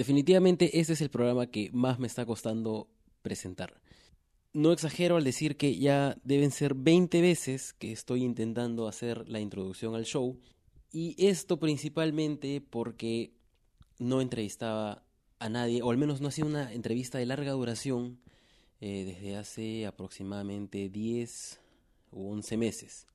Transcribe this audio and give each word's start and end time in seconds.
Definitivamente 0.00 0.80
ese 0.80 0.94
es 0.94 1.02
el 1.02 1.10
programa 1.10 1.48
que 1.48 1.68
más 1.74 1.98
me 1.98 2.06
está 2.06 2.24
costando 2.24 2.88
presentar. 3.20 3.82
No 4.54 4.72
exagero 4.72 5.18
al 5.18 5.24
decir 5.24 5.58
que 5.58 5.76
ya 5.76 6.16
deben 6.24 6.52
ser 6.52 6.72
20 6.72 7.20
veces 7.20 7.74
que 7.74 7.92
estoy 7.92 8.24
intentando 8.24 8.88
hacer 8.88 9.28
la 9.28 9.40
introducción 9.40 9.94
al 9.94 10.06
show 10.06 10.40
y 10.90 11.16
esto 11.18 11.58
principalmente 11.58 12.62
porque 12.62 13.34
no 13.98 14.22
entrevistaba 14.22 15.04
a 15.38 15.50
nadie, 15.50 15.82
o 15.82 15.90
al 15.90 15.98
menos 15.98 16.22
no 16.22 16.28
hacía 16.28 16.46
una 16.46 16.72
entrevista 16.72 17.18
de 17.18 17.26
larga 17.26 17.52
duración 17.52 18.20
eh, 18.80 19.04
desde 19.04 19.36
hace 19.36 19.84
aproximadamente 19.84 20.88
10 20.88 21.60
u 22.12 22.30
11 22.30 22.56
meses. 22.56 23.06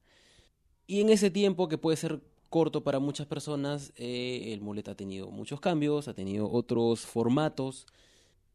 Y 0.85 1.01
en 1.01 1.09
ese 1.09 1.31
tiempo, 1.31 1.67
que 1.67 1.79
puede 1.79 1.97
ser 1.97 2.21
corto 2.55 2.85
para 2.85 2.99
muchas 2.99 3.27
personas, 3.27 3.91
eh, 3.97 4.53
el 4.53 4.61
Mulet 4.61 4.87
ha 4.87 4.95
tenido 4.95 5.29
muchos 5.29 5.59
cambios, 5.59 6.07
ha 6.07 6.13
tenido 6.13 6.49
otros 6.49 7.01
formatos, 7.01 7.85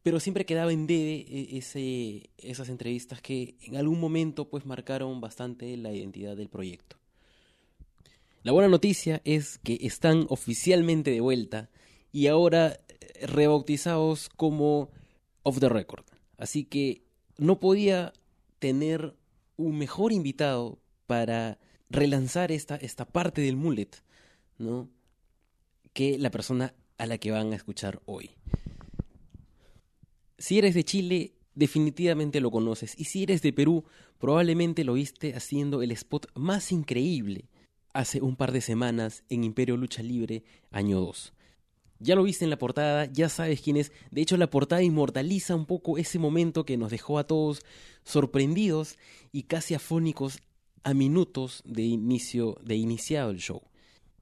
pero 0.01 0.19
siempre 0.19 0.43
quedaba 0.43 0.73
en 0.73 0.87
debe 0.87 1.23
esas 2.39 2.69
entrevistas 2.69 3.21
que 3.21 3.57
en 3.61 3.77
algún 3.77 3.99
momento 3.99 4.49
pues 4.49 4.65
marcaron 4.65 5.21
bastante 5.21 5.77
la 5.77 5.93
identidad 5.93 6.35
del 6.35 6.49
proyecto. 6.49 6.97
La 8.41 8.51
buena 8.51 8.69
noticia 8.69 9.21
es 9.23 9.59
que 9.59 9.77
están 9.81 10.25
oficialmente 10.29 11.11
de 11.11 11.21
vuelta 11.21 11.69
y 12.11 12.25
ahora 12.25 12.79
eh, 12.89 13.27
rebautizados 13.27 14.29
como 14.29 14.89
Off 15.43 15.59
the 15.59 15.69
Record. 15.69 16.05
Así 16.39 16.63
que 16.63 17.03
no 17.37 17.59
podía 17.59 18.13
tener 18.57 19.15
un 19.57 19.77
mejor 19.77 20.11
invitado 20.11 20.79
para 21.05 21.59
relanzar 21.91 22.51
esta, 22.51 22.75
esta 22.75 23.05
parte 23.05 23.41
del 23.41 23.57
mullet, 23.57 23.89
¿no? 24.57 24.89
Que 25.93 26.17
la 26.17 26.31
persona 26.31 26.73
a 26.97 27.05
la 27.05 27.17
que 27.17 27.31
van 27.31 27.51
a 27.53 27.55
escuchar 27.55 28.01
hoy. 28.05 28.31
Si 30.37 30.57
eres 30.57 30.73
de 30.73 30.83
Chile, 30.83 31.33
definitivamente 31.53 32.39
lo 32.39 32.51
conoces. 32.51 32.95
Y 32.97 33.05
si 33.05 33.23
eres 33.23 33.41
de 33.41 33.53
Perú, 33.53 33.83
probablemente 34.17 34.83
lo 34.83 34.93
viste 34.93 35.35
haciendo 35.35 35.81
el 35.81 35.91
spot 35.91 36.27
más 36.35 36.71
increíble 36.71 37.49
hace 37.93 38.21
un 38.21 38.35
par 38.35 38.51
de 38.51 38.61
semanas 38.61 39.23
en 39.29 39.43
Imperio 39.43 39.77
Lucha 39.77 40.01
Libre, 40.01 40.43
año 40.71 40.99
2. 41.01 41.33
Ya 41.99 42.15
lo 42.15 42.23
viste 42.23 42.45
en 42.45 42.49
la 42.49 42.57
portada, 42.57 43.05
ya 43.05 43.29
sabes 43.29 43.61
quién 43.61 43.77
es. 43.77 43.91
De 44.09 44.21
hecho, 44.21 44.37
la 44.37 44.49
portada 44.49 44.81
inmortaliza 44.81 45.55
un 45.55 45.65
poco 45.65 45.97
ese 45.97 46.17
momento 46.17 46.65
que 46.65 46.77
nos 46.77 46.89
dejó 46.89 47.19
a 47.19 47.27
todos 47.27 47.61
sorprendidos 48.03 48.97
y 49.31 49.43
casi 49.43 49.75
afónicos 49.75 50.39
a 50.83 50.93
minutos 50.93 51.61
de 51.65 51.83
inicio 51.83 52.57
de 52.63 52.75
iniciado 52.75 53.31
el 53.31 53.37
show. 53.37 53.61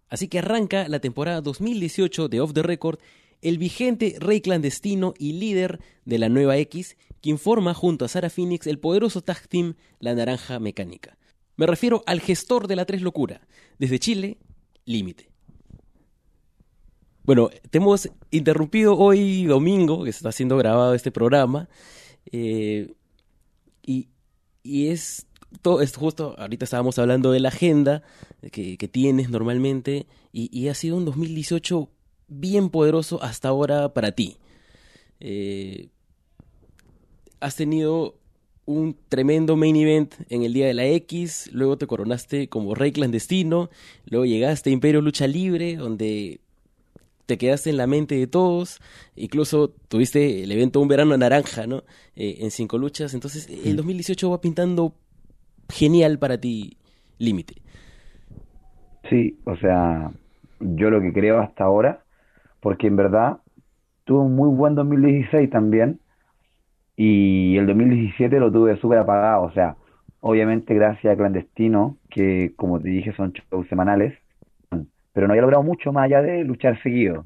Así 0.09 0.27
que 0.27 0.39
arranca 0.39 0.87
la 0.87 0.99
temporada 0.99 1.41
2018 1.41 2.29
de 2.29 2.41
Off 2.41 2.53
the 2.53 2.63
Record 2.63 2.99
el 3.41 3.57
vigente 3.57 4.15
rey 4.19 4.41
clandestino 4.41 5.13
y 5.17 5.33
líder 5.33 5.79
de 6.05 6.17
la 6.17 6.29
nueva 6.29 6.57
X, 6.57 6.97
quien 7.21 7.37
forma 7.37 7.73
junto 7.73 8.05
a 8.05 8.09
Sarah 8.09 8.29
Phoenix 8.29 8.67
el 8.67 8.79
poderoso 8.79 9.21
tag 9.21 9.47
team 9.47 9.75
La 9.99 10.13
Naranja 10.13 10.59
Mecánica. 10.59 11.17
Me 11.55 11.65
refiero 11.65 12.03
al 12.05 12.21
gestor 12.21 12.67
de 12.67 12.75
la 12.75 12.85
Tres 12.85 13.01
Locura, 13.01 13.41
desde 13.77 13.99
Chile, 13.99 14.37
Límite. 14.85 15.29
Bueno, 17.23 17.49
te 17.69 17.77
hemos 17.77 18.09
interrumpido 18.31 18.97
hoy 18.97 19.45
domingo, 19.45 20.03
que 20.03 20.09
está 20.09 20.31
siendo 20.31 20.57
grabado 20.57 20.95
este 20.95 21.11
programa, 21.11 21.69
eh, 22.31 22.93
y, 23.85 24.07
es 24.63 25.27
todo 25.61 25.81
esto 25.81 25.99
justo, 25.99 26.35
ahorita 26.37 26.65
estábamos 26.65 26.99
hablando 26.99 27.31
de 27.31 27.39
la 27.39 27.49
agenda 27.49 28.03
que, 28.51 28.77
tienes 28.91 29.29
normalmente, 29.29 30.07
y, 30.31 30.49
y, 30.57 30.67
ha 30.69 30.73
sido 30.73 30.97
un 30.97 31.05
2018 31.05 31.89
bien 32.27 32.69
poderoso 32.69 33.21
hasta 33.23 33.49
ahora 33.49 33.93
para 33.93 34.11
ti. 34.11 34.37
Eh, 35.19 35.89
has 37.39 37.55
tenido 37.55 38.15
un 38.65 38.95
tremendo 39.09 39.55
main 39.55 39.75
event 39.75 40.13
en 40.29 40.43
el 40.43 40.53
Día 40.53 40.67
de 40.67 40.75
la 40.75 40.85
X, 40.85 41.49
luego 41.51 41.77
te 41.77 41.87
coronaste 41.87 42.49
como 42.49 42.75
rey 42.75 42.91
clandestino, 42.91 43.69
luego 44.05 44.25
llegaste 44.25 44.69
a 44.69 44.73
Imperio 44.73 45.01
Lucha 45.01 45.25
Libre, 45.25 45.75
donde 45.75 46.39
te 47.25 47.37
quedaste 47.37 47.71
en 47.71 47.77
la 47.77 47.87
mente 47.87 48.15
de 48.15 48.27
todos, 48.27 48.79
incluso 49.15 49.69
tuviste 49.87 50.43
el 50.43 50.51
evento 50.51 50.79
Un 50.79 50.87
Verano 50.87 51.17
Naranja, 51.17 51.67
¿no? 51.67 51.83
Eh, 52.15 52.37
en 52.41 52.51
cinco 52.51 52.77
luchas, 52.77 53.13
entonces 53.13 53.47
el 53.49 53.75
2018 53.75 54.29
va 54.29 54.41
pintando 54.41 54.93
genial 55.69 56.19
para 56.19 56.37
ti, 56.37 56.77
límite. 57.17 57.55
Sí, 59.09 59.39
o 59.45 59.55
sea, 59.57 60.11
yo 60.59 60.89
lo 60.89 61.01
que 61.01 61.13
creo 61.13 61.39
hasta 61.39 61.63
ahora 61.63 62.03
porque 62.59 62.87
en 62.87 62.95
verdad 62.95 63.37
tuve 64.03 64.21
un 64.21 64.35
muy 64.35 64.49
buen 64.49 64.75
2016 64.75 65.49
también 65.49 65.99
y 66.95 67.57
el 67.57 67.67
2017 67.67 68.39
lo 68.39 68.51
tuve 68.51 68.77
súper 68.77 68.99
apagado, 68.99 69.43
o 69.43 69.51
sea, 69.51 69.77
obviamente 70.19 70.73
gracias 70.73 71.13
a 71.13 71.17
Clandestino, 71.17 71.97
que 72.09 72.53
como 72.57 72.79
te 72.79 72.89
dije 72.89 73.13
son 73.13 73.31
shows 73.31 73.67
semanales, 73.69 74.17
pero 75.13 75.27
no 75.27 75.33
había 75.33 75.43
logrado 75.43 75.63
mucho 75.63 75.93
más 75.93 76.05
allá 76.05 76.21
de 76.21 76.43
luchar 76.43 76.81
seguido, 76.83 77.25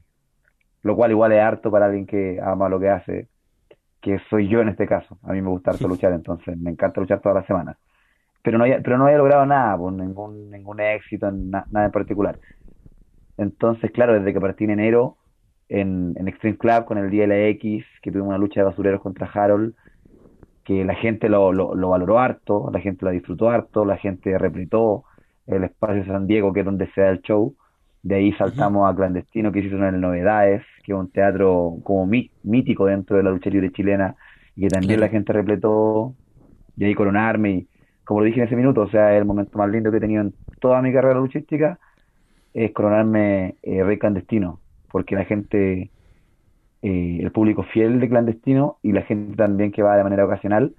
lo 0.83 0.95
cual 0.95 1.11
igual 1.11 1.31
es 1.31 1.41
harto 1.41 1.71
para 1.71 1.85
alguien 1.85 2.05
que 2.05 2.39
ama 2.43 2.69
lo 2.69 2.79
que 2.79 2.89
hace, 2.89 3.27
que 4.01 4.19
soy 4.29 4.47
yo 4.47 4.61
en 4.61 4.69
este 4.69 4.85
caso, 4.85 5.17
a 5.23 5.31
mí 5.31 5.41
me 5.41 5.49
gusta 5.49 5.71
harto 5.71 5.87
luchar, 5.87 6.13
entonces 6.13 6.57
me 6.57 6.69
encanta 6.69 7.01
luchar 7.01 7.21
toda 7.21 7.35
la 7.35 7.47
semana, 7.47 7.77
pero 8.43 8.57
no 8.57 8.65
había, 8.65 8.81
pero 8.81 8.97
no 8.97 9.05
había 9.05 9.17
logrado 9.17 9.45
nada, 9.45 9.77
pues, 9.77 9.95
ningún, 9.95 10.51
ningún 10.51 10.79
éxito, 10.81 11.31
nada 11.31 11.85
en 11.85 11.91
particular. 11.91 12.37
Entonces, 13.37 13.89
claro, 13.91 14.13
desde 14.13 14.33
que 14.33 14.41
partí 14.41 14.65
en 14.65 14.71
enero, 14.71 15.17
en, 15.69 16.15
Extreme 16.27 16.57
Club 16.57 16.85
con 16.85 16.97
el 16.97 17.09
día 17.09 17.21
de 17.21 17.27
la 17.27 17.47
X, 17.47 17.85
que 18.01 18.11
tuvimos 18.11 18.29
una 18.29 18.37
lucha 18.37 18.59
de 18.59 18.65
basureros 18.65 19.01
contra 19.01 19.29
Harold, 19.33 19.73
que 20.63 20.85
la 20.85 20.95
gente 20.95 21.29
lo, 21.29 21.51
lo, 21.51 21.89
valoró 21.89 22.19
harto, 22.19 22.69
la 22.71 22.79
gente 22.79 23.05
lo 23.05 23.11
disfrutó 23.11 23.49
harto, 23.49 23.85
la 23.85 23.97
gente 23.97 24.37
repletó 24.37 25.03
el 25.47 25.63
espacio 25.63 26.03
de 26.03 26.05
San 26.05 26.27
Diego, 26.27 26.53
que 26.53 26.61
es 26.61 26.65
donde 26.65 26.87
se 26.91 27.01
da 27.01 27.09
el 27.09 27.21
show. 27.21 27.55
De 28.01 28.15
ahí 28.15 28.33
saltamos 28.33 28.89
a 28.89 28.95
Clandestino, 28.95 29.51
que 29.51 29.59
hizo 29.59 29.75
una 29.75 29.91
de 29.91 29.97
Novedades, 29.97 30.63
que 30.83 30.91
es 30.91 30.97
un 30.97 31.09
teatro 31.09 31.77
como 31.83 32.05
mítico 32.43 32.85
dentro 32.85 33.17
de 33.17 33.23
la 33.23 33.31
lucha 33.31 33.49
libre 33.49 33.71
chilena, 33.71 34.15
y 34.55 34.61
que 34.61 34.67
también 34.67 34.99
la 34.99 35.09
gente 35.09 35.33
repletó. 35.33 36.13
Y 36.75 36.85
ahí 36.85 36.95
coronarme, 36.95 37.51
y 37.51 37.67
como 38.05 38.19
lo 38.21 38.25
dije 38.25 38.39
en 38.39 38.47
ese 38.47 38.55
minuto, 38.55 38.81
o 38.81 38.89
sea, 38.89 39.15
el 39.17 39.25
momento 39.25 39.57
más 39.57 39.69
lindo 39.69 39.91
que 39.91 39.97
he 39.97 40.01
tenido 40.01 40.21
en 40.21 40.33
toda 40.59 40.81
mi 40.81 40.93
carrera 40.93 41.19
luchística 41.19 41.79
es 42.53 42.71
coronarme 42.71 43.55
eh, 43.63 43.83
rey 43.83 43.97
clandestino 43.97 44.59
porque 44.93 45.15
la 45.15 45.25
gente, 45.25 45.89
eh, 46.83 47.17
el 47.19 47.31
público 47.31 47.63
fiel 47.63 47.99
de 47.99 48.07
clandestino 48.07 48.77
y 48.83 48.91
la 48.91 49.01
gente 49.01 49.35
también 49.35 49.71
que 49.71 49.81
va 49.81 49.97
de 49.97 50.03
manera 50.03 50.23
ocasional, 50.23 50.75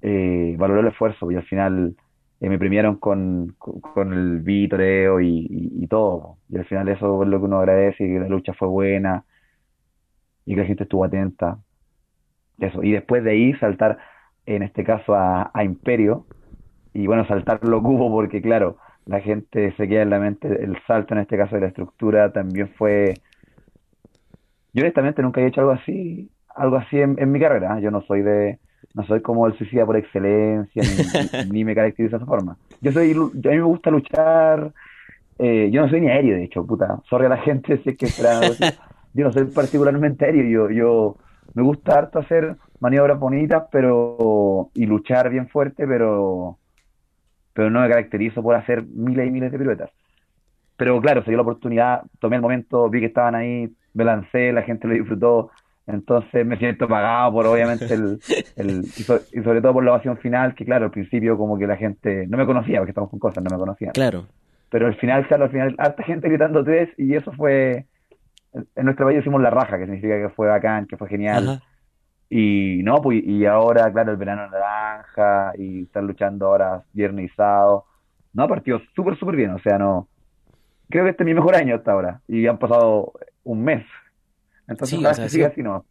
eh, 0.00 0.54
valoró 0.56 0.78
el 0.78 0.86
esfuerzo 0.86 1.28
y 1.32 1.34
al 1.34 1.42
final 1.42 1.96
eh, 2.40 2.48
me 2.48 2.56
premiaron 2.56 2.98
con, 2.98 3.56
con, 3.58 4.12
el 4.12 4.38
vitoreo 4.42 5.20
y, 5.20 5.44
y, 5.50 5.88
todo. 5.88 6.36
Y 6.48 6.58
al 6.58 6.66
final 6.66 6.88
eso 6.88 7.24
es 7.24 7.28
lo 7.28 7.40
que 7.40 7.46
uno 7.46 7.58
agradece, 7.58 8.04
y 8.04 8.12
que 8.12 8.20
la 8.20 8.28
lucha 8.28 8.54
fue 8.54 8.68
buena 8.68 9.24
y 10.46 10.54
que 10.54 10.60
la 10.60 10.66
gente 10.68 10.84
estuvo 10.84 11.04
atenta. 11.04 11.58
Eso. 12.60 12.84
Y 12.84 12.92
después 12.92 13.24
de 13.24 13.32
ahí 13.32 13.54
saltar, 13.54 13.98
en 14.56 14.62
este 14.62 14.84
caso, 14.84 15.14
a, 15.14 15.50
a 15.52 15.64
Imperio. 15.64 16.26
Y 16.92 17.06
bueno, 17.06 17.26
saltar 17.26 17.60
lo 17.62 17.82
cubo 17.82 18.10
porque 18.10 18.42
claro, 18.42 18.76
la 19.06 19.20
gente 19.20 19.74
se 19.76 19.88
queda 19.88 20.02
en 20.02 20.10
la 20.10 20.18
mente. 20.18 20.46
El 20.48 20.76
salto 20.86 21.14
en 21.14 21.20
este 21.20 21.36
caso 21.36 21.56
de 21.56 21.62
la 21.62 21.68
estructura 21.68 22.32
también 22.32 22.68
fue. 22.76 23.14
Yo 24.72 24.82
honestamente 24.82 25.22
nunca 25.22 25.40
he 25.40 25.46
hecho 25.46 25.62
algo 25.62 25.72
así, 25.72 26.30
algo 26.54 26.76
así 26.76 27.00
en, 27.00 27.32
mi 27.32 27.40
carrera. 27.40 27.78
¿eh? 27.78 27.82
Yo 27.82 27.90
no 27.90 28.02
soy 28.02 28.22
de, 28.22 28.58
no 28.94 29.04
soy 29.04 29.20
como 29.20 29.46
el 29.48 29.58
suicida 29.58 29.84
por 29.84 29.96
excelencia, 29.96 30.82
ni, 31.50 31.64
me 31.64 31.74
caracterizo 31.74 32.18
de 32.18 32.22
esa 32.22 32.26
forma. 32.26 32.56
Yo 32.80 32.92
soy, 32.92 33.10
a 33.12 33.14
mí 33.14 33.56
me 33.56 33.62
gusta 33.62 33.90
luchar. 33.90 34.72
Eh, 35.38 35.70
yo 35.72 35.82
no 35.82 35.88
soy 35.88 36.02
ni 36.02 36.08
aéreo, 36.08 36.36
de 36.36 36.44
hecho, 36.44 36.64
puta. 36.64 37.00
Sorry 37.08 37.26
a 37.26 37.30
la 37.30 37.38
gente 37.38 37.78
si 37.82 37.90
es 37.90 37.96
que 37.96 38.06
Yo 39.14 39.24
no 39.24 39.32
soy 39.32 39.46
particularmente 39.46 40.24
aéreo. 40.24 40.68
Yo, 40.68 40.70
yo 40.70 41.16
me 41.54 41.62
gusta 41.62 41.98
harto 41.98 42.20
hacer 42.20 42.56
maniobras 42.80 43.18
bonitas, 43.18 43.64
pero 43.70 44.70
y 44.74 44.86
luchar 44.86 45.30
bien 45.30 45.48
fuerte, 45.48 45.86
pero 45.86 46.58
pero 47.52 47.70
no 47.70 47.80
me 47.80 47.88
caracterizo 47.88 48.42
por 48.42 48.54
hacer 48.54 48.84
miles 48.84 49.26
y 49.28 49.30
miles 49.30 49.52
de 49.52 49.58
piruetas. 49.58 49.90
Pero 50.76 51.00
claro, 51.00 51.22
se 51.22 51.30
dio 51.30 51.36
la 51.36 51.42
oportunidad, 51.42 52.02
tomé 52.18 52.36
el 52.36 52.42
momento, 52.42 52.88
vi 52.88 53.00
que 53.00 53.06
estaban 53.06 53.34
ahí, 53.34 53.70
me 53.92 54.04
lancé, 54.04 54.52
la 54.52 54.62
gente 54.62 54.88
lo 54.88 54.94
disfrutó, 54.94 55.50
entonces 55.86 56.46
me 56.46 56.56
siento 56.56 56.88
pagado 56.88 57.32
por 57.32 57.46
obviamente 57.46 57.92
el, 57.92 58.18
el 58.56 58.84
y, 58.96 59.02
sobre 59.02 59.60
todo 59.60 59.74
por 59.74 59.84
la 59.84 59.92
ovación 59.92 60.16
final, 60.18 60.54
que 60.54 60.64
claro, 60.64 60.86
al 60.86 60.90
principio 60.90 61.36
como 61.36 61.58
que 61.58 61.66
la 61.66 61.76
gente 61.76 62.26
no 62.28 62.38
me 62.38 62.46
conocía, 62.46 62.78
porque 62.78 62.92
estamos 62.92 63.10
con 63.10 63.18
cosas, 63.18 63.42
no 63.42 63.50
me 63.50 63.58
conocían. 63.60 63.92
Claro. 63.92 64.26
Pero 64.70 64.86
al 64.86 64.94
final, 64.96 65.26
claro, 65.26 65.44
al 65.44 65.50
final, 65.50 65.74
harta 65.78 66.02
gente 66.04 66.28
gritando 66.28 66.64
tres 66.64 66.88
y 66.96 67.14
eso 67.14 67.32
fue, 67.32 67.86
en 68.54 68.84
nuestro 68.84 69.06
país 69.06 69.18
decimos 69.18 69.42
la 69.42 69.50
raja, 69.50 69.78
que 69.78 69.84
significa 69.84 70.16
que 70.16 70.28
fue 70.30 70.48
bacán, 70.48 70.86
que 70.86 70.96
fue 70.96 71.08
genial. 71.08 71.60
Y 72.32 72.80
no, 72.84 73.02
pues, 73.02 73.22
y 73.24 73.44
ahora, 73.44 73.92
claro, 73.92 74.12
el 74.12 74.16
verano 74.16 74.48
naranja, 74.48 75.52
y 75.58 75.82
están 75.82 76.06
luchando 76.06 76.46
ahora 76.46 76.84
viernes 76.92 77.30
y 77.30 77.34
sábado. 77.34 77.86
No, 78.32 78.46
partido 78.46 78.80
súper, 78.94 79.18
súper 79.18 79.34
bien, 79.34 79.50
o 79.50 79.58
sea, 79.58 79.78
no. 79.78 80.06
Creo 80.88 81.04
que 81.04 81.10
este 81.10 81.24
es 81.24 81.26
mi 81.26 81.34
mejor 81.34 81.56
año 81.56 81.74
hasta 81.74 81.90
ahora, 81.90 82.20
y 82.28 82.46
han 82.46 82.58
pasado 82.58 83.12
un 83.42 83.64
mes. 83.64 83.84
Entonces, 84.68 84.98
sí, 84.98 85.04
o 85.04 85.14
sea, 85.14 85.48
así 85.48 85.62
no. 85.62 85.84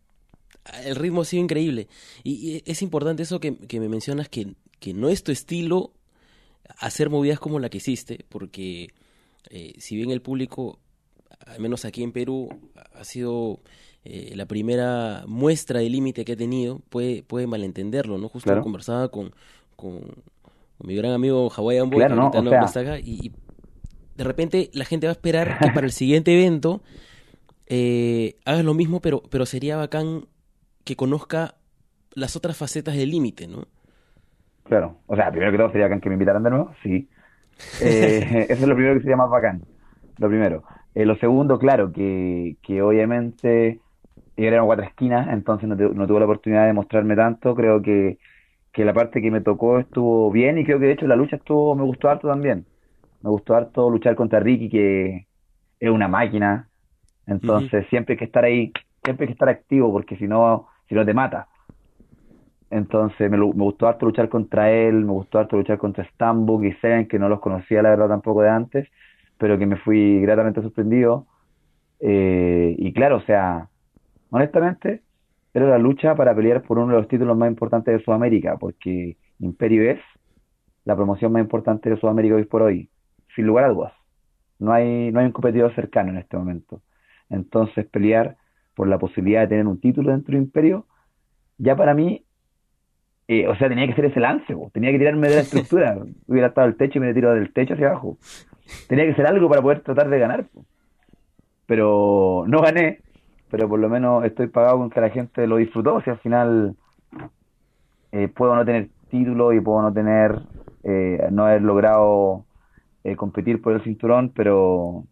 El 0.85 0.95
ritmo 0.95 1.21
ha 1.21 1.25
sido 1.25 1.43
increíble. 1.43 1.89
Y, 2.23 2.63
es 2.65 2.81
importante 2.81 3.23
eso 3.23 3.41
que, 3.41 3.57
que 3.57 3.81
me 3.81 3.89
mencionas, 3.89 4.29
que, 4.29 4.53
que 4.79 4.93
no 4.93 5.09
es 5.09 5.23
tu 5.23 5.33
estilo 5.33 5.91
hacer 6.77 7.09
movidas 7.09 7.39
como 7.39 7.59
la 7.59 7.69
que 7.69 7.77
hiciste, 7.77 8.25
porque 8.29 8.93
eh, 9.49 9.73
si 9.77 9.97
bien 9.97 10.11
el 10.11 10.21
público, 10.21 10.79
al 11.45 11.59
menos 11.59 11.83
aquí 11.83 12.03
en 12.03 12.11
Perú, 12.11 12.49
ha 12.93 13.03
sido 13.03 13.59
eh, 14.05 14.33
la 14.35 14.45
primera 14.45 15.23
muestra 15.27 15.81
de 15.81 15.89
límite 15.89 16.23
que 16.23 16.33
he 16.33 16.37
tenido, 16.37 16.79
puede, 16.89 17.21
puede 17.23 17.47
malentenderlo, 17.47 18.17
¿no? 18.17 18.29
Justo 18.29 18.61
conversaba 18.61 19.09
con, 19.09 19.31
con, 19.75 19.99
mi 20.81 20.95
gran 20.95 21.11
amigo 21.11 21.49
Hawaiian 21.49 21.89
Boy, 21.89 22.05
y, 23.03 23.31
de 24.15 24.23
repente 24.23 24.69
la 24.73 24.85
gente 24.85 25.07
va 25.07 25.11
a 25.11 25.13
esperar 25.13 25.59
que 25.59 25.71
para 25.71 25.85
el 25.85 25.91
siguiente 25.91 26.33
evento 26.33 26.81
eh, 27.67 28.35
hagas 28.45 28.63
lo 28.63 28.73
mismo, 28.73 29.01
pero, 29.01 29.21
pero 29.29 29.45
sería 29.45 29.75
bacán 29.75 30.25
que 30.85 30.95
conozca 30.95 31.55
las 32.13 32.35
otras 32.35 32.57
facetas 32.57 32.95
del 32.95 33.11
límite, 33.11 33.47
¿no? 33.47 33.67
Claro, 34.63 34.97
o 35.07 35.15
sea, 35.15 35.29
primero 35.31 35.51
que 35.51 35.57
todo 35.57 35.71
sería 35.71 35.87
bacán 35.87 35.99
que 35.99 36.09
me 36.09 36.15
invitaran 36.15 36.43
de 36.43 36.49
nuevo, 36.49 36.73
sí. 36.83 37.07
Eh, 37.81 38.45
eso 38.47 38.63
es 38.63 38.67
lo 38.67 38.75
primero 38.75 38.95
que 38.95 39.01
sería 39.01 39.17
más 39.17 39.29
bacán, 39.29 39.61
lo 40.17 40.29
primero. 40.29 40.63
Eh, 40.95 41.05
lo 41.05 41.17
segundo, 41.17 41.59
claro, 41.59 41.91
que, 41.91 42.55
que 42.61 42.81
obviamente 42.81 43.81
eran 44.47 44.65
cuatro 44.65 44.85
esquinas, 44.85 45.27
entonces 45.29 45.67
no, 45.67 45.75
no, 45.75 46.07
tuve 46.07 46.19
la 46.19 46.25
oportunidad 46.25 46.65
de 46.65 46.73
mostrarme 46.73 47.15
tanto. 47.15 47.55
Creo 47.55 47.81
que, 47.81 48.17
que 48.71 48.85
la 48.85 48.93
parte 48.93 49.21
que 49.21 49.31
me 49.31 49.41
tocó 49.41 49.79
estuvo 49.79 50.31
bien 50.31 50.57
y 50.57 50.65
creo 50.65 50.79
que 50.79 50.85
de 50.85 50.93
hecho 50.93 51.07
la 51.07 51.15
lucha 51.15 51.37
estuvo, 51.37 51.75
me 51.75 51.83
gustó 51.83 52.09
harto 52.09 52.27
también. 52.27 52.65
Me 53.21 53.29
gustó 53.29 53.55
harto 53.55 53.89
luchar 53.89 54.15
contra 54.15 54.39
Ricky, 54.39 54.69
que 54.69 55.27
es 55.79 55.89
una 55.89 56.07
máquina. 56.07 56.69
Entonces 57.27 57.85
siempre 57.89 58.13
hay 58.13 58.17
que 58.17 58.25
estar 58.25 58.43
ahí, 58.43 58.71
siempre 59.03 59.25
hay 59.25 59.27
que 59.27 59.33
estar 59.33 59.49
activo, 59.49 59.91
porque 59.91 60.15
si 60.17 60.27
no, 60.27 60.67
si 60.87 60.95
no 60.95 61.05
te 61.05 61.13
mata. 61.13 61.47
Entonces 62.71 63.31
me, 63.31 63.37
me, 63.37 63.43
gustó 63.43 63.87
harto 63.87 64.05
luchar 64.05 64.29
contra 64.29 64.71
él, 64.71 65.05
me 65.05 65.11
gustó 65.11 65.39
harto 65.39 65.57
luchar 65.57 65.77
contra 65.77 66.05
Stambuk 66.05 66.63
y 66.63 66.73
Seven, 66.73 67.07
que 67.07 67.19
no 67.19 67.27
los 67.27 67.39
conocía 67.39 67.81
la 67.81 67.89
verdad 67.89 68.09
tampoco 68.09 68.41
de 68.41 68.49
antes, 68.49 68.87
pero 69.37 69.57
que 69.57 69.65
me 69.65 69.77
fui 69.77 70.21
gratamente 70.21 70.61
sorprendido. 70.61 71.25
Eh, 71.99 72.75
y 72.77 72.93
claro, 72.93 73.17
o 73.17 73.21
sea, 73.21 73.68
honestamente, 74.29 75.03
era 75.53 75.67
la 75.67 75.77
lucha 75.77 76.15
para 76.15 76.35
pelear 76.35 76.61
por 76.61 76.77
uno 76.77 76.93
de 76.93 76.99
los 76.99 77.07
títulos 77.07 77.37
más 77.37 77.49
importantes 77.49 77.97
de 77.97 78.03
Sudamérica, 78.03 78.57
porque 78.57 79.17
Imperio 79.39 79.89
es 79.89 79.99
la 80.85 80.95
promoción 80.95 81.31
más 81.31 81.41
importante 81.41 81.89
de 81.89 81.97
Sudamérica 81.97 82.35
hoy 82.35 82.45
por 82.45 82.61
hoy, 82.61 82.89
sin 83.35 83.45
lugar 83.45 83.65
a 83.65 83.69
dudas. 83.69 83.93
No 84.59 84.73
hay, 84.73 85.11
no 85.11 85.19
hay 85.19 85.25
un 85.25 85.31
competidor 85.31 85.73
cercano 85.75 86.11
en 86.11 86.17
este 86.17 86.37
momento. 86.37 86.81
Entonces, 87.29 87.85
pelear 87.87 88.37
por 88.75 88.87
la 88.87 88.99
posibilidad 88.99 89.41
de 89.41 89.47
tener 89.47 89.67
un 89.67 89.79
título 89.79 90.11
dentro 90.11 90.33
de 90.33 90.43
Imperio, 90.43 90.85
ya 91.57 91.75
para 91.75 91.93
mí 91.93 92.25
eh, 93.31 93.47
o 93.47 93.55
sea, 93.57 93.69
tenía 93.69 93.85
que 93.85 93.93
ser 93.93 94.05
ese 94.05 94.19
lance, 94.19 94.55
tenía 94.73 94.91
que 94.91 94.97
tirarme 94.97 95.29
de 95.29 95.35
la 95.35 95.41
estructura. 95.41 95.95
Hubiera 96.27 96.47
estado 96.47 96.67
el 96.67 96.75
techo 96.75 96.97
y 96.97 97.01
me 97.01 97.13
tiro 97.13 97.31
del 97.35 97.53
techo 97.53 97.75
hacia 97.75 97.89
abajo. 97.89 98.17
Tenía 98.87 99.05
que 99.05 99.13
ser 99.13 99.27
algo 99.27 99.47
para 99.47 99.61
poder 99.61 99.81
tratar 99.81 100.09
de 100.09 100.17
ganar. 100.17 100.45
Pero 101.67 102.45
no 102.47 102.59
gané, 102.59 103.01
pero 103.49 103.67
por 103.67 103.79
lo 103.79 103.89
menos 103.89 104.25
estoy 104.25 104.47
pagado 104.47 104.77
con 104.77 104.89
que 104.89 105.01
la 105.01 105.09
gente 105.09 105.47
lo 105.47 105.57
disfrutó. 105.57 106.01
Sea, 106.01 106.13
al 106.13 106.19
final 106.19 106.75
eh, 108.11 108.27
puedo 108.27 108.55
no 108.55 108.65
tener 108.65 108.89
título 109.09 109.53
y 109.53 109.59
puedo 109.59 109.81
no 109.81 109.93
tener, 109.93 110.41
eh, 110.83 111.27
no 111.31 111.45
haber 111.45 111.61
logrado 111.61 112.45
competir 113.15 113.59
por 113.59 113.73
el 113.73 113.81
cinturón, 113.81 114.31
pero 114.35 115.03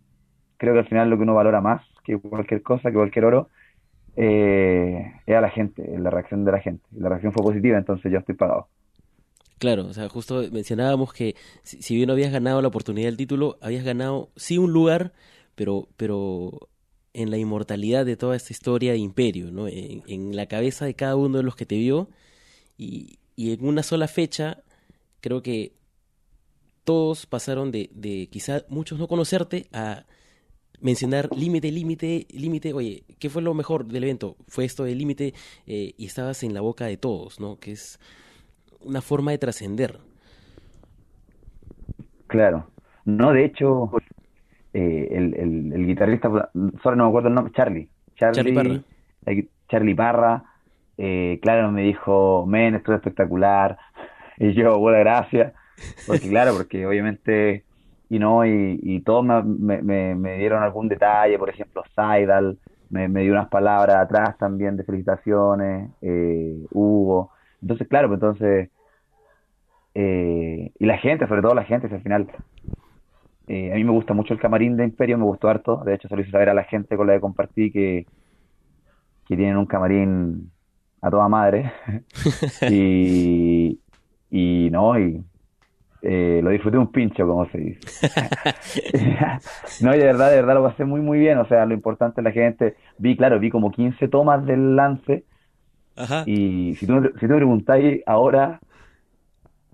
creo 0.58 0.74
que 0.74 0.80
al 0.80 0.88
final 0.88 1.10
lo 1.10 1.18
que 1.18 1.24
uno 1.24 1.34
valora 1.34 1.62
más 1.62 1.82
que 2.04 2.18
cualquier 2.18 2.62
cosa, 2.62 2.90
que 2.90 2.96
cualquier 2.96 3.26
oro, 3.26 3.50
eh, 4.16 5.14
a 5.28 5.42
la 5.42 5.50
gente, 5.50 5.86
la 6.00 6.10
reacción 6.10 6.46
de 6.46 6.52
la 6.52 6.60
gente. 6.60 6.84
La 6.92 7.10
reacción 7.10 7.34
fue 7.34 7.44
positiva, 7.44 7.78
entonces 7.78 8.12
yo 8.12 8.18
estoy 8.18 8.36
pagado. 8.36 8.68
Claro, 9.60 9.86
o 9.86 9.94
sea, 9.94 10.08
justo 10.08 10.44
mencionábamos 10.52 11.14
que 11.14 11.36
si, 11.64 11.96
bien 11.96 12.08
no 12.08 12.14
habías 12.14 12.32
ganado 12.32 12.62
la 12.62 12.68
oportunidad 12.68 13.08
del 13.08 13.18
título, 13.18 13.58
habías 13.62 13.84
ganado 13.84 14.30
sí 14.36 14.58
un 14.58 14.72
lugar, 14.72 15.14
pero, 15.56 15.88
pero 15.98 16.70
en 17.18 17.32
la 17.32 17.38
inmortalidad 17.38 18.06
de 18.06 18.16
toda 18.16 18.36
esta 18.36 18.54
historia 18.54 18.92
de 18.92 19.00
imperio, 19.00 19.52
¿no? 19.52 19.68
En, 19.68 20.36
la 20.36 20.46
cabeza 20.46 20.86
de 20.86 20.94
cada 20.94 21.16
uno 21.16 21.38
de 21.38 21.44
los 21.44 21.56
que 21.56 21.66
te 21.66 21.76
vio 21.76 22.10
y, 22.78 23.20
y 23.36 23.54
en 23.54 23.66
una 23.66 23.84
sola 23.84 24.08
fecha, 24.08 24.64
creo 25.20 25.42
que 25.42 25.74
todos 26.84 27.26
pasaron 27.26 27.72
de, 27.72 27.90
de 27.94 28.28
quizá 28.32 28.64
muchos 28.70 29.00
no 29.00 29.08
conocerte 29.08 29.68
a 29.74 30.06
mencionar 30.80 31.30
límite, 31.36 31.72
límite, 31.72 32.28
límite, 32.30 32.74
oye, 32.74 33.04
¿qué 33.20 33.30
fue 33.30 33.42
lo 33.42 33.54
mejor 33.54 33.86
del 33.86 34.04
evento? 34.04 34.36
Fue 34.48 34.66
esto 34.66 34.84
de 34.84 34.96
límite 34.96 35.34
eh, 35.66 35.94
y 35.98 36.06
estabas 36.06 36.44
en 36.44 36.54
la 36.54 36.62
boca 36.62 36.86
de 36.86 36.98
todos, 36.98 37.40
¿no? 37.40 37.60
Que 37.60 37.72
es 37.72 38.00
una 38.80 39.02
forma 39.02 39.32
de 39.32 39.40
trascender. 39.40 40.00
Claro. 42.28 42.70
No, 43.06 43.32
de 43.34 43.46
hecho, 43.46 43.90
eh, 44.80 45.08
el, 45.12 45.74
el, 45.74 45.88
guitarrista, 45.88 46.30
solo 46.84 46.96
no 46.96 47.06
me 47.06 47.10
acuerdo 47.10 47.30
el 47.30 47.34
nombre, 47.34 47.52
Charlie. 47.54 47.90
Charlie, 48.16 48.54
Parra. 48.54 48.82
Charlie 49.68 49.96
Parra, 49.96 50.44
eh, 50.98 51.40
claro, 51.42 51.72
me 51.72 51.82
dijo, 51.82 52.46
men, 52.48 52.76
esto 52.76 52.94
es 52.94 52.98
espectacular. 52.98 53.78
Y 54.40 54.54
yo, 54.54 54.78
buena 54.78 55.00
gracia. 55.00 55.54
Porque 56.06 56.30
claro, 56.30 56.54
porque 56.56 56.86
obviamente 56.86 57.64
y 58.08 58.20
no 58.20 58.46
y, 58.46 58.80
y 58.84 59.02
todos 59.02 59.26
me, 59.26 59.82
me, 59.82 60.14
me, 60.14 60.38
dieron 60.38 60.62
algún 60.62 60.88
detalle, 60.88 61.40
por 61.40 61.50
ejemplo, 61.50 61.84
Saidal 61.96 62.60
me, 62.92 63.08
me 63.08 63.24
dio 63.24 63.32
unas 63.32 63.50
palabras 63.50 63.98
atrás 63.98 64.38
también 64.38 64.78
de 64.78 64.84
felicitaciones, 64.84 65.90
eh, 66.04 66.56
Hugo. 66.70 67.32
Entonces, 67.64 67.88
claro, 67.88 68.10
pues 68.10 68.22
entonces, 68.22 68.70
eh, 69.96 70.72
y 70.78 70.86
la 70.86 71.00
gente, 71.00 71.28
sobre 71.28 71.42
todo 71.42 71.56
la 71.56 71.64
gente, 71.64 71.88
al 71.88 72.02
final, 72.04 72.28
eh, 73.48 73.72
a 73.72 73.76
mí 73.76 73.84
me 73.84 73.92
gusta 73.92 74.14
mucho 74.14 74.34
el 74.34 74.40
camarín 74.40 74.78
de 74.78 74.84
Imperio, 74.84 75.18
me 75.18 75.24
gustó 75.24 75.50
harto, 75.50 75.84
de 75.86 75.96
hecho 75.96 76.08
se 76.08 76.16
lo 76.16 76.22
hice 76.22 76.32
saber 76.32 76.50
a 76.50 76.54
la 76.54 76.64
gente 76.64 76.98
con 76.98 77.08
la 77.08 77.14
que 77.14 77.22
compartí 77.22 77.72
que, 77.72 78.06
que 79.28 79.36
tienen 79.36 79.58
un 79.58 79.66
camarín 79.66 80.52
a 81.02 81.10
toda 81.10 81.28
madre. 81.28 81.72
y, 82.70 83.80
y 84.30 84.70
no, 84.72 85.00
y 85.00 85.24
eh, 86.02 86.42
lo 86.44 86.52
disfruté 86.52 86.78
un 86.78 86.92
pincho, 86.92 87.28
como 87.28 87.50
se 87.50 87.58
dice. 87.58 88.10
no, 89.82 89.96
y 89.96 89.98
de 89.98 90.06
verdad, 90.06 90.30
de 90.30 90.36
verdad 90.38 90.54
lo 90.56 90.64
pasé 90.64 90.86
muy, 90.86 91.02
muy 91.02 91.20
bien. 91.20 91.38
O 91.38 91.48
sea, 91.48 91.66
lo 91.66 91.74
importante 91.74 92.22
es 92.22 92.24
la 92.24 92.32
gente. 92.32 92.76
Vi, 92.98 93.18
claro, 93.18 93.40
vi 93.40 93.50
como 93.50 93.72
15 93.72 94.08
tomas 94.08 94.46
del 94.46 94.76
lance. 94.76 95.26
Y 96.28 96.76
si 96.76 96.86
tú, 96.86 97.12
si 97.20 97.22
tú 97.22 97.28
me 97.28 97.38
preguntáis 97.38 98.04
ahora, 98.06 98.60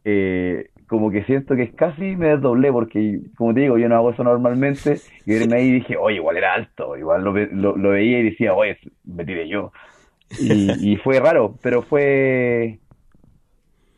eh, 0.05 0.69
como 0.93 1.11
que 1.11 1.23
siento 1.25 1.55
que 1.55 1.71
casi 1.71 2.15
me 2.15 2.29
desdoblé, 2.29 2.71
porque, 2.71 3.19
como 3.35 3.53
te 3.53 3.61
digo, 3.61 3.77
yo 3.77 3.89
no 3.89 3.95
hago 3.95 4.11
eso 4.11 4.23
normalmente. 4.23 4.99
Y 5.25 5.33
verme 5.33 5.57
ahí 5.57 5.71
dije, 5.79 5.97
oye, 5.97 6.17
igual 6.17 6.37
era 6.37 6.53
alto. 6.53 6.95
Igual 6.95 7.23
lo, 7.23 7.33
lo, 7.75 7.89
veía 7.89 8.19
y 8.19 8.29
decía, 8.29 8.53
oye, 8.53 8.77
me 9.03 9.25
tiré 9.25 9.49
yo. 9.49 9.71
Y, 10.39 10.93
y 10.93 10.95
fue 10.97 11.19
raro, 11.19 11.55
pero 11.61 11.81
fue 11.83 12.79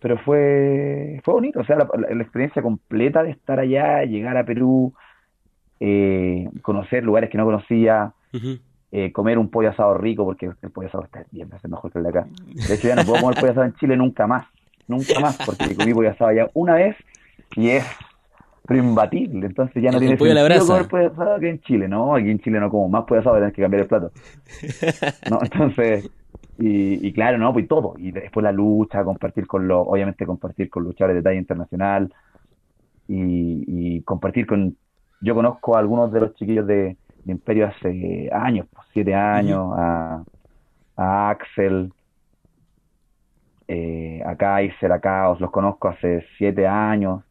pero 0.06 0.20
fue, 0.20 1.20
fue 1.24 1.34
bonito, 1.34 1.62
o 1.62 1.66
sea, 1.66 1.78
la, 1.78 2.22
experiencia 2.22 2.62
completa 2.62 3.24
de 3.24 3.32
estar 3.32 3.60
allá, 3.60 4.04
llegar 4.04 4.38
a 4.38 4.46
Perú, 4.46 4.94
eh, 5.80 6.48
conocer 6.62 7.04
lugares 7.04 7.32
que 7.32 7.40
no 7.40 7.46
conocía, 7.46 8.14
eh, 8.92 9.12
comer 9.12 9.40
un 9.40 9.50
pollo 9.50 9.72
asado 9.72 9.98
rico, 9.98 10.24
porque 10.24 10.52
el 10.62 10.70
pollo 10.70 10.90
asado 10.90 11.06
está 11.06 11.26
bien 11.32 11.50
veces 11.50 11.72
mejor 11.72 11.92
que 11.92 11.98
el 11.98 12.04
de 12.04 12.10
acá. 12.12 12.28
De 12.54 12.76
hecho, 12.76 12.88
ya 12.88 12.96
no 12.96 13.04
puedo 13.04 13.20
comer 13.20 13.40
pollo 13.40 13.52
asado 13.52 13.66
en 13.66 13.74
Chile 13.78 13.98
nunca 13.98 14.28
más, 14.28 14.46
nunca 14.88 15.20
más, 15.20 15.38
porque 15.46 15.76
pollo 15.94 16.10
asado 16.10 16.30
allá 16.30 16.50
una 16.54 16.76
vez 16.76 16.96
y 17.56 17.70
es 17.70 17.86
imbatible, 18.70 19.46
entonces 19.46 19.84
ya 19.84 19.92
no 19.92 20.00
tiene 20.00 20.18
sentido 20.18 20.66
comer 20.66 20.88
pollo 20.88 21.08
asado 21.12 21.40
que 21.40 21.50
en 21.50 21.62
Chile, 21.62 21.88
¿no? 21.88 22.16
Aquí 22.16 22.30
en 22.30 22.40
Chile 22.40 22.60
no 22.60 22.70
como 22.70 22.90
más 22.90 23.04
pollo 23.06 23.22
asado, 23.22 23.36
tienes 23.36 23.54
que 23.54 23.62
cambiar 23.62 23.84
el 23.84 23.88
plato. 23.88 24.12
¿no? 25.30 25.40
Entonces 25.42 26.10
y, 26.58 27.12
claro, 27.12 27.38
no, 27.38 27.52
pues 27.52 27.68
todo. 27.68 27.96
Y 27.98 28.12
después 28.12 28.44
la 28.44 28.52
lucha, 28.52 29.04
compartir 29.04 29.46
con 29.46 29.68
los, 29.68 29.86
obviamente 29.88 30.26
compartir 30.26 30.70
con 30.70 30.84
luchadores 30.84 31.18
de 31.18 31.24
talla 31.24 31.40
internacional 31.40 32.14
y, 33.08 34.02
compartir 34.04 34.48
con, 34.48 34.76
yo 35.22 35.36
conozco 35.36 35.76
a 35.76 35.80
algunos 35.80 36.12
de 36.12 36.22
los 36.22 36.36
chiquillos 36.36 36.66
de, 36.68 36.98
Imperio 37.28 37.66
hace 37.66 38.30
años, 38.32 38.68
pues, 38.72 38.88
siete 38.94 39.16
años, 39.16 39.74
a, 39.76 40.24
Axel, 40.96 41.92
eh, 43.68 44.22
a 44.26 44.36
Kaiser, 44.36 44.92
a 44.92 45.36
los 45.40 45.52
conozco 45.52 45.88
hace 45.88 46.26
siete 46.38 46.68
años. 46.68 47.24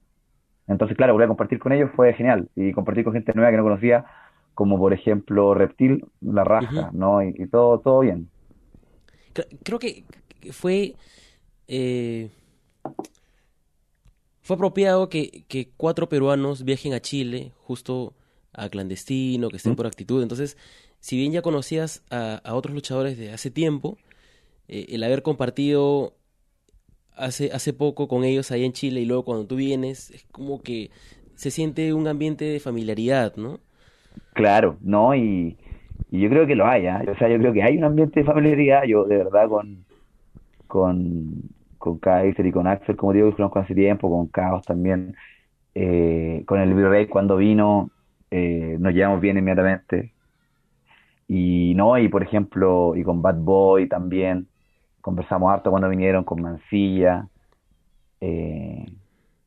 Entonces, 0.66 0.96
claro, 0.96 1.12
volver 1.12 1.26
a 1.26 1.28
compartir 1.28 1.58
con 1.58 1.72
ellos 1.72 1.90
fue 1.94 2.12
genial. 2.14 2.48
Y 2.56 2.72
compartir 2.72 3.04
con 3.04 3.12
gente 3.12 3.32
nueva 3.34 3.50
que 3.50 3.56
no 3.56 3.62
conocía, 3.62 4.04
como 4.54 4.78
por 4.78 4.92
ejemplo 4.92 5.54
Reptil, 5.54 6.04
La 6.20 6.44
Raja, 6.44 6.90
¿no? 6.92 7.22
Y, 7.22 7.34
y, 7.36 7.46
todo, 7.46 7.80
todo 7.80 8.00
bien. 8.00 8.28
Creo 9.62 9.78
que 9.78 10.04
fue... 10.52 10.94
Eh, 11.66 12.30
fue 14.44 14.56
apropiado 14.56 15.08
que, 15.08 15.72
cuatro 15.78 16.10
peruanos 16.10 16.64
viajen 16.64 16.92
a 16.92 17.00
Chile 17.00 17.52
justo 17.62 18.12
a 18.52 18.68
clandestino, 18.68 19.48
que 19.48 19.56
estén 19.56 19.74
por 19.74 19.86
actitud. 19.86 20.22
Entonces, 20.22 20.58
si 21.00 21.16
bien 21.16 21.32
ya 21.32 21.40
conocías 21.40 22.02
a, 22.10 22.42
otros 22.52 22.74
luchadores 22.74 23.16
de 23.16 23.32
hace 23.32 23.50
tiempo, 23.50 23.96
eh, 24.68 24.84
el 24.90 25.02
haber 25.02 25.22
compartido 25.22 26.14
hace, 27.16 27.50
hace 27.52 27.72
poco 27.72 28.08
con 28.08 28.24
ellos 28.24 28.50
ahí 28.50 28.64
en 28.64 28.72
Chile 28.72 29.00
y 29.00 29.06
luego 29.06 29.24
cuando 29.24 29.46
tú 29.46 29.56
vienes, 29.56 30.10
es 30.10 30.24
como 30.32 30.62
que 30.62 30.90
se 31.34 31.50
siente 31.50 31.92
un 31.92 32.06
ambiente 32.06 32.44
de 32.44 32.60
familiaridad, 32.60 33.36
¿no? 33.36 33.58
Claro, 34.32 34.76
¿no? 34.80 35.14
Y, 35.14 35.56
yo 36.10 36.28
creo 36.28 36.46
que 36.46 36.54
lo 36.54 36.66
hay, 36.66 36.86
¿eh? 36.86 37.10
o 37.10 37.18
sea, 37.18 37.28
yo 37.28 37.38
creo 37.38 37.52
que 37.52 37.62
hay 37.62 37.76
un 37.76 37.84
ambiente 37.84 38.20
de 38.20 38.26
familiaridad, 38.26 38.84
yo 38.84 39.04
de 39.04 39.16
verdad 39.16 39.48
con, 39.48 39.84
con, 40.68 41.42
con 41.78 41.98
Kaiser 41.98 42.46
y 42.46 42.52
con 42.52 42.68
Axel, 42.68 42.96
como 42.96 43.12
digo, 43.12 43.30
que 43.30 43.36
conozco 43.36 43.58
hace 43.58 43.74
tiempo, 43.74 44.08
con 44.08 44.28
Caos 44.28 44.64
también, 44.64 45.16
eh, 45.74 46.44
con 46.46 46.60
el 46.60 46.72
Virrey 46.72 47.08
cuando 47.08 47.36
vino, 47.36 47.90
eh, 48.30 48.76
nos 48.78 48.94
llevamos 48.94 49.20
bien 49.20 49.38
inmediatamente. 49.38 50.12
Y 51.26 51.74
no, 51.74 51.98
y 51.98 52.08
por 52.08 52.22
ejemplo, 52.22 52.94
y 52.94 53.02
con 53.02 53.20
Bad 53.22 53.38
Boy 53.38 53.88
también, 53.88 54.46
conversamos 55.04 55.52
harto 55.52 55.70
cuando 55.70 55.90
vinieron, 55.90 56.24
con 56.24 56.40
Mancilla. 56.40 57.28
Eh, 58.22 58.86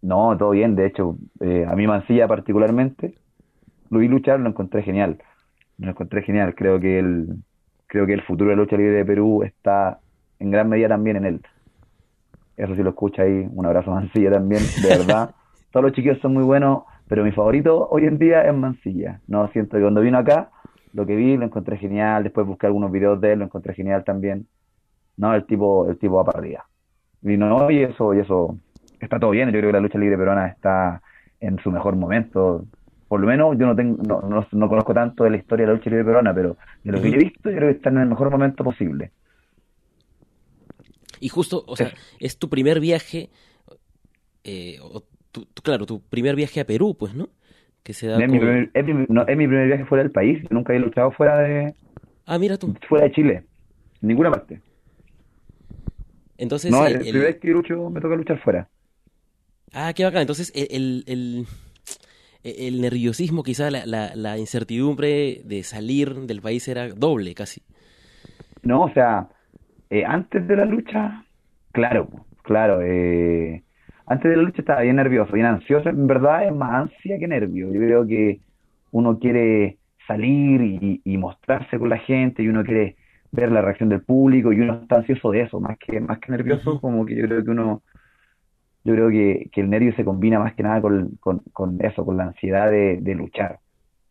no, 0.04 0.38
todo 0.38 0.52
bien, 0.52 0.76
de 0.76 0.86
hecho, 0.86 1.18
eh, 1.40 1.66
a 1.68 1.76
mí 1.76 1.88
Mancilla 1.88 2.28
particularmente, 2.28 3.16
lo 3.90 3.98
vi 3.98 4.08
luchar, 4.08 4.40
lo 4.40 4.50
encontré 4.50 4.84
genial. 4.84 5.18
Lo 5.80 5.90
encontré 5.90 6.22
genial, 6.22 6.54
creo 6.54 6.80
que 6.80 7.00
el, 7.00 7.38
creo 7.88 8.06
que 8.06 8.14
el 8.14 8.22
futuro 8.22 8.52
de 8.52 8.56
la 8.56 8.62
lucha 8.62 8.78
libre 8.78 8.98
de 8.98 9.06
Perú 9.06 9.42
está 9.42 10.00
en 10.38 10.52
gran 10.52 10.70
medida 10.70 10.90
también 10.90 11.18
en 11.18 11.26
él. 11.26 11.42
Eso 12.56 12.76
sí 12.76 12.84
lo 12.84 12.92
escucha 12.92 13.24
ahí, 13.24 13.50
un 13.52 13.66
abrazo 13.66 13.90
a 13.92 13.96
Mancilla 13.96 14.30
también, 14.30 14.62
de 14.84 14.90
verdad. 14.90 15.32
Todos 15.72 15.86
los 15.86 15.94
chiquillos 15.94 16.20
son 16.20 16.36
muy 16.36 16.44
buenos, 16.44 16.84
pero 17.08 17.24
mi 17.24 17.32
favorito 17.32 17.88
hoy 17.90 18.06
en 18.06 18.20
día 18.20 18.44
es 18.44 18.54
Mancilla. 18.54 19.22
No, 19.28 19.48
siento 19.48 19.78
que 19.78 19.82
cuando 19.82 20.02
vino 20.02 20.20
acá, 20.20 20.52
lo 20.94 21.08
que 21.08 21.16
vi 21.16 21.36
lo 21.36 21.46
encontré 21.46 21.78
genial, 21.78 22.22
después 22.22 22.46
busqué 22.46 22.68
algunos 22.68 22.92
videos 22.92 23.20
de 23.20 23.34
él, 23.34 23.40
lo 23.40 23.46
encontré 23.46 23.74
genial 23.74 24.04
también. 24.04 24.46
No, 25.18 25.34
el 25.34 25.46
tipo, 25.46 25.90
el 25.90 25.98
tipo 25.98 26.16
va 26.16 26.26
para 26.26 26.40
arriba. 26.40 26.66
Y 27.24 27.38
no, 27.38 27.70
y 27.72 27.84
eso, 27.84 28.14
y 28.14 28.20
eso 28.20 28.58
está 29.00 29.20
todo 29.20 29.32
bien, 29.32 29.50
yo 29.50 29.60
creo 29.60 29.70
que 29.70 29.74
la 29.74 29.80
lucha 29.80 29.98
libre 29.98 30.18
peruana 30.18 30.48
está 30.48 31.02
en 31.40 31.60
su 31.60 31.72
mejor 31.72 31.96
momento. 31.96 32.66
Por 33.08 33.20
lo 33.20 33.28
menos 33.28 33.58
yo 33.58 33.66
no 33.66 33.76
tengo, 33.76 34.02
no, 34.04 34.48
no, 34.52 34.70
conozco 34.70 34.94
tanto 34.94 35.24
de 35.24 35.32
la 35.32 35.38
historia 35.38 35.66
de 35.66 35.72
la 35.72 35.78
lucha 35.78 35.90
libre 35.90 36.06
peruana, 36.06 36.34
pero 36.34 36.58
de 36.84 36.92
lo 36.92 37.02
que 37.02 37.10
yo 37.10 37.16
he 37.16 37.24
visto, 37.24 37.50
yo 37.50 37.56
creo 37.56 37.70
que 37.70 37.78
está 37.78 37.90
en 37.90 38.00
el 38.00 38.08
mejor 38.08 38.30
momento 38.30 38.64
posible. 38.64 39.12
Y 41.20 41.30
justo, 41.30 41.64
o 41.66 41.76
sea, 41.76 41.92
es 42.20 42.38
tu 42.38 42.50
primer 42.50 42.80
viaje, 42.80 43.30
eh, 44.44 44.78
claro, 45.64 45.86
tu 45.86 46.02
primer 46.02 46.36
viaje 46.36 46.60
a 46.60 46.66
Perú, 46.66 46.96
pues, 46.98 47.16
¿no? 47.16 47.30
Que 47.82 47.94
se 47.94 48.08
da 48.08 48.20
es, 48.20 48.30
mi 48.30 48.38
primer, 48.38 48.70
es, 48.74 48.86
mi, 48.86 49.48
primer 49.48 49.68
viaje 49.68 49.86
fuera 49.86 50.04
del 50.04 50.12
país, 50.12 50.44
nunca 50.52 50.74
he 50.74 50.80
luchado 50.80 51.12
fuera 51.12 51.40
de... 51.40 51.74
Ah, 52.26 52.38
mira 52.38 52.58
tú. 52.58 52.76
Fuera 52.88 53.06
de 53.06 53.12
Chile, 53.14 53.44
en 54.02 54.08
ninguna 54.10 54.30
parte. 54.30 54.62
Entonces, 56.38 56.72
no, 56.72 56.86
el, 56.86 57.00
primer 57.00 57.22
vez 57.22 57.40
que 57.40 57.48
lucho 57.50 57.90
me 57.90 58.00
toca 58.00 58.16
luchar 58.16 58.40
fuera. 58.40 58.68
Ah, 59.74 59.94
qué 59.94 60.04
bacán. 60.04 60.22
Entonces, 60.22 60.52
el, 60.56 61.04
el, 61.08 61.46
el, 62.44 62.82
nerviosismo, 62.82 63.44
quizá 63.44 63.72
la, 63.72 63.86
la, 63.86 64.16
la 64.16 64.38
incertidumbre 64.38 65.42
de 65.44 65.64
salir 65.64 66.14
del 66.14 66.42
país 66.42 66.68
era 66.68 66.90
doble 66.90 67.34
casi. 67.34 67.62
No, 68.64 68.84
o 68.84 68.94
sea, 68.94 69.30
eh, 69.90 70.04
antes 70.06 70.46
de 70.48 70.56
la 70.56 70.66
lucha, 70.66 71.24
claro, 71.72 72.10
claro, 72.44 72.82
eh, 72.82 73.64
antes 74.06 74.30
de 74.30 74.36
la 74.36 74.44
lucha 74.44 74.62
estaba 74.62 74.82
bien 74.82 74.98
nervioso, 74.98 75.32
bien 75.32 75.46
ansioso, 75.46 75.90
en 75.90 76.08
verdad 76.08 76.46
es 76.46 76.54
más 76.54 76.74
ansia 76.74 77.18
que 77.18 77.28
nervio. 77.28 77.72
Yo 77.72 77.80
creo 77.80 78.06
que 78.06 78.42
uno 78.92 79.20
quiere 79.20 79.78
salir 80.06 81.02
y, 81.04 81.18
mostrarse 81.18 81.80
con 81.80 81.90
la 81.90 82.00
gente 82.00 82.44
y 82.44 82.48
uno 82.50 82.64
quiere 82.64 82.97
ver 83.32 83.52
la 83.52 83.62
reacción 83.62 83.90
del 83.90 84.02
público 84.02 84.54
y 84.54 84.62
uno 84.62 84.82
está 84.82 84.98
ansioso 84.98 85.32
de 85.32 85.42
eso, 85.42 85.60
más 85.60 85.78
que 85.78 86.00
más 86.00 86.20
que 86.20 86.32
nervioso, 86.32 86.80
como 86.82 87.06
que 87.06 87.16
yo 87.16 87.26
creo 87.26 87.44
que 87.44 87.52
uno 87.52 87.84
yo 88.84 88.94
creo 88.94 89.10
que, 89.10 89.50
que 89.52 89.62
el 89.62 89.70
nervio 89.70 89.94
se 89.96 90.06
combina 90.06 90.40
más 90.40 90.54
que 90.56 90.64
nada 90.64 90.82
con, 90.82 91.18
con, 91.20 91.40
con 91.52 91.84
eso, 91.84 92.06
con 92.06 92.18
la 92.18 92.24
ansiedad 92.26 92.72
de, 92.72 93.00
de, 93.02 93.16
luchar, 93.16 93.60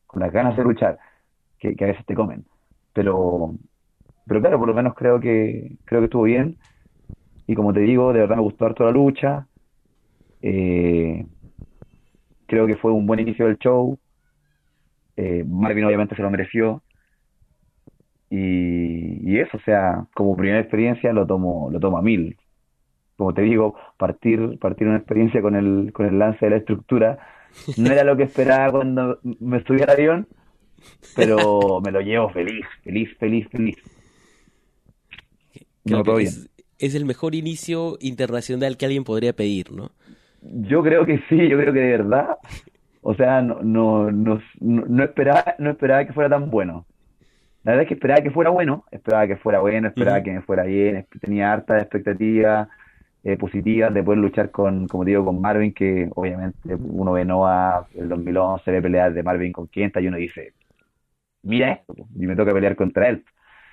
con 0.07 0.21
las 0.21 0.31
ganas 0.31 0.55
de 0.57 0.65
luchar, 0.65 0.99
que, 1.59 1.75
que 1.75 1.85
a 1.85 1.89
veces 1.89 2.05
te 2.05 2.15
comen. 2.15 2.45
Pero 2.93 3.55
pero 4.27 4.41
claro, 4.41 4.59
por 4.59 4.69
lo 4.69 4.75
menos 4.75 4.95
creo 4.95 5.21
que 5.21 5.77
creo 5.85 6.01
que 6.01 6.07
estuvo 6.07 6.25
bien. 6.25 6.57
Y 7.47 7.55
como 7.55 7.73
te 7.73 7.81
digo, 7.81 8.13
de 8.13 8.21
verdad 8.21 8.37
me 8.37 8.43
gustó 8.43 8.67
harto 8.67 8.85
la 8.85 8.91
lucha. 8.91 9.47
Eh, 10.43 11.25
creo 12.47 12.67
que 12.67 12.77
fue 12.77 12.93
un 12.93 13.07
buen 13.07 13.21
inicio 13.21 13.47
del 13.47 13.59
show. 13.59 13.99
Eh, 15.17 15.45
Marvin 15.47 15.85
obviamente 15.85 16.17
se 16.17 16.23
lo 16.23 16.31
mereció. 16.31 16.83
Y, 18.31 18.86
y, 19.23 19.39
eso, 19.39 19.57
o 19.57 19.61
sea, 19.61 20.07
como 20.15 20.37
primera 20.37 20.61
experiencia 20.61 21.13
lo 21.13 21.27
tomo, 21.27 21.69
lo 21.71 21.81
tomo 21.81 21.99
a 21.99 22.03
mil. 22.03 22.37
Como 23.17 23.33
te 23.33 23.43
digo, 23.43 23.75
partir, 23.97 24.59
partir 24.59 24.89
una 24.89 24.99
experiencia 24.99 25.41
con 25.41 25.57
el, 25.57 25.93
con 25.93 26.07
el 26.07 26.19
lance 26.19 26.45
de 26.45 26.51
la 26.51 26.57
estructura 26.59 27.19
no 27.79 27.91
era 27.91 28.05
lo 28.05 28.17
que 28.17 28.25
esperaba 28.25 28.71
cuando 28.71 29.19
me 29.23 29.63
subí 29.65 29.83
al 29.83 29.91
avión, 29.91 30.29
pero 31.15 31.81
me 31.83 31.91
lo 31.91 32.01
llevo 32.01 32.29
feliz, 32.31 32.67
feliz, 32.83 33.17
feliz, 33.19 33.49
feliz 33.49 33.77
es, 36.79 36.95
el 36.95 37.05
mejor 37.05 37.35
inicio 37.35 37.97
internacional 38.01 38.77
que 38.77 38.87
alguien 38.87 39.05
podría 39.05 39.33
pedir, 39.33 39.73
¿no? 39.73 39.91
Yo 40.43 40.83
creo 40.83 41.05
que 41.07 41.21
sí, 41.29 41.49
yo 41.49 41.59
creo 41.59 41.73
que 41.73 41.81
de 41.81 41.91
verdad. 41.99 42.37
O 43.03 43.15
sea, 43.15 43.41
no, 43.41 43.63
no, 43.63 44.11
no, 44.11 44.41
no, 44.61 45.05
esperaba, 45.05 45.55
no 45.59 45.71
esperaba 45.71 46.05
que 46.05 46.13
fuera 46.13 46.31
tan 46.31 46.51
bueno. 46.51 46.87
La 47.67 47.73
verdad 47.73 47.83
es 47.83 47.89
que 47.89 47.95
esperaba 47.95 48.23
que 48.23 48.31
fuera 48.31 48.51
bueno, 48.51 48.85
esperaba 48.93 49.27
que 49.27 49.37
fuera 49.37 49.59
bueno, 49.59 49.89
esperaba 49.89 50.23
que 50.23 50.31
me 50.31 50.41
fuera 50.41 50.63
bien, 50.63 51.05
tenía 51.21 51.53
harta 51.53 51.79
expectativas 51.79 52.69
eh, 53.25 53.37
positivas 53.37 53.93
de 53.93 54.05
poder 54.05 54.21
luchar 54.21 54.53
con, 54.53 54.87
como 54.87 55.05
digo, 55.05 55.25
con 55.25 55.41
Marvin, 55.41 55.75
que 55.75 56.09
obviamente 56.15 56.77
uno 56.77 57.11
ve 57.11 57.25
Noah 57.25 57.89
el 57.97 58.09
2011, 58.09 58.71
ve 58.71 58.81
pelear 58.83 59.13
de 59.13 59.23
Marvin 59.25 59.53
con 59.53 59.67
Quinta 59.67 60.01
y 60.01 60.07
uno 60.07 60.17
dice, 60.17 60.53
mira 61.43 61.73
esto, 61.73 61.95
y 62.15 62.27
me 62.29 62.37
toca 62.37 62.53
pelear 62.53 62.77
contra 62.77 63.09
él. 63.09 63.25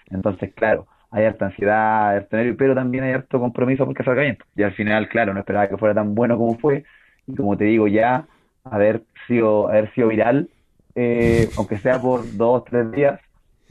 Entonces, 0.10 0.52
claro, 0.56 0.88
hay 1.12 1.26
harta 1.26 1.46
ansiedad, 1.46 2.16
harto 2.18 2.36
nervio, 2.36 2.58
pero 2.58 2.74
también 2.74 3.04
hay 3.04 3.14
harto 3.14 3.40
compromiso 3.40 3.86
porque 3.86 4.04
salga 4.04 4.24
bien. 4.24 4.40
Y 4.56 4.64
al 4.64 4.74
final, 4.74 5.08
claro, 5.08 5.36
no 5.36 5.40
esperaba 5.40 5.70
que 5.70 5.78
fuera 5.78 5.94
tan 5.94 6.16
bueno 6.16 6.36
como 6.40 6.58
fue. 6.58 6.84
Y 7.28 7.36
como 7.36 7.56
te 7.58 7.66
digo, 7.66 7.88
ya 7.88 8.26
haber 8.64 9.04
sido, 9.28 9.70
haber 9.70 9.94
sido 9.94 10.08
viral, 10.08 10.50
eh, 10.96 11.48
aunque 11.58 11.78
sea 11.78 12.00
por 12.02 12.22
dos, 12.36 12.66
tres 12.66 12.92
días. 12.92 13.22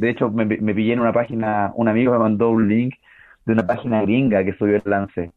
De 0.03 0.11
hecho, 0.11 0.31
me, 0.31 0.45
me 0.45 0.75
pillé 0.75 0.95
en 0.95 1.01
una 1.01 1.13
página, 1.13 1.73
un 1.77 1.87
amigo 1.87 2.13
me 2.13 2.19
mandó 2.19 2.51
un 2.51 2.69
link 2.69 2.97
de 3.47 3.53
una 3.53 3.65
página 3.65 4.03
gringa 4.03 4.45
que 4.45 4.53
subió 4.55 4.77
el 4.77 4.83
lance. 4.85 5.31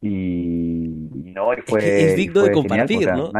Y, 0.00 0.88
no, 1.34 1.54
y 1.54 1.62
fue. 1.62 1.78
Es, 2.04 2.16
digno 2.16 2.42
de 2.42 2.50
compartir, 2.50 3.08
¿no? 3.12 3.30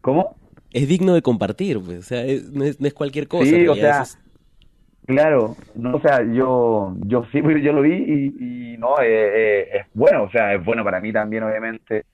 ¿Cómo? 0.00 0.36
Es 0.72 0.88
digno 0.88 1.14
de 1.14 1.22
compartir, 1.22 1.80
pues, 1.80 1.98
o 1.98 2.02
sea, 2.02 2.24
no, 2.52 2.64
es, 2.64 2.94
cualquier 2.94 3.28
cosa. 3.28 3.44
Sí, 3.44 3.68
o 3.68 3.74
sea, 3.76 4.04
Claro, 5.06 5.56
no, 5.74 5.96
o 5.96 6.00
sea, 6.00 6.22
yo, 6.22 6.94
yo 7.06 7.24
sí, 7.32 7.40
yo 7.62 7.72
lo 7.72 7.82
vi 7.82 7.94
y, 7.94 8.76
no, 8.76 9.00
eh, 9.00 9.04
eh, 9.08 9.68
es 9.74 9.86
bueno, 9.94 10.24
o 10.24 10.30
sea, 10.30 10.54
es 10.54 10.64
bueno 10.64 10.82
para 10.82 11.00
mí 11.00 11.12
también, 11.12 11.44
obviamente. 11.44 12.04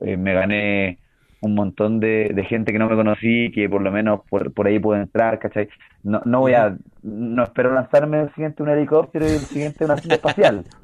Eh, 0.00 0.16
me 0.16 0.34
gané 0.34 0.98
un 1.40 1.54
montón 1.54 2.00
de, 2.00 2.44
gente 2.48 2.72
que 2.72 2.78
no 2.78 2.88
me 2.88 2.96
conocí, 2.96 3.50
que 3.52 3.68
por 3.68 3.82
lo 3.82 3.90
menos 3.90 4.20
por, 4.28 4.52
por 4.52 4.66
ahí 4.66 4.78
puedo 4.78 5.00
entrar, 5.00 5.38
¿cachai? 5.38 5.68
No, 6.02 6.22
no 6.24 6.40
voy 6.40 6.54
a, 6.54 6.76
no 7.02 7.42
espero 7.42 7.72
lanzarme 7.72 8.22
el 8.22 8.34
siguiente 8.34 8.62
un 8.62 8.70
helicóptero 8.70 9.26
y 9.26 9.32
el 9.32 9.38
siguiente 9.40 9.84
una 9.84 9.96
silla 9.96 10.16
espacial. 10.16 10.64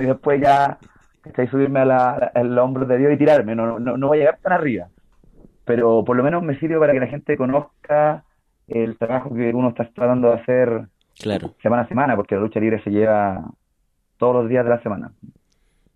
Y 0.00 0.04
después 0.04 0.40
ya, 0.40 0.78
¿cachai? 1.22 1.48
Subirme 1.48 1.80
a 1.80 1.84
la, 1.84 2.10
al 2.34 2.56
hombro 2.56 2.86
de 2.86 2.98
Dios 2.98 3.12
y 3.12 3.16
tirarme, 3.16 3.56
no, 3.56 3.80
no, 3.80 3.96
no 3.96 4.06
voy 4.06 4.18
a 4.18 4.20
llegar 4.20 4.38
tan 4.40 4.52
arriba. 4.52 4.86
Pero 5.64 6.04
por 6.04 6.16
lo 6.16 6.22
menos 6.22 6.44
me 6.44 6.56
sirve 6.60 6.78
para 6.78 6.92
que 6.92 7.00
la 7.00 7.08
gente 7.08 7.36
conozca 7.36 8.22
el 8.68 8.96
trabajo 8.96 9.34
que 9.34 9.50
uno 9.52 9.70
está 9.70 9.88
tratando 9.92 10.28
de 10.28 10.34
hacer 10.34 10.86
claro. 11.18 11.54
semana 11.62 11.82
a 11.82 11.88
semana, 11.88 12.16
porque 12.16 12.36
la 12.36 12.42
lucha 12.42 12.60
libre 12.60 12.82
se 12.82 12.90
lleva 12.90 13.44
todos 14.18 14.34
los 14.36 14.48
días 14.48 14.64
de 14.64 14.70
la 14.70 14.82
semana. 14.82 15.10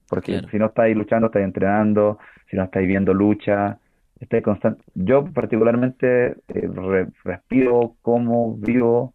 Porque 0.08 0.40
si 0.50 0.58
no 0.58 0.66
estáis 0.66 0.96
luchando, 0.96 1.28
estáis 1.28 1.44
entrenando, 1.44 2.18
si 2.50 2.56
no 2.56 2.64
estáis 2.64 2.86
viendo 2.88 3.14
lucha, 3.14 3.78
estáis 4.18 4.42
constante. 4.42 4.82
Yo 4.94 5.24
particularmente 5.32 6.36
eh, 6.48 7.06
respiro, 7.24 7.94
como, 8.02 8.56
vivo, 8.56 9.14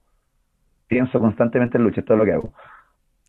pienso 0.88 1.20
constantemente 1.20 1.78
en 1.78 1.84
lucha, 1.84 2.02
esto 2.02 2.14
es 2.14 2.20
lo 2.20 2.26
que 2.26 2.34
hago. 2.34 2.54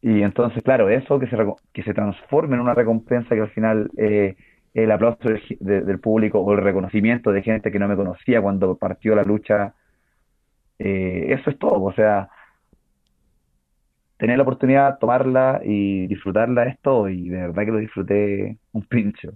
Y 0.03 0.23
entonces, 0.23 0.63
claro, 0.63 0.89
eso 0.89 1.19
que 1.19 1.27
se, 1.27 1.37
que 1.73 1.83
se 1.83 1.95
transforme 1.95 2.55
en 2.55 2.61
una 2.61 2.75
recompensa 2.75 3.35
que 3.35 3.41
al 3.41 3.51
final 3.51 3.91
eh, 3.97 4.37
el 4.75 4.91
aplauso 4.91 5.29
del 5.61 6.01
público 6.01 6.41
o 6.41 6.53
el 6.53 6.63
reconocimiento 6.63 7.33
de 7.33 7.43
gente 7.43 7.73
que 7.73 7.79
no 7.79 7.89
me 7.89 7.97
conocía 7.97 8.43
cuando 8.43 8.77
partió 8.77 9.15
la 9.17 9.23
lucha 9.25 9.75
eh, 10.79 11.27
eso 11.33 11.51
es 11.51 11.59
todo, 11.59 11.83
o 11.83 11.93
sea, 11.93 12.29
tener 14.19 14.37
la 14.37 14.43
oportunidad, 14.43 14.99
tomarla 14.99 15.61
y 15.65 16.07
disfrutarla 16.07 16.65
es 16.65 16.79
todo, 16.81 17.09
y 17.09 17.29
de 17.29 17.39
verdad 17.39 17.65
que 17.65 17.73
lo 17.73 17.79
disfruté 17.79 18.59
un 18.73 18.83
pincho. 18.83 19.33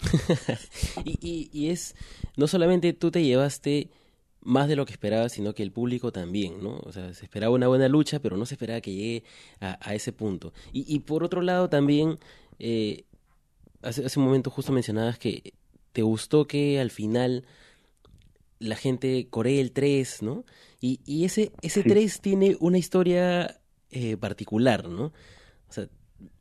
y, 1.04 1.50
y, 1.52 1.70
es, 1.70 1.94
no 2.36 2.46
solamente 2.46 2.92
tú 2.92 3.10
te 3.10 3.22
llevaste 3.22 3.90
más 4.40 4.68
de 4.68 4.76
lo 4.76 4.86
que 4.86 4.92
esperabas, 4.92 5.32
sino 5.32 5.54
que 5.54 5.62
el 5.62 5.72
público 5.72 6.12
también, 6.12 6.62
¿no? 6.62 6.78
O 6.84 6.92
sea, 6.92 7.12
se 7.12 7.24
esperaba 7.24 7.54
una 7.54 7.68
buena 7.68 7.88
lucha, 7.88 8.20
pero 8.20 8.36
no 8.36 8.46
se 8.46 8.54
esperaba 8.54 8.80
que 8.80 8.94
llegue 8.94 9.24
a, 9.60 9.94
ese 9.94 10.12
punto. 10.12 10.52
Y, 10.72 10.84
y, 10.92 11.00
por 11.00 11.24
otro 11.24 11.42
lado 11.42 11.68
también, 11.68 12.18
eh, 12.58 13.04
hace, 13.82 14.04
hace 14.04 14.18
un 14.18 14.26
momento 14.26 14.50
justo 14.50 14.72
mencionabas 14.72 15.18
que 15.18 15.54
te 15.92 16.02
gustó 16.02 16.46
que 16.46 16.80
al 16.80 16.90
final 16.90 17.44
la 18.58 18.76
gente 18.76 19.28
coree 19.30 19.60
el 19.60 19.72
3, 19.72 20.22
¿no? 20.22 20.44
Y, 20.80 21.00
y 21.04 21.24
ese, 21.24 21.52
ese 21.62 21.82
3 21.82 22.20
tiene 22.20 22.56
una 22.60 22.78
historia 22.78 23.60
eh, 23.90 24.16
particular, 24.16 24.88
¿no? 24.88 25.06
O 25.06 25.72
sea, 25.72 25.88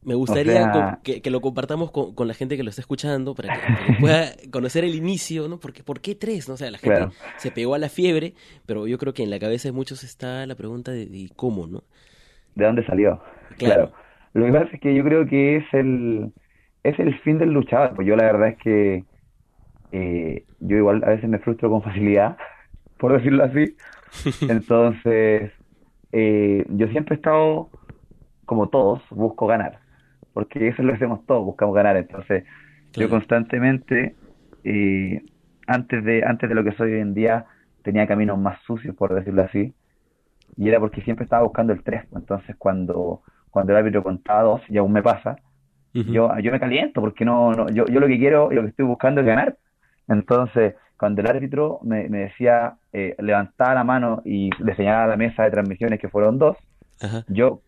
me 0.04 0.16
gustaría 0.16 1.00
que, 1.04 1.22
que, 1.22 1.30
lo 1.30 1.42
compartamos 1.42 1.92
con, 1.92 2.16
con, 2.16 2.28
la 2.28 2.34
gente 2.34 2.56
que 2.56 2.64
lo 2.64 2.70
está 2.70 2.82
escuchando 2.82 3.36
para 3.36 3.54
que, 3.54 3.94
pueda 4.00 4.32
conocer 4.52 4.84
el 4.84 4.96
inicio, 4.96 5.48
¿no? 5.48 5.60
Porque 5.60 5.84
¿por 5.84 6.00
qué 6.00 6.16
tres? 6.16 6.48
¿no? 6.48 6.56
O 6.56 6.58
sea, 6.58 6.72
la 6.72 6.78
gente 6.78 7.10
se 7.38 7.52
pegó 7.52 7.76
a 7.76 7.78
la 7.78 7.90
fiebre, 7.90 8.34
pero 8.66 8.88
yo 8.88 8.98
creo 8.98 9.14
que 9.14 9.24
en 9.24 9.30
la 9.30 9.40
cabeza 9.40 9.68
de 9.68 9.74
muchos 9.74 10.04
está 10.04 10.46
la 10.46 10.56
pregunta 10.56 10.92
de, 10.92 11.30
cómo, 11.36 11.68
¿no? 11.68 11.84
¿De 12.56 12.66
dónde 12.66 12.86
salió? 12.86 13.22
Claro. 13.58 13.92
Lo 14.34 14.46
que 14.46 14.52
pasa 14.52 14.70
es 14.74 14.82
que 14.82 14.96
yo 14.96 15.04
creo 15.04 15.26
que 15.28 15.58
es 15.58 15.66
el 15.74 16.32
es 16.84 16.98
el 17.00 17.20
fin 17.20 17.38
del 17.38 17.52
luchador. 17.52 17.94
Pues 17.96 18.08
yo 18.08 18.16
la 18.16 18.26
verdad 18.26 18.50
es 18.50 18.58
que 18.60 19.04
eh, 19.92 20.46
yo 20.60 20.78
igual 20.78 21.04
a 21.04 21.10
veces 21.10 21.30
me 21.30 21.40
frustro 21.40 21.70
con 21.70 21.82
facilidad, 21.84 22.38
por 22.98 23.14
decirlo 23.14 23.44
así. 23.44 23.76
Entonces, 24.50 25.52
eh, 26.12 26.66
yo 26.70 26.88
siempre 26.88 27.16
he 27.16 27.18
estado 27.18 27.70
como 28.48 28.70
todos, 28.70 29.01
busco 29.12 29.46
ganar, 29.46 29.80
porque 30.34 30.70
eso 30.70 30.82
es 30.82 30.86
lo 30.86 30.94
que 30.94 30.96
hacemos 30.96 31.25
todos, 31.25 31.46
buscamos 31.46 31.75
ganar. 31.75 31.98
Entonces, 31.98 32.46
yo 32.94 33.10
constantemente, 33.10 34.16
eh, 34.63 35.22
antes, 35.68 36.04
de, 36.04 36.24
antes 36.25 36.50
de 36.50 36.56
lo 36.56 36.63
que 36.63 36.72
soy 36.72 36.94
hoy 36.94 37.01
en 37.01 37.13
día, 37.13 37.46
tenía 37.84 38.08
caminos 38.08 38.39
más 38.39 38.60
sucios, 38.63 38.96
por 38.96 39.13
decirlo 39.13 39.44
así, 39.44 39.75
y 40.56 40.70
era 40.70 40.80
porque 40.80 41.01
siempre 41.01 41.25
estaba 41.25 41.44
buscando 41.44 41.74
el 41.74 41.84
3. 41.84 42.06
Pues. 42.10 42.22
Entonces, 42.24 42.56
cuando, 42.58 43.22
cuando 43.51 43.74
el 43.74 43.80
árbitro 43.80 44.01
contaba 44.01 44.44
dos, 44.44 44.62
y 44.70 44.77
aún 44.77 44.94
me 44.94 45.04
pasa, 45.04 45.36
yo, 45.94 46.32
yo 46.39 46.51
me 46.51 46.60
caliento, 46.60 47.01
porque 47.01 47.25
no, 47.25 47.51
no 47.54 47.70
yo, 47.70 47.86
yo 47.88 48.00
lo 48.00 48.08
que 48.08 48.20
quiero 48.20 48.51
y 48.51 48.56
lo 48.56 48.62
que 48.62 48.70
estoy 48.70 48.86
buscando 48.86 49.22
es 49.22 49.27
ganar. 49.27 49.58
Entonces, 50.08 50.75
cuando 50.98 51.22
el 51.22 51.27
árbitro 51.27 51.80
me, 51.84 52.08
me 52.08 52.20
decía, 52.20 52.75
eh, 52.94 53.16
levantaba 53.20 53.74
la 53.74 53.84
mano 53.84 54.22
y 54.24 54.51
le 54.63 54.75
señalaba 54.75 55.08
la 55.08 55.18
mesa 55.18 55.44
de 55.44 55.51
transmisiones 55.51 56.00
que 56.00 56.08
fueron 56.08 56.38
dos, 56.38 56.56
yo 57.27 57.62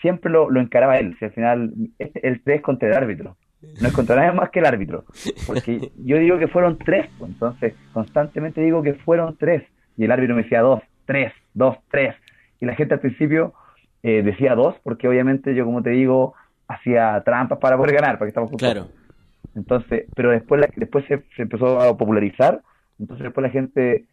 siempre 0.00 0.30
lo, 0.30 0.50
lo 0.50 0.60
encaraba 0.60 0.98
él. 0.98 1.16
Si 1.18 1.24
al 1.24 1.32
final, 1.32 1.72
el 1.98 2.42
3 2.42 2.62
contra 2.62 2.88
el 2.88 2.94
árbitro. 2.94 3.36
No 3.80 3.88
es 3.88 3.94
contra 3.94 4.16
nadie 4.16 4.32
más 4.32 4.50
que 4.50 4.60
el 4.60 4.66
árbitro. 4.66 5.04
Porque 5.46 5.90
yo 6.04 6.18
digo 6.18 6.38
que 6.38 6.48
fueron 6.48 6.78
tres, 6.78 7.08
pues, 7.18 7.30
entonces 7.30 7.74
constantemente 7.92 8.60
digo 8.60 8.82
que 8.82 8.94
fueron 8.94 9.36
tres. 9.36 9.64
Y 9.96 10.04
el 10.04 10.12
árbitro 10.12 10.36
me 10.36 10.42
decía 10.42 10.60
dos, 10.60 10.82
tres, 11.04 11.32
dos, 11.54 11.76
tres. 11.90 12.14
Y 12.60 12.66
la 12.66 12.74
gente 12.74 12.94
al 12.94 13.00
principio 13.00 13.54
eh, 14.02 14.22
decía 14.22 14.54
dos, 14.54 14.76
porque 14.82 15.08
obviamente 15.08 15.54
yo, 15.54 15.64
como 15.64 15.82
te 15.82 15.90
digo, 15.90 16.34
hacía 16.68 17.22
trampas 17.24 17.58
para 17.58 17.76
poder 17.76 17.94
ganar, 17.94 18.18
para 18.18 18.26
que 18.26 18.30
estamos 18.30 18.50
Claro. 18.52 18.88
Entonces, 19.54 20.04
pero 20.14 20.30
después, 20.30 20.62
después 20.76 21.04
se, 21.06 21.22
empezó 21.38 21.80
a 21.80 21.96
popularizar, 21.96 22.60
entonces 22.98 23.24
después 23.24 23.42
la 23.42 23.50
gente 23.50 24.04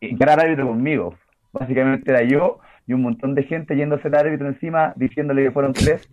encaraba 0.00 0.42
al 0.42 0.48
árbitro 0.48 0.68
conmigo. 0.68 1.14
Básicamente 1.52 2.10
era 2.10 2.22
yo 2.22 2.58
y 2.86 2.92
un 2.92 3.02
montón 3.02 3.34
de 3.34 3.44
gente 3.44 3.76
yéndose 3.76 4.08
al 4.08 4.16
árbitro 4.16 4.48
encima 4.48 4.92
diciéndole 4.96 5.44
que 5.44 5.50
fueron 5.50 5.72
tres. 5.72 6.08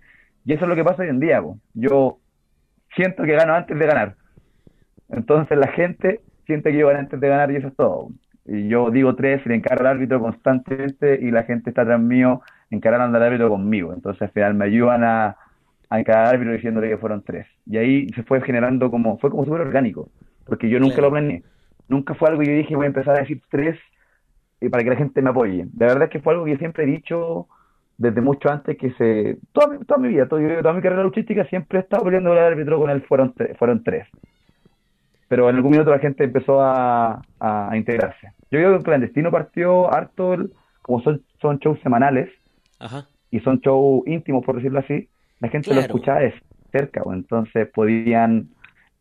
Y 0.46 0.54
eso 0.54 0.66
es 0.66 0.70
lo 0.70 0.76
que 0.76 0.84
pasa 0.84 1.04
hoy 1.04 1.10
en 1.10 1.20
día. 1.20 1.42
Yo 1.74 2.18
siento 2.96 3.24
que 3.24 3.34
gano 3.34 3.54
antes 3.54 3.78
de 3.78 3.86
ganar. 3.86 4.16
Entonces 5.10 5.58
la 5.58 5.68
gente 5.68 6.22
siente 6.46 6.72
que 6.72 6.78
yo 6.78 6.88
gano 6.88 7.00
antes 7.00 7.20
de 7.20 7.28
ganar 7.28 7.52
y 7.52 7.58
eso 7.58 7.68
es 7.68 7.76
todo. 7.76 8.10
Y 8.46 8.68
yo 8.68 8.90
digo 8.90 9.16
tres 9.16 9.42
y 9.46 9.50
le 9.50 9.56
encargo 9.56 9.82
al 9.82 9.96
árbitro 9.96 10.20
constantemente 10.20 11.20
y 11.22 11.32
la 11.32 11.44
gente 11.44 11.70
está 11.70 11.84
atrás 11.84 12.00
mío 12.00 12.42
encarando 12.70 13.18
al 13.18 13.24
árbitro 13.24 13.50
conmigo. 13.50 13.94
Entonces 13.94 14.22
al 14.22 14.32
final 14.32 14.54
me 14.56 14.66
ayudan 14.66 15.04
a, 15.04 15.38
a 15.90 16.00
encarar 16.00 16.28
al 16.28 16.36
árbitro 16.36 16.54
diciéndole 16.54 16.90
que 16.90 16.98
fueron 16.98 17.22
tres. 17.22 17.46
Y 17.66 17.78
ahí 17.78 18.10
se 18.16 18.24
fue 18.24 18.42
generando 18.42 18.90
como, 18.90 19.18
fue 19.20 19.30
como 19.30 19.46
súper 19.46 19.62
orgánico, 19.62 20.10
porque 20.46 20.70
yo 20.70 20.80
nunca 20.80 21.02
lo 21.02 21.12
planeé. 21.12 21.44
Nunca 21.88 22.14
fue 22.16 22.30
algo 22.30 22.42
que 22.42 22.48
yo 22.48 22.54
dije 22.54 22.76
voy 22.76 22.86
a 22.86 22.88
empezar 22.88 23.18
a 23.18 23.20
decir 23.20 23.42
tres 23.50 23.78
y 24.62 24.70
para 24.70 24.84
que 24.84 24.92
la 24.92 24.96
gente 24.96 25.22
me 25.22 25.32
apoye. 25.32 25.66
La 25.78 25.88
verdad 25.88 26.04
es 26.04 26.10
que 26.12 26.20
fue 26.20 26.34
algo 26.34 26.46
que 26.46 26.52
yo 26.52 26.58
siempre 26.58 26.84
he 26.84 26.88
dicho 26.88 27.48
desde 27.98 28.22
mucho 28.22 28.50
antes 28.50 28.78
que 28.78 28.92
se... 28.94 29.38
Toda 29.52 29.68
mi, 29.68 29.86
toda 29.86 30.00
mi 30.00 30.08
vida, 30.10 30.28
toda, 30.28 30.62
toda 30.62 30.74
mi 30.74 30.82
carrera 30.82 31.04
luchística 31.04 31.46
siempre 31.46 31.80
he 31.80 31.82
estado 31.82 32.06
peleando 32.06 32.32
el 32.32 32.40
árbitro 32.40 32.80
con 32.80 32.90
él, 32.90 33.02
fueron, 33.02 33.34
fueron 33.58 33.84
tres. 33.84 34.08
Pero 35.28 35.50
en 35.50 35.56
algún 35.56 35.72
minuto 35.72 35.90
la 35.90 36.00
gente 36.00 36.24
empezó 36.24 36.62
a, 36.62 37.22
a, 37.40 37.76
integrarse. 37.76 38.34
Yo 38.52 38.60
creo 38.60 38.72
que 38.72 38.78
el 38.78 38.84
clandestino 38.84 39.32
partió 39.32 39.92
harto, 39.92 40.36
como 40.82 41.02
son, 41.02 41.24
son 41.42 41.58
shows 41.58 41.80
semanales, 41.82 42.30
y 43.30 43.40
son 43.42 43.60
shows 43.60 44.04
íntimos, 44.08 44.44
por 44.44 44.56
decirlo 44.56 44.80
así, 44.80 45.08
la 45.40 45.50
gente 45.50 45.74
lo 45.74 45.80
escuchaba 45.80 46.20
de 46.20 46.34
cerca, 46.72 47.02
o 47.04 47.14
entonces 47.14 47.68
podían 47.70 48.50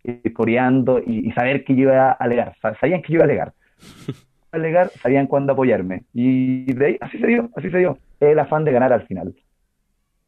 ir 0.05 0.33
coreando 0.33 1.01
y, 1.05 1.29
y, 1.29 1.33
saber 1.33 1.65
que 1.65 1.75
yo 1.75 1.83
iba 1.83 2.11
a 2.11 2.13
alegar, 2.13 2.55
sabían 2.81 3.03
que 3.03 3.13
yo 3.13 3.17
iba 3.17 3.25
a 3.25 3.29
alegar. 3.29 3.53
alegar, 4.53 4.91
sabían 5.03 5.27
cuándo 5.27 5.53
apoyarme. 5.53 6.05
Y 6.13 6.73
de 6.73 6.87
ahí, 6.87 6.97
así 7.01 7.19
se 7.19 7.27
dio, 7.27 7.51
así 7.57 7.71
se 7.71 7.79
dio. 7.79 7.99
El 8.21 8.39
afán 8.39 8.65
de 8.65 8.73
ganar 8.73 8.93
al 8.93 9.07
final. 9.07 9.35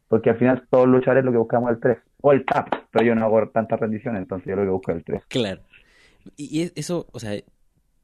Porque 0.09 0.31
al 0.31 0.37
final 0.37 0.67
todos 0.71 0.87
los 0.87 0.97
luchadores 0.97 1.25
lo 1.25 1.33
que 1.33 1.39
buscamos 1.39 1.71
es 1.71 1.77
el 1.77 1.81
3. 1.81 1.99
O 2.23 2.33
el 2.33 2.45
tap, 2.45 2.69
pero 2.91 3.05
yo 3.05 3.15
no 3.15 3.25
hago 3.25 3.49
tanta 3.49 3.77
rendición, 3.77 4.17
entonces 4.17 4.49
yo 4.49 4.57
lo 4.57 4.63
que 4.63 4.69
busco 4.69 4.91
es 4.93 4.99
el 4.99 5.05
3. 5.05 5.23
Claro. 5.29 5.63
Y 6.37 6.71
eso, 6.77 7.07
o 7.13 7.19
sea, 7.19 7.33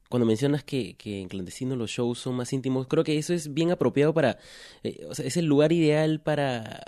cuando 0.09 0.25
mencionas 0.25 0.63
que, 0.63 0.95
que, 0.97 1.21
en 1.21 1.29
clandestino 1.29 1.75
los 1.75 1.91
shows 1.91 2.19
son 2.19 2.35
más 2.35 2.51
íntimos, 2.51 2.87
creo 2.87 3.03
que 3.03 3.17
eso 3.17 3.33
es 3.33 3.53
bien 3.53 3.71
apropiado 3.71 4.13
para, 4.13 4.37
eh, 4.83 5.05
o 5.07 5.13
sea, 5.13 5.25
es 5.25 5.37
el 5.37 5.45
lugar 5.45 5.71
ideal 5.71 6.19
para, 6.19 6.81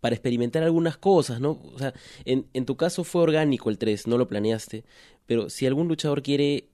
para 0.00 0.14
experimentar 0.14 0.62
algunas 0.62 0.96
cosas, 0.96 1.40
¿no? 1.40 1.60
O 1.74 1.78
sea, 1.78 1.92
en, 2.24 2.46
en 2.54 2.64
tu 2.64 2.76
caso 2.76 3.04
fue 3.04 3.22
orgánico 3.22 3.70
el 3.70 3.78
3, 3.78 4.06
no 4.06 4.18
lo 4.18 4.28
planeaste, 4.28 4.84
pero 5.26 5.50
si 5.50 5.66
algún 5.66 5.88
luchador 5.88 6.22
quiere 6.22 6.68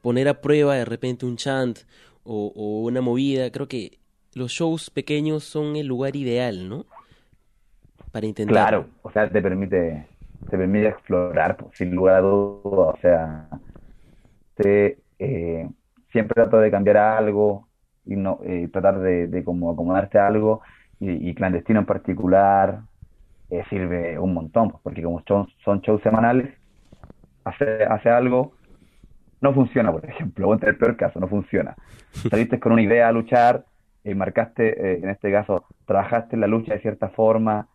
poner 0.00 0.28
a 0.28 0.40
prueba 0.40 0.74
de 0.74 0.84
repente 0.84 1.26
un 1.26 1.36
chant 1.36 1.78
o, 2.24 2.82
una 2.84 3.00
movida. 3.00 3.50
Creo 3.50 3.68
que 3.68 3.98
los 4.34 4.52
shows 4.52 4.90
pequeños 4.90 5.44
son 5.44 5.76
el 5.76 5.86
lugar 5.86 6.16
ideal, 6.16 6.68
¿no? 6.68 6.86
Para 8.12 8.26
intentar. 8.26 8.54
Claro, 8.54 8.86
o 9.02 9.10
sea, 9.10 9.28
te 9.28 9.40
permite, 9.40 10.06
te 10.50 10.58
permite 10.58 10.88
explorar, 10.88 11.56
pues, 11.56 11.76
sin 11.76 11.94
lugar 11.94 12.16
a 12.16 12.20
dudas. 12.20 12.94
O 12.94 12.98
sea, 13.00 13.48
te, 14.56 14.98
eh, 15.18 15.68
siempre 16.10 16.34
trato 16.34 16.58
de 16.58 16.70
cambiar 16.70 16.96
algo 16.96 17.68
y 18.04 18.16
no 18.16 18.40
eh, 18.44 18.68
tratar 18.72 19.00
de, 19.00 19.42
como 19.44 19.72
acomodarte 19.72 20.18
a 20.18 20.26
algo 20.26 20.62
y, 20.98 21.34
clandestino 21.34 21.80
en 21.80 21.86
particular 21.86 22.80
eh, 23.50 23.62
sirve 23.68 24.18
un 24.18 24.32
montón, 24.32 24.70
pues, 24.70 24.82
porque 24.82 25.02
como 25.02 25.22
son, 25.28 25.48
son 25.62 25.80
shows 25.80 26.02
semanales, 26.02 26.54
hace, 27.44 27.84
hace 27.84 28.08
algo 28.08 28.55
no 29.40 29.52
funciona, 29.52 29.92
por 29.92 30.04
ejemplo, 30.04 30.48
o 30.48 30.54
en 30.54 30.60
el 30.66 30.76
peor 30.76 30.96
caso, 30.96 31.20
no 31.20 31.28
funciona. 31.28 31.74
Saliste 32.30 32.58
con 32.58 32.72
una 32.72 32.82
idea 32.82 33.08
a 33.08 33.12
luchar, 33.12 33.64
y 34.04 34.10
eh, 34.10 34.14
marcaste, 34.14 34.68
eh, 34.68 35.00
en 35.02 35.10
este 35.10 35.32
caso, 35.32 35.64
trabajaste 35.84 36.36
en 36.36 36.40
la 36.40 36.46
lucha 36.46 36.74
de 36.74 36.80
cierta 36.80 37.08
forma 37.08 37.68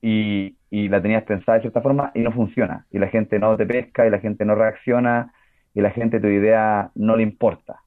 y, 0.00 0.56
y, 0.70 0.88
la 0.88 1.02
tenías 1.02 1.24
pensada 1.24 1.56
de 1.56 1.62
cierta 1.62 1.82
forma 1.82 2.12
y 2.14 2.20
no 2.20 2.32
funciona. 2.32 2.86
Y 2.90 2.98
la 2.98 3.08
gente 3.08 3.38
no 3.38 3.56
te 3.56 3.66
pesca 3.66 4.06
y 4.06 4.10
la 4.10 4.18
gente 4.18 4.44
no 4.44 4.54
reacciona 4.54 5.32
y 5.74 5.82
la 5.82 5.90
gente 5.90 6.18
tu 6.20 6.28
idea 6.28 6.90
no 6.94 7.16
le 7.16 7.22
importa. 7.22 7.82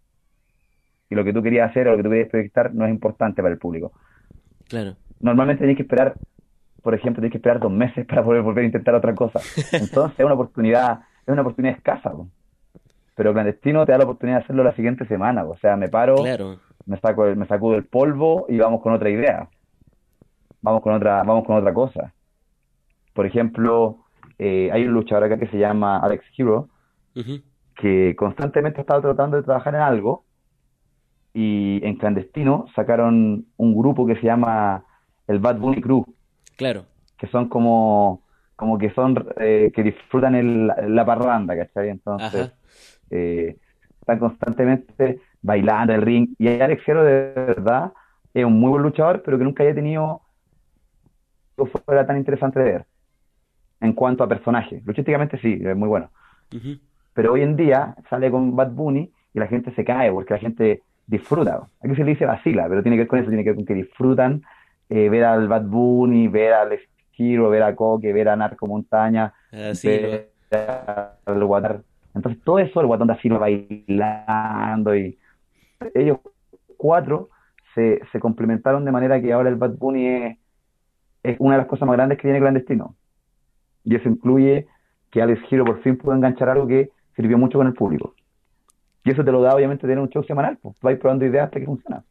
Y 1.09 1.15
lo 1.15 1.23
que 1.23 1.33
tú 1.33 1.41
querías 1.41 1.71
hacer 1.71 1.87
o 1.87 1.91
lo 1.91 1.97
que 1.97 2.03
tú 2.03 2.09
querías 2.09 2.29
proyectar 2.29 2.73
no 2.73 2.85
es 2.85 2.91
importante 2.91 3.41
para 3.41 3.53
el 3.53 3.59
público. 3.59 3.91
Claro. 4.67 4.95
Normalmente 5.19 5.61
tienes 5.61 5.75
que 5.75 5.81
esperar, 5.81 6.13
por 6.83 6.93
ejemplo, 6.93 7.21
tienes 7.21 7.31
que 7.31 7.39
esperar 7.39 7.59
dos 7.59 7.71
meses 7.71 8.05
para 8.05 8.23
poder 8.23 8.43
volver 8.43 8.63
a 8.63 8.67
intentar 8.67 8.93
otra 8.93 9.15
cosa. 9.15 9.39
Entonces 9.71 10.19
es 10.19 10.25
una 10.25 10.35
oportunidad, 10.35 10.99
es 11.25 11.29
una 11.29 11.41
oportunidad 11.41 11.75
escasa 11.75 12.11
pero 13.19 13.33
clandestino 13.33 13.85
te 13.85 13.91
da 13.91 13.97
la 13.97 14.05
oportunidad 14.05 14.37
de 14.37 14.43
hacerlo 14.45 14.63
la 14.63 14.73
siguiente 14.77 15.05
semana. 15.05 15.43
O 15.43 15.57
sea, 15.57 15.75
me 15.75 15.89
paro, 15.89 16.23
me 16.85 16.99
saco, 17.01 17.25
me 17.35 17.45
sacudo 17.47 17.75
el 17.75 17.83
polvo 17.83 18.45
y 18.47 18.57
vamos 18.57 18.81
con 18.81 18.93
otra 18.93 19.09
idea. 19.09 19.49
Vamos 20.61 20.81
con 20.81 20.93
otra, 20.93 21.21
vamos 21.23 21.43
con 21.43 21.57
otra 21.57 21.73
cosa. 21.73 22.13
Por 23.11 23.25
ejemplo, 23.25 24.05
eh, 24.37 24.69
hay 24.71 24.85
un 24.85 24.93
luchador 24.93 25.25
acá 25.25 25.37
que 25.37 25.47
se 25.47 25.57
llama 25.57 25.99
Alex 25.99 26.23
Hero, 26.37 26.69
que 27.75 28.15
constantemente 28.17 28.79
ha 28.79 28.83
estado 28.83 29.01
tratando 29.01 29.35
de 29.35 29.43
trabajar 29.43 29.75
en 29.75 29.81
algo 29.81 30.23
y 31.33 31.81
en 31.83 31.97
clandestino 31.97 32.67
sacaron 32.73 33.47
un 33.57 33.75
grupo 33.75 34.07
que 34.07 34.15
se 34.15 34.27
llama 34.27 34.85
el 35.27 35.39
Bad 35.39 35.57
Bunny 35.57 35.81
Crew. 35.81 36.05
Claro. 36.55 36.85
Que 37.17 37.27
son 37.27 37.49
como, 37.49 38.23
como 38.55 38.77
que 38.77 38.91
son, 38.91 39.27
eh, 39.41 39.73
que 39.75 39.83
disfrutan 39.83 40.35
el, 40.35 40.67
la 40.67 41.05
parranda, 41.05 41.57
¿cachai? 41.57 41.89
Entonces, 41.89 42.53
eh, 43.09 43.57
están 44.01 44.19
constantemente 44.19 45.19
bailando 45.41 45.93
en 45.93 45.99
el 45.99 46.05
ring. 46.05 46.29
Y 46.37 46.47
Alex 46.49 46.87
Hero 46.87 47.03
de 47.03 47.33
verdad 47.35 47.91
es 48.33 48.45
un 48.45 48.59
muy 48.59 48.69
buen 48.71 48.83
luchador, 48.83 49.21
pero 49.23 49.37
que 49.37 49.43
nunca 49.43 49.63
haya 49.63 49.75
tenido 49.75 50.21
fuera 51.85 52.05
tan 52.05 52.17
interesante 52.17 52.59
de 52.59 52.65
ver. 52.65 52.85
en 53.81 53.93
cuanto 53.93 54.23
a 54.23 54.27
personaje. 54.27 54.81
Luchísticamente 54.85 55.37
sí, 55.39 55.59
es 55.63 55.75
muy 55.75 55.87
bueno. 55.87 56.09
Pero 57.13 57.33
hoy 57.33 57.41
en 57.41 57.55
día 57.55 57.95
sale 58.09 58.29
con 58.31 58.55
Bad 58.55 58.71
Bunny 58.71 59.11
y 59.33 59.39
la 59.39 59.47
gente 59.47 59.71
se 59.73 59.83
cae 59.85 60.11
porque 60.11 60.33
la 60.33 60.39
gente 60.39 60.83
disfruta. 61.07 61.67
Aquí 61.81 61.95
se 61.95 62.03
le 62.03 62.11
dice 62.11 62.25
vacila, 62.25 62.67
pero 62.69 62.81
tiene 62.83 62.97
que 62.97 63.01
ver 63.03 63.07
con 63.07 63.19
eso, 63.19 63.29
tiene 63.29 63.43
que 63.43 63.49
ver 63.51 63.55
con 63.57 63.65
que 63.65 63.73
disfrutan 63.73 64.41
eh, 64.89 65.09
ver 65.09 65.23
al 65.23 65.47
Bad 65.47 65.63
Bunny, 65.65 66.27
ver 66.27 66.53
al 66.53 66.79
Hero, 67.17 67.49
ver 67.49 67.63
a 67.63 67.75
Coque, 67.75 68.13
ver 68.13 68.29
a 68.29 68.35
Narco 68.35 68.67
Montaña, 68.67 69.33
Ah, 69.51 69.73
sí, 69.73 69.87
ver 69.87 70.31
al 71.25 71.43
Guatar. 71.45 71.81
Entonces 72.15 72.41
todo 72.43 72.59
eso, 72.59 72.81
el 72.81 72.87
Guatón 72.87 73.07
da 73.07 73.19
Silva 73.21 73.39
bailando 73.39 74.95
y 74.95 75.17
ellos 75.93 76.19
cuatro 76.77 77.29
se, 77.75 77.99
se 78.11 78.19
complementaron 78.19 78.83
de 78.85 78.91
manera 78.91 79.21
que 79.21 79.31
ahora 79.31 79.49
el 79.49 79.55
Bad 79.55 79.77
Bunny 79.77 80.07
es, 80.07 80.37
es 81.23 81.35
una 81.39 81.55
de 81.55 81.61
las 81.61 81.67
cosas 81.67 81.87
más 81.87 81.95
grandes 81.95 82.17
que 82.17 82.23
tiene 82.23 82.39
Clandestino. 82.39 82.95
Y 83.83 83.95
eso 83.95 84.09
incluye 84.09 84.67
que 85.11 85.21
Alex 85.21 85.41
Hero 85.49 85.65
por 85.65 85.81
fin 85.81 85.97
pudo 85.97 86.13
enganchar 86.13 86.49
algo 86.49 86.67
que 86.67 86.91
sirvió 87.15 87.37
mucho 87.37 87.57
con 87.57 87.67
el 87.67 87.73
público. 87.73 88.15
Y 89.03 89.11
eso 89.11 89.23
te 89.23 89.31
lo 89.31 89.41
da 89.41 89.55
obviamente 89.55 89.81
tener 89.81 89.99
un 89.99 90.09
show 90.09 90.23
semanal, 90.23 90.57
pues 90.61 90.75
vais 90.81 90.99
probando 90.99 91.25
ideas 91.25 91.45
hasta 91.45 91.59
que 91.59 91.65
funciona. 91.65 92.03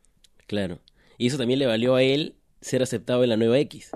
claro. 0.47 0.79
Y 1.21 1.27
eso 1.27 1.37
también 1.37 1.59
le 1.59 1.67
valió 1.67 1.97
a 1.97 2.03
él 2.03 2.37
ser 2.61 2.81
aceptado 2.81 3.25
en 3.25 3.31
la 3.31 3.37
nueva 3.37 3.59
X. 3.59 3.91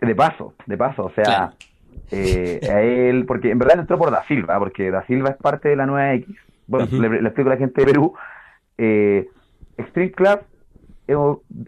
De 0.00 0.14
paso, 0.14 0.54
de 0.66 0.76
paso, 0.76 1.06
o 1.06 1.10
sea, 1.10 1.24
Claro. 1.24 1.52
Eh, 2.10 2.60
a 2.70 2.80
él, 2.82 3.24
porque 3.26 3.50
en 3.50 3.58
verdad 3.58 3.74
él 3.74 3.80
entró 3.80 3.98
por 3.98 4.10
Da 4.10 4.24
Silva, 4.24 4.58
porque 4.58 4.90
Da 4.90 5.04
Silva 5.06 5.30
es 5.30 5.36
parte 5.36 5.68
de 5.68 5.76
la 5.76 5.86
nueva 5.86 6.14
X. 6.14 6.34
Bueno, 6.66 6.86
le, 6.92 7.08
le 7.22 7.28
explico 7.28 7.50
a 7.50 7.54
la 7.54 7.58
gente 7.58 7.80
de 7.80 7.86
Perú. 7.86 8.14
Eh, 8.76 9.28
Street 9.78 10.12
Club 10.14 10.40
es, 11.06 11.16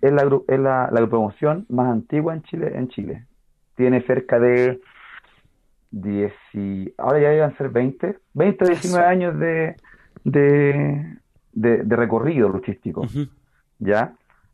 es 0.02 0.12
la, 0.12 0.40
es 0.48 0.58
la, 0.60 0.88
la 0.92 1.06
promoción 1.06 1.66
más 1.68 1.90
antigua 1.90 2.34
en 2.34 2.42
Chile, 2.42 2.72
en 2.74 2.88
Chile. 2.88 3.24
Tiene 3.76 4.02
cerca 4.02 4.38
de 4.38 4.80
10 5.90 6.32
y- 6.54 6.92
ahora 6.98 7.20
ya 7.20 7.34
iban 7.34 7.52
a 7.52 7.56
ser 7.56 7.70
20, 7.70 8.16
20 8.34 8.64
o 8.64 8.68
19 8.68 9.06
años 9.06 9.38
de, 9.38 9.76
de, 10.24 11.16
de, 11.52 11.76
de 11.84 11.96
recorrido 11.96 12.48
luchístico. 12.48 13.02
¿ya? 13.78 14.12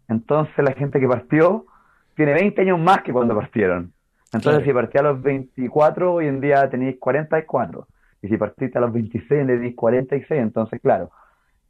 Entonces 0.09 0.57
la 0.65 0.73
gente 0.73 1.01
que 1.01 1.09
partió 1.09 1.67
tiene 2.15 2.33
20 2.33 2.61
años 2.63 2.79
más 2.81 3.03
que 3.03 3.13
cuando 3.13 3.35
partieron. 3.35 3.93
Entonces 4.33 4.63
Claro. 4.63 4.65
si 4.65 4.73
partí 4.73 4.99
a 4.99 5.03
los 5.03 5.23
24, 5.23 6.15
hoy 6.15 6.27
en 6.27 6.41
día 6.41 6.69
tenéis 6.69 6.97
44. 6.99 7.87
Y 8.23 8.29
si 8.29 8.37
partiste 8.37 8.79
a 8.79 8.81
los 8.81 8.93
26, 8.93 9.47
tenéis 9.47 9.75
46. 9.77 10.41
Entonces, 10.43 10.81
claro, 10.81 11.11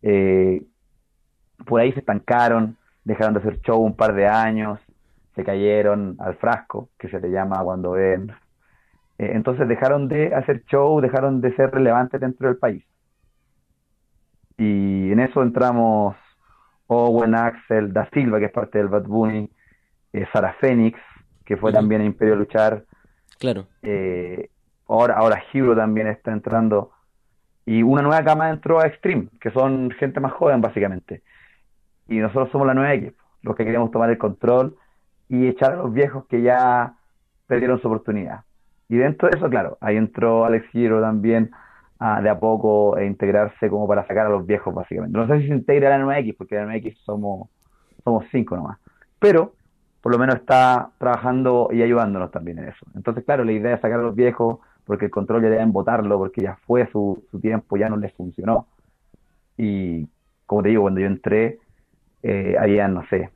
eh, 0.02 0.62
por 1.66 1.80
ahí 1.80 1.92
se 1.92 2.00
estancaron, 2.00 2.76
dejaron 3.04 3.34
de 3.34 3.40
hacer 3.40 3.60
show 3.60 3.78
un 3.82 3.96
par 3.96 4.14
de 4.14 4.26
años, 4.26 4.80
se 5.34 5.44
cayeron 5.44 6.16
al 6.18 6.36
frasco, 6.36 6.88
que 6.98 7.08
se 7.08 7.20
le 7.20 7.30
llama 7.30 7.62
cuando 7.62 7.92
ven. 7.92 8.30
Eh, 9.18 9.30
entonces 9.34 9.68
dejaron 9.68 10.08
de 10.08 10.34
hacer 10.34 10.64
show, 10.64 11.00
dejaron 11.00 11.40
de 11.40 11.54
ser 11.56 11.70
relevantes 11.70 12.20
dentro 12.20 12.48
del 12.48 12.56
país. 12.58 12.84
Y 14.58 15.12
en 15.12 15.20
eso 15.20 15.42
entramos 15.42 16.16
Owen, 16.86 17.34
Axel, 17.34 17.92
Da 17.92 18.08
Silva, 18.12 18.38
que 18.38 18.46
es 18.46 18.52
parte 18.52 18.78
del 18.78 18.88
Bad 18.88 19.04
Bunny, 19.04 19.50
eh, 20.12 20.26
Sara 20.32 20.54
Fénix, 20.60 20.98
que 21.46 21.56
fue 21.56 21.72
también 21.72 22.02
a 22.02 22.04
Imperio 22.04 22.36
Luchar, 22.36 22.84
Claro. 23.38 23.66
eh, 23.82 24.50
ahora, 24.88 25.14
ahora 25.14 25.42
Hero 25.52 25.74
también 25.74 26.08
está 26.08 26.32
entrando, 26.32 26.90
y 27.64 27.82
una 27.82 28.02
nueva 28.02 28.22
cama 28.22 28.50
entró 28.50 28.80
a 28.80 28.86
Extreme, 28.86 29.28
que 29.40 29.50
son 29.50 29.90
gente 29.92 30.20
más 30.20 30.32
joven 30.32 30.60
básicamente. 30.60 31.22
Y 32.08 32.18
nosotros 32.18 32.50
somos 32.50 32.66
la 32.66 32.74
nueva 32.74 32.92
X, 32.94 33.12
los 33.42 33.56
que 33.56 33.64
queremos 33.64 33.90
tomar 33.90 34.10
el 34.10 34.18
control 34.18 34.76
y 35.28 35.46
echar 35.48 35.72
a 35.72 35.76
los 35.76 35.92
viejos 35.92 36.26
que 36.26 36.42
ya 36.42 36.94
perdieron 37.46 37.80
su 37.80 37.88
oportunidad. 37.88 38.40
Y 38.88 38.96
dentro 38.96 39.28
de 39.28 39.36
eso, 39.36 39.48
claro, 39.50 39.78
ahí 39.80 39.96
entró 39.96 40.44
Alex 40.44 40.66
Hero 40.72 41.00
también 41.00 41.50
a, 41.98 42.20
de 42.22 42.28
a 42.28 42.38
poco 42.38 42.94
a 42.96 43.02
integrarse 43.04 43.68
como 43.68 43.88
para 43.88 44.06
sacar 44.06 44.26
a 44.26 44.30
los 44.30 44.46
viejos, 44.46 44.72
básicamente. 44.72 45.18
No 45.18 45.26
sé 45.26 45.40
si 45.40 45.48
se 45.48 45.54
integra 45.54 45.90
la 45.90 45.98
nueva 45.98 46.18
X, 46.20 46.34
porque 46.38 46.54
la 46.54 46.62
nueva 46.62 46.76
X 46.76 46.96
somos, 47.04 47.48
somos 48.04 48.24
cinco 48.30 48.54
nomás. 48.54 48.78
Pero 49.18 49.54
por 50.00 50.12
lo 50.12 50.18
menos 50.18 50.36
está 50.36 50.90
trabajando 50.98 51.68
y 51.72 51.82
ayudándonos 51.82 52.30
también 52.30 52.58
en 52.58 52.68
eso. 52.68 52.86
Entonces, 52.94 53.24
claro, 53.24 53.44
la 53.44 53.52
idea 53.52 53.74
es 53.74 53.80
sacar 53.80 54.00
a 54.00 54.02
los 54.02 54.14
viejos 54.14 54.58
porque 54.84 55.06
el 55.06 55.10
control 55.10 55.42
ya 55.42 55.50
deben 55.50 55.72
votarlo, 55.72 56.18
porque 56.18 56.42
ya 56.42 56.56
fue 56.66 56.88
su, 56.92 57.24
su 57.30 57.40
tiempo, 57.40 57.76
ya 57.76 57.88
no 57.88 57.96
les 57.96 58.12
funcionó. 58.14 58.66
Y 59.56 60.08
como 60.46 60.62
te 60.62 60.68
digo, 60.68 60.82
cuando 60.82 61.00
yo 61.00 61.06
entré, 61.06 61.58
eh, 62.22 62.56
habían, 62.58 62.94
no 62.94 63.04
sé, 63.08 63.30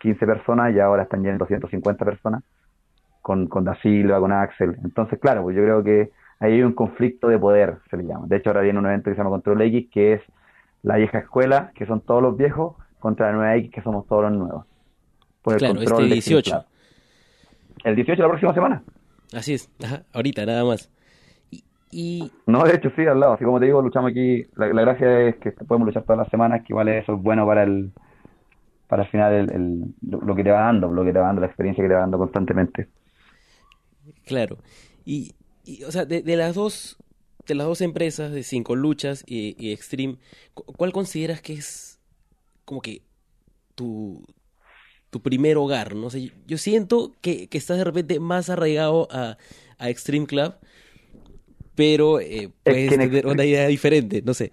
15 0.00 0.26
personas 0.26 0.74
y 0.74 0.80
ahora 0.80 1.04
están 1.04 1.22
ya 1.22 1.30
en 1.30 1.38
250 1.38 2.04
personas 2.04 2.42
con, 3.22 3.46
con 3.46 3.64
Da 3.64 3.76
Silva, 3.80 4.20
con 4.20 4.32
Axel. 4.32 4.76
Entonces, 4.84 5.18
claro, 5.18 5.42
pues 5.42 5.56
yo 5.56 5.62
creo 5.62 5.82
que 5.82 6.10
ahí 6.40 6.54
hay 6.54 6.62
un 6.62 6.72
conflicto 6.72 7.28
de 7.28 7.38
poder, 7.38 7.78
se 7.90 7.96
le 7.96 8.04
llama. 8.04 8.26
De 8.26 8.36
hecho, 8.36 8.50
ahora 8.50 8.62
viene 8.62 8.78
un 8.78 8.86
evento 8.86 9.10
que 9.10 9.14
se 9.14 9.18
llama 9.18 9.30
Control 9.30 9.62
X, 9.62 9.88
que 9.92 10.12
es 10.14 10.22
la 10.82 10.96
vieja 10.96 11.18
escuela, 11.18 11.72
que 11.74 11.86
son 11.86 12.00
todos 12.00 12.22
los 12.22 12.36
viejos, 12.36 12.76
contra 13.00 13.26
la 13.26 13.32
nueva 13.32 13.56
X, 13.56 13.70
que 13.72 13.82
somos 13.82 14.06
todos 14.06 14.24
los 14.24 14.32
nuevos. 14.32 14.66
Por 15.46 15.54
el 15.54 15.58
Claro, 15.60 15.74
control 15.76 16.02
este 16.02 16.08
de 16.08 16.14
Extreme 16.16 16.42
18. 16.42 16.50
Club. 16.50 17.84
El 17.84 17.94
18 17.94 18.22
la 18.22 18.28
próxima 18.28 18.52
semana. 18.54 18.82
Así 19.32 19.54
es. 19.54 19.70
Ajá, 19.80 20.02
ahorita, 20.12 20.44
nada 20.44 20.64
más. 20.64 20.90
Y, 21.52 21.62
y- 21.92 22.32
No, 22.46 22.64
de 22.64 22.74
hecho, 22.74 22.90
sí, 22.96 23.02
al 23.06 23.20
lado. 23.20 23.34
Así 23.34 23.44
como 23.44 23.60
te 23.60 23.66
digo, 23.66 23.80
luchamos 23.80 24.10
aquí. 24.10 24.44
La, 24.56 24.66
la 24.72 24.82
gracia 24.82 25.28
es 25.28 25.36
que 25.36 25.52
podemos 25.52 25.86
luchar 25.86 26.02
todas 26.02 26.18
las 26.18 26.28
semanas, 26.30 26.62
que 26.62 26.72
igual 26.72 26.88
eso 26.88 27.14
es 27.14 27.22
bueno 27.22 27.46
para 27.46 27.62
el 27.62 27.92
para 28.88 29.02
al 29.04 29.08
final 29.08 29.32
el, 29.34 29.52
el- 29.52 29.94
lo, 30.26 30.34
que 30.34 30.42
te 30.42 30.50
va 30.50 30.62
dando, 30.62 30.90
lo 30.90 31.04
que 31.04 31.12
te 31.12 31.18
va 31.20 31.26
dando, 31.26 31.40
la 31.42 31.46
experiencia 31.46 31.82
que 31.82 31.88
te 31.88 31.94
va 31.94 32.00
dando 32.00 32.18
constantemente. 32.18 32.88
claro. 34.24 34.58
Y, 35.04 35.34
y, 35.64 35.84
o 35.84 35.92
sea, 35.92 36.04
de, 36.04 36.22
de 36.22 36.36
las 36.36 36.54
dos, 36.56 36.96
de 37.46 37.54
las 37.54 37.66
dos 37.68 37.80
empresas, 37.80 38.32
de 38.32 38.42
Cinco 38.42 38.74
Luchas 38.76 39.22
y, 39.26 39.54
y 39.58 39.72
Extreme, 39.72 40.18
cu- 40.54 40.64
¿cuál 40.76 40.92
consideras 40.92 41.40
que 41.40 41.52
es 41.54 42.00
como 42.64 42.80
que 42.80 43.02
tu, 43.74 44.24
tu 45.16 45.22
primer 45.22 45.56
hogar? 45.56 45.94
No 45.94 46.10
sé, 46.10 46.30
yo 46.46 46.58
siento 46.58 47.12
que, 47.22 47.48
que 47.48 47.58
estás 47.58 47.78
de 47.78 47.84
repente 47.84 48.20
más 48.20 48.50
arraigado 48.50 49.08
a, 49.10 49.38
a 49.78 49.88
Extreme 49.88 50.26
Club, 50.26 50.54
pero 51.74 52.20
eh, 52.20 52.50
puedes 52.62 52.90
que 52.90 52.98
tener 52.98 53.26
una 53.26 53.44
idea 53.44 53.66
diferente, 53.66 54.22
no 54.24 54.34
sé. 54.34 54.50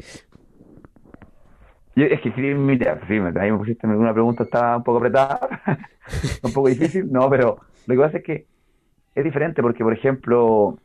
Yo, 1.96 2.06
es 2.06 2.22
que 2.22 2.32
sí, 2.32 2.42
mira, 2.42 3.00
sí, 3.08 3.20
me, 3.20 3.38
ahí 3.40 3.52
me 3.52 3.58
pusiste 3.58 3.86
una 3.86 4.14
pregunta, 4.14 4.44
estaba 4.44 4.78
un 4.78 4.84
poco 4.84 4.98
apretada, 5.00 5.40
un 6.44 6.54
poco 6.54 6.70
difícil, 6.70 7.12
no, 7.12 7.30
pero 7.30 7.60
lo 7.86 7.96
que 7.96 8.02
pasa 8.02 8.18
es 8.18 8.24
que 8.24 8.46
es 9.16 9.24
diferente 9.24 9.62
porque, 9.62 9.84
por 9.84 9.94
ejemplo, 9.94 10.80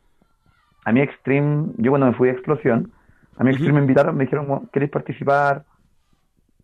a 0.85 0.91
mí 0.91 1.01
Extreme, 1.01 1.67
yo 1.77 1.91
cuando 1.91 2.07
me 2.07 2.13
fui 2.13 2.29
a 2.29 2.33
Explosión, 2.33 2.91
a 3.37 3.43
mí 3.43 3.51
Extreme 3.51 3.73
me 3.79 3.81
invitaron, 3.81 4.15
me 4.17 4.25
dijeron, 4.25 4.47
"Bueno, 4.47 4.69
¿queréis 4.71 4.91
participar? 4.91 5.63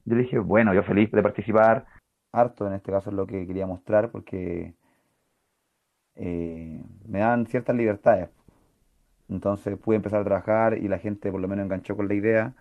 Yo 0.05 0.15
le 0.15 0.21
dije, 0.21 0.37
bueno, 0.37 0.73
yo 0.73 0.83
feliz 0.83 1.11
de 1.11 1.23
participar. 1.23 1.85
Harto 2.39 2.67
en 2.67 2.73
este 2.73 2.91
caso 2.91 3.09
es 3.09 3.15
lo 3.15 3.27
que 3.27 3.47
quería 3.47 3.67
mostrar 3.67 4.11
porque 4.11 4.75
eh, 6.15 6.81
me 7.07 7.19
dan 7.19 7.45
ciertas 7.47 7.75
libertades. 7.75 8.29
Entonces 9.29 9.77
pude 9.77 9.97
empezar 9.97 10.21
a 10.21 10.23
trabajar 10.23 10.77
y 10.77 10.87
la 10.87 10.99
gente 10.99 11.31
por 11.31 11.41
lo 11.41 11.47
menos 11.47 11.65
enganchó 11.65 11.95
con 11.95 12.07
la 12.07 12.13
idea. 12.15 12.53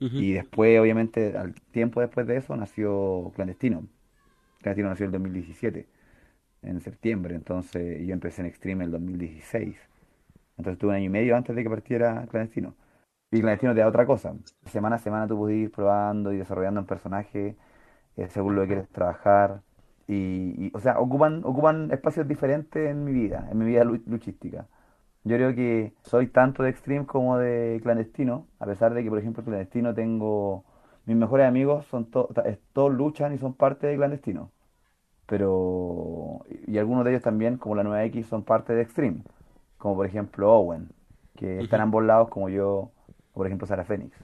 Y 0.00 0.32
después, 0.34 0.78
obviamente, 0.80 1.36
al 1.36 1.54
tiempo 1.72 2.00
después 2.00 2.26
de 2.26 2.36
eso, 2.36 2.56
nació 2.56 3.32
Clandestino. 3.34 3.86
Clandestino 4.60 4.88
nació 4.90 5.04
en 5.06 5.08
el 5.08 5.12
2017, 5.12 5.86
en 6.62 6.80
septiembre. 6.80 7.34
Entonces, 7.34 8.06
yo 8.06 8.12
empecé 8.14 8.42
en 8.42 8.48
Extreme 8.48 8.84
en 8.84 8.88
el 8.88 8.92
2016. 8.92 9.76
Entonces, 10.58 10.78
tuve 10.78 10.90
un 10.90 10.96
año 10.96 11.06
y 11.06 11.08
medio 11.10 11.36
antes 11.36 11.56
de 11.56 11.62
que 11.62 11.70
partiera 11.70 12.26
Clandestino. 12.28 12.74
Y 13.32 13.40
Clandestino 13.40 13.74
te 13.74 13.80
da 13.80 13.88
otra 13.88 14.06
cosa. 14.06 14.34
Semana 14.66 14.96
a 14.96 14.98
semana 14.98 15.28
tú 15.28 15.36
puedes 15.38 15.56
ir 15.56 15.72
probando 15.72 16.32
y 16.32 16.38
desarrollando 16.38 16.80
un 16.80 16.86
personaje 16.86 17.56
eh, 18.16 18.28
según 18.28 18.56
lo 18.56 18.62
que 18.62 18.68
quieres 18.68 18.88
trabajar. 18.90 19.62
Y, 20.06 20.66
y, 20.66 20.70
o 20.74 20.80
sea, 20.80 20.98
ocupan, 21.00 21.42
ocupan 21.44 21.90
espacios 21.90 22.28
diferentes 22.28 22.90
en 22.90 23.04
mi 23.04 23.12
vida, 23.12 23.48
en 23.50 23.58
mi 23.58 23.64
vida 23.66 23.84
lu- 23.84 24.02
luchística. 24.06 24.66
Yo 25.24 25.36
creo 25.36 25.54
que 25.54 25.94
soy 26.02 26.26
tanto 26.28 26.62
de 26.62 26.70
Extreme 26.70 27.06
como 27.06 27.38
de 27.38 27.80
Clandestino, 27.82 28.46
a 28.58 28.66
pesar 28.66 28.92
de 28.94 29.02
que, 29.02 29.08
por 29.10 29.18
ejemplo, 29.18 29.42
Clandestino 29.44 29.94
tengo... 29.94 30.64
Mis 31.06 31.16
mejores 31.16 31.46
amigos 31.46 31.86
son 31.86 32.06
to- 32.10 32.28
ta- 32.34 32.42
es- 32.42 32.58
todos 32.72 32.92
luchan 32.92 33.32
y 33.34 33.38
son 33.38 33.54
parte 33.54 33.86
de 33.86 33.96
Clandestino. 33.96 34.50
Pero... 35.26 36.44
Y 36.66 36.78
algunos 36.78 37.04
de 37.04 37.12
ellos 37.12 37.22
también, 37.22 37.56
como 37.58 37.74
la 37.74 37.82
nueva 37.84 38.04
X, 38.04 38.26
son 38.26 38.42
parte 38.44 38.74
de 38.74 38.82
Extreme. 38.82 39.22
Como 39.78 39.96
por 39.96 40.06
ejemplo 40.06 40.52
Owen, 40.52 40.88
que 41.36 41.60
está 41.60 41.76
en 41.76 41.82
ambos 41.82 42.04
lados 42.04 42.28
como 42.28 42.48
yo, 42.48 42.90
o 43.32 43.34
por 43.34 43.46
ejemplo 43.46 43.66
Sara 43.66 43.84
Fénix. 43.84 44.16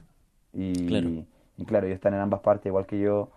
Claro. 0.87 1.09
Y 1.57 1.65
claro, 1.65 1.85
ellos 1.87 1.95
están 1.95 2.13
en 2.13 2.19
ambas 2.21 2.41
partes 2.41 2.67
igual 2.67 2.85
que 2.85 2.99
yo. 2.99 3.29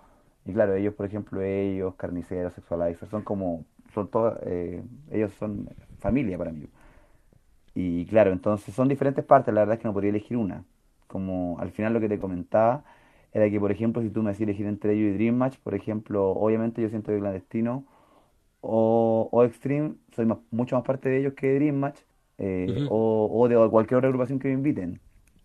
Y 0.44 0.52
claro, 0.52 0.74
ellos, 0.74 0.94
por 0.94 1.06
ejemplo, 1.06 1.42
ellos, 1.42 1.94
Carniceros, 1.96 2.54
Sexualizer, 2.54 3.08
son 3.08 3.22
como... 3.22 3.64
Son 3.94 4.08
todos... 4.10 4.38
eh, 4.42 4.82
ellos 5.10 5.32
son 5.34 5.68
familia 6.00 6.36
para 6.38 6.52
mí. 6.52 6.68
Y 7.74 8.06
claro, 8.06 8.32
entonces 8.32 8.74
son 8.74 8.88
diferentes 8.88 9.24
partes, 9.24 9.52
la 9.52 9.60
verdad 9.62 9.74
es 9.76 9.80
que 9.82 9.88
no 9.88 9.92
podría 9.92 10.10
elegir 10.10 10.36
una. 10.36 10.64
Como 11.08 11.58
al 11.60 11.70
final 11.72 11.92
lo 11.92 12.00
que 12.00 12.08
te 12.08 12.18
comentaba 12.18 12.84
era 13.32 13.50
que, 13.50 13.58
por 13.60 13.72
ejemplo, 13.72 14.00
si 14.02 14.10
tú 14.10 14.22
me 14.22 14.30
decís 14.30 14.42
elegir 14.44 14.66
entre 14.66 14.94
ellos 14.94 15.10
y 15.10 15.14
Dream 15.14 15.36
Match, 15.36 15.58
por 15.58 15.74
ejemplo, 15.74 16.30
obviamente 16.30 16.80
yo 16.82 16.88
siento 16.88 17.10
que 17.12 17.18
Clandestino 17.18 17.84
o, 18.62 19.28
o 19.32 19.44
Extreme, 19.44 19.94
soy 20.14 20.26
más- 20.26 20.38
mucho 20.50 20.76
más 20.76 20.84
parte 20.86 21.08
de 21.10 21.18
ellos 21.20 21.34
que 21.34 21.48
de 21.48 21.54
Dream 21.56 21.76
Match, 21.76 22.00
eh, 22.38 22.82
o, 22.86 23.30
o 23.32 23.48
de 23.48 23.70
cualquier 23.70 23.98
otra 23.98 24.08
agrupación 24.08 24.38
que 24.40 24.48
me 24.48 24.54
inviten. 24.54 25.00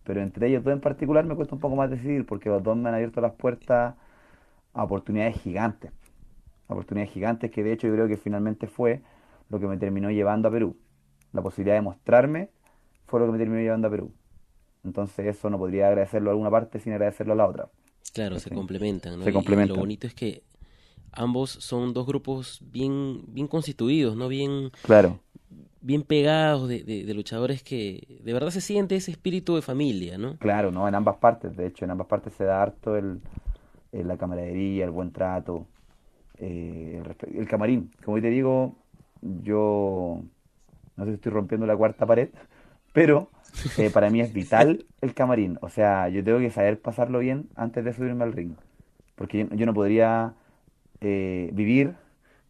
Pero 0.06 0.22
entre 0.22 0.48
ellos 0.50 0.64
dos 0.64 0.74
en 0.74 0.82
particular 0.82 1.26
me 1.26 1.36
cuesta 1.36 1.56
un 1.56 1.62
poco 1.62 1.76
más 1.76 1.90
decidir 1.92 2.26
porque 2.26 2.50
los 2.50 2.64
dos 2.64 2.78
me 2.78 2.90
han 2.90 2.96
abierto 2.96 3.22
las 3.22 3.34
puertas 3.34 3.96
a 4.80 4.84
oportunidades 4.84 5.36
gigantes. 5.42 5.92
Oportunidades 6.68 7.12
gigantes 7.14 7.52
que 7.52 7.64
de 7.64 7.74
hecho 7.74 7.88
yo 7.88 7.94
creo 7.94 8.08
que 8.08 8.18
finalmente 8.18 8.68
fue 8.68 9.02
lo 9.50 9.60
que 9.60 9.68
me 9.68 9.78
terminó 9.78 10.10
llevando 10.12 10.48
a 10.48 10.52
Perú. 10.52 10.78
La 11.34 11.42
posibilidad 11.42 11.76
de 11.76 11.82
mostrarme 11.82 12.50
fue 13.08 13.20
lo 13.20 13.26
que 13.26 13.34
me 13.34 13.38
terminó 13.38 13.62
llevando 13.62 13.88
a 13.88 13.92
Perú. 13.92 14.12
Entonces 14.84 15.26
eso 15.26 15.50
no 15.50 15.58
podría 15.58 15.88
agradecerlo 15.88 16.30
a 16.30 16.34
alguna 16.34 16.50
parte 16.50 16.80
sin 16.80 16.94
agradecerlo 16.94 17.34
a 17.34 17.36
la 17.36 17.48
otra. 17.48 17.70
Claro, 18.14 18.40
se 18.40 18.50
complementan, 18.50 19.18
¿no? 19.18 19.24
Se 19.24 19.30
Y- 19.30 19.32
y 19.32 19.34
complementan. 19.34 19.76
lo 19.76 19.82
bonito 19.82 20.08
es 20.08 20.14
que 20.14 20.44
ambos 21.12 21.50
son 21.52 21.94
dos 21.94 22.06
grupos 22.08 22.62
bien, 22.72 23.24
bien 23.28 23.48
constituidos, 23.48 24.16
¿no? 24.16 24.28
Bien, 24.28 24.72
Claro, 24.84 25.20
bien 25.82 26.04
pegados 26.04 26.70
de, 26.70 26.84
de, 26.84 27.04
de 27.06 27.14
luchadores 27.14 27.64
que 27.64 28.20
de 28.24 28.34
verdad 28.34 28.50
se 28.52 28.62
siente 28.62 28.96
ese 28.96 29.12
espíritu 29.12 29.56
de 29.56 29.62
familia, 29.62 30.18
¿no? 30.18 30.38
claro, 30.38 30.72
¿no? 30.72 30.88
En 30.88 30.96
ambas 30.96 31.18
partes, 31.18 31.56
de 31.58 31.68
hecho, 31.68 31.86
en 31.86 31.92
ambas 31.92 32.08
partes 32.08 32.34
se 32.34 32.44
da 32.46 32.62
harto 32.62 32.96
el, 32.96 33.20
el- 33.92 34.08
la 34.08 34.18
camaradería, 34.18 34.86
el 34.86 34.92
buen 34.92 35.12
trato, 35.12 35.68
eh, 36.40 37.02
el, 37.34 37.48
camarín. 37.48 37.92
Como 38.04 38.22
te 38.22 38.30
digo, 38.30 38.76
yo 39.22 40.22
no 40.96 41.06
sé 41.06 41.12
si 41.12 41.16
estoy 41.16 41.32
rompiendo 41.32 41.66
la 41.68 41.76
cuarta 41.76 42.06
pared, 42.06 42.30
pero 42.94 43.30
eh, 43.78 43.90
para 43.90 44.10
mí 44.10 44.22
es 44.22 44.34
vital 44.34 44.86
el 45.02 45.14
camarín. 45.14 45.58
O 45.62 45.70
sea, 45.70 46.10
yo 46.10 46.24
tengo 46.24 46.40
que 46.40 46.52
saber 46.52 46.80
pasarlo 46.80 47.20
bien 47.20 47.50
antes 47.56 47.84
de 47.84 47.94
subirme 47.94 48.24
al 48.24 48.34
ring. 48.34 48.54
Porque 49.16 49.48
yo, 49.52 49.66
no 49.66 49.74
podría 49.74 50.34
eh, 51.02 51.50
vivir, 51.54 51.96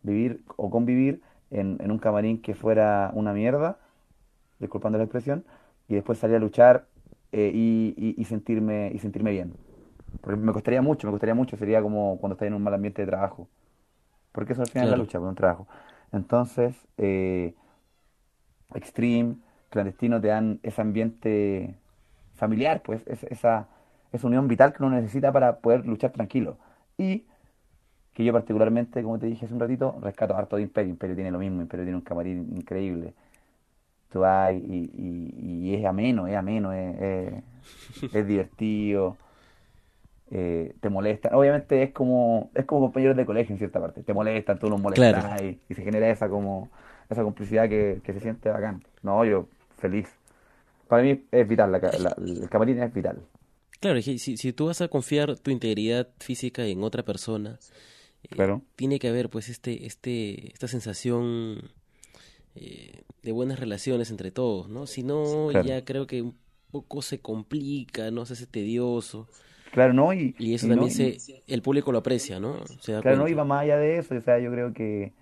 vivir 0.03 0.41
o 0.55 0.69
convivir 0.69 1.21
en, 1.49 1.79
un 1.89 1.97
camarín 1.97 2.41
que 2.41 2.53
fuera 2.53 3.09
una 3.15 3.33
mierda, 3.33 3.79
disculpando 4.59 4.99
la 4.99 5.05
expresión, 5.05 5.45
y 5.87 5.95
después 5.95 6.19
salir 6.19 6.35
a 6.35 6.39
luchar 6.39 6.85
eh, 7.31 7.51
y 7.53 8.23
sentirme, 8.25 8.91
y 8.93 8.99
sentirme 8.99 9.31
bien. 9.31 9.53
Porque 10.21 10.37
me 10.39 10.53
costaría 10.53 10.81
mucho, 10.81 11.07
me 11.07 11.11
costaría 11.11 11.35
mucho, 11.35 11.57
sería 11.57 11.81
como 11.81 12.17
cuando 12.19 12.33
estás 12.35 12.47
en 12.47 12.53
un 12.55 12.63
mal 12.63 12.73
ambiente 12.73 13.01
de 13.03 13.07
trabajo. 13.07 13.47
Porque 14.33 14.53
eso 14.53 14.63
al 14.63 14.69
final 14.69 14.85
es 14.85 14.91
la 14.91 14.97
Claro. 14.97 15.03
lucha, 15.03 15.19
por 15.19 15.29
un 15.29 15.35
trabajo. 15.35 15.67
Entonces, 16.13 16.75
eh, 16.97 17.55
Extreme, 18.73 19.35
clandestino 19.69 20.21
te 20.21 20.27
dan 20.27 20.59
ese 20.63 20.81
ambiente 20.81 21.75
familiar, 22.35 22.81
pues, 22.83 23.01
es- 23.07 23.23
esa, 23.23 23.67
esa 24.11 24.27
unión 24.27 24.47
vital 24.47 24.73
que 24.73 24.83
uno 24.83 24.95
necesita 24.95 25.31
para 25.31 25.57
poder 25.59 25.85
luchar 25.85 26.11
tranquilo. 26.11 26.57
Y 26.97 27.25
que 28.13 28.23
yo 28.25 28.33
particularmente, 28.33 29.03
como 29.03 29.19
te 29.19 29.27
dije 29.27 29.45
hace 29.45 29.53
un 29.55 29.61
ratito, 29.61 29.97
rescato 30.01 30.35
harto 30.37 30.57
de 30.57 30.63
Imperio. 30.63 30.91
Imperio 30.91 31.15
tiene 31.15 31.31
lo 31.31 31.39
mismo, 31.39 31.61
Imperio 31.61 31.85
tiene 31.85 31.97
un 31.97 32.03
camarín 32.03 32.57
increíble. 32.57 33.13
Tú 34.11 34.21
vas 34.21 34.53
y, 34.53 34.57
y- 34.95 35.69
y 35.69 35.75
es 35.75 35.85
ameno, 35.85 36.27
es 36.27 36.35
ameno, 36.35 36.73
es, 36.73 36.95
es- 37.01 37.43
es 38.13 38.27
divertido, 38.27 39.17
eh, 40.31 40.73
te 40.79 40.89
molesta. 40.89 41.29
Obviamente 41.37 41.81
es 41.83 41.91
como, 41.91 42.51
es 42.55 42.65
como 42.65 42.81
compañeros 42.81 43.17
de 43.17 43.25
colegio 43.25 43.53
en 43.53 43.57
cierta 43.59 43.79
parte. 43.79 44.03
Te 44.03 44.13
molestan, 44.13 44.59
tú 44.59 44.69
los 44.69 44.79
molestas 44.79 45.23
Claro. 45.23 45.43
y, 45.45 45.59
y 45.69 45.73
se 45.73 45.83
genera 45.83 46.09
esa 46.09 46.29
como 46.29 46.69
esa 47.09 47.23
complicidad 47.23 47.67
que, 47.67 48.01
que 48.03 48.13
se 48.13 48.19
siente 48.19 48.49
bacán. 48.49 48.83
No, 49.01 49.25
yo 49.25 49.47
feliz. 49.77 50.07
Para 50.87 51.03
mí 51.03 51.23
es 51.31 51.47
vital, 51.47 51.71
la 51.71 51.79
la- 51.79 52.15
el 52.17 52.49
camarín 52.49 52.81
es 52.81 52.93
vital. 52.93 53.19
Claro, 53.79 54.01
si, 54.01 54.17
si 54.19 54.53
tú 54.53 54.65
vas 54.67 54.81
a 54.81 54.87
confiar 54.89 55.37
tu 55.39 55.51
integridad 55.51 56.09
física 56.19 56.65
en 56.65 56.83
otra 56.83 57.03
persona, 57.03 57.57
eh, 58.23 58.27
Claro. 58.35 58.61
tiene 58.75 58.99
que 58.99 59.07
haber 59.07 59.29
pues 59.29 59.47
este, 59.49 59.85
este, 59.85 60.51
esta 60.51 60.67
sensación 60.67 61.71
eh, 62.55 63.01
de 63.23 63.31
buenas 63.31 63.59
relaciones 63.59 64.11
entre 64.11 64.31
todos, 64.31 64.69
¿no? 64.69 64.85
Si 64.87 65.03
no, 65.03 65.47
Claro. 65.51 65.67
ya 65.67 65.85
creo 65.85 66.07
que 66.07 66.21
un 66.21 66.35
poco 66.71 67.01
se 67.01 67.19
complica, 67.19 68.11
¿no? 68.11 68.25
Se 68.25 68.33
hace 68.33 68.47
tedioso. 68.47 69.27
Claro, 69.71 69.93
¿no? 69.93 70.13
Y, 70.13 70.35
Y 70.37 70.53
eso 70.55 70.67
y 70.67 70.67
también 70.67 70.89
y- 70.89 70.91
se, 70.91 71.23
el 71.47 71.61
público 71.61 71.91
lo 71.91 71.99
aprecia, 71.99 72.39
¿no? 72.39 72.65
Se 72.79 72.93
da 72.93 73.01
Claro, 73.01 73.17
no 73.17 73.27
cuenta. 73.27 73.29
iba 73.29 73.45
más 73.45 73.61
allá 73.63 73.77
de 73.77 73.97
eso, 73.97 74.15
o 74.15 74.21
sea, 74.21 74.39
yo 74.39 74.51
creo 74.51 74.73
que 74.73 75.13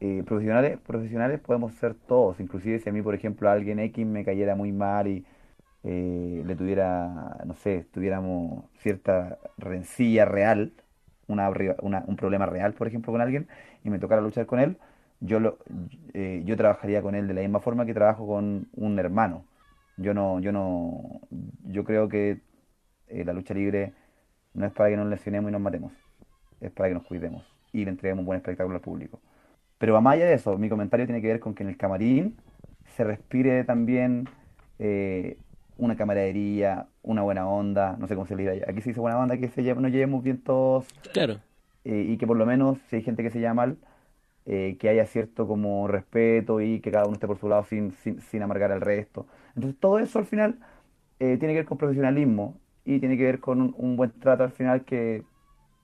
eh, 0.00 0.22
profesionales, 0.26 0.78
profesionales 0.80 1.40
podemos 1.40 1.72
ser 1.74 1.94
todos, 1.94 2.40
inclusive 2.40 2.78
si 2.78 2.88
a 2.90 2.92
mí, 2.92 3.00
por 3.02 3.14
ejemplo, 3.14 3.48
alguien 3.48 3.78
X 3.78 4.04
me 4.06 4.24
cayera 4.24 4.54
muy 4.54 4.70
mal 4.72 5.08
y 5.08 5.24
eh, 5.84 6.42
le 6.46 6.56
tuviera, 6.56 7.38
no 7.46 7.54
sé, 7.54 7.86
tuviéramos 7.92 8.64
cierta 8.78 9.38
rencilla 9.58 10.24
real, 10.26 10.74
una, 11.26 11.50
una- 11.82 12.04
un 12.06 12.16
problema 12.16 12.46
real, 12.46 12.74
por 12.74 12.88
ejemplo, 12.88 13.12
con 13.12 13.20
alguien, 13.22 13.48
y 13.84 13.90
me 13.90 13.98
tocara 13.98 14.20
luchar 14.22 14.46
con 14.46 14.60
él, 14.60 14.78
yo, 15.20 15.40
lo, 15.40 15.58
eh, 16.14 16.42
yo 16.44 16.56
trabajaría 16.56 17.02
con 17.02 17.14
él 17.14 17.28
de 17.28 17.34
la 17.34 17.40
misma 17.42 17.60
forma 17.60 17.86
que 17.86 17.94
trabajo 17.94 18.26
con 18.26 18.68
un 18.74 18.98
hermano. 18.98 19.46
Yo 19.96 20.14
no, 20.14 20.40
yo 20.40 20.52
no, 20.52 21.20
yo 21.64 21.84
creo 21.84 22.08
que 22.08 22.40
eh, 23.12 23.24
la 23.24 23.32
lucha 23.32 23.54
libre 23.54 23.92
no 24.54 24.66
es 24.66 24.72
para 24.72 24.90
que 24.90 24.96
nos 24.96 25.06
lesionemos 25.06 25.48
y 25.50 25.52
nos 25.52 25.60
matemos 25.60 25.92
es 26.60 26.70
para 26.70 26.88
que 26.88 26.94
nos 26.94 27.04
cuidemos 27.04 27.44
y 27.72 27.84
le 27.84 27.90
entreguemos 27.90 28.20
un 28.22 28.26
buen 28.26 28.36
espectáculo 28.38 28.76
al 28.76 28.82
público. 28.82 29.18
Pero 29.78 30.00
más 30.00 30.14
allá 30.14 30.26
de 30.26 30.34
eso, 30.34 30.56
mi 30.58 30.68
comentario 30.68 31.06
tiene 31.06 31.20
que 31.20 31.28
ver 31.28 31.40
con 31.40 31.54
que 31.54 31.62
en 31.64 31.70
el 31.70 31.76
camarín 31.76 32.36
se 32.96 33.02
respire 33.04 33.64
también 33.64 34.28
eh, 34.78 35.36
una 35.78 35.96
camaradería, 35.96 36.86
una 37.02 37.22
buena 37.22 37.48
onda, 37.48 37.96
no 37.98 38.06
sé 38.06 38.14
cómo 38.14 38.26
se 38.26 38.36
le 38.36 38.42
dirá. 38.52 38.66
Aquí 38.70 38.80
se 38.82 38.90
dice 38.90 39.00
buena 39.00 39.18
onda, 39.18 39.36
que 39.38 39.48
se 39.48 39.62
lle- 39.62 39.74
nos 39.74 39.90
llevemos 39.90 40.22
bien 40.22 40.38
todos 40.38 40.86
Claro, 41.12 41.38
eh, 41.84 42.06
y 42.10 42.16
que 42.16 42.26
por 42.26 42.36
lo 42.36 42.46
menos, 42.46 42.78
si 42.88 42.96
hay 42.96 43.02
gente 43.02 43.22
que 43.24 43.30
se 43.30 43.40
llama 43.40 43.66
mal, 43.66 43.76
eh, 44.46 44.76
que 44.78 44.88
haya 44.88 45.06
cierto 45.06 45.48
como 45.48 45.88
respeto 45.88 46.60
y 46.60 46.80
que 46.80 46.90
cada 46.92 47.06
uno 47.06 47.14
esté 47.14 47.26
por 47.26 47.38
su 47.38 47.48
lado 47.48 47.64
sin, 47.64 47.92
sin, 48.02 48.20
sin 48.20 48.42
amargar 48.42 48.70
al 48.70 48.80
resto. 48.80 49.26
Entonces 49.56 49.80
todo 49.80 49.98
eso 49.98 50.18
al 50.20 50.26
final 50.26 50.58
tiene 51.18 51.38
que 51.38 51.54
ver 51.54 51.64
con 51.64 51.78
profesionalismo 51.78 52.56
y 52.84 52.98
tiene 53.00 53.16
que 53.16 53.24
ver 53.24 53.40
con 53.40 53.60
un, 53.60 53.74
un 53.78 53.96
buen 53.96 54.12
trato 54.20 54.44
al 54.44 54.52
final 54.52 54.84
que 54.84 55.24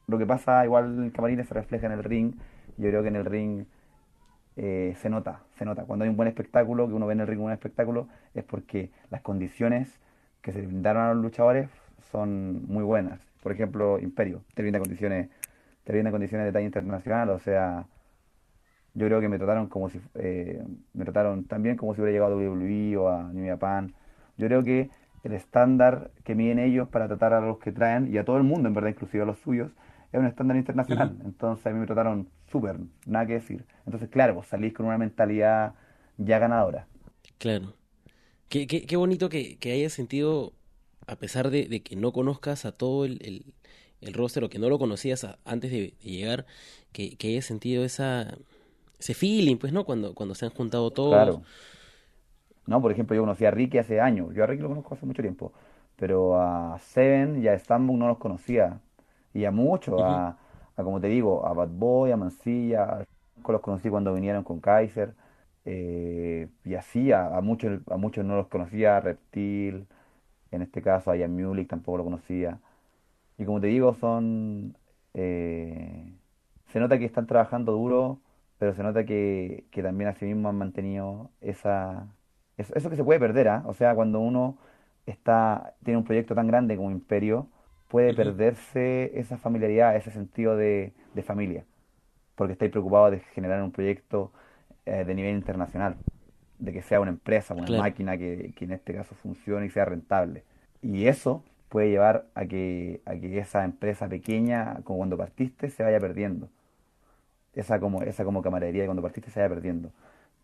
lo 0.07 0.19
que 0.19 0.27
pasa 0.27 0.65
igual 0.65 0.99
en 0.99 1.05
el 1.05 1.13
camarín 1.13 1.45
se 1.45 1.55
refleja 1.55 1.87
en 1.87 1.93
el 1.93 2.05
ring. 2.05 2.35
Yo 2.79 2.89
creo 2.89 3.03
que 3.03 3.09
en 3.09 3.17
el 3.17 3.25
ring 3.25 3.67
eh, 4.57 4.95
se 5.01 5.09
nota, 5.09 5.43
se 5.57 5.65
nota. 5.65 5.85
Cuando 5.85 6.05
hay 6.05 6.11
un 6.11 6.17
buen 6.17 6.29
espectáculo, 6.29 6.89
que 6.89 6.95
uno 6.95 7.07
ve 7.07 7.13
en 7.13 7.21
el 7.21 7.27
ring 7.29 7.39
un 7.39 7.45
buen 7.45 7.55
espectáculo, 7.55 8.09
es 8.35 8.43
porque 8.43 8.91
las 9.11 9.23
condiciones 9.23 10.01
que 10.43 10.53
se 10.53 10.63
brindaron 10.63 11.03
a 11.05 11.15
los 11.15 11.23
luchadores 11.23 11.71
son 12.11 12.67
muy 12.67 12.83
buenas. 12.83 13.21
Por 13.43 13.53
ejemplo, 13.53 13.99
Imperio, 14.01 14.43
te 14.55 14.63
brinda 14.63 14.81
condiciones, 14.81 15.29
te 15.85 15.93
brinda 15.93 16.11
condiciones 16.11 16.47
de 16.47 16.53
talla 16.53 16.67
internacional, 16.67 17.31
o 17.31 17.39
sea, 17.39 17.87
yo 18.95 19.07
creo 19.07 19.21
que 19.21 19.29
me 19.29 19.39
trataron 19.39 19.69
como 19.69 19.89
si 19.91 20.01
eh, 20.15 20.65
me 20.93 21.05
trataron 21.05 21.45
también 21.45 21.77
como 21.77 21.95
si 21.95 22.01
hubiera 22.01 22.13
llegado 22.13 22.35
a 22.35 22.37
WWE 22.37 22.97
o 22.97 23.09
a 23.09 23.31
New 23.33 23.47
Japan. 23.47 23.95
Yo 24.37 24.47
creo 24.49 24.63
que 24.65 24.91
el 25.25 25.33
estándar 25.33 26.11
que 26.25 26.35
miden 26.35 26.59
ellos 26.59 26.89
para 26.89 27.09
tratar 27.09 27.33
a 27.35 27.41
los 27.41 27.59
que 27.59 27.73
traen 27.73 28.13
y 28.13 28.19
a 28.19 28.25
todo 28.25 28.37
el 28.37 28.45
mundo, 28.45 28.69
en 28.69 28.75
verdad, 28.75 28.91
inclusive 28.91 29.23
a 29.23 29.27
los 29.27 29.39
suyos, 29.41 29.71
es 30.13 30.21
un 30.21 30.27
estándar 30.27 30.57
internacional. 30.57 31.17
Entonces 31.25 31.67
a 31.67 31.71
mí 31.71 31.79
me 31.81 31.87
trataron 31.87 32.29
súper, 32.51 32.79
nada 33.07 33.27
que 33.27 33.35
decir. 33.35 33.67
Entonces, 33.87 34.09
claro, 34.11 34.35
pues 34.35 34.49
salís 34.49 34.73
con 34.75 34.87
una 34.87 34.99
mentalidad 34.99 35.75
ya 36.19 36.39
ganadora. 36.39 36.87
claro. 37.39 37.75
Qué, 38.49 38.67
qué, 38.67 38.87
qué 38.87 38.97
bonito 38.97 39.29
que, 39.31 39.59
que 39.59 39.73
hayas 39.73 39.93
sentido, 39.95 40.55
a 41.07 41.17
pesar 41.17 41.51
de, 41.51 41.67
de 41.69 41.83
que 41.83 41.97
no 41.97 42.13
conozcas 42.13 42.65
a 42.67 42.73
todo 42.73 43.05
el, 43.07 43.19
el, 43.25 43.47
el 44.03 44.15
roster 44.15 44.45
o 44.45 44.51
que 44.51 44.59
no 44.61 44.69
lo 44.71 44.79
conocías 44.79 45.25
a- 45.25 45.39
antes 45.45 45.71
de, 45.73 45.95
de 46.03 46.11
llegar, 46.11 46.47
que, 46.93 47.17
que 47.17 47.29
hayas 47.31 47.47
sentido 47.47 47.85
esa, 47.85 48.39
ese 49.01 49.15
feeling, 49.15 49.57
pues, 49.59 49.73
¿no? 49.73 49.85
Cuando, 49.87 50.15
cuando 50.15 50.35
se 50.37 50.47
han 50.47 50.53
juntado 50.53 50.93
todos. 50.93 51.39
Claro. 51.39 51.47
No, 52.69 52.83
por 52.83 52.93
ejemplo, 52.93 53.17
yo 53.17 53.23
conocí 53.23 53.45
a 53.47 53.51
Ricky 53.53 53.79
hace 53.79 54.01
años. 54.01 54.35
Yo 54.35 54.45
a 54.45 54.47
Ricky 54.47 54.63
lo 54.63 54.69
conozco 54.71 54.95
hace 54.95 55.07
mucho 55.07 55.23
tiempo. 55.23 55.53
Pero 55.97 56.41
a 56.41 56.79
Seven 56.81 57.43
y 57.43 57.49
a 57.49 57.59
Stambuk 57.59 57.97
no 57.99 58.09
los 58.09 58.19
conocía. 58.19 58.81
Y 59.35 59.45
a 59.47 59.51
muchos, 59.53 60.01
a, 60.03 60.37
a, 60.77 60.85
como 60.85 61.01
te 61.01 61.09
digo, 61.09 61.47
a 61.47 61.53
Bad 61.55 61.69
Boy, 61.71 62.13
a 62.13 62.17
Mancilla, 62.17 62.85
a- 62.85 63.05
los 63.53 63.61
conocí 63.63 63.89
cuando 63.91 64.15
vinieron 64.15 64.45
con 64.45 64.61
Kaiser. 64.61 65.15
eh, 65.65 66.49
y 66.65 66.75
así, 66.75 67.13
a, 67.13 67.37
a 67.37 67.41
muchos, 67.41 67.81
a 67.91 67.97
muchos 67.97 68.25
no 68.25 68.37
los 68.37 68.49
conocía, 68.49 68.97
a 68.99 69.01
Reptil, 69.01 69.87
en 70.53 70.63
este 70.63 70.83
caso 70.83 71.11
a 71.11 71.17
Ian 71.17 71.35
Mulick 71.37 71.69
tampoco 71.71 71.99
lo 71.99 72.05
conocía. 72.05 72.61
Y 73.39 73.45
como 73.45 73.61
te 73.61 73.69
digo, 73.69 73.95
son... 73.95 74.77
eh, 75.15 76.13
se 76.73 76.81
nota 76.81 76.99
que 76.99 77.05
están 77.07 77.27
trabajando 77.27 77.73
duro, 77.73 78.21
pero 78.59 78.75
se 78.75 78.83
nota 78.83 79.05
que, 79.07 79.65
que 79.71 79.83
también 79.83 80.11
así 80.11 80.27
mismo 80.27 80.49
han 80.49 80.57
mantenido 80.59 81.31
esa... 81.41 82.09
Eso, 82.59 82.75
eso 82.77 82.91
que 82.91 82.97
se 82.97 83.05
puede 83.05 83.21
perder, 83.21 83.49
¿ah? 83.49 83.65
O 83.67 83.75
sea, 83.75 83.95
cuando 83.97 84.21
uno 84.21 84.59
está, 85.07 85.75
tiene 85.85 85.99
un 85.99 86.05
proyecto 86.05 86.35
tan 86.37 86.49
grande 86.49 86.77
como 86.77 86.91
Imperio, 86.93 87.49
puede 87.89 88.15
perderse 88.15 89.13
esa 89.19 89.39
familiaridad, 89.39 89.97
ese 89.97 90.13
sentido 90.13 90.57
de, 90.57 90.95
de 91.15 91.23
familia, 91.25 91.65
porque 92.37 92.53
estáis 92.55 92.71
preocupados 92.71 93.13
de 93.13 93.21
generar 93.21 93.63
un 93.63 93.73
proyecto 93.73 94.33
eh, 94.87 95.05
de 95.05 95.15
nivel 95.15 95.35
internacional, 95.37 95.97
de 96.59 96.73
que 96.73 96.83
sea 96.83 97.01
una 97.01 97.11
empresa, 97.11 97.55
una 97.55 97.67
Claro. 97.67 97.83
máquina 97.83 98.19
que, 98.19 98.53
que 98.57 98.65
en 98.67 98.73
este 98.73 98.95
caso 98.95 99.15
funcione 99.17 99.67
y 99.67 99.71
sea 99.71 99.85
rentable. 99.87 100.45
Y 100.83 101.07
eso 101.09 101.45
puede 101.69 101.91
llevar 101.91 102.27
a 102.35 102.47
que, 102.47 103.03
a 103.07 103.17
que 103.17 103.39
esa 103.39 103.65
empresa 103.65 104.09
pequeña, 104.09 104.81
como 104.85 104.99
cuando 104.99 105.17
partiste, 105.19 105.71
se 105.71 105.83
vaya 105.85 106.01
perdiendo. 106.01 106.49
esa 107.55 107.81
como, 107.81 108.03
esa 108.03 108.25
como 108.25 108.43
camaradería 108.43 108.85
cuando 108.87 109.03
partiste 109.03 109.31
se 109.31 109.41
vaya 109.41 109.55
perdiendo. 109.55 109.91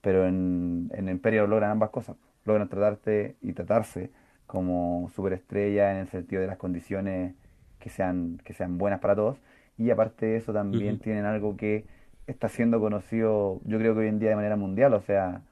Pero 0.05 0.27
en, 0.29 0.91
en 0.95 1.09
Imperio 1.09 1.49
logran 1.49 1.73
ambas 1.73 1.91
cosas. 1.91 2.17
Logran 2.45 2.69
tratarte 2.69 3.35
y 3.43 3.55
tratarse 3.55 4.11
como 4.47 5.11
superestrella 5.17 5.91
en 5.91 5.97
el 5.97 6.09
sentido 6.09 6.43
de 6.43 6.47
las 6.47 6.59
condiciones 6.59 7.35
que 7.81 7.91
sean, 7.91 8.41
que 8.45 8.53
sean 8.53 8.79
buenas 8.79 9.01
para 9.01 9.17
todos. 9.17 9.39
Y 9.77 9.91
aparte 9.91 10.27
de 10.27 10.37
eso 10.37 10.53
también 10.53 10.99
tienen 11.01 11.25
algo 11.25 11.57
que 11.57 11.85
está 12.27 12.49
siendo 12.49 12.81
conocido, 12.81 13.61
yo 13.65 13.79
creo 13.79 13.95
que 13.95 14.01
hoy 14.01 14.09
en 14.09 14.19
día 14.19 14.31
de 14.31 14.37
manera 14.37 14.57
mundial, 14.57 14.95
o 14.95 15.01
sea, 15.01 15.43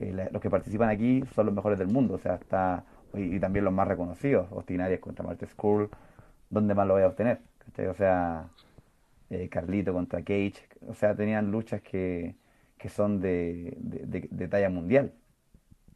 eh, 0.00 0.28
los 0.32 0.42
que 0.42 0.50
participan 0.50 0.90
aquí 0.90 1.24
son 1.34 1.46
los 1.46 1.54
mejores 1.54 1.78
del 1.78 1.88
mundo, 1.88 2.14
o 2.14 2.18
sea, 2.18 2.34
está, 2.34 2.84
y, 3.14 3.38
también 3.40 3.64
los 3.64 3.72
más 3.72 3.88
reconocidos, 3.88 4.48
Ostinarias 4.50 5.00
contra 5.00 5.24
Marte 5.24 5.46
School, 5.46 5.88
¿dónde 6.50 6.74
más 6.74 6.86
lo 6.86 6.94
voy 6.94 7.04
a 7.04 7.08
obtener? 7.08 7.38
O 7.88 7.94
sea, 7.94 8.48
eh, 9.30 9.48
Carlito 9.48 9.92
contra 9.92 10.20
Cage, 10.20 10.68
o 10.86 10.94
sea, 10.94 11.14
tenían 11.14 11.50
luchas 11.50 11.80
que, 11.80 12.34
que 12.78 12.88
son 12.88 13.20
de, 13.20 13.76
de, 13.78 14.48
talla 14.48 14.70
mundial. 14.70 15.12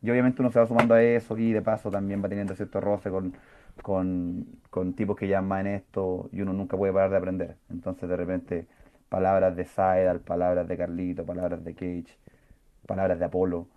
Y 0.02 0.10
obviamente 0.10 0.42
uno 0.42 0.50
se 0.50 0.58
va 0.58 0.66
sumando 0.66 0.94
a 0.94 1.02
eso 1.02 1.38
y 1.38 1.52
de 1.52 1.62
paso 1.62 1.90
también 1.90 2.22
va 2.22 2.28
teniendo 2.28 2.56
cierto 2.56 2.80
roce 2.80 3.10
con, 3.10 3.34
con, 3.82 4.46
con 4.68 4.94
tipos 4.94 5.16
que 5.16 5.28
llaman 5.28 5.66
esto 5.68 6.28
y 6.32 6.40
uno 6.40 6.52
nunca 6.52 6.76
puede 6.76 6.92
parar 6.92 7.10
de 7.10 7.16
aprender. 7.16 7.56
Entonces 7.70 8.08
de 8.08 8.16
repente 8.16 8.66
palabras 9.08 9.54
de 9.54 9.64
Saedal, 9.64 10.20
palabras 10.20 10.66
de 10.66 10.76
Carlito, 10.76 11.24
palabras 11.24 11.62
de 11.64 11.74
Cage, 11.74 12.16
palabras 12.86 13.18
de 13.18 13.24
Apolo, 13.26 13.68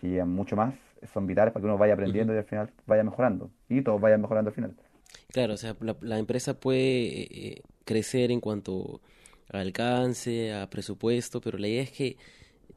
que 0.00 0.08
llegan 0.08 0.30
mucho 0.30 0.56
más, 0.56 0.74
son 1.12 1.26
vitales 1.26 1.52
para 1.52 1.62
que 1.62 1.66
uno 1.66 1.78
vaya 1.78 1.94
aprendiendo 1.94 2.34
y 2.34 2.38
al 2.38 2.44
final 2.44 2.70
vaya 2.86 3.04
mejorando. 3.04 3.50
Y 3.68 3.82
todos 3.82 4.00
vayan 4.00 4.20
mejorando 4.20 4.48
al 4.48 4.54
final. 4.54 4.74
Claro, 5.28 5.54
o 5.54 5.56
sea, 5.56 5.76
la, 6.00 6.18
empresa 6.18 6.54
puede 6.54 6.80
eh, 6.80 7.62
crecer 7.84 8.30
en 8.30 8.40
cuanto 8.40 9.00
a 9.52 9.60
alcance, 9.60 10.54
a 10.54 10.68
presupuesto, 10.68 11.40
pero 11.40 11.58
la 11.58 11.68
idea 11.68 11.82
es 11.82 11.90
que 11.90 12.16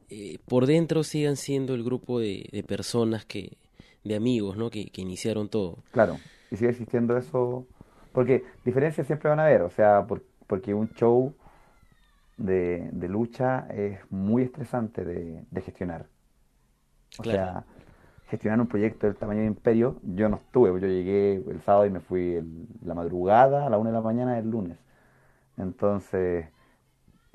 eh, 0.08 0.38
por 0.46 0.66
dentro 0.66 1.02
sigan 1.02 1.36
siendo 1.36 1.74
el 1.74 1.82
grupo 1.82 2.20
de, 2.20 2.48
de 2.52 2.62
personas 2.62 3.24
que, 3.24 3.56
de 4.04 4.16
amigos, 4.16 4.56
¿no? 4.56 4.70
Que, 4.70 4.86
que, 4.90 5.02
iniciaron 5.02 5.48
todo. 5.48 5.78
Claro, 5.90 6.16
y 6.50 6.56
sigue 6.56 6.70
existiendo 6.70 7.16
eso, 7.16 7.66
porque 8.12 8.44
diferencias 8.64 9.06
siempre 9.06 9.28
van 9.28 9.40
a 9.40 9.46
haber, 9.46 9.62
o 9.62 9.70
sea, 9.70 10.06
porque 10.46 10.74
un 10.74 10.90
show 10.94 11.34
de, 12.36 12.88
de 12.92 13.08
lucha 13.08 13.66
es 13.70 13.98
muy 14.10 14.42
estresante 14.42 15.04
de, 15.04 15.44
de 15.50 15.60
gestionar. 15.60 16.06
O 17.18 17.24
sea, 17.24 17.64
gestionar 18.28 18.60
un 18.60 18.66
proyecto 18.66 19.06
del 19.06 19.16
tamaño 19.16 19.40
de 19.40 19.46
Imperio, 19.46 19.96
yo 20.02 20.28
no 20.28 20.36
estuve, 20.36 20.68
yo 20.80 20.86
llegué 20.86 21.34
el 21.34 21.60
sábado 21.62 21.86
y 21.86 21.90
me 21.90 22.00
fui 22.00 22.40
la 22.84 22.94
madrugada 22.94 23.66
a 23.66 23.70
la 23.70 23.78
una 23.78 23.90
de 23.90 23.96
la 23.96 24.02
mañana 24.02 24.34
del 24.34 24.50
lunes. 24.50 24.78
Entonces, 25.56 26.46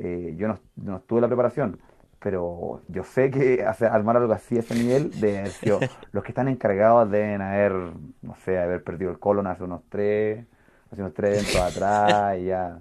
eh, 0.04 0.34
yo 0.36 0.48
no, 0.48 0.60
no 0.78 0.98
estuve 0.98 1.20
en 1.20 1.22
la 1.22 1.28
preparación, 1.28 1.80
pero 2.20 2.82
yo 2.88 3.04
sé 3.04 3.30
que 3.30 3.64
hacer, 3.68 3.90
armar 3.90 4.18
algo 4.18 4.34
así 4.34 4.58
a 4.58 4.62
ese 4.62 4.76
nivel, 4.76 5.12
de, 5.20 5.52
los 6.12 6.24
que 6.24 6.32
están 6.32 6.48
encargados 6.48 7.10
deben 7.12 7.42
haber, 7.42 7.74
no 8.22 8.36
sé, 8.44 8.60
haber 8.60 8.84
perdido 8.84 9.12
el 9.12 9.20
colon 9.20 9.48
hace 9.48 9.64
unos 9.64 9.82
tres, 9.90 10.46
hace 10.92 11.02
unos 11.02 11.14
tres 11.14 11.44
dentro 11.44 11.64
atrás 11.64 12.38
y 12.40 12.46
ya 12.46 12.80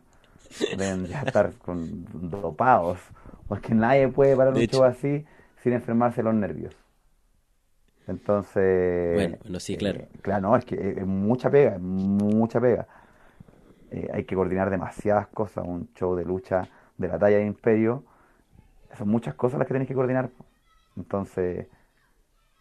deben 0.76 1.06
ya 1.06 1.22
estar 1.22 1.52
con 1.54 2.06
dopados, 2.30 2.98
porque 3.48 3.74
nadie 3.74 4.09
puede 4.09 4.37
parar 4.37 4.54
un 4.54 4.61
show 4.61 4.85
así 4.85 5.24
sin 5.62 5.74
enfermarse 5.74 6.22
los 6.22 6.35
nervios. 6.35 6.74
Entonces. 8.06 9.14
Bueno, 9.14 9.61
sí, 9.61 9.76
claro. 9.76 10.00
Eh, 10.00 10.09
claro, 10.22 10.48
no, 10.48 10.56
es 10.56 10.64
que 10.64 10.74
es 10.74 11.06
mucha 11.06 11.50
pega, 11.50 11.78
mucha 11.78 12.61
pega. 12.61 12.87
Eh, 13.90 14.09
hay 14.12 14.24
que 14.24 14.35
coordinar 14.35 14.70
demasiadas 14.70 15.28
cosas. 15.28 15.64
Un 15.66 15.92
show 15.94 16.16
de 16.16 16.24
lucha 16.24 16.68
de 17.01 17.09
la 17.09 17.19
talla 17.19 17.39
de 17.39 17.47
Imperio, 17.47 18.05
son 18.97 19.09
muchas 19.09 19.35
cosas 19.35 19.59
las 19.59 19.67
que 19.67 19.75
tienes 19.75 19.89
que 19.89 19.95
coordinar. 19.95 20.31
Entonces, 20.97 21.67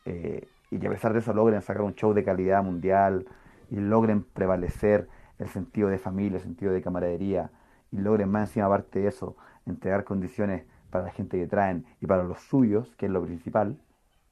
eh, 0.06 0.47
y 0.71 0.80
que 0.80 0.88
a 0.88 0.89
pesar 0.89 1.13
de 1.13 1.19
eso 1.19 1.34
logren 1.34 1.62
sacar 1.62 1.82
un 1.82 1.95
show 1.95 2.13
de 2.13 2.23
calidad 2.23 2.63
mundial 2.63 3.25
y 3.69 3.75
logren 3.78 4.23
prevalecer 4.23 5.08
el 5.39 5.49
sentido 5.49 5.89
de 5.89 5.97
familia, 5.97 6.38
el 6.38 6.43
sentido 6.43 6.71
de 6.71 6.82
camaradería, 6.82 7.52
y 7.91 7.97
logren 7.97 8.30
más 8.30 8.49
encima, 8.49 8.67
aparte 8.67 8.99
de 8.99 9.08
eso, 9.08 9.36
entregar 9.65 10.04
condiciones 10.04 10.65
para 10.89 11.06
la 11.06 11.12
gente 11.12 11.38
que 11.38 11.47
traen 11.47 11.86
y 12.02 12.08
para 12.08 12.23
los 12.23 12.39
suyos, 12.39 12.95
que 12.97 13.08
es 13.08 13.12
lo 13.12 13.23
principal, 13.23 13.78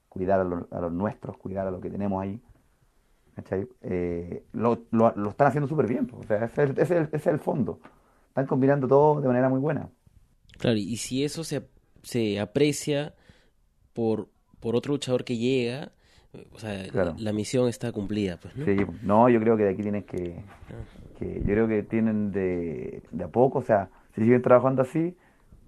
cuidar 0.10 0.40
a, 0.40 0.44
los 0.44 0.92
nuestros, 0.92 1.38
cuidar 1.38 1.68
a 1.68 1.72
lo 1.72 1.80
que 1.80 1.90
tenemos 1.90 2.22
ahí. 2.22 2.42
Eh, 3.82 4.44
lo, 4.54 4.80
lo, 4.92 5.30
están 5.30 5.48
haciendo 5.48 5.68
súper 5.68 5.86
bien, 5.86 6.10
o 6.12 6.24
sea, 6.24 6.46
ese 6.46 6.64
es, 6.64 6.92
el, 6.92 7.10
es, 7.12 7.28
el, 7.28 7.40
fondo. 7.40 7.80
Están 8.30 8.48
combinando 8.48 8.88
todo 8.88 9.22
de 9.22 9.28
manera 9.28 9.48
muy 9.48 9.60
buena. 9.60 9.90
Claro, 10.58 10.78
y 10.78 10.98
si 10.98 11.24
eso 11.24 11.44
se, 11.44 11.64
se 12.04 12.40
aprecia 12.40 13.14
por, 13.94 14.28
por 14.60 14.76
otro 14.76 14.94
luchador 14.94 15.24
que 15.24 15.38
llega, 15.38 15.92
o 16.52 16.60
sea, 16.60 16.86
la 17.18 17.34
misión 17.34 17.68
está 17.68 17.92
cumplida, 17.92 18.38
pues, 18.38 18.56
¿no? 18.56 18.66
Sí, 18.66 18.78
no, 19.04 19.30
yo 19.30 19.40
creo 19.40 19.58
que 19.58 19.64
de 19.64 19.70
aquí 19.72 19.82
tienen 19.82 20.04
que, 20.04 20.44
ah. 20.70 21.18
que 21.18 21.40
yo 21.40 21.46
creo 21.46 21.68
que 21.68 21.84
tienen 21.84 22.32
de, 22.32 23.02
de 23.12 23.24
a 23.24 23.28
poco, 23.28 23.60
o 23.60 23.64
sea, 23.64 23.90
si 24.14 24.22
siguen 24.22 24.42
trabajando 24.42 24.82
así, 24.82 25.16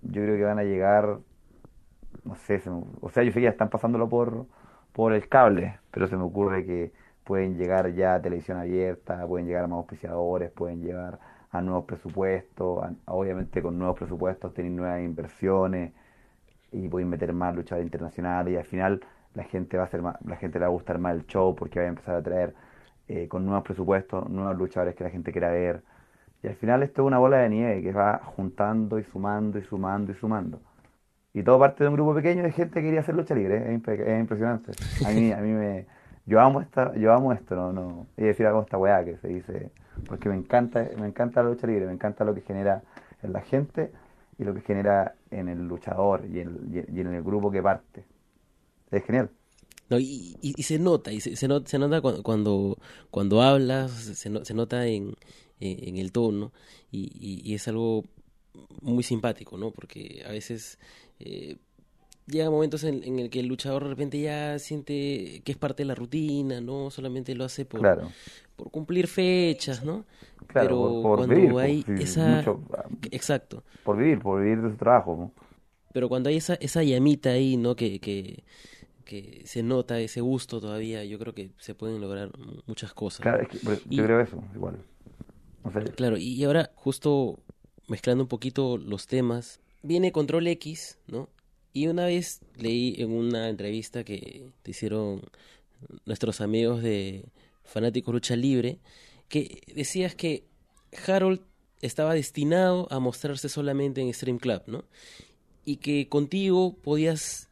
yo 0.02 0.22
creo 0.22 0.38
que 0.38 0.44
van 0.44 0.60
a 0.60 0.64
llegar, 0.64 1.20
no 2.24 2.36
sé, 2.36 2.62
o 3.02 3.10
sea, 3.10 3.24
yo 3.24 3.32
sé 3.32 3.40
que 3.40 3.46
ya 3.46 3.50
están 3.50 3.70
pasándolo 3.70 4.10
por, 4.10 4.46
por 4.94 5.14
el 5.14 5.28
cable, 5.28 5.80
pero 5.92 6.08
se 6.08 6.18
me 6.18 6.24
ocurre 6.24 6.66
que 6.66 6.92
pueden 7.24 7.58
llegar 7.58 7.94
ya 7.94 8.16
a 8.16 8.22
televisión 8.22 8.58
abierta, 8.58 9.26
pueden 9.28 9.48
llegar 9.48 9.64
a 9.64 9.68
más 9.68 9.78
auspiciadores, 9.78 10.52
pueden 10.52 10.82
llegar 10.82 11.20
a 11.52 11.62
nuevos 11.62 11.86
presupuestos, 11.86 12.86
obviamente 13.06 13.62
con 13.62 13.78
nuevos 13.78 13.98
presupuestos 13.98 14.54
tienen 14.54 14.76
nuevas 14.76 15.02
inversiones 15.02 15.94
y 16.72 16.88
pueden 16.88 17.10
meter 17.10 17.34
más 17.34 17.56
luchadores 17.56 17.86
internacionales 17.86 18.54
y 18.54 18.58
al 18.58 18.66
final 18.66 19.02
la 19.34 19.44
gente 19.44 19.78
va 19.78 19.86
a 19.86 19.88
ser 19.88 20.02
más, 20.02 20.18
la 20.26 20.36
gente 20.36 20.60
le 20.60 20.66
va 20.66 20.70
a 20.70 20.74
gustar 20.74 21.00
más 21.00 21.16
el 21.16 21.26
show 21.26 21.56
porque 21.56 21.80
va 21.80 21.86
a 21.86 21.90
empezar 21.90 22.16
a 22.16 22.22
traer 22.22 22.54
eh, 23.08 23.28
con 23.28 23.46
nuevos 23.46 23.64
presupuestos, 23.64 24.30
nuevos 24.30 24.56
luchadores 24.58 24.96
que 24.96 25.04
la 25.04 25.10
gente 25.10 25.32
quiera 25.32 25.50
ver 25.50 25.84
y 26.44 26.48
al 26.48 26.56
final 26.56 26.84
esto 26.84 27.02
es 27.02 27.08
una 27.08 27.18
bola 27.18 27.38
de 27.38 27.50
nieve 27.50 27.82
que 27.82 27.92
va 27.92 28.20
juntando 28.24 29.00
y 29.00 29.04
sumando 29.04 29.60
y 29.60 29.64
sumando 29.64 30.12
y 30.12 30.16
sumando. 30.16 30.62
Y 31.34 31.44
todo 31.44 31.60
parte 31.60 31.84
de 31.84 31.90
un 31.90 31.96
grupo 31.96 32.16
pequeño 32.16 32.44
de 32.44 32.52
gente 32.52 32.76
que 32.76 32.88
quería 32.88 33.02
hacer 33.02 33.16
lucha 33.16 33.36
libre, 33.36 33.58
es, 33.58 33.74
impresionante. 34.20 34.72
A 35.06 35.12
mí, 35.12 35.32
a 35.32 35.38
mí 35.38 35.52
me, 35.52 35.86
yo 36.30 36.40
amo 36.40 36.62
esta, 36.62 36.96
yo 36.96 37.12
amo 37.12 37.34
esto, 37.34 37.56
no, 37.56 37.74
no, 37.74 38.08
y 38.16 38.24
decir 38.24 38.46
algo 38.46 38.62
esta 38.62 38.78
weá 38.78 39.04
que 39.04 39.18
se 39.18 39.28
dice, 39.28 39.72
porque 40.08 40.30
me 40.30 40.36
encanta, 40.36 40.88
me 41.00 41.08
encanta 41.08 41.42
la 41.42 41.50
lucha 41.50 41.66
libre, 41.66 41.88
me 41.88 41.94
encanta 41.94 42.24
lo 42.24 42.36
que 42.36 42.42
genera 42.42 42.84
en 43.24 43.34
la 43.34 43.42
gente 43.42 43.92
y 44.38 44.44
lo 44.44 44.54
que 44.54 44.62
genera 44.62 45.16
en 45.32 45.50
el 45.50 45.68
luchador 45.68 46.26
y 46.32 46.40
en, 46.40 46.86
y 46.94 47.00
en 47.00 47.14
el 47.14 47.24
grupo 47.24 47.50
que 47.50 47.64
parte. 47.64 48.06
Es 48.92 49.04
genial. 49.04 49.30
No, 49.90 49.98
y, 50.00 50.38
y, 50.42 50.64
se 50.64 50.78
nota, 50.78 51.12
y 51.12 51.20
se, 51.20 51.36
se, 51.36 51.48
nota, 51.48 51.68
se 51.68 51.80
nota 51.80 52.00
cuando, 52.02 52.78
cuando, 53.10 53.42
hablas, 53.42 53.92
se, 53.92 54.46
se 54.46 54.54
nota 54.54 54.86
en, 54.86 55.16
en 55.60 55.98
el 55.98 56.12
tono 56.12 56.52
y, 56.92 57.42
y, 57.44 57.56
es 57.56 57.68
algo 57.68 58.04
muy 58.82 59.04
simpático, 59.04 59.58
¿no? 59.58 59.72
Porque 59.72 60.24
a 60.28 60.32
veces 60.32 60.78
eh, 61.20 61.58
llega 62.30 62.50
momentos 62.50 62.84
en, 62.84 63.04
en, 63.04 63.20
el 63.20 63.30
que 63.30 63.40
el 63.40 63.48
luchador 63.48 63.84
de 63.84 63.90
repente 63.90 64.20
ya 64.20 64.60
siente 64.60 65.42
que 65.44 65.52
es 65.52 65.58
parte 65.58 65.84
de 65.84 65.88
la 65.88 65.96
rutina, 65.96 66.62
¿no? 66.62 66.90
Solamente 66.92 67.36
lo 67.36 67.44
hace 67.44 67.66
por, 67.66 67.82
por 68.56 68.72
cumplir 68.72 69.08
fechas, 69.08 69.84
¿no? 69.84 70.06
Pero 70.54 71.02
cuando 71.04 71.60
hay 71.60 71.86
esa... 72.00 72.44
Exacto. 73.12 73.64
Por 73.84 73.98
vivir, 73.98 74.20
por 74.20 74.42
vivir 74.42 74.62
de 74.62 74.72
su 74.72 74.78
trabajo, 74.78 75.32
Pero 75.94 76.10
cuando 76.10 76.30
hay 76.30 76.38
esa, 76.38 76.56
esa 76.56 76.84
llamita 76.84 77.32
ahí, 77.32 77.58
¿no? 77.58 77.76
Que, 77.76 78.00
que, 78.00 78.44
que 79.06 79.42
se 79.46 79.64
nota 79.64 80.00
ese 80.00 80.22
gusto 80.22 80.62
todavía, 80.62 81.04
yo 81.04 81.20
creo 81.20 81.34
que 81.34 81.52
se 81.58 81.76
pueden 81.76 82.02
lograr 82.02 82.32
muchas 82.68 82.94
cosas. 82.94 83.22
Claro, 83.22 83.48
pues, 83.64 83.84
yo 83.86 84.04
creo 84.04 84.20
eso, 84.20 84.44
igual. 84.56 84.78
Claro, 85.96 86.18
y 86.18 86.44
ahora 86.44 86.72
justo 86.76 87.40
mezclando 87.88 88.24
un 88.24 88.28
poquito 88.28 88.78
los 88.78 89.08
temas, 89.08 89.60
viene 89.82 90.12
Control 90.12 90.48
X, 90.48 90.98
¿no? 91.08 91.28
Y 91.80 91.88
una 91.88 92.08
vez 92.08 92.42
leí 92.58 92.96
en 92.98 93.10
una 93.14 93.48
entrevista 93.48 94.04
que 94.04 94.50
te 94.64 94.72
hicieron 94.72 95.22
nuestros 96.06 96.42
amigos 96.42 96.84
de 96.84 97.24
Fanáticos 97.64 98.14
Lucha 98.14 98.36
Libre, 98.36 98.80
que 99.30 99.62
decías 99.74 100.14
que 100.14 100.44
Harold 101.08 101.40
estaba 101.80 102.14
destinado 102.14 102.92
a 102.92 103.00
mostrarse 103.00 103.48
solamente 103.48 104.02
en 104.02 104.14
Stream 104.14 104.40
Club, 104.40 104.62
¿no? 104.68 104.84
Y 105.64 105.78
que 105.78 106.10
contigo 106.10 106.76
podías 106.76 107.48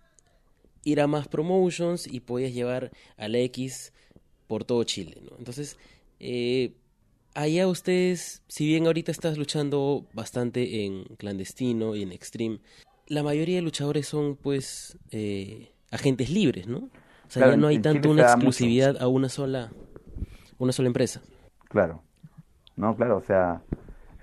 ir 0.84 1.00
a 1.00 1.08
más 1.08 1.30
promotions 1.30 2.06
y 2.06 2.20
podías 2.20 2.54
llevar 2.54 2.92
a 3.16 3.30
la 3.30 3.38
X 3.38 3.94
por 4.48 4.66
todo 4.66 4.84
Chile, 4.84 5.22
¿no? 5.22 5.38
Entonces, 5.38 5.78
eh, 6.20 6.74
allá 7.34 7.66
ustedes, 7.70 8.42
si 8.50 8.66
bien 8.66 8.88
ahorita 8.88 9.10
estás 9.10 9.38
luchando 9.38 10.06
bastante 10.12 10.84
en 10.84 11.06
clandestino 11.16 11.96
y 11.96 12.04
en 12.04 12.12
extreme, 12.12 12.60
la 13.08 13.24
mayoría 13.24 13.58
de 13.58 13.62
luchadores 13.62 14.08
son 14.08 14.36
pues 14.36 14.98
eh, 15.12 15.72
agentes 15.92 16.30
libres, 16.30 16.68
¿no? 16.68 16.78
O 16.78 17.30
sea, 17.30 17.50
ya 17.50 17.58
no 17.58 17.68
hay 17.68 17.80
tanto 17.80 18.10
una 18.10 18.24
exclusividad 18.24 19.02
a 19.02 19.08
una 19.08 19.30
sola, 19.30 19.70
una 20.58 20.72
sola 20.72 20.88
empresa. 20.88 21.22
Claro. 21.70 22.02
No, 22.78 22.96
claro, 22.96 23.18
o 23.18 23.22
sea, 23.22 23.62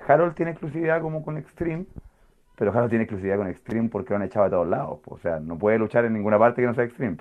Harold 0.07 0.35
tiene 0.35 0.53
exclusividad 0.53 1.03
como 1.03 1.23
con 1.23 1.37
Extreme, 1.37 1.87
pero 2.57 2.71
Harold 2.71 2.91
tiene 2.91 3.05
exclusividad 3.05 3.37
con 3.37 3.49
Extreme 3.49 3.89
porque 3.89 4.11
lo 4.11 4.17
han 4.17 4.23
echado 4.23 4.47
a 4.47 4.51
todos 4.51 4.69
lados. 4.69 5.01
O 5.07 5.19
sea, 5.19 5.41
no 5.41 5.59
puede 5.59 5.79
luchar 5.79 6.05
en 6.05 6.15
ninguna 6.15 6.39
parte 6.39 6.63
que 6.63 6.69
no 6.69 6.75
sea 6.75 6.85
Extreme. 6.85 7.19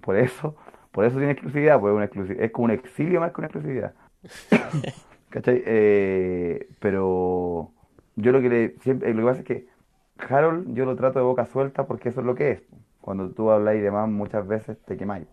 Por 0.00 0.16
eso, 0.16 0.56
por 0.90 1.04
eso 1.04 1.16
tiene 1.16 1.32
exclusividad, 1.32 1.80
pues 1.80 2.10
es 2.38 2.50
como 2.50 2.66
un 2.66 2.70
exilio 2.72 3.20
más 3.20 3.32
que 3.32 3.40
una 3.40 3.46
exclusividad. 3.46 3.94
¿Cachai? 5.30 5.62
Eh, 5.64 6.68
pero 6.78 7.72
yo 8.16 8.32
lo 8.32 8.40
que 8.42 8.48
le, 8.48 8.76
siempre, 8.80 9.14
lo 9.14 9.20
que 9.20 9.24
pasa 9.24 9.40
es 9.40 9.46
que 9.46 9.71
Harold 10.18 10.74
yo 10.74 10.84
lo 10.84 10.96
trato 10.96 11.18
de 11.18 11.24
boca 11.24 11.46
suelta 11.46 11.86
porque 11.86 12.10
eso 12.10 12.20
es 12.20 12.26
lo 12.26 12.34
que 12.34 12.50
es. 12.52 12.62
Cuando 13.00 13.30
tú 13.30 13.50
hablas 13.50 13.76
y 13.76 13.80
demás 13.80 14.08
muchas 14.08 14.46
veces 14.46 14.78
te 14.84 14.96
quemáis. 14.96 15.26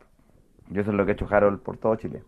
Yo 0.70 0.82
eso 0.82 0.92
es 0.92 0.98
lo 0.98 1.06
que 1.06 1.12
ha 1.12 1.14
hecho 1.14 1.28
Harold 1.30 1.60
por 1.62 1.78
todo 1.78 1.96
Chile. 1.96 2.24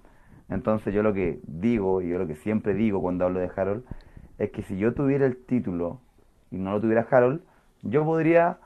Entonces 0.49 0.93
yo 0.93 1.02
lo 1.02 1.14
que 1.14 1.39
digo, 1.47 2.02
y 2.02 2.10
yo 2.10 2.20
lo 2.20 2.28
que 2.28 2.36
siempre 2.36 2.74
digo 2.74 3.02
cuando 3.02 3.26
hablo 3.26 3.39
de 3.39 3.49
Harold, 3.56 3.84
es 4.38 4.52
que 4.52 4.64
si 4.64 4.78
yo 4.78 4.93
tuviera 4.93 5.26
el 5.26 5.38
título 5.38 6.02
y 6.49 6.58
no 6.58 6.72
lo 6.72 6.82
tuviera 6.82 7.08
Harold, 7.10 7.41
yo 7.84 8.04
podría 8.04 8.58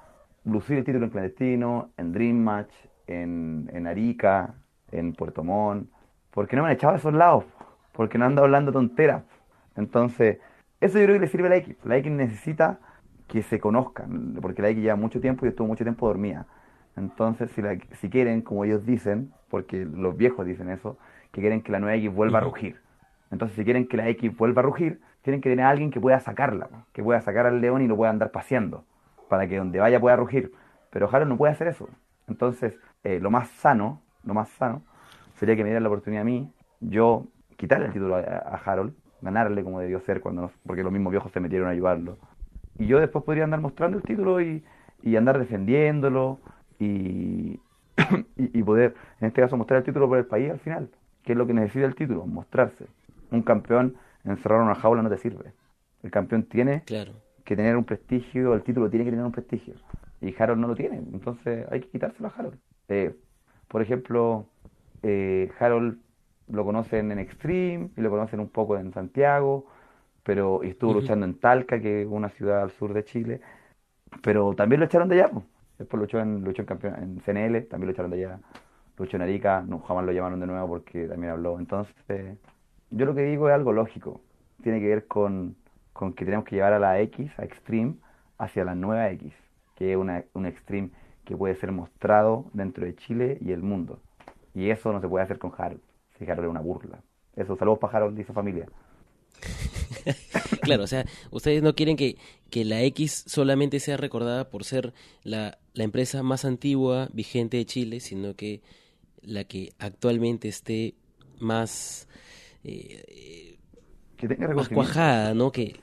lucir 0.43 0.77
el 0.77 0.83
título 0.83 1.05
en 1.05 1.11
clandestino, 1.11 1.89
en 1.97 2.11
Dream 2.11 2.37
Match, 2.37 2.73
en, 3.07 3.69
en 3.73 3.87
Arica, 3.87 4.55
en 4.91 5.13
Puerto 5.13 5.43
Montt, 5.43 5.89
porque 6.31 6.55
no 6.55 6.63
me 6.63 6.69
han 6.69 6.75
echado 6.75 6.93
a 6.93 6.97
esos 6.97 7.13
lados, 7.13 7.45
porque 7.91 8.17
no 8.17 8.25
ando 8.25 8.43
hablando 8.43 8.71
tonteras. 8.71 9.23
Entonces, 9.75 10.39
eso 10.81 10.97
yo 10.97 11.05
creo 11.05 11.15
que 11.15 11.25
le 11.25 11.27
sirve 11.27 11.47
a 11.47 11.49
la 11.51 11.57
X. 11.57 11.75
La 11.83 11.97
X 11.97 12.11
necesita 12.11 12.79
que 13.27 13.41
se 13.41 13.59
conozcan, 13.59 14.37
porque 14.41 14.61
la 14.61 14.69
X 14.69 14.83
lleva 14.83 14.95
mucho 14.95 15.19
tiempo 15.19 15.45
y 15.45 15.49
estuvo 15.49 15.67
mucho 15.67 15.83
tiempo 15.83 16.07
dormida. 16.07 16.45
Entonces, 16.95 17.51
si, 17.51 17.61
la, 17.61 17.77
si 17.99 18.09
quieren, 18.09 18.41
como 18.41 18.63
ellos 18.65 18.85
dicen, 18.85 19.31
porque 19.49 19.85
los 19.85 20.15
viejos 20.15 20.45
dicen 20.45 20.69
eso, 20.69 20.97
que 21.31 21.41
quieren 21.41 21.61
que 21.61 21.71
la 21.71 21.79
nueva 21.79 21.95
X 21.97 22.13
vuelva 22.13 22.39
a 22.39 22.41
rugir. 22.41 22.79
Entonces, 23.31 23.55
si 23.57 23.63
quieren 23.63 23.87
que 23.87 23.97
la 23.97 24.07
X 24.09 24.35
vuelva 24.37 24.61
a 24.61 24.63
rugir, 24.63 25.01
tienen 25.21 25.41
que 25.41 25.49
tener 25.49 25.65
a 25.65 25.69
alguien 25.69 25.91
que 25.91 25.99
pueda 25.99 26.19
sacarla, 26.19 26.69
que 26.93 27.03
pueda 27.03 27.19
sacar 27.21 27.47
al 27.47 27.59
león 27.59 27.81
y 27.81 27.87
lo 27.87 27.97
pueda 27.97 28.11
andar 28.11 28.31
paseando, 28.31 28.85
para 29.27 29.47
que 29.47 29.57
donde 29.57 29.79
vaya 29.79 29.99
pueda 29.99 30.15
rugir. 30.15 30.53
Pero 30.91 31.09
Harold 31.11 31.29
no 31.29 31.37
puede 31.37 31.51
hacer 31.51 31.67
eso. 31.67 31.89
Entonces, 32.27 32.77
eh, 33.03 33.19
lo 33.19 33.31
más 33.31 33.49
sano, 33.49 34.01
lo 34.23 34.33
más 34.33 34.49
sano, 34.49 34.83
sería 35.35 35.55
que 35.55 35.63
me 35.63 35.69
dieran 35.69 35.83
la 35.83 35.89
oportunidad 35.89 36.21
a 36.21 36.25
mí, 36.25 36.51
yo 36.79 37.25
quitarle 37.57 37.87
el 37.87 37.93
título 37.93 38.15
a, 38.15 38.61
Harold, 38.65 38.93
ganarle 39.21 39.63
como 39.63 39.79
debió 39.79 39.99
ser, 40.01 40.21
cuando 40.21 40.51
porque 40.65 40.83
los 40.83 40.91
mismos 40.91 41.11
viejos 41.11 41.31
se 41.31 41.39
metieron 41.39 41.67
a 41.67 41.71
ayudarlo. 41.71 42.17
Y 42.77 42.87
yo 42.87 42.99
después 42.99 43.23
podría 43.23 43.45
andar 43.45 43.61
mostrando 43.61 43.97
el 43.97 44.03
título 44.03 44.41
y, 44.41 44.63
andar 45.15 45.39
defendiéndolo 45.39 46.39
y, 46.79 47.59
y, 48.35 48.63
poder, 48.63 48.95
en 49.21 49.27
este 49.27 49.41
caso, 49.41 49.57
mostrar 49.57 49.79
el 49.79 49.85
título 49.85 50.07
por 50.07 50.17
el 50.17 50.25
país 50.25 50.51
al 50.51 50.59
final, 50.59 50.89
que 51.23 51.33
es 51.33 51.37
lo 51.37 51.47
que 51.47 51.53
necesita 51.53 51.85
el 51.85 51.95
título, 51.95 52.25
mostrarse. 52.25 52.85
Un 53.31 53.41
campeón 53.41 53.95
encerrado 54.23 54.61
en 54.61 54.67
una 54.69 54.75
jaula 54.75 55.01
no 55.01 55.09
te 55.09 55.17
sirve. 55.17 55.53
El 56.03 56.11
campeón 56.11 56.43
tiene 56.43 56.83
que 56.85 57.55
tener 57.55 57.77
un 57.77 57.85
prestigio, 57.85 58.53
el 58.53 58.63
título 58.63 58.89
tiene 58.89 59.05
que 59.05 59.11
tener 59.11 59.25
un 59.25 59.31
prestigio. 59.31 59.75
Y 60.21 60.35
Harold 60.37 60.59
no 60.59 60.67
lo 60.67 60.75
tiene, 60.75 60.97
entonces 60.97 61.65
hay 61.71 61.81
que 61.81 61.89
quitárselo 61.89 62.27
a 62.27 62.31
Harold. 62.31 62.57
Eh, 62.89 63.15
por 63.67 63.81
ejemplo, 63.81 64.47
eh, 65.03 65.51
Harold 65.59 65.99
lo 66.47 66.63
conocen 66.63 67.11
en 67.11 67.19
Extreme 67.19 67.89
y 67.95 68.01
lo 68.01 68.09
conocen 68.09 68.39
un 68.39 68.49
poco 68.49 68.77
en 68.77 68.93
Santiago, 68.93 69.67
pero 70.25 70.63
estuvo 70.63 70.91
luchando 70.91 71.23
en 71.23 71.35
Talca, 71.35 71.79
que 71.79 72.01
es 72.01 72.07
una 72.09 72.29
ciudad 72.29 72.63
al 72.63 72.71
sur 72.71 72.93
de 72.93 73.05
Chile, 73.05 73.41
pero 74.23 74.55
también 74.55 74.79
lo 74.79 74.87
echaron 74.87 75.07
de 75.07 75.21
allá. 75.21 75.31
Después 75.77 76.01
luchó 76.01 76.19
en, 76.19 76.43
luchó 76.43 76.63
en, 76.63 76.65
campeón, 76.65 76.95
en 76.95 77.19
CNL, 77.19 77.67
también 77.67 77.87
lo 77.87 77.91
echaron 77.91 78.09
de 78.09 78.25
allá. 78.25 78.39
Luchó 78.97 79.17
en 79.17 79.21
Arica, 79.21 79.63
no, 79.67 79.79
jamás 79.81 80.03
lo 80.03 80.11
llamaron 80.11 80.39
de 80.39 80.47
nuevo 80.47 80.67
porque 80.67 81.07
también 81.07 81.31
habló. 81.31 81.59
Entonces, 81.59 82.39
yo 82.89 83.05
lo 83.05 83.13
que 83.13 83.21
digo 83.21 83.49
es 83.49 83.53
algo 83.53 83.71
lógico. 83.71 84.19
Tiene 84.63 84.79
que 84.79 84.87
ver 84.87 85.05
con, 85.05 85.55
con 85.93 86.13
que 86.13 86.25
tenemos 86.25 86.43
que 86.45 86.55
llevar 86.55 86.73
a 86.73 86.79
la 86.79 86.99
X, 87.01 87.31
a 87.37 87.43
Extreme, 87.43 87.93
hacia 88.39 88.65
la 88.65 88.73
nueva 88.73 89.11
X, 89.11 89.31
que 89.75 89.91
es 89.91 89.97
una, 89.97 90.23
un 90.33 90.47
Extreme 90.47 90.89
que 91.23 91.37
puede 91.37 91.53
ser 91.53 91.71
mostrado 91.71 92.45
dentro 92.53 92.83
de 92.83 92.95
Chile 92.95 93.37
y 93.41 93.51
el 93.51 93.61
mundo. 93.61 93.99
Y 94.55 94.71
eso 94.71 94.91
no 94.91 95.01
se 95.01 95.07
puede 95.07 95.23
hacer 95.23 95.37
con 95.37 95.51
Harold. 95.55 95.81
Si 96.17 96.23
Harold 96.23 96.45
es 96.45 96.49
una 96.49 96.61
burla. 96.61 96.97
Eso, 97.35 97.55
saludos 97.57 97.77
para 97.77 97.97
Harold 97.97 98.17
y 98.19 98.23
su 98.23 98.33
familia. 98.33 98.65
claro, 100.61 100.83
o 100.83 100.87
sea, 100.87 101.05
ustedes 101.31 101.63
no 101.63 101.75
quieren 101.75 101.97
que, 101.97 102.17
que 102.49 102.65
la 102.65 102.81
X 102.83 103.23
solamente 103.27 103.79
sea 103.79 103.97
recordada 103.97 104.49
por 104.49 104.63
ser 104.63 104.93
la, 105.23 105.57
la 105.73 105.83
empresa 105.83 106.23
más 106.23 106.45
antigua 106.45 107.09
vigente 107.13 107.57
de 107.57 107.65
Chile, 107.65 107.99
sino 107.99 108.35
que 108.35 108.61
la 109.21 109.43
que 109.43 109.73
actualmente 109.79 110.47
esté 110.47 110.95
más, 111.39 112.07
eh, 112.63 113.57
que 114.17 114.27
tenga 114.27 114.53
más 114.53 114.69
cuajada, 114.69 115.33
¿no? 115.33 115.51
Que, 115.51 115.75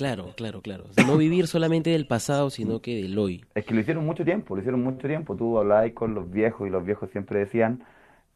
Claro, 0.00 0.32
claro, 0.34 0.62
claro. 0.62 0.84
no 1.06 1.18
vivir 1.18 1.46
solamente 1.46 1.90
del 1.90 2.06
pasado, 2.06 2.48
sino 2.48 2.80
que 2.80 3.02
del 3.02 3.18
hoy. 3.18 3.44
Es 3.54 3.66
que 3.66 3.74
lo 3.74 3.80
hicieron 3.80 4.06
mucho 4.06 4.24
tiempo, 4.24 4.54
lo 4.54 4.62
hicieron 4.62 4.82
mucho 4.82 5.06
tiempo. 5.06 5.36
Tú 5.36 5.58
hablabas 5.58 5.92
con 5.92 6.14
los 6.14 6.30
viejos 6.30 6.66
y 6.66 6.70
los 6.70 6.82
viejos 6.86 7.10
siempre 7.10 7.40
decían, 7.40 7.84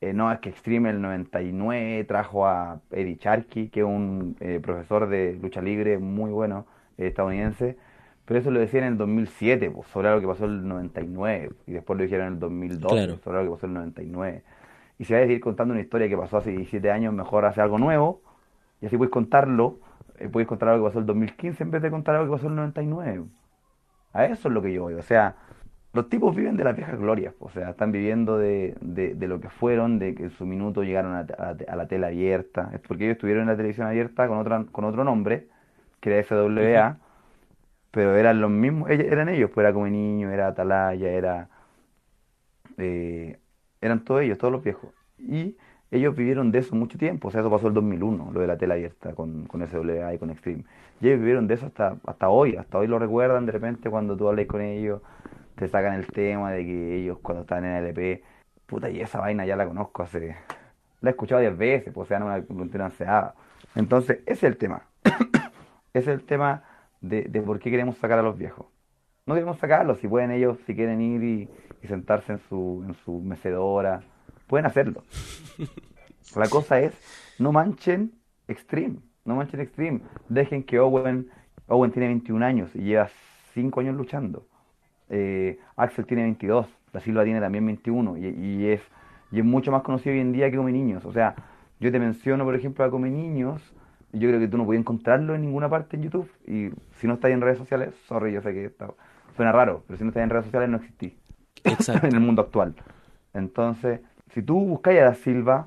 eh, 0.01 0.13
no, 0.13 0.31
es 0.33 0.41
que 0.41 0.51
Extreme 0.51 0.91
el 0.91 1.01
99 1.01 2.05
trajo 2.05 2.47
a 2.47 2.81
Eddie 2.91 3.17
Charkey, 3.17 3.69
que 3.69 3.81
es 3.81 3.87
un 3.87 4.37
eh, 4.41 4.61
profesor 4.63 5.09
de 5.09 5.39
lucha 5.41 5.63
libre 5.63 5.99
muy 5.99 6.31
bueno, 6.31 6.67
eh, 6.99 7.07
estadounidense, 7.07 7.77
pero 8.25 8.41
eso 8.41 8.51
lo 8.51 8.61
decían 8.61 8.85
en 8.85 8.93
el 8.93 8.99
2007, 8.99 9.71
pues, 9.71 9.89
sobre 9.89 10.09
algo 10.09 10.21
que 10.21 10.27
pasó 10.27 10.45
en 10.45 10.51
el 10.51 10.69
99, 10.69 11.51
y 11.67 11.73
después 11.73 11.97
lo 11.97 12.05
dijeron 12.05 12.27
en 12.27 12.33
el 12.35 12.39
2012, 12.41 13.19
sobre 13.23 13.39
algo 13.39 13.53
que 13.53 13.57
pasó 13.57 13.67
en 13.67 13.73
el 13.73 13.79
99. 13.79 14.43
Y 14.99 15.05
si 15.05 15.13
vas 15.13 15.23
a 15.23 15.25
seguir 15.27 15.41
contando 15.41 15.73
una 15.73 15.81
historia 15.81 16.09
que 16.09 16.17
pasó 16.17 16.39
hace 16.39 16.51
17 16.51 16.91
años, 16.91 17.13
mejor 17.13 17.45
hacer 17.45 17.65
algo 17.65 17.79
nuevo, 17.79 18.23
y 18.81 18.87
así 18.87 18.97
puedes 18.97 19.13
contarlo 19.13 19.79
podéis 20.31 20.49
contar 20.49 20.69
algo 20.69 20.85
que 20.85 20.91
pasó 20.91 21.01
el 21.01 21.07
2015 21.07 21.63
en 21.63 21.71
vez 21.71 21.83
de 21.83 21.91
contar 21.91 22.15
algo 22.15 22.27
que 22.27 22.37
pasó 22.39 22.49
el 22.49 22.55
99. 22.55 23.25
A 24.13 24.27
eso 24.27 24.49
es 24.49 24.55
lo 24.55 24.63
que 24.63 24.73
yo 24.73 24.83
voy. 24.83 24.95
O 24.95 25.03
sea, 25.03 25.35
los 25.95 26.09
tipos 26.09 26.35
viven 26.35 26.57
de 26.57 26.65
las 26.65 26.77
viejas 26.77 26.99
glorias. 26.99 27.35
O 27.39 27.51
sea, 27.51 27.71
están 27.71 27.93
viviendo 27.93 28.37
de, 28.37 28.77
de, 28.81 29.29
lo 29.29 29.41
que 29.41 29.49
fueron, 29.49 29.99
de 29.99 30.15
que 30.15 30.25
en 30.25 30.31
su 30.31 30.45
minuto 30.45 30.83
llegaron 30.83 31.15
a, 31.15 31.21
a, 31.21 31.77
la 31.77 31.87
tela 31.87 32.09
abierta. 32.09 32.71
Es 32.75 32.81
porque 32.81 33.05
ellos 33.05 33.15
estuvieron 33.15 33.45
en 33.45 33.49
la 33.49 33.57
televisión 33.57 33.87
abierta 33.87 34.27
con, 34.27 34.39
otra, 34.39 34.65
con 34.73 34.85
otro 34.85 35.05
nombre, 35.05 35.47
que 36.01 36.11
era 36.11 36.25
FWA, 36.25 36.99
pero 37.93 38.17
eran 38.17 38.41
los 38.41 38.51
mismos, 38.51 38.91
eran 38.91 39.29
ellos, 39.29 39.51
pues 39.55 39.65
era 39.65 39.73
como 39.73 39.87
niño, 39.87 40.31
era 40.31 40.49
Atalaya, 40.49 41.11
era... 41.11 41.49
Eh, 42.77 43.39
eran 43.81 44.01
todos 44.05 44.23
ellos, 44.23 44.39
todos 44.39 44.53
los 44.53 44.65
viejos. 44.65 44.91
Y 45.19 45.57
ellos 45.93 46.17
vivieron 46.17 46.51
de 46.51 46.59
eso 46.59 46.75
mucho 46.75 46.99
tiempo, 46.99 47.29
o 47.29 47.31
sea, 47.31 47.41
eso 47.41 47.51
pasó 47.51 47.69
el 47.69 47.75
2001, 47.75 48.33
lo 48.33 48.41
de 48.41 48.47
la 48.49 48.57
tela 48.59 48.75
abierta 48.75 49.15
con, 49.15 49.47
con 49.47 49.65
SWA 49.65 50.13
y 50.13 50.19
con 50.19 50.31
Extreme. 50.31 50.65
Y 51.01 51.07
ellos 51.07 51.21
vivieron 51.21 51.47
de 51.47 51.55
eso 51.55 51.67
hasta, 51.67 51.99
hasta 52.05 52.29
hoy, 52.31 52.57
hasta 52.57 52.79
hoy 52.79 52.89
lo 52.89 52.99
recuerdan 52.99 53.47
de 53.47 53.53
repente 53.53 53.91
cuando 53.91 54.17
tú 54.17 54.29
hablas 54.29 54.47
con 54.47 54.61
ellos, 54.61 55.03
te 55.57 55.69
sacan 55.69 55.95
el 55.95 56.07
tema 56.07 56.53
de 56.53 56.65
que 56.65 56.97
ellos 56.97 57.19
cuando 57.23 57.43
estaban 57.43 57.65
en 57.65 57.85
LP, 57.85 58.23
puta, 58.67 58.91
y 58.91 59.01
esa 59.01 59.21
vaina 59.21 59.47
ya 59.47 59.57
la 59.57 59.67
conozco 59.67 60.03
hace, 60.03 60.37
la 61.01 61.11
he 61.11 61.13
escuchado 61.13 61.41
diez 61.41 61.57
veces, 61.57 61.93
pues, 61.93 62.09
sea, 62.09 62.19
no 62.19 62.27
me 62.27 62.67
la 62.67 62.85
ansiada. 62.87 63.35
Entonces, 63.75 64.21
ese 64.27 64.33
es 64.33 64.43
el 64.45 64.57
tema. 64.57 64.83
ese 65.93 66.13
es 66.13 66.21
el 66.21 66.25
tema 66.25 66.65
de, 67.01 67.23
de 67.23 67.43
por 67.43 67.59
qué 67.61 67.71
queremos 67.71 67.97
sacar 67.99 68.19
a 68.19 68.23
los 68.23 68.37
viejos. 68.37 68.67
No 69.27 69.35
queremos 69.35 69.59
sacarlos, 69.59 69.99
si 70.01 70.09
pueden 70.09 70.31
ellos, 70.31 70.59
si 70.67 70.75
quieren 70.75 71.01
ir 71.01 71.23
y, 71.23 71.49
y 71.83 71.87
sentarse 71.87 72.33
en 72.33 72.39
su, 72.49 72.85
en 72.87 72.95
su 72.95 73.21
mecedora, 73.21 74.03
pueden 74.47 74.67
hacerlo. 74.67 75.03
La 76.37 76.49
cosa 76.49 76.81
es, 76.81 76.95
no 77.39 77.53
manchen 77.53 78.13
Extreme, 78.49 78.97
no 79.25 79.37
manchen 79.37 79.61
Extreme. 79.61 80.01
Dejen 80.29 80.65
que 80.65 80.81
Owen, 80.81 81.31
Owen 81.69 81.93
tiene 81.93 82.09
21 82.09 82.45
años 82.45 82.75
y 82.75 82.81
lleva 82.81 83.09
5 83.55 83.81
años 83.81 83.97
luchando. 83.97 84.47
Eh, 85.11 85.59
Axel 85.77 86.07
tiene 86.07 86.23
22, 86.23 86.67
La 86.93 87.01
Silva 87.01 87.25
tiene 87.25 87.41
también 87.41 87.67
21 87.67 88.17
y, 88.17 88.67
es, 88.67 88.81
y 89.31 89.39
es 89.39 89.45
mucho 89.45 89.71
más 89.71 89.83
conocido 89.83 90.15
hoy 90.15 90.21
en 90.21 90.33
día 90.33 90.51
que 90.51 90.57
Come 90.57 90.73
Niños. 90.73 91.05
O 91.05 91.13
sea, 91.13 91.35
yo 91.81 91.93
te 91.93 91.99
menciono, 91.99 92.45
por 92.45 92.55
ejemplo, 92.55 92.85
a 92.85 92.91
Come 92.91 93.11
Niños, 93.11 93.61
y 94.13 94.21
yo 94.21 94.29
creo 94.29 94.41
que 94.41 94.49
tú 94.49 94.57
no 94.57 94.65
puedes 94.65 94.81
encontrarlo 94.81 95.35
en 95.35 95.43
ninguna 95.43 95.69
parte 95.69 95.97
en 95.97 96.05
YouTube. 96.05 96.31
Y 96.47 96.71
si 96.99 97.07
no 97.07 97.15
estás 97.15 97.33
en 97.33 97.41
redes 97.41 97.59
sociales, 97.59 97.95
sorry, 98.07 98.33
yo 98.33 98.41
sé 98.43 98.53
que 98.55 98.73
suena 99.37 99.53
raro, 99.53 99.83
pero 99.87 99.99
si 99.99 100.05
no 100.05 100.11
estás 100.11 100.23
en 100.23 100.31
redes 100.31 100.45
sociales 100.45 100.69
no 100.69 100.77
existís 100.77 101.13
en 102.03 102.15
el 102.15 102.21
mundo 102.21 102.43
actual. 102.43 102.75
Entonces, 103.33 104.01
si 104.33 104.43
tú 104.43 104.61
buscáis 104.61 105.01
a 105.01 105.05
Da 105.05 105.15
Silva, 105.15 105.67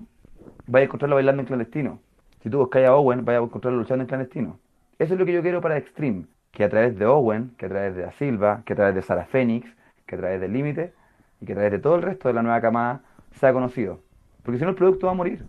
vais 0.66 0.84
a 0.84 0.86
encontrarlo 0.86 1.16
bailando 1.16 1.42
en 1.42 1.48
clandestino. 1.48 2.00
Si 2.42 2.50
tú 2.50 2.60
buscáis 2.60 2.88
a 2.88 2.96
Owen, 2.96 3.26
vais 3.26 3.40
a 3.40 3.44
encontrarlo 3.44 3.80
luchando 3.80 4.04
en 4.04 4.08
clandestino. 4.08 4.60
Eso 4.98 5.14
es 5.14 5.20
lo 5.20 5.26
que 5.26 5.34
yo 5.34 5.42
quiero 5.42 5.60
para 5.60 5.78
Extreme. 5.78 6.26
Que 6.58 6.64
a 6.64 6.70
través 6.70 6.98
de 6.98 7.06
Owen, 7.06 7.52
que 7.56 7.68
a 7.68 7.70
través 7.70 7.96
de 7.96 8.02
Da 8.02 8.12
Silva, 8.14 8.64
que 8.66 8.74
a 8.74 8.76
través 8.76 8.96
de 8.96 9.04
Sara 9.04 9.26
Phoenix, 9.26 9.70
que 10.08 10.16
a 10.16 10.18
través 10.18 10.42
del 10.42 10.54
Límite 10.54 10.92
y 11.40 11.46
que 11.46 11.52
a 11.52 11.56
través 11.56 11.72
de 11.72 11.78
todo 11.78 11.98
el 11.98 12.02
resto 12.02 12.30
de 12.30 12.34
la 12.34 12.42
nueva 12.42 12.60
camada 12.62 13.02
sea 13.36 13.54
conocido. 13.54 14.00
Porque 14.42 14.58
si 14.58 14.64
no 14.64 14.72
el 14.72 14.76
producto 14.76 15.06
va 15.06 15.12
a 15.12 15.16
morir. 15.16 15.46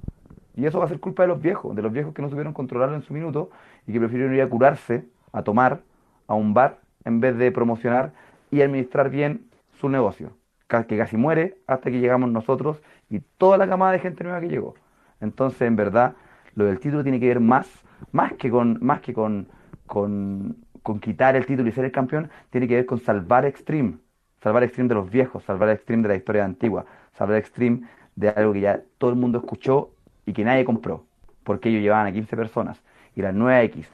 Y 0.54 0.66
eso 0.66 0.78
va 0.78 0.84
a 0.84 0.88
ser 0.88 1.00
culpa 1.00 1.22
de 1.22 1.28
los 1.28 1.40
viejos, 1.40 1.74
de 1.74 1.80
los 1.80 1.92
viejos 1.92 2.12
que 2.12 2.20
no 2.20 2.28
supieron 2.28 2.52
controlarlo 2.52 2.94
en 2.94 3.02
su 3.02 3.14
minuto 3.14 3.48
y 3.86 3.92
que 3.94 4.00
prefirieron 4.00 4.34
ir 4.34 4.42
a 4.42 4.48
curarse, 4.50 5.06
a 5.32 5.42
tomar, 5.42 5.80
a 6.26 6.34
un 6.34 6.52
bar, 6.52 6.80
en 7.06 7.20
vez 7.20 7.38
de 7.38 7.50
promocionar 7.52 8.12
y 8.50 8.61
administrar 8.61 9.09
bien 9.09 9.46
su 9.80 9.88
negocio. 9.88 10.32
Que 10.68 10.98
casi 10.98 11.16
muere 11.16 11.56
hasta 11.66 11.90
que 11.90 12.00
llegamos 12.00 12.30
nosotros 12.30 12.82
y 13.09 13.20
toda 13.38 13.56
la 13.56 13.66
camada 13.66 13.92
de 13.92 14.00
gente 14.00 14.24
nueva 14.24 14.40
que 14.40 14.48
llegó. 14.48 14.74
Entonces, 15.22 15.62
en 15.62 15.76
verdad, 15.76 16.16
lo 16.54 16.66
del 16.66 16.78
título 16.78 17.02
tiene 17.02 17.18
que 17.18 17.28
ver 17.28 17.40
más, 17.40 17.66
más 18.12 18.34
que 18.34 18.50
con, 18.50 18.76
más 18.82 19.00
que 19.00 19.14
con, 19.14 19.48
con 20.89 21.01
quitar 21.01 21.36
el 21.36 21.45
título 21.45 21.68
y 21.68 21.72
ser 21.72 21.84
el 21.84 21.93
campeón, 21.93 22.30
tiene 22.49 22.66
que 22.66 22.76
ver 22.76 22.86
con 22.86 22.99
salvar 22.99 23.45
Extreme. 23.45 23.99
Salvar 24.43 24.62
Extreme 24.62 24.89
de 24.89 24.95
los 24.95 25.11
viejos, 25.11 25.45
salvar 25.45 25.68
Extreme 25.68 26.05
de 26.05 26.09
la 26.09 26.14
historia 26.14 26.47
antigua, 26.47 26.86
salvar 27.12 27.36
Extreme 27.36 27.82
de 28.16 28.30
algo 28.30 28.55
que 28.55 28.61
ya 28.61 28.80
todo 28.97 29.11
el 29.11 29.16
mundo 29.16 29.36
escuchó 29.36 29.91
y 30.24 30.32
que 30.32 30.45
nadie 30.45 30.64
compró, 30.64 31.05
porque 31.45 31.68
ellos 31.68 31.82
llevaban 31.82 32.07
a 32.07 32.12
15 32.12 32.34
personas. 32.39 32.82
Y 33.14 33.20
la 33.20 33.32
nueva 33.32 33.61
X, 33.64 33.86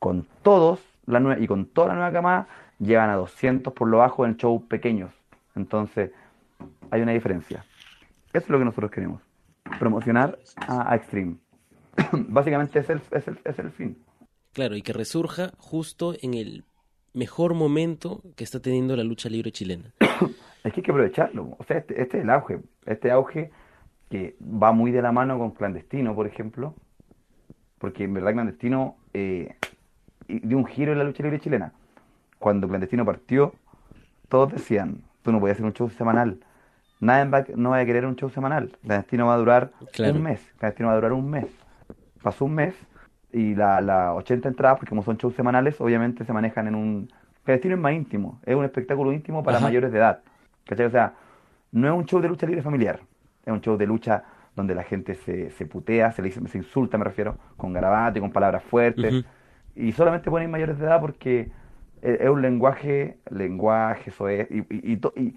con 0.00 0.26
todos, 0.42 0.84
la 1.06 1.20
nueva, 1.20 1.40
y 1.40 1.46
con 1.46 1.66
toda 1.66 1.86
la 1.86 1.94
nueva 1.94 2.10
camada, 2.10 2.48
llevan 2.80 3.10
a 3.10 3.14
200 3.14 3.72
por 3.72 3.86
lo 3.86 3.98
bajo 3.98 4.26
en 4.26 4.36
shows 4.36 4.64
pequeños. 4.64 5.12
Entonces, 5.54 6.10
hay 6.90 7.00
una 7.00 7.12
diferencia. 7.12 7.64
Eso 8.32 8.44
es 8.44 8.48
lo 8.48 8.58
que 8.58 8.64
nosotros 8.64 8.90
queremos. 8.90 9.22
Promocionar 9.78 10.36
a, 10.66 10.96
Extreme. 10.96 11.36
Básicamente 12.12 12.80
es 12.80 12.90
el, 12.90 13.00
es, 13.12 13.28
el, 13.28 13.38
es 13.44 13.56
el 13.60 13.70
fin. 13.70 13.96
Claro, 14.52 14.76
y 14.76 14.82
que 14.82 14.92
resurja 14.92 15.52
justo 15.58 16.14
en 16.20 16.34
el 16.34 16.64
mejor 17.12 17.54
momento 17.54 18.22
que 18.36 18.44
está 18.44 18.60
teniendo 18.60 18.96
la 18.96 19.04
lucha 19.04 19.28
libre 19.28 19.52
chilena. 19.52 19.94
es 20.00 20.72
que 20.72 20.80
hay 20.80 20.82
que 20.82 20.90
aprovecharlo. 20.90 21.56
O 21.58 21.64
sea, 21.64 21.78
este, 21.78 22.00
este, 22.00 22.18
es 22.18 22.24
el 22.24 22.30
auge. 22.30 22.60
Este 22.86 23.10
auge 23.10 23.50
que 24.08 24.36
va 24.40 24.72
muy 24.72 24.90
de 24.90 25.02
la 25.02 25.12
mano 25.12 25.38
con 25.38 25.52
Clandestino, 25.52 26.14
por 26.14 26.26
ejemplo. 26.26 26.74
Porque 27.78 28.04
en 28.04 28.14
verdad 28.14 28.32
Clandestino 28.32 28.96
eh, 29.14 29.54
dio 30.26 30.58
un 30.58 30.66
giro 30.66 30.92
en 30.92 30.98
la 30.98 31.04
lucha 31.04 31.22
libre 31.22 31.40
chilena. 31.40 31.72
Cuando 32.38 32.68
Clandestino 32.68 33.04
partió, 33.04 33.54
todos 34.28 34.52
decían, 34.52 35.02
tú 35.22 35.30
no 35.30 35.40
podías 35.40 35.56
hacer 35.56 35.66
un 35.66 35.74
show 35.74 35.90
semanal. 35.90 36.40
Nadie 36.98 37.30
va, 37.30 37.46
no 37.54 37.70
va 37.70 37.78
a 37.78 37.86
querer 37.86 38.04
un 38.04 38.16
show 38.16 38.30
semanal. 38.30 38.76
Clandestino 38.82 39.26
va 39.26 39.34
a 39.34 39.38
durar 39.38 39.72
un 39.98 40.22
mes. 40.22 40.40
Clandestino 40.58 40.88
va 40.88 40.94
a 40.94 40.96
durar 40.96 41.12
un 41.12 41.30
mes. 41.30 41.46
Pasó 42.22 42.44
un 42.44 42.54
mes 42.54 42.74
y 43.32 43.54
las 43.54 43.82
la 43.82 44.14
80 44.14 44.48
entradas, 44.48 44.78
porque 44.78 44.90
como 44.90 45.02
son 45.02 45.16
shows 45.16 45.34
semanales, 45.34 45.80
obviamente 45.80 46.24
se 46.24 46.32
manejan 46.32 46.68
en 46.68 46.74
un... 46.74 47.08
Clandestino 47.44 47.74
es 47.74 47.80
más 47.80 47.92
íntimo, 47.92 48.40
es 48.44 48.54
un 48.54 48.64
espectáculo 48.64 49.12
íntimo 49.12 49.42
para 49.42 49.60
mayores 49.60 49.92
de 49.92 49.98
edad. 49.98 50.20
¿Cachai? 50.66 50.86
O 50.86 50.90
sea, 50.90 51.14
no 51.72 51.88
es 51.88 51.94
un 51.94 52.04
show 52.04 52.20
de 52.20 52.28
lucha 52.28 52.46
libre 52.46 52.62
familiar, 52.62 53.00
es 53.44 53.52
un 53.52 53.60
show 53.60 53.76
de 53.76 53.86
lucha 53.86 54.24
donde 54.54 54.74
la 54.74 54.82
gente 54.82 55.14
se, 55.14 55.50
se 55.50 55.66
putea, 55.66 56.12
se, 56.12 56.22
le, 56.22 56.30
se 56.30 56.58
insulta, 56.58 56.98
me 56.98 57.04
refiero, 57.04 57.36
con 57.56 57.72
garabato 57.72 58.18
y 58.18 58.20
con 58.20 58.30
palabras 58.30 58.62
fuertes. 58.64 59.24
Y 59.74 59.92
solamente 59.92 60.30
ponen 60.30 60.50
mayores 60.50 60.78
de 60.78 60.84
edad 60.84 61.00
porque 61.00 61.50
es, 62.02 62.28
un 62.28 62.42
lenguaje, 62.42 63.18
lenguaje, 63.30 64.10
eso 64.10 64.28
es. 64.28 64.48
Y, 64.50 64.58
y, 64.70 65.00
y, 65.16 65.36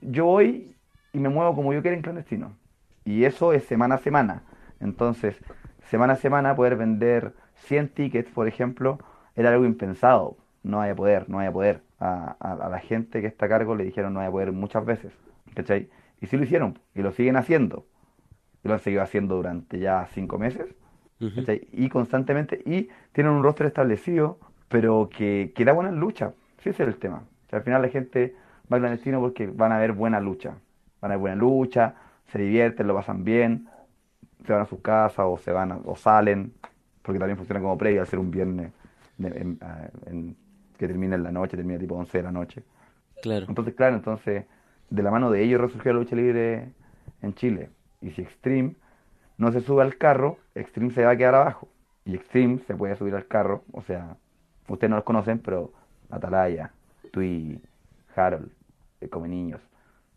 yo 0.00 0.24
voy 0.26 0.74
y 1.12 1.18
me 1.18 1.28
muevo 1.28 1.54
como 1.54 1.72
yo 1.72 1.82
quiera 1.82 1.96
en 1.96 2.02
clandestino. 2.02 2.56
Y 3.04 3.24
eso 3.24 3.52
es 3.52 3.64
semana 3.64 3.96
a 3.96 3.98
semana. 3.98 4.42
Entonces, 4.80 5.36
semana 5.90 6.14
a 6.14 6.16
semana 6.16 6.56
poder 6.56 6.76
vender 6.76 7.32
100 7.66 7.88
tickets, 7.90 8.30
por 8.30 8.48
ejemplo, 8.48 8.98
era 9.36 9.50
algo 9.50 9.64
impensado. 9.64 10.36
No 10.62 10.78
vaya 10.78 10.92
a 10.92 10.96
poder, 10.96 11.28
no 11.28 11.38
vaya 11.38 11.50
a 11.50 11.52
poder. 11.52 11.82
A, 12.00 12.36
a, 12.40 12.68
la 12.68 12.80
gente 12.80 13.20
que 13.20 13.26
está 13.26 13.46
a 13.46 13.48
cargo 13.48 13.74
le 13.76 13.84
dijeron 13.84 14.12
no 14.12 14.18
vaya 14.18 14.28
a 14.28 14.32
poder 14.32 14.52
muchas 14.52 14.84
veces. 14.84 15.12
¿Cachai? 15.54 15.88
Y 16.20 16.26
sí 16.26 16.36
lo 16.36 16.44
hicieron, 16.44 16.78
y 16.94 17.02
lo 17.02 17.12
siguen 17.12 17.36
haciendo. 17.36 17.86
Y 18.62 18.68
lo 18.68 18.74
han 18.74 18.80
seguido 18.80 19.02
haciendo 19.02 19.36
durante 19.36 19.78
ya 19.78 20.06
cinco 20.12 20.38
meses. 20.38 20.74
Y 21.72 21.88
constantemente, 21.88 22.60
y 22.66 22.88
tienen 23.12 23.32
un 23.32 23.42
rostro 23.42 23.66
establecido, 23.66 24.38
pero 24.68 25.08
que, 25.08 25.52
que 25.54 25.64
da 25.64 25.72
buena 25.72 25.90
lucha. 25.90 26.32
Sí, 26.58 26.70
ese 26.70 26.82
es 26.82 26.88
el 26.88 26.96
tema. 26.96 27.24
al 27.52 27.62
final 27.62 27.82
la 27.82 27.88
gente 27.88 28.34
va 28.70 28.76
al 28.76 28.82
clandestino 28.82 29.20
porque 29.20 29.46
van 29.46 29.72
a 29.72 29.78
ver 29.78 29.92
buena 29.92 30.20
lucha. 30.20 30.56
Van 31.00 31.12
a 31.12 31.14
ver 31.14 31.18
buena 31.18 31.36
lucha, 31.36 31.94
se 32.26 32.38
divierten, 32.38 32.86
lo 32.86 32.94
pasan 32.94 33.24
bien, 33.24 33.68
se 34.44 34.52
van 34.52 34.62
a 34.62 34.66
sus 34.66 34.80
casas 34.80 35.26
o 35.26 35.36
se 35.38 35.52
van 35.52 35.80
o 35.84 35.96
salen, 35.96 36.52
porque 37.02 37.18
también 37.18 37.36
funciona 37.36 37.60
como 37.60 37.78
previa 37.78 38.02
al 38.02 38.06
ser 38.06 38.18
un 38.18 38.30
viernes 38.30 38.72
que 39.18 40.88
termina 40.88 41.14
en 41.14 41.22
la 41.22 41.32
noche, 41.32 41.56
termina 41.56 41.78
tipo 41.78 41.94
11 41.94 42.18
de 42.18 42.24
la 42.24 42.32
noche. 42.32 42.62
Claro. 43.22 43.46
Entonces, 43.48 43.74
claro, 43.74 43.96
entonces 43.96 44.44
de 44.90 45.02
la 45.02 45.10
mano 45.10 45.30
de 45.30 45.42
ellos 45.42 45.60
resurgió 45.60 45.92
la 45.92 46.00
lucha 46.00 46.16
libre 46.16 46.72
en 47.22 47.34
Chile. 47.34 47.70
Y 48.00 48.10
si 48.10 48.22
Extreme 48.22 48.74
no 49.38 49.50
se 49.52 49.60
sube 49.60 49.82
al 49.82 49.96
carro, 49.96 50.38
Extreme 50.54 50.90
se 50.90 51.04
va 51.04 51.12
a 51.12 51.16
quedar 51.16 51.34
abajo. 51.34 51.68
Y 52.04 52.14
Extreme 52.14 52.58
se 52.66 52.74
puede 52.74 52.96
subir 52.96 53.14
al 53.14 53.26
carro, 53.26 53.64
o 53.72 53.82
sea, 53.82 54.16
ustedes 54.68 54.90
no 54.90 54.96
los 54.96 55.04
conocen, 55.04 55.38
pero 55.38 55.72
Atalaya, 56.10 56.72
Tui, 57.12 57.60
Harold, 58.14 58.50
eh, 59.00 59.08
Come 59.08 59.28
Niños. 59.28 59.60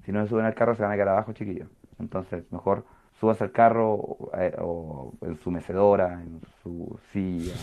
Si 0.04 0.12
no 0.12 0.22
se 0.24 0.30
suben 0.30 0.46
al 0.46 0.54
carro, 0.54 0.76
se 0.76 0.84
van 0.84 0.92
a 0.92 0.96
quedar 0.96 1.10
abajo, 1.10 1.34
chiquillos. 1.34 1.70
Entonces, 2.00 2.44
mejor 2.52 2.86
subas 3.20 3.42
al 3.42 3.52
carro 3.52 4.18
eh, 4.38 4.56
o 4.60 5.14
en 5.22 5.38
su 5.38 5.52
mecedora, 5.52 6.22
en 6.22 6.42
su 6.62 7.00
silla, 7.12 7.54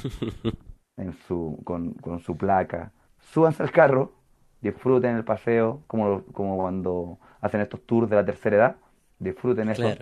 en 0.97 1.13
su, 1.27 1.61
con, 1.65 1.95
con 1.95 2.21
su 2.21 2.37
placa. 2.37 2.93
Súbanse 3.19 3.63
al 3.63 3.71
carro 3.71 4.13
disfruten 4.65 5.17
el 5.17 5.25
paseo, 5.25 5.83
como, 5.87 6.23
como 6.33 6.57
cuando 6.57 7.19
hacen 7.43 7.61
estos 7.61 7.85
tours 7.85 8.09
de 8.09 8.17
la 8.17 8.25
tercera 8.25 8.57
edad, 8.57 8.77
disfruten 9.19 9.69
eso. 9.69 9.83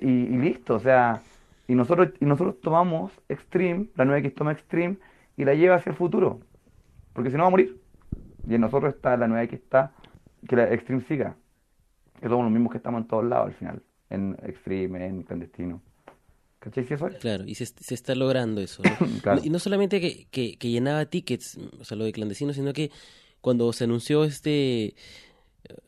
Y, 0.00 0.26
listo, 0.28 0.76
o 0.76 0.78
sea, 0.78 1.22
y 1.66 1.74
nosotros, 1.74 2.10
y 2.20 2.24
nosotros 2.24 2.60
tomamos 2.60 3.10
Extreme, 3.28 3.88
la 3.96 4.04
nueva 4.04 4.20
X 4.20 4.34
toma 4.34 4.52
Extreme, 4.52 4.98
y 5.36 5.44
la 5.44 5.54
lleva 5.54 5.76
hacia 5.76 5.90
el 5.90 5.96
futuro, 5.96 6.40
porque 7.12 7.30
si 7.30 7.36
no 7.36 7.42
va 7.42 7.48
a 7.48 7.50
morir. 7.50 7.80
Y 8.46 8.54
en 8.54 8.60
nosotros 8.60 8.94
está 8.94 9.16
la 9.16 9.26
nueva 9.26 9.42
X 9.44 9.58
está, 9.58 9.92
que 10.46 10.56
la 10.56 10.72
Extreme 10.72 11.02
siga, 11.02 11.34
que 12.20 12.28
somos 12.28 12.44
los 12.44 12.52
mismos 12.52 12.70
que 12.70 12.78
estamos 12.78 13.00
en 13.00 13.08
todos 13.08 13.24
lados 13.24 13.48
al 13.48 13.54
final, 13.54 13.82
en 14.10 14.36
Extreme, 14.42 15.06
en 15.06 15.22
clandestino. 15.22 15.82
¿Cachai? 16.58 16.84
¿Sí 16.84 16.94
eso 16.94 17.08
Claro, 17.20 17.44
y 17.46 17.54
se, 17.54 17.66
se, 17.66 17.94
está 17.94 18.14
logrando 18.14 18.60
eso. 18.60 18.82
Y 19.44 19.50
no 19.50 19.58
solamente 19.58 20.00
que, 20.00 20.26
que, 20.30 20.56
que, 20.56 20.70
llenaba 20.70 21.06
tickets, 21.06 21.58
o 21.78 21.84
sea, 21.84 21.96
lo 21.96 22.04
de 22.04 22.12
clandestino, 22.12 22.52
sino 22.52 22.72
que 22.72 22.90
cuando 23.40 23.72
se 23.72 23.84
anunció 23.84 24.24
este, 24.24 24.94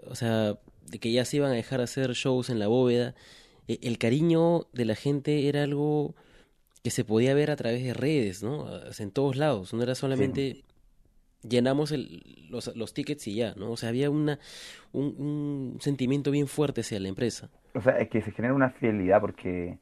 o 0.06 0.14
sea, 0.14 0.58
de 0.86 0.98
que 0.98 1.12
ya 1.12 1.24
se 1.24 1.38
iban 1.38 1.50
a 1.50 1.54
dejar 1.54 1.80
hacer 1.80 2.12
shows 2.12 2.50
en 2.50 2.58
la 2.58 2.68
bóveda, 2.68 3.14
e, 3.68 3.78
el 3.82 3.98
cariño 3.98 4.68
de 4.72 4.84
la 4.84 4.94
gente 4.94 5.48
era 5.48 5.64
algo 5.64 6.14
que 6.82 6.90
se 6.90 7.04
podía 7.04 7.34
ver 7.34 7.50
a 7.50 7.56
través 7.56 7.82
de 7.84 7.92
redes, 7.92 8.42
¿no? 8.42 8.60
O 8.62 8.92
sea, 8.92 9.04
en 9.04 9.10
todos 9.10 9.36
lados, 9.36 9.74
no 9.74 9.82
era 9.82 9.94
solamente 9.94 10.64
llenamos 11.42 11.92
el, 11.92 12.48
los, 12.50 12.74
los, 12.76 12.94
tickets 12.94 13.26
y 13.28 13.36
ya, 13.36 13.54
¿no? 13.56 13.70
O 13.70 13.76
sea, 13.76 13.88
había 13.88 14.10
una, 14.10 14.38
un, 14.92 15.14
un 15.18 15.80
sentimiento 15.80 16.30
bien 16.30 16.46
fuerte 16.46 16.82
hacia 16.82 17.00
la 17.00 17.08
empresa. 17.08 17.50
O 17.74 17.80
sea, 17.80 17.98
es 17.98 18.08
que 18.08 18.20
se 18.20 18.32
genera 18.32 18.54
una 18.54 18.70
fidelidad 18.70 19.20
porque 19.20 19.78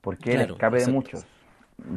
porque 0.00 0.32
el 0.32 0.40
escape 0.52 0.78
de 0.78 0.92
muchos. 0.92 1.26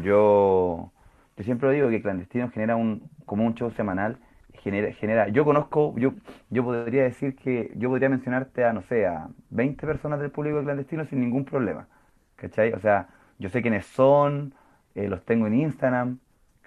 Yo, 0.03 0.91
yo 1.37 1.43
siempre 1.43 1.71
digo 1.71 1.89
que 1.89 2.01
Clandestino 2.01 2.49
genera 2.49 2.75
un, 2.75 3.09
como 3.25 3.45
un 3.45 3.55
show 3.55 3.71
semanal, 3.71 4.17
genera, 4.53 4.91
genera, 4.93 5.27
yo 5.29 5.45
conozco, 5.45 5.93
yo, 5.97 6.13
yo 6.49 6.63
podría 6.63 7.03
decir 7.03 7.35
que, 7.35 7.71
yo 7.75 7.89
podría 7.89 8.09
mencionarte 8.09 8.63
a, 8.63 8.73
no 8.73 8.81
sé, 8.83 9.05
a 9.05 9.29
20 9.49 9.87
personas 9.87 10.19
del 10.19 10.29
público 10.29 10.57
de 10.57 10.63
Clandestino 10.63 11.05
sin 11.05 11.19
ningún 11.21 11.45
problema, 11.45 11.87
¿cachai? 12.35 12.73
O 12.73 12.79
sea, 12.79 13.07
yo 13.39 13.49
sé 13.49 13.61
quiénes 13.61 13.85
son, 13.85 14.53
eh, 14.93 15.07
los 15.07 15.23
tengo 15.23 15.47
en 15.47 15.55
Instagram, 15.55 16.19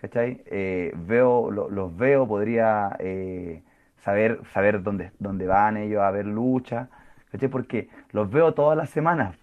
¿cachai? 0.04 0.42
Eh, 0.46 0.92
veo, 0.94 1.50
los 1.50 1.96
veo, 1.96 2.28
podría 2.28 2.94
eh, 2.98 3.62
saber, 4.04 4.40
saber 4.52 4.82
dónde, 4.82 5.12
dónde 5.18 5.46
van 5.46 5.78
ellos 5.78 6.02
a 6.02 6.10
ver 6.10 6.26
lucha, 6.26 6.90
¿cachai? 7.32 7.48
Porque 7.48 7.88
los 8.12 8.30
veo 8.30 8.52
todas 8.52 8.76
las 8.76 8.90
semanas, 8.90 9.34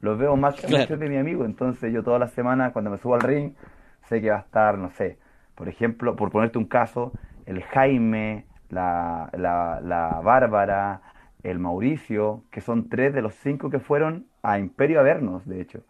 los 0.00 0.16
veo 0.16 0.36
más 0.36 0.54
que 0.54 0.68
muchos 0.68 1.00
de 1.00 1.08
mi 1.08 1.16
amigo, 1.16 1.44
entonces 1.44 1.92
yo 1.92 2.04
toda 2.04 2.20
la 2.20 2.28
semana 2.28 2.72
cuando 2.72 2.92
me 2.92 2.98
subo 2.98 3.14
al 3.16 3.22
ring 3.22 3.54
sé 4.02 4.20
que 4.20 4.30
va 4.30 4.36
a 4.36 4.40
estar, 4.40 4.78
no 4.78 4.90
sé, 4.90 5.18
por 5.56 5.68
ejemplo, 5.68 6.14
por 6.14 6.30
ponerte 6.30 6.58
un 6.58 6.66
caso, 6.66 7.10
el 7.46 7.64
Jaime, 7.64 8.44
la, 8.68 9.30
la, 9.36 9.80
la 9.82 10.20
Bárbara, 10.22 11.00
el 11.42 11.58
Mauricio, 11.58 12.44
que 12.52 12.60
son 12.60 12.88
tres 12.88 13.12
de 13.14 13.22
los 13.22 13.34
cinco 13.34 13.68
que 13.68 13.80
fueron 13.80 14.26
a 14.44 14.60
Imperio 14.60 15.00
a 15.00 15.02
vernos, 15.02 15.44
de 15.44 15.60
hecho. 15.60 15.82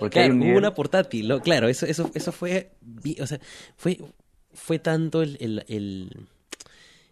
Porque 0.00 0.18
hay 0.18 0.30
hubo 0.30 0.56
una 0.56 0.74
portátil, 0.74 1.30
claro, 1.42 1.68
eso, 1.68 1.86
eso, 1.86 2.10
eso 2.14 2.32
fue, 2.32 2.72
o 3.20 3.26
sea, 3.26 3.38
fue, 3.76 3.98
fue 4.54 4.78
tanto 4.78 5.22
el, 5.22 5.36
el, 5.40 5.64
el, 5.68 6.26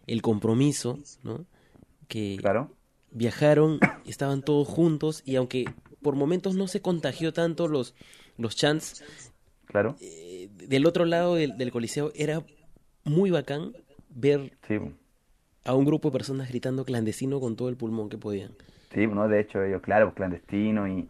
el 0.07 0.21
compromiso, 0.21 0.99
¿no? 1.23 1.45
Que 2.07 2.37
claro. 2.39 2.71
viajaron, 3.11 3.79
estaban 4.05 4.41
todos 4.41 4.67
juntos 4.67 5.21
y 5.23 5.35
aunque 5.35 5.65
por 6.01 6.15
momentos 6.15 6.55
no 6.55 6.67
se 6.67 6.81
contagió 6.81 7.31
tanto 7.31 7.67
los, 7.67 7.93
los 8.37 8.55
chants. 8.55 9.03
Claro. 9.65 9.95
Eh, 10.01 10.49
del 10.51 10.87
otro 10.87 11.05
lado 11.05 11.35
del, 11.35 11.71
coliseo 11.71 12.11
era 12.15 12.43
muy 13.03 13.29
bacán 13.29 13.73
ver 14.09 14.57
a 15.63 15.75
un 15.75 15.85
grupo 15.85 16.09
de 16.09 16.13
personas 16.13 16.49
gritando 16.49 16.85
clandestino 16.85 17.39
con 17.39 17.55
todo 17.55 17.69
el 17.69 17.77
pulmón 17.77 18.09
que 18.09 18.17
podían. 18.17 18.53
Sí, 18.93 19.05
no, 19.05 19.27
de 19.27 19.41
hecho 19.41 19.61
ellos, 19.61 19.83
claro, 19.83 20.15
clandestino 20.15 20.87
y, 20.87 21.07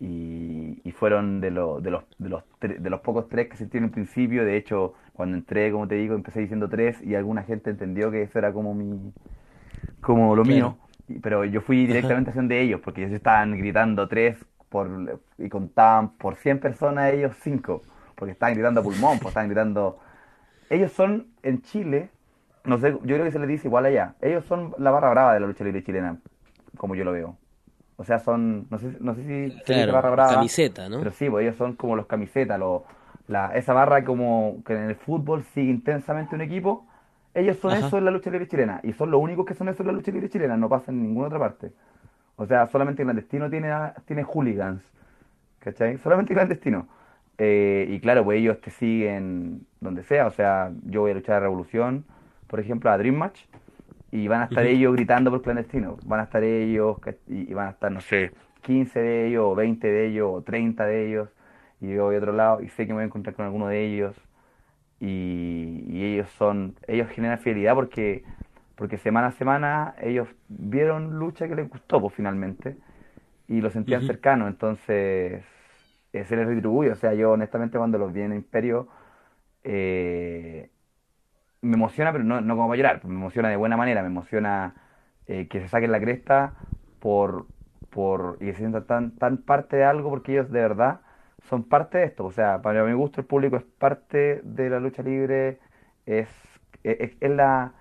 y, 0.00 0.92
fueron 0.96 1.40
de, 1.40 1.50
lo, 1.50 1.80
de, 1.80 1.90
los, 1.90 2.04
de, 2.18 2.28
los 2.28 2.44
de 2.60 2.88
los 2.88 3.00
pocos 3.00 3.28
tres 3.28 3.48
que 3.48 3.56
se 3.56 3.66
tienen 3.66 3.88
en 3.88 3.92
principio. 3.92 4.44
De 4.44 4.56
hecho, 4.56 4.94
cuando 5.12 5.36
entré, 5.36 5.72
como 5.72 5.88
te 5.88 5.96
digo, 5.96 6.14
empecé 6.14 6.40
diciendo 6.40 6.68
tres 6.68 7.02
y 7.02 7.16
alguna 7.16 7.42
gente 7.42 7.70
entendió 7.70 8.10
que 8.12 8.22
eso 8.22 8.38
era 8.38 8.52
como 8.52 8.74
mi 8.74 9.12
como 10.00 10.36
lo 10.36 10.44
mío 10.44 10.78
pero 11.22 11.44
yo 11.44 11.60
fui 11.60 11.86
directamente 11.86 12.30
a 12.30 12.42
de 12.42 12.60
ellos, 12.60 12.80
porque 12.80 13.02
ellos 13.02 13.14
estaban 13.14 13.56
gritando 13.56 14.08
tres 14.08 14.44
por, 14.68 15.20
y 15.38 15.48
contaban 15.48 16.10
por 16.16 16.36
100 16.36 16.60
personas 16.60 17.12
ellos 17.12 17.36
cinco, 17.40 17.82
porque 18.14 18.32
estaban 18.32 18.54
gritando 18.54 18.80
a 18.80 18.82
pulmón, 18.82 19.18
pues 19.18 19.28
estaban 19.28 19.48
gritando 19.48 19.98
ellos 20.70 20.92
son 20.92 21.26
en 21.42 21.60
Chile, 21.62 22.10
no 22.64 22.78
sé, 22.78 22.92
yo 22.92 23.00
creo 23.00 23.24
que 23.24 23.32
se 23.32 23.38
les 23.38 23.48
dice 23.48 23.68
igual 23.68 23.84
allá, 23.84 24.14
ellos 24.20 24.44
son 24.46 24.74
la 24.78 24.90
barra 24.90 25.10
brava 25.10 25.34
de 25.34 25.40
la 25.40 25.46
lucha 25.46 25.64
libre 25.64 25.84
chilena, 25.84 26.18
como 26.76 26.94
yo 26.94 27.04
lo 27.04 27.12
veo. 27.12 27.36
O 27.96 28.04
sea, 28.04 28.18
son, 28.18 28.66
no 28.70 28.78
sé, 28.78 28.96
no 29.00 29.14
sé 29.14 29.22
si 29.22 29.72
barra 29.90 30.10
brava. 30.10 30.34
Camiseta, 30.34 30.88
¿no? 30.88 30.98
Pero 30.98 31.12
sí, 31.12 31.30
pues 31.30 31.44
ellos 31.44 31.56
son 31.56 31.74
como 31.74 31.94
los 31.94 32.06
camisetas, 32.06 32.58
los, 32.58 32.82
la, 33.28 33.54
esa 33.54 33.72
barra 33.72 34.04
como 34.04 34.62
que 34.66 34.74
en 34.74 34.90
el 34.90 34.96
fútbol 34.96 35.44
sigue 35.44 35.70
intensamente 35.70 36.34
un 36.34 36.40
equipo, 36.40 36.86
ellos 37.34 37.56
son 37.58 37.72
eso 37.72 37.98
en 37.98 38.04
la 38.04 38.10
lucha 38.10 38.30
libre 38.30 38.48
chilena, 38.48 38.80
y 38.82 38.92
son 38.92 39.10
los 39.10 39.20
únicos 39.20 39.46
que 39.46 39.54
son 39.54 39.68
eso 39.68 39.82
en 39.82 39.88
la 39.88 39.92
lucha 39.92 40.10
libre 40.10 40.28
chilena, 40.28 40.56
no 40.56 40.68
pasa 40.68 40.90
en 40.90 41.02
ninguna 41.02 41.28
otra 41.28 41.38
parte. 41.38 41.72
O 42.36 42.46
sea, 42.46 42.66
solamente 42.66 43.02
clandestino 43.04 43.48
tiene, 43.48 43.72
tiene 44.06 44.24
hooligans, 44.24 44.82
¿cachai? 45.60 45.98
Solamente 45.98 46.34
clandestino. 46.34 46.88
Eh, 47.38 47.86
y 47.90 48.00
claro, 48.00 48.24
pues 48.24 48.38
ellos 48.38 48.60
te 48.60 48.70
siguen 48.70 49.66
donde 49.80 50.02
sea, 50.04 50.26
o 50.26 50.30
sea, 50.30 50.72
yo 50.84 51.02
voy 51.02 51.12
a 51.12 51.14
luchar 51.14 51.36
a 51.36 51.40
Revolución, 51.40 52.04
por 52.46 52.60
ejemplo, 52.60 52.90
a 52.90 52.98
Dream 52.98 53.16
Match, 53.16 53.40
y 54.14 54.28
van 54.28 54.42
a 54.42 54.44
estar 54.44 54.64
ellos 54.64 54.94
gritando 54.94 55.28
por 55.28 55.42
clandestino, 55.42 55.98
van 56.04 56.20
a 56.20 56.22
estar 56.22 56.44
ellos, 56.44 56.98
y 57.26 57.52
van 57.52 57.66
a 57.66 57.70
estar, 57.70 57.90
no 57.90 58.00
sé, 58.00 58.30
15 58.62 59.00
de 59.00 59.26
ellos, 59.26 59.42
o 59.44 59.54
20 59.56 59.88
de 59.88 60.06
ellos, 60.06 60.30
o 60.32 60.40
30 60.40 60.86
de 60.86 61.08
ellos, 61.08 61.28
y 61.80 61.88
yo 61.88 62.04
voy 62.04 62.14
a 62.14 62.18
otro 62.18 62.32
lado 62.32 62.62
y 62.62 62.68
sé 62.68 62.86
que 62.86 62.92
me 62.92 62.98
voy 62.98 63.02
a 63.02 63.06
encontrar 63.06 63.34
con 63.34 63.44
alguno 63.44 63.66
de 63.66 63.84
ellos, 63.84 64.14
y, 65.00 66.00
ellos 66.00 66.28
son, 66.38 66.76
ellos 66.86 67.08
generan 67.08 67.40
fidelidad 67.40 67.74
porque, 67.74 68.22
porque 68.76 68.98
semana 68.98 69.26
a 69.26 69.32
semana 69.32 69.96
ellos 70.00 70.28
vieron 70.48 71.18
lucha 71.18 71.48
que 71.48 71.56
les 71.56 71.68
gustó, 71.68 72.00
pues 72.00 72.14
finalmente, 72.14 72.76
y 73.48 73.60
lo 73.60 73.70
sentían 73.70 74.02
cercano, 74.02 74.46
entonces 74.46 75.42
se 76.12 76.36
les 76.36 76.46
retribuye, 76.46 76.92
o 76.92 76.94
sea, 76.94 77.14
yo 77.14 77.32
honestamente 77.32 77.78
cuando 77.78 77.98
los 77.98 78.12
vi 78.12 78.20
en 78.20 78.32
Imperio, 78.32 78.86
eh, 79.64 80.70
me 81.64 81.74
emociona, 81.76 82.12
pero 82.12 82.24
no, 82.24 82.40
no 82.40 82.56
como 82.56 82.68
para 82.68 82.76
llorar, 82.76 83.04
me 83.04 83.14
emociona 83.14 83.48
de 83.48 83.56
buena 83.56 83.76
manera, 83.76 84.02
me 84.02 84.08
emociona 84.08 84.74
eh, 85.26 85.48
que 85.48 85.60
se 85.60 85.68
saquen 85.68 85.90
la 85.92 86.00
cresta 86.00 86.54
por, 87.00 87.46
por 87.90 88.36
y 88.40 88.46
que 88.46 88.52
se 88.52 88.58
sientan 88.58 88.86
tan, 88.86 89.16
tan 89.16 89.38
parte 89.38 89.76
de 89.76 89.84
algo 89.84 90.10
porque 90.10 90.32
ellos 90.32 90.50
de 90.50 90.60
verdad 90.60 91.00
son 91.48 91.64
parte 91.64 91.98
de 91.98 92.04
esto. 92.04 92.24
O 92.26 92.32
sea, 92.32 92.60
para 92.62 92.84
mi 92.84 92.92
gusto 92.92 93.20
el 93.20 93.26
público 93.26 93.56
es 93.56 93.64
parte 93.64 94.40
de 94.44 94.70
la 94.70 94.80
lucha 94.80 95.02
libre, 95.02 95.58
es, 96.06 96.28
es, 96.82 97.30
la, 97.30 97.72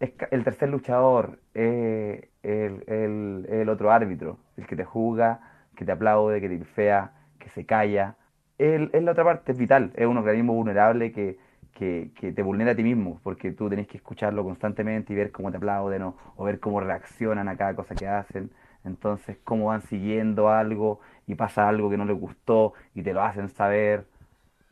es 0.00 0.12
el 0.30 0.44
tercer 0.44 0.68
luchador, 0.68 1.38
es 1.54 2.24
el, 2.42 2.84
el, 2.86 3.46
el, 3.48 3.68
otro 3.68 3.92
árbitro, 3.92 4.38
el 4.56 4.66
que 4.66 4.76
te 4.76 4.84
juzga, 4.84 5.40
que 5.76 5.84
te 5.84 5.92
aplaude, 5.92 6.40
que 6.40 6.48
te 6.48 6.64
fea, 6.64 7.12
que 7.38 7.48
se 7.50 7.64
calla. 7.66 8.16
Es 8.58 9.02
la 9.02 9.12
otra 9.12 9.24
parte, 9.24 9.52
es 9.52 9.58
vital, 9.58 9.92
es 9.96 10.06
un 10.06 10.18
organismo 10.18 10.54
vulnerable 10.54 11.12
que 11.12 11.38
que, 11.72 12.10
te 12.34 12.42
vulnera 12.42 12.72
a 12.72 12.74
ti 12.74 12.82
mismo, 12.82 13.20
porque 13.22 13.52
tú 13.52 13.68
tenés 13.68 13.86
que 13.88 13.96
escucharlo 13.98 14.44
constantemente 14.44 15.12
y 15.12 15.16
ver 15.16 15.32
cómo 15.32 15.50
te 15.50 15.56
aplauden 15.56 16.02
o, 16.02 16.16
o, 16.36 16.44
ver 16.44 16.60
cómo 16.60 16.80
reaccionan 16.80 17.48
a 17.48 17.56
cada 17.56 17.74
cosa 17.74 17.94
que 17.94 18.06
hacen. 18.06 18.50
Entonces, 18.84 19.38
cómo 19.44 19.66
van 19.66 19.82
siguiendo 19.82 20.48
algo 20.50 21.00
y 21.26 21.34
pasa 21.34 21.68
algo 21.68 21.90
que 21.90 21.96
no 21.96 22.04
les 22.04 22.18
gustó 22.18 22.74
y 22.94 23.02
te 23.02 23.12
lo 23.12 23.22
hacen 23.22 23.48
saber. 23.48 24.06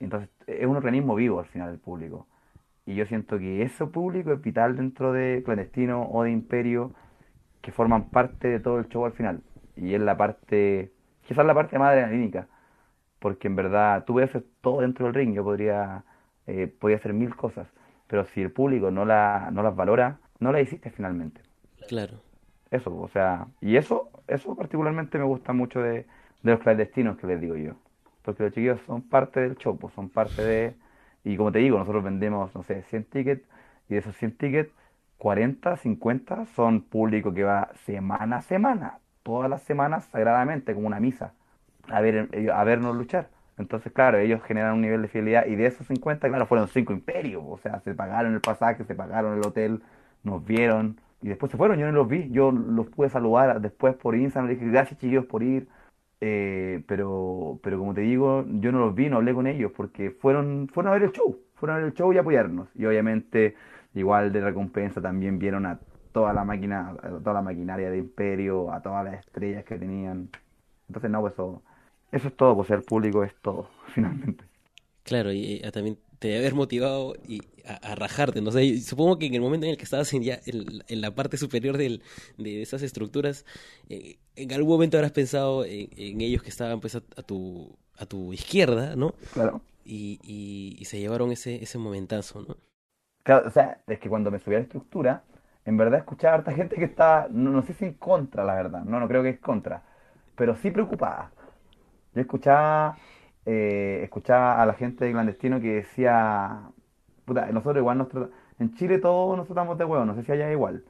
Entonces, 0.01 0.31
es 0.47 0.67
un 0.67 0.77
organismo 0.77 1.15
vivo 1.15 1.41
al 1.41 1.47
final 1.47 1.71
del 1.71 1.79
público. 1.79 2.27
Y 2.87 2.95
yo 2.95 3.07
siento 3.07 3.39
que 3.39 3.63
ese 3.63 3.87
público 3.87 4.33
es 4.33 4.43
vital 4.43 4.77
dentro 4.77 5.13
de 5.13 5.43
Clandestino 5.45 6.09
o 6.11 6.25
de 6.25 6.31
Imperio, 6.33 6.93
que 7.63 7.73
forman 7.73 8.11
parte 8.11 8.49
de 8.49 8.61
todo 8.61 8.79
el 8.79 8.89
show 8.89 9.05
al 9.05 9.13
final. 9.13 9.43
Y 9.77 9.95
es 9.95 10.01
la 10.01 10.17
parte, 10.17 10.93
quizás 11.23 11.47
la 11.47 11.55
parte 11.55 11.79
más 11.79 11.91
adrenalínica, 11.91 12.49
porque 13.21 13.49
en 13.49 13.57
verdad 13.57 14.05
tú 14.05 14.15
ves 14.15 14.31
todo 14.61 14.81
dentro 14.81 15.07
del 15.07 15.15
ring. 15.15 15.35
Yo 15.35 15.45
podría 15.45 16.05
eh, 16.51 16.67
podía 16.67 16.97
hacer 16.97 17.13
mil 17.13 17.37
cosas, 17.37 17.69
pero 18.07 18.25
si 18.25 18.43
el 18.43 18.51
público 18.51 18.91
no, 18.91 19.05
la, 19.05 19.51
no 19.53 19.63
las 19.63 19.77
valora, 19.77 20.19
no 20.41 20.53
la 20.53 20.61
hiciste 20.61 20.91
finalmente. 20.91 21.41
Claro. 21.89 22.15
Eso, 22.71 22.97
o 22.97 23.09
sea, 23.09 23.47
y 23.61 23.77
eso, 23.77 24.11
eso 24.27 24.57
particularmente 24.57 25.19
me 25.19 25.25
gusta 25.25 25.53
mucho 25.53 25.81
de, 25.81 26.07
de 26.43 26.51
los 26.53 26.61
clandestinos 26.61 27.17
que 27.19 27.27
les 27.27 27.41
digo 27.41 27.57
yo. 27.57 27.75
Porque 28.23 28.43
los 28.43 28.53
chiquillos 28.53 28.81
son 28.87 29.03
parte 29.03 29.41
del 29.41 29.57
show, 29.57 29.77
pues, 29.79 29.95
son 29.95 30.09
parte 30.09 30.43
de... 30.43 30.75
Y 31.25 31.37
como 31.37 31.53
te 31.53 31.59
digo, 31.59 31.79
nosotros 31.79 32.03
vendemos, 32.03 32.55
no 32.55 32.63
sé, 32.63 32.83
100 32.83 33.05
tickets, 33.05 33.49
y 33.89 33.95
de 33.95 34.01
esos 34.01 34.17
100 34.17 34.37
tickets, 34.37 34.73
40, 35.19 35.77
50 35.77 36.47
son 36.47 36.83
público 36.83 37.35
que 37.35 37.45
va 37.45 37.71
semana 37.85 38.39
a 38.39 38.43
semana, 38.43 38.99
todas 39.23 39.51
las 39.51 39.63
semanas 39.63 40.07
sagradamente, 40.07 40.75
como 40.75 40.87
una 40.87 40.99
misa, 40.99 41.35
a, 41.89 42.01
ver, 42.01 42.29
a 42.53 42.65
vernos 42.65 42.97
luchar. 42.97 43.29
Entonces, 43.61 43.93
claro, 43.93 44.19
ellos 44.19 44.43
generan 44.43 44.75
un 44.75 44.81
nivel 44.81 45.03
de 45.03 45.09
fidelidad 45.09 45.47
y 45.47 45.55
de 45.55 45.67
esos 45.67 45.87
50, 45.87 46.29
claro, 46.29 46.47
fueron 46.47 46.69
cinco 46.69 46.93
imperios. 46.93 47.43
O 47.47 47.59
sea, 47.59 47.81
se 47.81 47.95
pagaron 47.95 48.35
el 48.35 48.41
pasaje, 48.41 48.85
se 48.85 48.95
pagaron 48.95 49.39
el 49.39 49.47
hotel, 49.47 49.83
nos 50.23 50.45
vieron 50.45 51.01
y 51.23 51.29
después 51.29 51.53
se 51.53 51.59
fueron. 51.59 51.79
Yo 51.79 51.87
no 51.87 51.93
los 51.93 52.09
vi, 52.09 52.31
yo 52.31 52.51
los 52.53 52.89
pude 52.89 53.11
saludar 53.11 53.61
después 53.61 53.95
por 53.97 54.17
Instagram. 54.17 54.49
Le 54.49 54.55
dije, 54.57 54.71
gracias 54.71 54.99
chicos 54.99 55.27
por 55.27 55.43
ir. 55.43 55.69
Eh, 56.23 56.83
pero, 56.87 57.59
pero 57.63 57.79
como 57.79 57.95
te 57.95 58.03
digo, 58.03 58.45
yo 58.47 58.73
no 58.73 58.81
los 58.81 58.95
vi, 58.95 59.09
no 59.09 59.17
hablé 59.17 59.33
con 59.35 59.47
ellos 59.47 59.73
porque 59.75 60.11
fueron, 60.11 60.69
fueron 60.69 60.93
a 60.93 60.95
ver 60.95 61.05
el 61.05 61.13
show, 61.13 61.39
fueron 61.55 61.77
a 61.77 61.79
ver 61.79 61.89
el 61.89 61.95
show 61.95 62.13
y 62.13 62.19
apoyarnos. 62.19 62.69
Y 62.75 62.85
obviamente, 62.87 63.57
igual 63.95 64.33
de 64.33 64.41
recompensa, 64.41 65.01
también 65.01 65.39
vieron 65.39 65.67
a 65.67 65.81
toda 66.13 66.33
la 66.33 66.45
máquina, 66.45 66.91
a 67.03 67.09
toda 67.09 67.35
la 67.35 67.43
maquinaria 67.43 67.91
de 67.91 67.99
Imperio, 67.99 68.73
a 68.73 68.83
todas 68.83 69.05
las 69.05 69.21
estrellas 69.21 69.65
que 69.65 69.79
tenían. 69.79 70.29
Entonces, 70.89 71.11
no, 71.11 71.21
pues 71.21 71.35
eso 71.35 71.63
eso 72.13 72.29
es 72.29 72.37
todo, 72.37 72.57
pues 72.57 72.69
ser 72.69 72.83
público 72.83 73.23
es 73.25 73.35
todo, 73.43 73.69
finalmente. 73.95 74.45
Claro, 75.03 75.33
y 75.33 75.61
eh, 75.63 75.71
también 75.73 75.99
te 76.19 76.29
debe 76.29 76.41
haber 76.41 76.55
motivado 76.55 77.15
y 77.27 77.41
a, 77.67 77.95
rajarte, 77.95 78.43
no 78.43 78.51
sé, 78.51 78.79
supongo 78.81 79.19
que 79.19 79.27
en 79.27 79.35
el 79.35 79.41
momento 79.41 79.67
en 79.67 79.73
el 79.73 79.79
que 79.79 79.85
estabas 79.85 80.13
en, 80.13 80.23
ya 80.23 80.39
en, 80.45 81.01
la 81.01 81.15
parte 81.15 81.37
superior 81.37 81.79
del, 81.79 82.03
de 82.37 82.63
esas 82.63 82.83
estructuras, 82.83 83.47
eh, 83.89 84.19
en 84.37 84.53
algún 84.53 84.73
momento 84.73 84.99
habrás 84.99 85.13
pensado 85.13 85.65
en, 85.65 86.21
ellos 86.21 86.43
que 86.43 86.51
estaban 86.51 86.81
pues 86.81 86.95
a, 86.95 87.01
tu, 87.01 87.77
a 87.97 88.07
tu 88.07 88.33
izquierda, 88.33 88.97
¿no? 88.97 89.15
Claro. 89.33 89.63
Y, 89.85 90.21
y, 90.23 90.85
se 90.85 91.01
llevaron 91.01 91.33
ese, 91.33 91.63
ese 91.63 91.79
momentazo, 91.79 92.43
¿no? 92.43 92.57
Claro, 93.23 93.49
o 93.49 93.51
sea, 93.51 93.81
es 93.87 93.99
que 93.99 94.09
cuando 94.09 94.31
me 94.31 94.39
subí 94.39 94.55
a 94.55 94.59
la 94.59 94.65
estructura, 94.65 95.25
en 95.65 95.77
verdad 95.77 96.01
escuchaba 96.01 96.35
a 96.35 96.39
harta 96.39 96.53
gente 96.53 96.77
que 96.77 96.85
está, 96.85 97.29
no, 97.31 97.51
no 97.51 97.63
sé 97.63 97.73
si 97.73 97.87
en 97.87 97.95
contra, 97.95 98.45
la 98.45 98.55
verdad, 98.55 98.85
no, 98.85 99.01
no 99.01 99.09
creo 99.09 99.23
que 99.23 99.31
es 99.31 99.41
contra, 99.41 99.83
pero 100.37 100.55
sí 100.57 100.71
preocupada 100.71 101.31
yo 102.15 102.21
escuchaba, 102.21 102.97
eh, 103.47 104.01
escuchaba 104.03 104.61
a 104.61 104.67
la 104.67 104.75
gente 104.75 105.05
de 105.05 105.13
clandestino 105.13 105.61
que 105.61 105.77
decía, 105.77 106.63
puta, 107.25 107.47
nosotros 107.47 107.79
igual 107.79 107.99
nos 107.99 108.09
en 108.59 108.75
Chile 108.75 108.99
todos 108.99 109.37
nos 109.37 109.47
tratamos 109.47 109.79
de 109.79 109.85
hueón, 109.85 110.07
no 110.07 110.15
sé 110.15 110.23
si 110.23 110.33
allá 110.33 110.51
igual, 110.53 110.85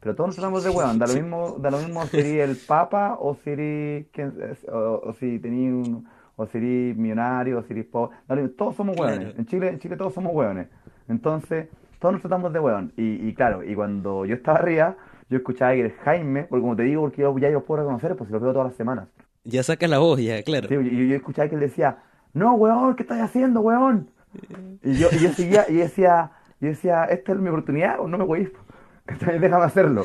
pero 0.00 0.14
todos 0.14 0.28
nos 0.28 0.36
tratamos 0.36 0.64
de 0.64 0.70
hueón, 0.70 0.98
da 0.98 1.06
lo 1.06 1.14
mismo, 1.14 1.56
da 1.58 1.70
lo 1.70 1.78
mismo 1.78 2.04
si 2.06 2.18
eres 2.18 2.50
el 2.50 2.56
papa 2.66 3.16
o 3.20 3.34
si 3.36 3.50
eres, 3.50 4.06
o, 4.68 5.12
si 5.12 5.38
tenías 5.38 5.72
un, 5.72 6.08
o 6.36 6.46
si 6.46 6.58
eres 6.58 6.96
millonario, 6.96 7.58
o 7.58 7.62
si 7.62 7.72
eres 7.74 7.86
pobre, 7.86 8.16
todos 8.56 8.74
somos 8.74 8.98
hueones, 8.98 9.38
en 9.38 9.46
Chile, 9.46 9.68
en 9.68 9.78
Chile 9.78 9.96
todos 9.96 10.14
somos 10.14 10.34
hueones, 10.34 10.68
entonces 11.08 11.68
todos 12.00 12.14
nos 12.14 12.22
tratamos 12.22 12.52
de 12.52 12.58
hueón, 12.58 12.92
y, 12.96 13.28
y 13.28 13.34
claro, 13.34 13.62
y 13.62 13.74
cuando 13.76 14.24
yo 14.24 14.34
estaba 14.34 14.58
arriba, 14.58 14.96
yo 15.30 15.38
escuchaba 15.38 15.72
que 15.72 15.80
el 15.82 15.92
Jaime, 15.92 16.44
porque 16.44 16.60
como 16.60 16.76
te 16.76 16.82
digo, 16.82 17.02
porque 17.02 17.22
yo 17.22 17.38
ya 17.38 17.48
los 17.50 17.62
puedo 17.62 17.82
reconocer, 17.82 18.16
pues 18.16 18.28
si 18.28 18.32
los 18.32 18.42
veo 18.42 18.52
todas 18.52 18.68
las 18.68 18.76
semanas. 18.76 19.08
Ya 19.44 19.62
saca 19.62 19.88
la 19.88 19.98
voz, 19.98 20.20
ya, 20.20 20.42
claro. 20.42 20.68
Sí, 20.68 20.74
yo, 20.74 20.80
yo, 20.80 21.16
escuchaba 21.16 21.48
que 21.48 21.56
él 21.56 21.60
decía, 21.60 21.98
no, 22.32 22.54
weón, 22.54 22.94
¿qué 22.94 23.02
estás 23.02 23.20
haciendo, 23.20 23.60
weón? 23.60 24.10
Y 24.82 24.94
yo, 24.94 25.08
y 25.12 25.18
yo 25.18 25.32
seguía, 25.32 25.66
y 25.68 25.74
decía, 25.74 26.30
yo 26.60 26.68
decía, 26.68 27.04
esta 27.04 27.32
es 27.32 27.38
mi 27.38 27.48
oportunidad, 27.48 28.00
o 28.00 28.06
no 28.06 28.18
me 28.18 28.24
voy, 28.24 28.52
déjame 29.40 29.64
hacerlo. 29.64 30.04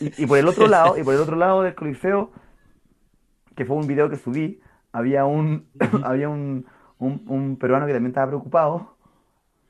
Y, 0.00 0.26
por 0.26 0.38
el 0.38 0.48
otro 0.48 0.66
lado, 0.66 0.98
y 0.98 1.02
por 1.02 1.14
el 1.14 1.20
otro 1.20 1.36
lado 1.36 1.62
del 1.62 1.74
coliseo, 1.74 2.30
que 3.54 3.66
fue 3.66 3.76
un 3.76 3.86
video 3.86 4.08
que 4.08 4.16
subí, 4.16 4.60
había 4.92 5.26
un, 5.26 5.68
había 6.02 6.30
un, 6.30 6.66
un, 6.98 7.56
peruano 7.56 7.86
que 7.86 7.92
también 7.92 8.12
estaba 8.12 8.28
preocupado, 8.28 8.96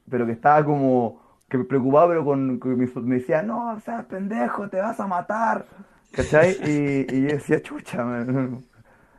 pero 0.09 0.25
que 0.25 0.33
estaba 0.33 0.65
como, 0.65 1.21
que 1.49 1.59
preocupado, 1.59 2.09
pero 2.09 2.25
con, 2.25 2.61
que 2.61 2.69
me, 2.69 3.17
decía, 3.17 3.43
no, 3.43 3.79
seas 3.81 4.05
pendejo, 4.05 4.69
te 4.69 4.79
vas 4.79 5.01
a 5.01 5.07
matar. 5.09 5.67
¿Cachai? 6.13 6.57
Y, 6.65 7.07
y 7.13 7.23
yo 7.23 7.29
decía, 7.29 7.61
chucha, 7.61 8.05
man. 8.05 8.65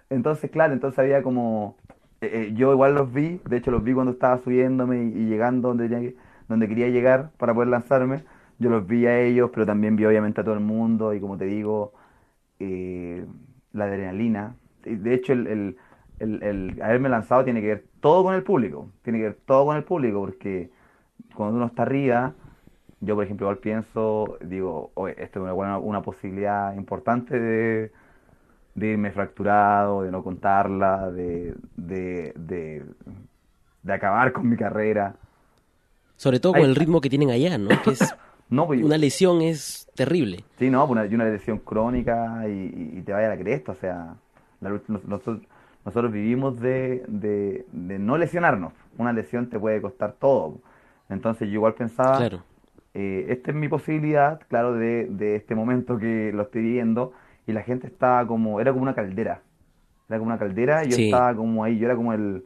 Entonces, 0.09 0.51
claro, 0.51 0.73
entonces 0.73 0.99
había 0.99 1.23
como... 1.23 1.75
Eh, 2.21 2.49
eh, 2.49 2.53
yo 2.55 2.71
igual 2.71 2.95
los 2.95 3.13
vi, 3.13 3.41
de 3.49 3.57
hecho 3.57 3.71
los 3.71 3.83
vi 3.83 3.93
cuando 3.93 4.13
estaba 4.13 4.37
subiéndome 4.37 5.03
y, 5.03 5.25
llegando 5.27 5.69
donde, 5.69 6.15
donde 6.47 6.67
quería 6.67 6.89
llegar 6.89 7.31
para 7.37 7.53
poder 7.53 7.69
lanzarme. 7.69 8.23
Yo 8.59 8.69
los 8.69 8.87
vi 8.87 9.05
a 9.05 9.19
ellos, 9.19 9.49
pero 9.53 9.65
también 9.65 9.95
vi 9.95 10.05
obviamente 10.05 10.41
a 10.41 10.43
todo 10.43 10.53
el 10.53 10.61
mundo 10.61 11.13
y 11.13 11.19
como 11.19 11.37
te 11.37 11.45
digo, 11.45 11.93
eh, 12.59 13.25
la 13.73 13.85
adrenalina. 13.85 14.55
De 14.83 15.13
hecho, 15.13 15.33
el, 15.33 15.47
el, 15.47 15.77
el, 16.19 16.81
haberme 16.81 17.09
lanzado 17.09 17.43
tiene 17.43 17.61
que 17.61 17.67
ver 17.67 17.85
todo 17.99 18.23
con 18.23 18.35
el 18.35 18.43
público, 18.43 18.89
tiene 19.03 19.19
que 19.19 19.25
ver 19.25 19.37
todo 19.45 19.65
con 19.65 19.77
el 19.77 19.83
público, 19.83 20.21
porque 20.21 20.69
cuando 21.35 21.57
uno 21.57 21.65
está 21.65 21.83
arriba, 21.83 22.33
yo 23.01 23.15
por 23.15 23.25
ejemplo 23.25 23.47
igual 23.47 23.57
pienso, 23.57 24.37
digo, 24.41 24.91
esto 25.17 25.47
es 25.47 25.53
una, 25.53 25.77
una 25.77 26.01
posibilidad 26.01 26.75
importante 26.75 27.39
de 27.39 27.91
de 28.75 28.87
irme 28.87 29.11
fracturado, 29.11 30.03
de 30.03 30.11
no 30.11 30.23
contarla, 30.23 31.09
de, 31.09 31.55
de, 31.77 32.33
de, 32.35 33.93
acabar 33.93 34.31
con 34.33 34.47
mi 34.49 34.57
carrera. 34.57 35.15
Sobre 36.17 36.39
todo 36.39 36.53
con 36.53 36.61
el 36.63 36.75
ritmo 36.75 37.01
que 37.01 37.09
tienen 37.09 37.31
allá, 37.31 37.57
¿no? 37.57 37.69
Que 37.83 37.91
es 37.91 38.15
No, 38.49 38.67
pues, 38.67 38.83
una 38.83 38.97
lesión 38.97 39.41
es 39.41 39.87
terrible. 39.95 40.43
Sí, 40.59 40.69
no, 40.69 40.85
pues 40.87 40.91
una, 40.91 41.05
y 41.07 41.15
una 41.15 41.25
lesión 41.25 41.57
crónica 41.59 42.43
y, 42.47 42.93
y 42.97 43.01
te 43.01 43.11
vaya 43.11 43.27
a 43.27 43.35
la 43.35 43.41
cresta, 43.41 43.71
o 43.71 43.75
sea, 43.75 44.15
la 44.61 44.69
nosotros, 44.69 45.39
nosotros 45.83 46.11
vivimos 46.11 46.59
de, 46.59 47.03
de, 47.07 47.65
de 47.71 47.97
no 47.97 48.17
lesionarnos. 48.17 48.73
Una 48.99 49.13
lesión 49.13 49.49
te 49.49 49.57
puede 49.59 49.81
costar 49.81 50.13
todo. 50.13 50.59
Entonces 51.09 51.47
yo 51.47 51.55
igual 51.55 51.73
pensaba, 51.73 52.17
Claro. 52.17 52.43
eh, 52.93 53.25
esta 53.29 53.49
es 53.49 53.57
mi 53.57 53.67
posibilidad, 53.67 54.39
claro, 54.47 54.73
de, 54.73 55.05
de 55.09 55.35
este 55.37 55.55
momento 55.55 55.97
que 55.97 56.31
lo 56.31 56.43
estoy 56.43 56.61
viviendo 56.61 57.13
y 57.47 57.53
la 57.53 57.61
gente 57.63 57.87
estaba 57.87 58.25
como, 58.27 58.59
era 58.59 58.71
como 58.71 58.83
una 58.83 58.95
caldera, 58.95 59.41
era 60.09 60.19
como 60.19 60.27
una 60.29 60.39
caldera 60.39 60.83
y 60.85 60.89
yo 60.89 60.95
Sí. 60.97 61.05
estaba 61.05 61.35
como 61.35 61.63
ahí, 61.63 61.77
yo 61.77 61.85
era 61.87 61.95
como 61.95 62.13
el, 62.13 62.43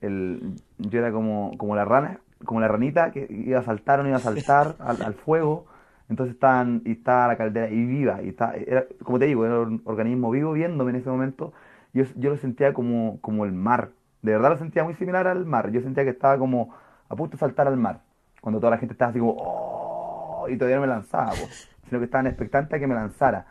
el 0.00 0.54
yo 0.78 0.98
era 0.98 1.12
como, 1.12 1.56
como 1.58 1.76
la 1.76 1.84
rana, 1.84 2.20
como 2.44 2.60
la 2.60 2.68
ranita 2.68 3.10
que 3.12 3.26
iba 3.30 3.58
a 3.60 3.62
saltar 3.62 4.00
o 4.00 4.02
no 4.02 4.08
iba 4.10 4.18
a 4.18 4.20
saltar 4.20 4.76
al, 4.80 5.02
al 5.02 5.14
fuego, 5.14 5.66
entonces 6.08 6.34
estaban, 6.34 6.82
y 6.84 6.92
estaba 6.92 7.28
la 7.28 7.36
caldera 7.36 7.68
y 7.68 7.84
viva, 7.84 8.22
y 8.22 8.28
estaba, 8.28 8.54
era, 8.54 8.84
como 9.02 9.18
te 9.18 9.26
digo, 9.26 9.44
era 9.46 9.60
un 9.60 9.82
organismo 9.84 10.30
vivo 10.30 10.52
viéndome 10.52 10.90
en 10.90 10.96
ese 10.96 11.10
momento, 11.10 11.52
yo, 11.92 12.04
yo 12.16 12.30
lo 12.30 12.36
sentía 12.36 12.72
como, 12.74 13.18
como 13.20 13.44
el 13.44 13.52
mar, 13.52 13.90
de 14.22 14.32
verdad 14.32 14.50
lo 14.50 14.58
sentía 14.58 14.84
muy 14.84 14.94
similar 14.94 15.26
al 15.26 15.46
mar, 15.46 15.70
yo 15.70 15.80
sentía 15.80 16.04
que 16.04 16.10
estaba 16.10 16.38
como 16.38 16.74
a 17.08 17.16
punto 17.16 17.36
de 17.36 17.40
saltar 17.40 17.66
al 17.68 17.76
mar, 17.76 18.00
cuando 18.40 18.60
toda 18.60 18.70
la 18.72 18.78
gente 18.78 18.92
estaba 18.92 19.10
así 19.10 19.18
como, 19.18 19.34
oh, 19.38 20.46
y 20.48 20.56
todavía 20.56 20.76
no 20.76 20.82
me 20.82 20.88
lanzaba, 20.88 21.30
po, 21.30 21.50
sino 21.88 21.98
que 21.98 22.04
estaban 22.04 22.26
expectantes 22.26 22.74
a 22.74 22.78
que 22.78 22.86
me 22.86 22.94
lanzara. 22.94 23.46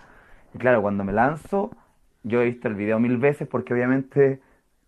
Y 0.56 0.58
claro, 0.58 0.82
cuando 0.82 1.04
me 1.04 1.12
lanzo, 1.12 1.72
yo 2.24 2.42
he 2.42 2.46
visto 2.46 2.70
el 2.70 2.76
video 2.76 2.98
mil 2.98 3.18
veces 3.18 3.46
porque 3.46 3.74
obviamente 3.74 4.40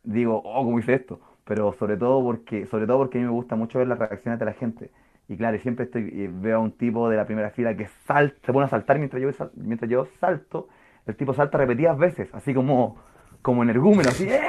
digo, 0.03 0.41
oh, 0.45 0.63
¿cómo 0.63 0.79
hice 0.79 0.93
esto? 0.93 1.19
Pero 1.43 1.73
sobre 1.73 1.97
todo 1.97 2.23
porque, 2.23 2.65
sobre 2.67 2.87
todo 2.87 2.99
porque 2.99 3.17
a 3.17 3.21
mí 3.21 3.27
me 3.27 3.33
gusta 3.33 3.57
mucho 3.57 3.77
ver 3.77 3.89
las 3.89 3.99
reacciones 3.99 4.39
de 4.39 4.45
la 4.45 4.53
gente. 4.53 4.91
Y 5.27 5.35
claro, 5.35 5.59
siempre 5.59 5.83
estoy, 5.83 6.27
veo 6.27 6.55
a 6.55 6.59
un 6.59 6.71
tipo 6.71 7.09
de 7.09 7.17
la 7.17 7.25
primera 7.25 7.49
fila 7.49 7.75
que 7.75 7.87
salta, 8.05 8.37
se 8.45 8.53
pone 8.53 8.65
a 8.65 8.69
saltar 8.69 8.97
mientras 8.97 9.21
yo, 9.21 9.29
mientras 9.55 9.91
yo 9.91 10.07
salto, 10.21 10.69
el 11.05 11.17
tipo 11.17 11.33
salta 11.33 11.57
repetidas 11.57 11.97
veces, 11.97 12.29
así 12.33 12.53
como, 12.53 12.95
como 13.41 13.61
energúmeno, 13.61 14.07
así, 14.07 14.25
¡eh! 14.29 14.39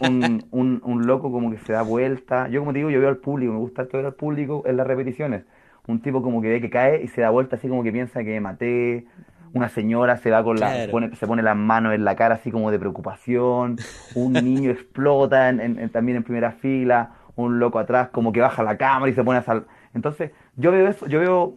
un, 0.00 0.80
un, 0.84 1.06
loco 1.08 1.32
como 1.32 1.50
que 1.50 1.58
se 1.58 1.72
da 1.72 1.82
vuelta. 1.82 2.46
Yo 2.48 2.60
como 2.60 2.72
te 2.72 2.78
digo, 2.78 2.90
yo 2.90 3.00
veo 3.00 3.08
al 3.08 3.16
público, 3.16 3.52
me 3.52 3.58
gusta 3.58 3.88
ver 3.92 4.06
al 4.06 4.14
público 4.14 4.62
en 4.64 4.76
las 4.76 4.86
repeticiones. 4.86 5.44
Un 5.88 6.00
tipo 6.02 6.22
como 6.22 6.40
que 6.40 6.50
ve 6.50 6.60
que 6.60 6.70
cae 6.70 7.02
y 7.02 7.08
se 7.08 7.22
da 7.22 7.30
vuelta 7.30 7.56
así 7.56 7.68
como 7.68 7.82
que 7.82 7.90
piensa 7.90 8.22
que 8.22 8.30
me 8.30 8.40
maté. 8.40 9.06
Una 9.52 9.68
señora 9.68 10.16
se 10.18 10.30
va 10.30 10.42
con 10.44 10.60
la, 10.60 10.72
Claro. 10.72 10.92
pone- 10.92 11.16
se 11.16 11.26
pone 11.26 11.42
las 11.42 11.56
manos 11.56 11.94
en 11.94 12.04
la 12.04 12.14
cara 12.16 12.34
así 12.36 12.50
como 12.50 12.70
de 12.70 12.78
preocupación. 12.78 13.76
Un 14.14 14.32
niño 14.44 14.70
explota 14.70 15.48
en- 15.48 15.60
en- 15.60 15.78
en- 15.78 15.90
también 15.90 16.16
en 16.18 16.24
primera 16.24 16.52
fila. 16.52 17.10
Un 17.36 17.58
loco 17.58 17.78
atrás 17.78 18.08
como 18.10 18.32
que 18.32 18.40
baja 18.40 18.62
la 18.62 18.76
cámara 18.76 19.10
y 19.10 19.14
se 19.14 19.22
pone 19.24 19.38
a 19.38 19.42
sal. 19.42 19.66
Entonces, 19.94 20.30
yo 20.56 20.72
veo 20.72 20.88
eso, 20.88 21.06
yo 21.06 21.20
veo, 21.20 21.54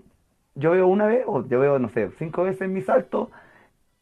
yo 0.56 0.72
veo 0.72 0.88
una 0.88 1.06
vez, 1.08 1.24
o 1.26 1.48
yo 1.48 1.60
veo, 1.60 1.80
no 1.80 1.90
sé, 1.90 2.10
cinco 2.18 2.44
veces 2.44 2.68
mi 2.70 2.82
salto 2.82 3.32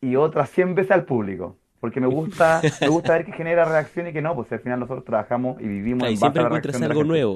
y 0.02 0.16
otras 0.16 0.50
100 0.50 0.76
veces 0.76 0.92
al 0.92 1.06
público. 1.06 1.56
Porque 1.80 2.02
me 2.02 2.08
gusta, 2.08 2.62
me 2.82 2.90
gusta 2.90 3.14
ver 3.14 3.26
que 3.26 3.32
genera 3.32 3.66
reacción 3.66 4.08
y 4.08 4.14
que 4.14 4.22
no, 4.22 4.36
pues 4.36 4.52
al 4.52 4.60
final 4.60 4.80
nosotros 4.80 5.06
trabajamos 5.06 5.62
y 5.62 5.68
vivimos 5.68 6.00
Claro, 6.00 6.12
y 6.12 6.16
en 6.16 6.20
base 6.20 6.20
siempre 6.20 6.40
a 6.40 6.44
la 6.44 6.48
encuentras 6.48 6.74
reacción 6.74 6.82
de 6.82 6.88
la 6.88 6.92
algo 6.94 7.04
nuevo. 7.04 7.36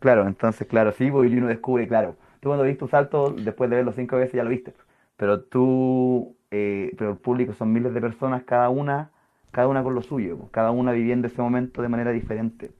Claro, 0.00 0.26
entonces, 0.26 0.66
claro, 0.66 0.92
sí, 0.92 1.10
pues, 1.10 1.30
y 1.30 1.36
uno 1.36 1.48
descubre, 1.48 1.86
claro. 1.88 2.16
Tú 2.40 2.48
cuando 2.48 2.64
viste 2.64 2.78
tu 2.78 2.88
salto, 2.88 3.30
después 3.30 3.68
de 3.68 3.76
verlo 3.76 3.92
cinco 3.92 4.16
veces 4.16 4.34
ya 4.34 4.44
lo 4.44 4.50
viste. 4.50 4.72
Pero 5.18 5.42
tú, 5.42 6.36
eh, 6.52 6.92
pero 6.96 7.10
el 7.12 7.18
público 7.18 7.52
son 7.52 7.74
miles 7.74 7.92
de 7.94 8.00
personas, 8.00 8.44
cada 8.44 8.70
una, 8.70 9.10
cada 9.52 9.68
una 9.68 9.82
con 9.82 9.94
lo 9.94 10.02
suyo, 10.02 10.38
pues, 10.38 10.50
cada 10.52 10.70
una 10.70 10.92
viviendo 10.92 11.26
ese 11.28 11.42
momento 11.42 11.82
de 11.82 11.88
manera 11.90 12.12
diferente. 12.12 12.72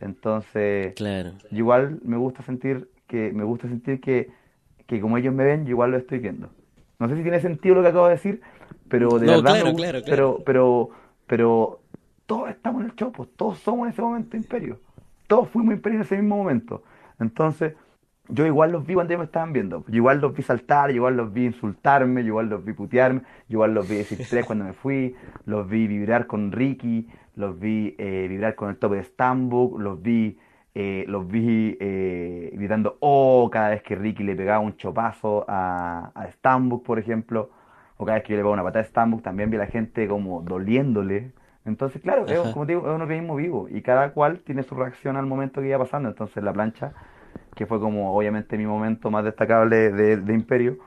Entonces, 0.00 0.94
Claro. 0.96 1.32
yo 1.50 1.58
igual 1.58 2.00
me 2.04 2.16
gusta 2.18 2.42
sentir 2.42 2.88
que, 3.06 3.32
me 3.32 3.44
gusta 3.44 3.68
sentir 3.68 4.00
que, 4.00 4.30
que 4.86 5.00
como 5.00 5.16
ellos 5.18 5.34
me 5.34 5.44
ven, 5.44 5.64
yo 5.64 5.70
igual 5.70 5.92
lo 5.92 5.98
estoy 5.98 6.18
viendo. 6.18 6.50
No 6.98 7.08
sé 7.08 7.16
si 7.16 7.22
tiene 7.22 7.40
sentido 7.40 7.76
lo 7.76 7.82
que 7.82 7.88
acabo 7.88 8.06
de 8.06 8.14
decir, 8.14 8.42
pero 8.88 9.18
de 9.18 9.26
No, 9.26 9.32
verdad 9.34 9.52
claro, 9.52 9.64
me 9.66 9.72
gusta, 9.72 9.88
claro, 9.90 10.04
claro. 10.04 10.38
pero, 10.44 10.44
pero, 10.44 10.90
pero 11.26 11.80
todos 12.26 12.50
estamos 12.50 12.82
en 12.82 12.90
el 12.90 12.96
show, 12.96 13.12
pues, 13.12 13.28
todos 13.36 13.58
somos 13.58 13.86
en 13.86 13.92
ese 13.92 14.02
momento 14.02 14.36
imperio. 14.36 14.78
Todos 15.28 15.48
fuimos 15.50 15.74
imperio 15.74 15.98
en 15.98 16.02
ese 16.02 16.16
mismo 16.16 16.36
momento. 16.36 16.82
Entonces, 17.20 17.74
yo 18.32 18.46
igual 18.46 18.72
los 18.72 18.86
vi 18.86 18.94
cuando 18.94 19.12
ellos 19.12 19.20
me 19.20 19.26
estaban 19.26 19.52
viendo. 19.52 19.84
Yo 19.88 19.96
igual 19.96 20.20
los 20.20 20.34
vi 20.34 20.42
saltar, 20.42 20.90
yo 20.90 20.96
igual 20.96 21.16
los 21.16 21.32
vi 21.32 21.46
insultarme, 21.46 22.22
yo 22.22 22.28
igual 22.28 22.48
los 22.48 22.64
vi 22.64 22.72
putearme, 22.72 23.20
yo 23.48 23.56
igual 23.56 23.74
los 23.74 23.88
vi 23.88 23.96
decir 23.96 24.18
tres 24.30 24.46
cuando 24.46 24.64
me 24.64 24.72
fui, 24.72 25.14
los 25.46 25.68
vi 25.68 25.86
vibrar 25.86 26.26
con 26.26 26.52
Ricky, 26.52 27.08
los 27.36 27.58
vi 27.58 27.94
eh, 27.98 28.26
vibrar 28.28 28.54
con 28.54 28.70
el 28.70 28.76
tope 28.76 28.96
de 28.96 29.04
Stambuk, 29.04 29.78
los 29.80 30.00
vi, 30.02 30.38
eh, 30.74 31.04
los 31.08 31.26
vi 31.26 31.76
eh, 31.80 32.50
gritando 32.54 32.96
oh 33.00 33.48
cada 33.50 33.70
vez 33.70 33.82
que 33.82 33.96
Ricky 33.96 34.22
le 34.22 34.36
pegaba 34.36 34.60
un 34.60 34.76
chopazo 34.76 35.44
a, 35.48 36.12
a 36.14 36.30
Stambuk, 36.30 36.84
por 36.84 36.98
ejemplo, 36.98 37.50
o 37.96 38.04
cada 38.04 38.18
vez 38.18 38.24
que 38.24 38.32
yo 38.32 38.36
le 38.36 38.42
pegaba 38.42 38.54
una 38.54 38.62
patada 38.62 38.82
a 38.82 38.86
Stambuk, 38.86 39.22
también 39.22 39.50
vi 39.50 39.56
a 39.56 39.60
la 39.60 39.66
gente 39.66 40.08
como 40.08 40.42
doliéndole. 40.42 41.32
Entonces, 41.64 42.00
claro, 42.00 42.26
es, 42.26 42.38
como 42.52 42.66
te 42.66 42.72
digo, 42.72 42.88
es 42.88 42.94
un 42.94 43.02
organismo 43.02 43.36
vivo 43.36 43.68
y 43.68 43.82
cada 43.82 44.12
cual 44.12 44.40
tiene 44.40 44.62
su 44.62 44.74
reacción 44.74 45.16
al 45.16 45.26
momento 45.26 45.60
que 45.60 45.68
iba 45.68 45.78
pasando. 45.78 46.08
Entonces, 46.08 46.42
la 46.42 46.52
plancha 46.52 46.94
que 47.54 47.66
fue 47.66 47.80
como 47.80 48.16
obviamente 48.16 48.56
mi 48.58 48.66
momento 48.66 49.10
más 49.10 49.24
destacable 49.24 49.90
de, 49.92 50.16
de 50.16 50.34
Imperio, 50.34 50.78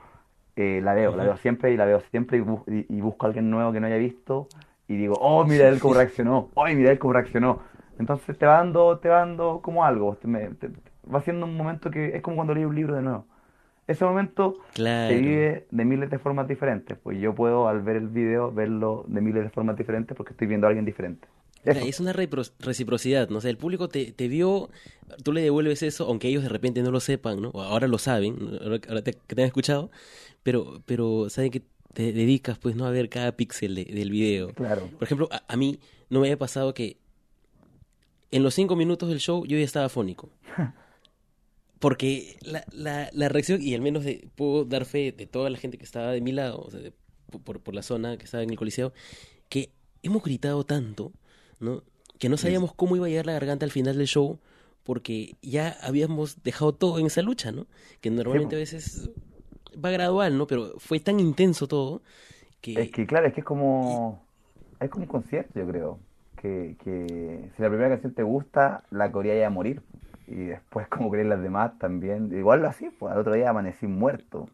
eh, 0.55 0.81
la 0.83 0.93
veo, 0.93 1.15
la 1.15 1.23
veo 1.23 1.37
siempre 1.37 1.71
y 1.73 1.77
la 1.77 1.85
veo 1.85 2.01
siempre 2.11 2.37
y, 2.37 2.41
bu- 2.41 2.63
y- 2.67 2.85
y 2.97 3.01
busco 3.01 3.25
a 3.25 3.29
alguien 3.29 3.49
nuevo 3.49 3.71
que 3.71 3.79
no 3.79 3.87
haya 3.87 3.97
visto 3.97 4.47
y 4.87 4.97
digo, 4.97 5.17
oh, 5.19 5.45
mira 5.45 5.67
él 5.69 5.79
cómo 5.79 5.93
reaccionó, 5.95 6.49
oh, 6.53 6.65
mira 6.67 6.91
él 6.91 6.99
cómo 6.99 7.13
reaccionó. 7.13 7.59
Entonces 7.99 8.37
te 8.37 8.45
va 8.45 8.57
dando, 8.57 8.97
te 8.99 9.09
va 9.09 9.19
dando 9.19 9.61
como 9.63 9.85
algo, 9.85 10.15
te- 10.17 10.27
me- 10.27 10.49
te- 10.51 10.69
va 11.13 11.21
siendo 11.21 11.45
un 11.45 11.55
momento 11.57 11.89
que 11.91 12.15
es 12.15 12.21
como 12.21 12.37
cuando 12.37 12.53
leí 12.53 12.65
un 12.65 12.75
libro 12.75 12.95
de 12.95 13.01
nuevo. 13.01 13.25
Ese 13.87 14.05
momento 14.05 14.57
Claro. 14.73 15.07
se 15.09 15.17
vive 15.19 15.67
de 15.71 15.85
miles 15.85 16.09
de 16.09 16.19
formas 16.19 16.47
diferentes, 16.47 16.97
pues 16.99 17.19
yo 17.19 17.33
puedo 17.35 17.67
al 17.67 17.81
ver 17.81 17.97
el 17.97 18.07
video 18.07 18.51
verlo 18.51 19.05
de 19.07 19.21
miles 19.21 19.43
de 19.43 19.49
formas 19.49 19.77
diferentes 19.77 20.15
porque 20.15 20.31
estoy 20.33 20.47
viendo 20.47 20.67
a 20.67 20.69
alguien 20.69 20.85
diferente. 20.85 21.27
Mira. 21.65 21.81
Es 21.81 21.99
una 21.99 22.13
reciprocidad, 22.13 23.29
¿no? 23.29 23.37
O 23.37 23.41
sea, 23.41 23.49
el 23.49 23.57
público 23.57 23.87
te, 23.89 24.11
te 24.11 24.27
vio, 24.27 24.69
tú 25.23 25.31
le 25.33 25.41
devuelves 25.41 25.81
eso, 25.83 26.05
aunque 26.07 26.27
ellos 26.27 26.43
de 26.43 26.49
repente 26.49 26.81
no 26.83 26.91
lo 26.91 26.99
sepan, 26.99 27.41
¿no? 27.41 27.49
O 27.49 27.61
ahora 27.61 27.87
lo 27.87 27.97
saben, 27.97 28.37
ahora 28.61 29.01
te, 29.01 29.13
que 29.13 29.35
te 29.35 29.41
han 29.41 29.47
escuchado, 29.47 29.89
pero, 30.43 30.81
pero 30.85 31.29
saben 31.29 31.51
que 31.51 31.61
te 31.93 32.11
dedicas, 32.11 32.57
pues, 32.59 32.75
¿no? 32.75 32.85
A 32.85 32.91
ver 32.91 33.07
cada 33.09 33.31
píxel 33.37 33.75
de- 33.75 33.85
del 33.85 34.09
video. 34.11 34.53
Claro. 34.53 34.89
Por 34.97 35.03
ejemplo, 35.03 35.29
a, 35.31 35.43
a 35.47 35.55
mí 35.55 35.79
no 36.09 36.19
me 36.19 36.27
había 36.27 36.37
pasado 36.37 36.73
que 36.73 36.97
en 38.31 38.41
los 38.43 38.53
cinco 38.55 38.75
minutos 38.75 39.09
del 39.09 39.19
show 39.19 39.45
yo 39.45 39.57
ya 39.57 39.63
estaba 39.63 39.89
fónico. 39.89 40.29
Porque 41.79 42.37
la, 42.41 42.63
la, 42.71 43.09
la 43.11 43.29
reacción, 43.29 43.61
y 43.61 43.73
al 43.75 43.81
menos 43.81 44.05
de, 44.05 44.27
puedo 44.35 44.63
dar 44.63 44.85
fe 44.85 45.11
de 45.11 45.27
toda 45.27 45.49
la 45.49 45.57
gente 45.57 45.77
que 45.77 45.83
estaba 45.83 46.11
de 46.11 46.21
mi 46.21 46.31
lado, 46.31 46.59
o 46.61 46.71
sea, 46.71 46.79
de- 46.79 46.93
por, 47.43 47.59
por 47.61 47.73
la 47.73 47.81
zona 47.83 48.17
que 48.17 48.25
estaba 48.25 48.43
en 48.43 48.49
el 48.51 48.57
coliseo, 48.57 48.93
que 49.49 49.71
hemos 50.03 50.23
gritado 50.23 50.63
tanto, 50.65 51.11
¿no? 51.63 51.83
Que 52.19 52.29
no 52.29 52.37
sabíamos 52.37 52.73
cómo 52.73 52.95
iba 52.95 53.05
a 53.05 53.09
llegar 53.09 53.25
la 53.25 53.33
garganta 53.33 53.65
al 53.65 53.71
final 53.71 53.97
del 53.97 54.07
show, 54.07 54.39
porque 54.83 55.35
ya 55.41 55.75
habíamos 55.81 56.43
dejado 56.43 56.73
todo 56.73 56.99
en 56.99 57.07
esa 57.07 57.21
lucha, 57.21 57.51
¿no? 57.51 57.65
Que 58.01 58.11
normalmente 58.11 58.55
a 58.55 58.59
veces 58.59 59.09
va 59.83 59.89
gradual, 59.89 60.37
¿no? 60.37 60.45
Pero 60.47 60.73
fue 60.77 60.99
tan 60.99 61.19
intenso 61.19 61.67
todo 61.67 62.01
que... 62.61 62.73
Es 62.73 62.91
que 62.91 63.05
claro, 63.05 63.27
es 63.27 63.33
que 63.33 63.41
es 63.41 63.45
como 63.45 64.23
es 64.83 64.89
como 64.89 65.03
un 65.03 65.09
concierto, 65.09 65.59
yo 65.59 65.67
creo. 65.67 65.99
Que, 66.35 66.75
que 66.83 67.49
si 67.55 67.61
la 67.61 67.69
primera 67.69 67.89
canción 67.89 68.13
te 68.13 68.23
gusta, 68.23 68.83
la 68.91 69.11
coreáis 69.11 69.45
a 69.45 69.49
morir. 69.49 69.81
Y 70.27 70.35
después, 70.35 70.87
como 70.87 71.09
creen 71.09 71.29
las 71.29 71.41
demás, 71.41 71.77
también. 71.79 72.31
Igual 72.37 72.61
lo 72.61 72.67
así, 72.67 72.89
pues 72.89 73.13
al 73.13 73.19
otro 73.19 73.33
día 73.33 73.49
amanecí 73.49 73.87
muerto. 73.87 74.49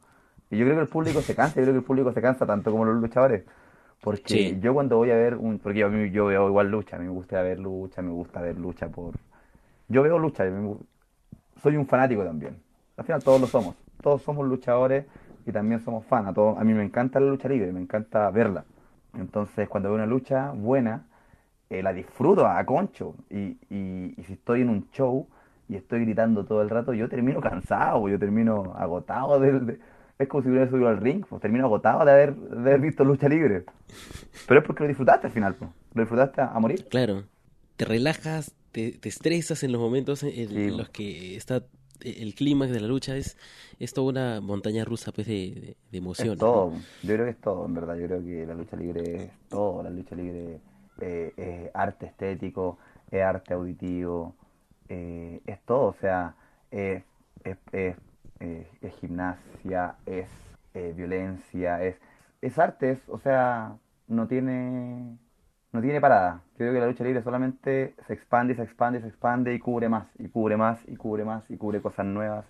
Y 0.52 0.58
yo 0.58 0.66
creo 0.66 0.78
que 0.78 0.84
el 0.84 0.88
público 0.88 1.22
se 1.22 1.36
cansa, 1.36 1.56
yo 1.56 1.64
creo 1.64 1.74
que 1.74 1.80
el 1.80 1.84
público 1.84 2.12
se 2.14 2.22
cansa 2.22 2.46
tanto 2.46 2.72
como 2.72 2.86
los 2.86 2.96
luchadores. 3.02 3.44
Porque 4.02 4.58
yo 4.62 4.74
cuando 4.74 4.98
voy 4.98 5.12
a 5.12 5.16
ver 5.16 5.36
un. 5.36 5.60
Porque 5.60 5.80
yo, 5.80 5.90
yo 6.06 6.26
veo 6.28 6.48
igual 6.48 6.72
lucha, 6.72 6.96
a 6.96 7.00
mí 7.00 7.06
me 7.06 7.12
gusta 7.12 7.42
ver 7.42 7.60
lucha, 7.60 8.02
me 8.02 8.12
gusta 8.12 8.42
ver 8.42 8.58
lucha 8.58 8.88
por. 8.90 9.16
Yo 9.90 10.04
veo 10.04 10.20
lucha, 10.20 10.46
soy 11.62 11.76
un 11.78 11.88
fanático 11.88 12.24
también. 12.24 12.58
Al 12.98 13.06
final 13.06 13.24
todos 13.24 13.42
lo 13.42 13.48
somos. 13.48 13.76
Todos 14.02 14.22
somos 14.22 14.48
luchadores 14.48 15.06
y 15.46 15.52
también 15.52 15.82
somos 15.82 16.06
fans. 16.06 16.28
A, 16.30 16.34
todos- 16.34 16.58
a 16.58 16.64
mí 16.64 16.74
me 16.74 16.84
encanta 16.84 17.20
la 17.20 17.28
lucha 17.28 17.50
libre, 17.50 17.72
me 17.72 17.82
encanta 17.82 18.30
verla. 18.32 18.64
Entonces, 19.18 19.68
cuando 19.68 19.90
veo 19.90 19.96
una 19.96 20.06
lucha 20.06 20.52
buena, 20.52 21.06
eh, 21.70 21.84
la 21.84 21.94
disfruto 21.94 22.48
a 22.48 22.64
concho. 22.66 23.16
Y, 23.30 23.58
y, 23.70 24.14
y 24.18 24.24
si 24.26 24.34
estoy 24.34 24.62
en 24.62 24.70
un 24.70 24.90
show 24.92 25.28
y 25.68 25.76
estoy 25.76 26.02
gritando 26.02 26.46
todo 26.46 26.62
el 26.62 26.70
rato, 26.70 26.94
yo 26.94 27.10
termino 27.10 27.42
cansado, 27.42 28.08
yo 28.10 28.20
termino 28.20 28.74
agotado. 28.78 29.40
del- 29.40 29.66
de- 29.66 29.80
es 30.20 30.28
como 30.28 30.44
si 30.44 30.50
hubiera 30.50 30.70
subido 30.70 30.90
al 30.90 30.98
ring, 30.98 31.24
pues 31.28 31.42
termino 31.42 31.66
agotado 31.66 32.04
de 32.06 32.12
haber, 32.12 32.36
de 32.36 32.58
haber 32.60 32.82
visto 32.82 33.04
lucha 33.06 33.30
libre. 33.30 33.64
Pero 34.48 34.60
es 34.60 34.66
porque 34.66 34.84
lo 34.84 34.90
disfrutaste 34.90 35.28
al 35.28 35.34
final, 35.34 35.56
pues. 35.56 35.72
Lo 35.94 36.02
disfrutaste 36.02 36.42
a, 36.42 36.48
a 36.52 36.60
morir. 36.60 36.86
Claro, 36.90 37.24
te 37.78 37.86
relajas, 37.86 38.54
te, 38.74 38.92
te 38.92 39.08
estresas 39.10 39.64
en 39.64 39.72
los 39.72 39.80
momentos 39.82 40.22
en, 40.24 40.30
en 40.38 40.50
Sí. 40.50 40.70
los 40.78 40.90
que 40.90 41.38
está 41.38 41.64
el 42.02 42.34
clímax 42.36 42.72
de 42.72 42.80
la 42.82 42.88
lucha, 42.88 43.16
es, 43.16 43.38
es 43.80 43.94
toda 43.94 44.10
una 44.10 44.42
montaña 44.42 44.84
rusa 44.86 45.12
pues, 45.14 45.26
de, 45.28 45.34
de, 45.34 45.78
de 45.92 45.98
emociones. 45.98 46.34
Es 46.36 46.42
¿no? 46.42 46.46
todo, 46.46 46.74
yo 47.04 47.14
creo 47.14 47.26
que 47.26 47.32
es 47.32 47.42
todo, 47.42 47.66
en 47.66 47.74
verdad. 47.74 47.96
Yo 47.96 48.08
creo 48.08 48.24
que 48.24 48.46
la 48.46 48.54
lucha 48.56 48.76
libre 48.76 49.16
es 49.24 49.32
todo. 49.50 49.84
La 49.84 49.90
lucha 49.90 50.16
libre 50.16 50.60
eh, 51.00 51.34
es 51.38 51.72
arte 51.74 52.08
estético, 52.08 52.78
es 53.10 53.22
arte 53.22 53.54
auditivo, 53.54 54.36
eh, 54.90 55.40
es 55.46 55.60
todo, 55.66 55.88
o 55.88 55.96
sea, 56.02 56.36
es, 56.72 57.04
es, 57.44 57.58
es, 57.72 57.96
es 58.40 58.94
gimnasia, 59.00 59.96
es 60.06 60.30
violencia, 60.96 61.84
es, 61.84 61.96
es 62.42 62.58
arte, 62.60 63.00
o 63.08 63.20
sea, 63.20 63.76
no 64.08 64.28
tiene 64.28 65.18
no 65.72 65.82
tiene 65.82 66.02
parada. 66.02 66.42
Yo 66.54 66.58
creo 66.58 66.74
que 66.74 66.80
la 66.80 66.88
lucha 66.88 67.04
libre 67.04 67.22
solamente 67.22 67.94
se 68.08 68.14
expande, 68.14 68.56
se 68.56 68.64
expande, 68.64 69.02
se 69.02 69.08
expande 69.08 69.54
y 69.54 69.60
cubre 69.60 69.90
más, 69.90 70.08
y 70.18 70.28
cubre 70.30 70.58
más, 70.58 70.80
y 70.88 70.96
cubre 70.96 71.26
más, 71.26 71.50
y 71.50 71.58
cubre 71.58 71.82
cosas 71.82 72.06
nuevas. 72.06 72.46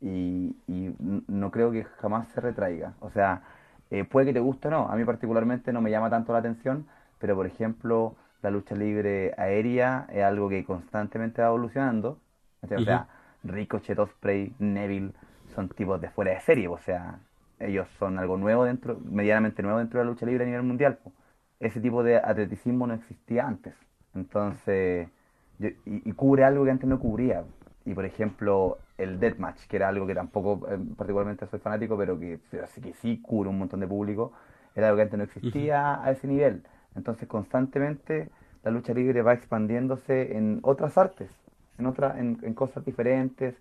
Y, 0.00 0.56
y 0.68 0.94
no 1.28 1.50
creo 1.50 1.70
que 1.72 1.84
jamás 1.84 2.28
se 2.28 2.40
retraiga. 2.40 2.94
O 3.00 3.10
sea, 3.10 3.42
eh, 3.90 4.04
puede 4.04 4.26
que 4.26 4.32
te 4.34 4.40
guste 4.40 4.68
o 4.68 4.70
no. 4.70 4.88
A 4.88 4.96
mí 4.96 5.04
particularmente 5.04 5.72
no 5.72 5.80
me 5.80 5.90
llama 5.90 6.10
tanto 6.10 6.32
la 6.32 6.38
atención, 6.40 6.86
pero 7.18 7.34
por 7.36 7.46
ejemplo, 7.46 8.16
la 8.42 8.50
lucha 8.50 8.74
libre 8.76 9.34
aérea 9.38 10.06
es 10.12 10.22
algo 10.24 10.48
que 10.48 10.64
constantemente 10.64 11.42
va 11.42 11.48
evolucionando. 11.48 12.18
O 12.62 12.66
sea, 12.66 13.08
Ricochet, 13.44 13.98
Osprey, 13.98 14.54
Neville 14.58 15.12
son 15.54 15.68
tipos 15.68 16.00
de 16.00 16.10
fuera 16.10 16.32
de 16.32 16.40
serie. 16.40 16.68
O 16.68 16.78
sea, 16.78 17.20
ellos 17.60 17.88
son 17.98 18.18
algo 18.18 18.36
nuevo 18.36 18.64
dentro, 18.64 18.98
medianamente 19.04 19.62
nuevo 19.62 19.78
dentro 19.78 20.00
de 20.00 20.04
la 20.04 20.10
lucha 20.10 20.26
libre 20.26 20.44
a 20.44 20.46
nivel 20.46 20.62
mundial 20.62 20.98
ese 21.60 21.80
tipo 21.80 22.02
de 22.02 22.16
atleticismo 22.16 22.86
no 22.86 22.94
existía 22.94 23.46
antes. 23.46 23.74
Entonces, 24.14 25.08
y, 25.58 26.12
cubre 26.12 26.44
algo 26.44 26.64
que 26.64 26.70
antes 26.70 26.88
no 26.88 26.98
cubría. 26.98 27.44
Y 27.84 27.94
por 27.94 28.04
ejemplo, 28.04 28.78
el 28.98 29.18
deathmatch, 29.20 29.66
que 29.66 29.76
era 29.76 29.88
algo 29.88 30.06
que 30.06 30.14
tampoco 30.14 30.66
eh, 30.68 30.78
particularmente 30.96 31.46
soy 31.46 31.60
fanático, 31.60 31.96
pero 31.96 32.18
que, 32.18 32.38
que 32.82 32.94
sí 32.94 33.20
cubre 33.20 33.50
un 33.50 33.58
montón 33.58 33.80
de 33.80 33.86
público, 33.86 34.32
era 34.74 34.88
algo 34.88 34.96
que 34.96 35.02
antes 35.02 35.18
no 35.18 35.24
existía 35.24 36.02
a 36.02 36.10
ese 36.10 36.26
nivel. 36.26 36.64
Entonces, 36.94 37.28
constantemente 37.28 38.30
la 38.62 38.70
lucha 38.70 38.94
libre 38.94 39.22
va 39.22 39.34
expandiéndose 39.34 40.36
en 40.36 40.60
otras 40.62 40.96
artes, 40.96 41.30
en, 41.78 41.86
otra, 41.86 42.18
en, 42.18 42.38
en 42.42 42.54
cosas 42.54 42.84
diferentes, 42.84 43.54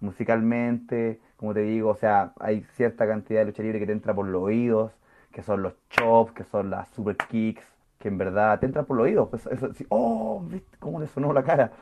musicalmente, 0.00 1.20
como 1.36 1.54
te 1.54 1.60
digo, 1.60 1.90
o 1.90 1.96
sea, 1.96 2.32
hay 2.40 2.64
cierta 2.76 3.06
cantidad 3.06 3.40
de 3.40 3.46
lucha 3.46 3.62
libre 3.62 3.78
que 3.78 3.86
te 3.86 3.92
entra 3.92 4.14
por 4.14 4.26
los 4.26 4.42
oídos, 4.42 4.92
que 5.32 5.42
son 5.42 5.62
los 5.62 5.74
chops, 5.90 6.32
que 6.32 6.44
son 6.44 6.70
las 6.70 6.88
super 6.90 7.16
kicks, 7.16 7.64
que 7.98 8.08
en 8.08 8.18
verdad 8.18 8.58
te 8.58 8.66
entran 8.66 8.84
por 8.84 8.96
los 8.96 9.04
oídos. 9.04 9.28
Pues 9.28 9.46
eso, 9.46 9.70
oh, 9.88 10.42
¿viste 10.48 10.76
cómo 10.78 11.00
le 11.00 11.06
sonó 11.06 11.32
la 11.32 11.42
cara? 11.42 11.72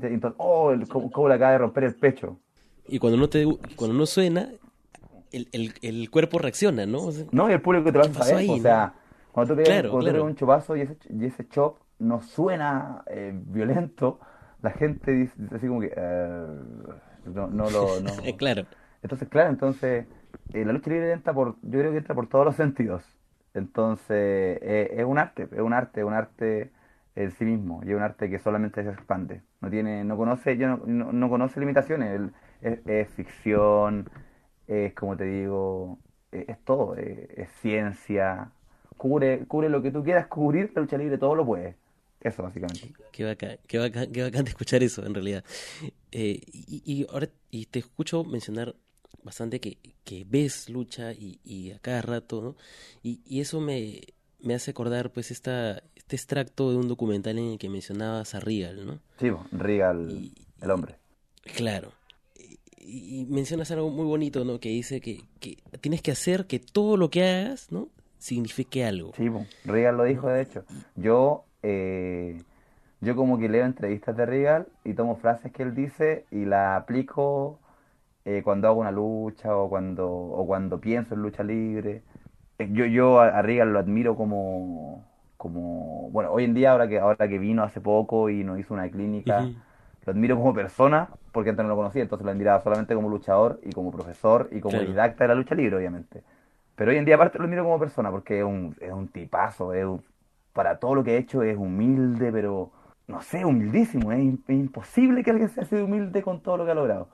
Entonces, 0.00 0.36
oh, 0.38 0.72
cómo, 1.12 1.28
le 1.28 1.34
acaba 1.34 1.52
de 1.52 1.58
romper 1.58 1.84
el 1.84 1.94
pecho. 1.94 2.38
Y 2.86 2.98
cuando 2.98 3.18
no, 3.18 3.28
te, 3.28 3.46
cuando 3.76 3.96
no 3.96 4.06
suena, 4.06 4.50
el, 5.32 5.48
el, 5.52 5.74
el 5.82 6.10
cuerpo 6.10 6.38
reacciona, 6.38 6.86
¿no? 6.86 7.10
no, 7.32 7.50
y 7.50 7.52
el 7.52 7.60
público 7.60 7.92
te 7.92 7.98
va 7.98 8.04
a 8.04 8.12
saber. 8.12 8.50
o 8.50 8.58
sea, 8.58 8.94
cuando 9.32 9.54
tú 9.54 9.62
pegas, 9.62 9.92
un 9.92 10.34
chopazo 10.34 10.76
y 10.76 10.82
ese, 10.82 10.96
y 11.10 11.24
ese 11.24 11.48
chop 11.48 11.78
no 11.98 12.20
suena 12.20 13.02
eh, 13.06 13.32
violento, 13.34 14.20
la 14.62 14.70
gente 14.70 15.12
dice, 15.12 15.34
así 15.54 15.66
como 15.66 15.80
que. 15.80 15.92
Eh, 15.94 16.46
no, 17.26 17.46
no 17.48 17.70
lo. 17.70 18.00
No. 18.00 18.12
claro. 18.36 18.66
Entonces, 19.02 19.28
claro, 19.28 19.50
entonces 19.50 20.06
eh, 20.52 20.64
la 20.64 20.72
lucha 20.72 20.90
libre 20.90 21.12
entra 21.12 21.32
por, 21.32 21.56
yo 21.62 21.78
creo 21.78 21.92
que 21.92 21.98
entra 21.98 22.14
por 22.14 22.28
todos 22.28 22.44
los 22.44 22.56
sentidos. 22.56 23.04
Entonces, 23.54 24.58
eh, 24.62 24.94
es 24.96 25.04
un 25.04 25.18
arte, 25.18 25.48
es 25.52 25.60
un 25.60 25.72
arte, 25.72 26.00
es 26.00 26.06
un 26.06 26.14
arte 26.14 26.70
en 27.14 27.30
sí 27.32 27.44
mismo, 27.44 27.80
y 27.84 27.90
es 27.90 27.96
un 27.96 28.02
arte 28.02 28.30
que 28.30 28.38
solamente 28.38 28.82
se 28.82 28.90
expande. 28.90 29.42
No 29.60 29.70
tiene, 29.70 30.04
no 30.04 30.16
conoce, 30.16 30.56
yo 30.56 30.68
no, 30.68 31.12
no, 31.12 31.28
conoce 31.28 31.58
limitaciones, 31.58 32.30
es, 32.62 33.08
ficción, 33.10 34.08
es 34.68 34.94
como 34.94 35.16
te 35.16 35.24
digo, 35.24 35.98
es, 36.30 36.58
todo, 36.64 36.94
es, 36.96 37.48
ciencia, 37.60 38.50
cubre, 38.96 39.44
cubre 39.48 39.68
lo 39.68 39.82
que 39.82 39.90
tú 39.90 40.04
quieras 40.04 40.28
cubrir, 40.28 40.70
la 40.74 40.82
lucha 40.82 40.96
libre 40.98 41.18
todo 41.18 41.34
lo 41.34 41.44
puede. 41.44 41.74
Eso, 42.20 42.42
básicamente. 42.42 42.92
Qué 43.12 43.24
bacán, 43.24 43.58
qué 43.66 43.78
bacán, 43.78 44.10
qué 44.12 44.22
bacán 44.22 44.44
de 44.44 44.50
escuchar 44.50 44.82
eso, 44.82 45.04
en 45.06 45.14
realidad. 45.14 45.44
Eh, 46.10 46.40
y, 46.52 46.82
y, 46.84 47.06
ahora 47.10 47.28
y 47.50 47.66
te 47.66 47.78
escucho 47.78 48.24
mencionar 48.24 48.74
bastante 49.22 49.60
que, 49.60 49.78
que 50.04 50.24
ves 50.28 50.68
lucha 50.68 51.12
y, 51.12 51.38
y, 51.44 51.70
a 51.72 51.78
cada 51.78 52.02
rato, 52.02 52.42
¿no? 52.42 52.56
Y, 53.02 53.20
y 53.24 53.40
eso 53.40 53.60
me, 53.60 54.00
me 54.40 54.54
hace 54.54 54.70
acordar 54.70 55.12
pues 55.12 55.30
esta, 55.30 55.82
este 55.94 56.16
extracto 56.16 56.70
de 56.70 56.76
un 56.76 56.88
documental 56.88 57.38
en 57.38 57.52
el 57.52 57.58
que 57.58 57.68
mencionabas 57.68 58.34
a 58.34 58.40
Regal, 58.40 58.86
¿no? 58.86 59.00
Sí, 59.18 59.30
Regal, 59.52 60.30
el 60.60 60.70
hombre. 60.70 60.96
Claro. 61.56 61.92
Y, 62.78 63.26
mencionas 63.28 63.70
algo 63.70 63.90
muy 63.90 64.06
bonito, 64.06 64.44
¿no? 64.44 64.60
Que 64.60 64.70
dice 64.70 65.00
que, 65.00 65.22
que 65.40 65.58
tienes 65.80 66.00
que 66.00 66.10
hacer 66.10 66.46
que 66.46 66.58
todo 66.58 66.96
lo 66.96 67.10
que 67.10 67.24
hagas, 67.24 67.70
¿no? 67.70 67.88
Signifique 68.18 68.84
algo. 68.84 69.12
Sí, 69.16 69.28
Regal 69.64 69.96
lo 69.96 70.04
dijo, 70.04 70.28
de 70.28 70.42
hecho. 70.42 70.64
Yo, 70.96 71.44
eh, 71.62 72.38
yo 73.00 73.14
como 73.14 73.38
que 73.38 73.48
leo 73.48 73.64
entrevistas 73.64 74.16
de 74.16 74.26
Regal 74.26 74.66
y 74.84 74.94
tomo 74.94 75.16
frases 75.16 75.52
que 75.52 75.62
él 75.62 75.74
dice 75.74 76.24
y 76.30 76.44
la 76.44 76.76
aplico 76.76 77.58
eh, 78.24 78.42
cuando 78.42 78.68
hago 78.68 78.80
una 78.80 78.90
lucha 78.90 79.56
o 79.56 79.68
cuando, 79.68 80.10
o 80.10 80.46
cuando 80.46 80.80
pienso 80.80 81.14
en 81.14 81.22
lucha 81.22 81.42
libre. 81.42 82.02
Eh, 82.58 82.68
yo, 82.72 82.86
yo 82.86 83.20
a, 83.20 83.40
Regal 83.42 83.72
lo 83.72 83.78
admiro 83.78 84.16
como, 84.16 85.04
como, 85.36 86.10
bueno, 86.10 86.32
hoy 86.32 86.44
en 86.44 86.54
día, 86.54 86.72
ahora 86.72 86.88
que, 86.88 86.98
ahora 86.98 87.28
que 87.28 87.38
vino 87.38 87.62
hace 87.62 87.80
poco 87.80 88.30
y 88.30 88.42
nos 88.42 88.58
hizo 88.58 88.74
una 88.74 88.88
clínica, 88.90 89.48
lo 90.04 90.12
admiro 90.12 90.36
como 90.36 90.52
persona, 90.52 91.08
porque 91.32 91.50
antes 91.50 91.62
no 91.62 91.68
lo 91.68 91.76
conocía, 91.76 92.02
entonces 92.02 92.24
lo 92.24 92.32
admiraba 92.32 92.60
solamente 92.60 92.94
como 92.94 93.08
luchador 93.08 93.60
y 93.62 93.72
como 93.72 93.92
profesor 93.92 94.48
y 94.50 94.60
como 94.60 94.78
didacta 94.80 95.24
de 95.24 95.28
la 95.28 95.34
lucha 95.36 95.54
libre, 95.54 95.76
obviamente. 95.76 96.22
Pero 96.74 96.90
hoy 96.90 96.96
en 96.96 97.04
día 97.04 97.14
aparte 97.14 97.38
lo 97.38 97.44
admiro 97.44 97.64
como 97.64 97.78
persona, 97.78 98.10
porque 98.10 98.38
es 98.38 98.44
un, 98.44 98.74
es 98.80 98.92
un 98.92 99.08
tipazo, 99.08 99.72
es 99.72 99.84
para 100.58 100.80
todo 100.80 100.96
lo 100.96 101.04
que 101.04 101.12
ha 101.12 101.16
hecho 101.16 101.44
es 101.44 101.56
humilde, 101.56 102.32
pero 102.32 102.72
no 103.06 103.22
sé, 103.22 103.44
humildísimo. 103.44 104.10
Es, 104.10 104.18
imposible 104.48 105.22
que 105.22 105.30
alguien 105.30 105.50
sea 105.50 105.62
así 105.62 105.76
humilde 105.76 106.20
con 106.20 106.40
todo 106.40 106.56
lo 106.56 106.64
que 106.64 106.72
ha 106.72 106.74
logrado. 106.74 107.06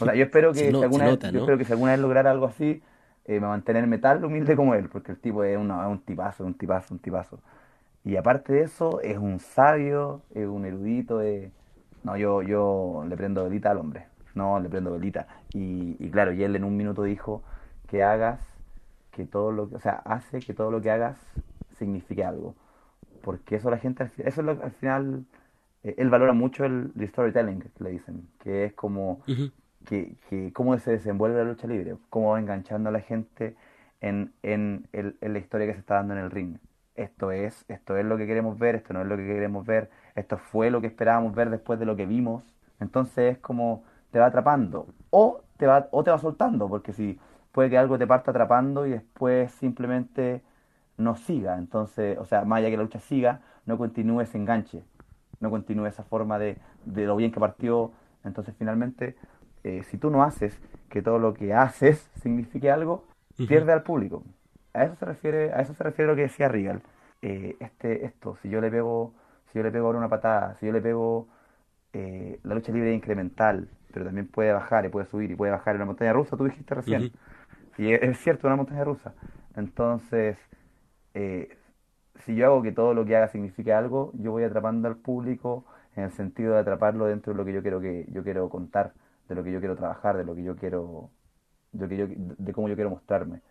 O 0.00 0.04
sea, 0.04 0.14
yo 0.14 0.22
espero 0.22 0.52
que, 0.52 0.70
si, 0.70 0.82
alguna 0.84 1.06
vez, 1.06 1.18
yo 1.18 1.40
espero 1.40 1.58
que 1.58 1.64
si 1.64 1.72
alguna 1.72 1.90
vez 1.90 2.00
lograra 2.00 2.30
algo 2.30 2.46
así, 2.46 2.80
eh, 3.24 3.40
me 3.40 3.48
mantenerme 3.48 3.98
tal 3.98 4.24
humilde 4.24 4.54
como 4.54 4.76
él, 4.76 4.88
porque 4.88 5.10
el 5.10 5.18
tipo 5.18 5.42
es, 5.42 5.58
un 5.58 6.00
tipazo, 6.06 6.46
un 6.46 6.54
tipazo, 6.54 6.94
un 6.94 7.00
tipazo. 7.00 7.40
Y 8.04 8.14
aparte 8.14 8.52
de 8.52 8.62
eso, 8.62 9.00
es 9.00 9.18
un 9.18 9.40
sabio, 9.40 10.22
es 10.32 10.46
un 10.46 10.64
erudito. 10.64 11.20
No, 12.04 12.16
yo, 12.16 12.42
yo 12.42 13.04
le 13.08 13.16
prendo 13.16 13.42
velita 13.42 13.72
al 13.72 13.78
hombre. 13.78 14.06
No, 14.36 14.60
le 14.60 14.68
prendo 14.68 14.92
velita. 14.92 15.26
Y, 15.52 15.96
y 15.98 16.08
claro, 16.12 16.32
y 16.32 16.44
él 16.44 16.54
en 16.54 16.62
un 16.62 16.76
minuto 16.76 17.02
dijo 17.02 17.42
que 17.88 18.04
hagas, 18.04 18.38
que 19.10 19.24
todo 19.24 19.50
lo 19.50 19.70
que, 19.70 19.74
o 19.74 19.80
sea, 19.80 19.94
hace 20.04 20.38
que 20.38 20.54
todo 20.54 20.70
lo 20.70 20.80
que 20.80 20.92
hagas 20.92 21.18
signifique 21.78 22.22
algo 22.22 22.54
porque 23.26 23.56
eso 23.56 23.70
la 23.70 23.78
gente, 23.78 24.08
eso 24.18 24.40
es 24.40 24.46
lo, 24.46 24.52
al 24.52 24.70
final, 24.70 25.24
eh, 25.82 25.96
él 25.98 26.10
valora 26.10 26.32
mucho 26.32 26.64
el, 26.64 26.92
storytelling, 27.08 27.58
que 27.58 27.82
le 27.82 27.90
dicen, 27.90 28.28
que 28.38 28.66
es 28.66 28.72
como, 28.74 29.20
que, 29.84 30.14
que, 30.30 30.52
cómo 30.52 30.78
se 30.78 30.92
desenvuelve 30.92 31.38
la 31.38 31.50
lucha 31.50 31.66
libre, 31.66 31.96
cómo 32.08 32.30
va 32.30 32.38
enganchando 32.38 32.88
a 32.88 32.92
la 32.92 33.00
gente 33.00 33.56
en, 34.00 34.32
en, 34.44 34.86
el, 34.92 35.16
en 35.20 35.32
la 35.32 35.40
historia 35.40 35.66
que 35.66 35.72
se 35.72 35.80
está 35.80 35.96
dando 35.96 36.14
en 36.14 36.20
el 36.20 36.30
ring. 36.30 36.58
Esto 36.94 37.32
es, 37.32 37.64
esto 37.66 37.96
es 37.96 38.04
lo 38.04 38.16
que 38.16 38.28
queremos 38.28 38.60
ver, 38.60 38.76
esto 38.76 38.92
no 38.92 39.02
es 39.02 39.08
lo 39.08 39.16
que 39.16 39.26
queremos 39.26 39.66
ver, 39.66 39.90
esto 40.14 40.38
fue 40.38 40.70
lo 40.70 40.80
que 40.80 40.86
esperábamos 40.86 41.34
ver 41.34 41.50
después 41.50 41.80
de 41.80 41.86
lo 41.86 41.96
que 41.96 42.06
vimos. 42.06 42.44
Entonces 42.78 43.34
es 43.34 43.38
como 43.38 43.82
te 44.12 44.20
va 44.20 44.26
atrapando 44.26 44.86
o 45.10 45.42
te 45.56 45.66
va, 45.66 45.88
o 45.90 46.04
te 46.04 46.12
va 46.12 46.18
soltando, 46.18 46.68
porque 46.68 46.92
si 46.92 47.18
puede 47.50 47.70
que 47.70 47.76
algo 47.76 47.98
te 47.98 48.06
parta 48.06 48.30
atrapando 48.30 48.86
y 48.86 48.90
después 48.90 49.50
simplemente 49.50 50.42
no 50.96 51.16
siga. 51.16 51.58
Entonces, 51.58 52.18
o 52.18 52.24
sea, 52.24 52.44
más 52.44 52.58
allá 52.58 52.70
que 52.70 52.76
la 52.76 52.82
lucha 52.84 53.00
siga, 53.00 53.40
no 53.66 53.78
continúe 53.78 54.20
ese 54.22 54.38
enganche, 54.38 54.82
no 55.40 55.50
continúe 55.50 55.86
esa 55.86 56.04
forma 56.04 56.38
de, 56.38 56.58
de 56.84 57.06
lo 57.06 57.16
bien 57.16 57.32
que 57.32 57.40
partió. 57.40 57.92
Entonces, 58.24 58.54
finalmente, 58.58 59.16
eh, 59.64 59.82
si 59.84 59.98
tú 59.98 60.10
no 60.10 60.22
haces 60.22 60.60
que 60.88 61.02
todo 61.02 61.18
lo 61.18 61.34
que 61.34 61.52
haces 61.54 62.08
signifique 62.22 62.70
algo, 62.70 63.04
pierde 63.48 63.72
al 63.72 63.82
público. 63.82 64.22
A 64.72 64.84
eso 64.84 64.94
se 64.96 65.04
refiere, 65.04 65.52
a 65.52 65.60
eso 65.60 65.74
se 65.74 65.82
refiere 65.82 66.10
lo 66.10 66.16
que 66.16 66.22
decía 66.22 66.48
Regal. 66.48 66.82
Eh, 67.22 67.56
este, 67.60 68.04
esto, 68.04 68.36
si 68.42 68.48
yo 68.48 68.60
le 68.60 68.70
pego, 68.70 69.14
si 69.50 69.58
yo 69.58 69.62
le 69.64 69.70
pego 69.70 69.86
ahora 69.86 69.98
una 69.98 70.08
patada, 70.08 70.54
si 70.56 70.66
yo 70.66 70.72
le 70.72 70.80
pego 70.80 71.28
eh, 71.92 72.38
la 72.44 72.54
lucha 72.54 72.72
libre 72.72 72.94
incremental, 72.94 73.68
pero 73.92 74.04
también 74.04 74.28
puede 74.28 74.52
bajar 74.52 74.84
y 74.84 74.88
puede 74.88 75.06
subir 75.06 75.30
y 75.30 75.34
puede 75.34 75.52
bajar 75.52 75.74
en 75.74 75.82
una 75.82 75.86
montaña 75.86 76.12
rusa, 76.12 76.36
tú 76.36 76.44
dijiste 76.44 76.74
recién. 76.74 77.12
Y 77.78 77.92
es, 77.92 78.02
es 78.02 78.18
cierto, 78.18 78.46
una 78.46 78.56
montaña 78.56 78.84
rusa. 78.84 79.14
Entonces, 79.56 80.38
eh, 81.16 81.58
si 82.24 82.36
yo 82.36 82.46
hago 82.46 82.62
que 82.62 82.72
todo 82.72 82.94
lo 82.94 83.04
que 83.06 83.16
haga 83.16 83.28
signifique 83.28 83.72
algo, 83.72 84.12
yo 84.14 84.32
voy 84.32 84.44
atrapando 84.44 84.88
al 84.88 84.96
público 84.98 85.64
en 85.96 86.04
el 86.04 86.12
sentido 86.12 86.54
de 86.54 86.60
atraparlo 86.60 87.06
dentro 87.06 87.32
de 87.32 87.38
lo 87.38 87.44
que 87.44 87.52
yo 87.54 87.62
quiero 87.62 87.80
que 87.80 88.06
yo 88.12 88.22
quiero 88.24 88.48
contar, 88.50 88.94
de 89.28 89.34
lo 89.34 89.44
que 89.44 89.52
yo 89.52 89.60
quiero 89.60 89.76
trabajar, 89.76 90.16
de 90.16 90.24
lo 90.24 90.34
que 90.34 90.42
yo 90.44 90.56
quiero, 90.56 91.10
de, 91.72 91.86
de 92.16 92.52
cómo 92.52 92.68
yo 92.68 92.74
quiero 92.76 92.90
mostrarme. 92.90 93.42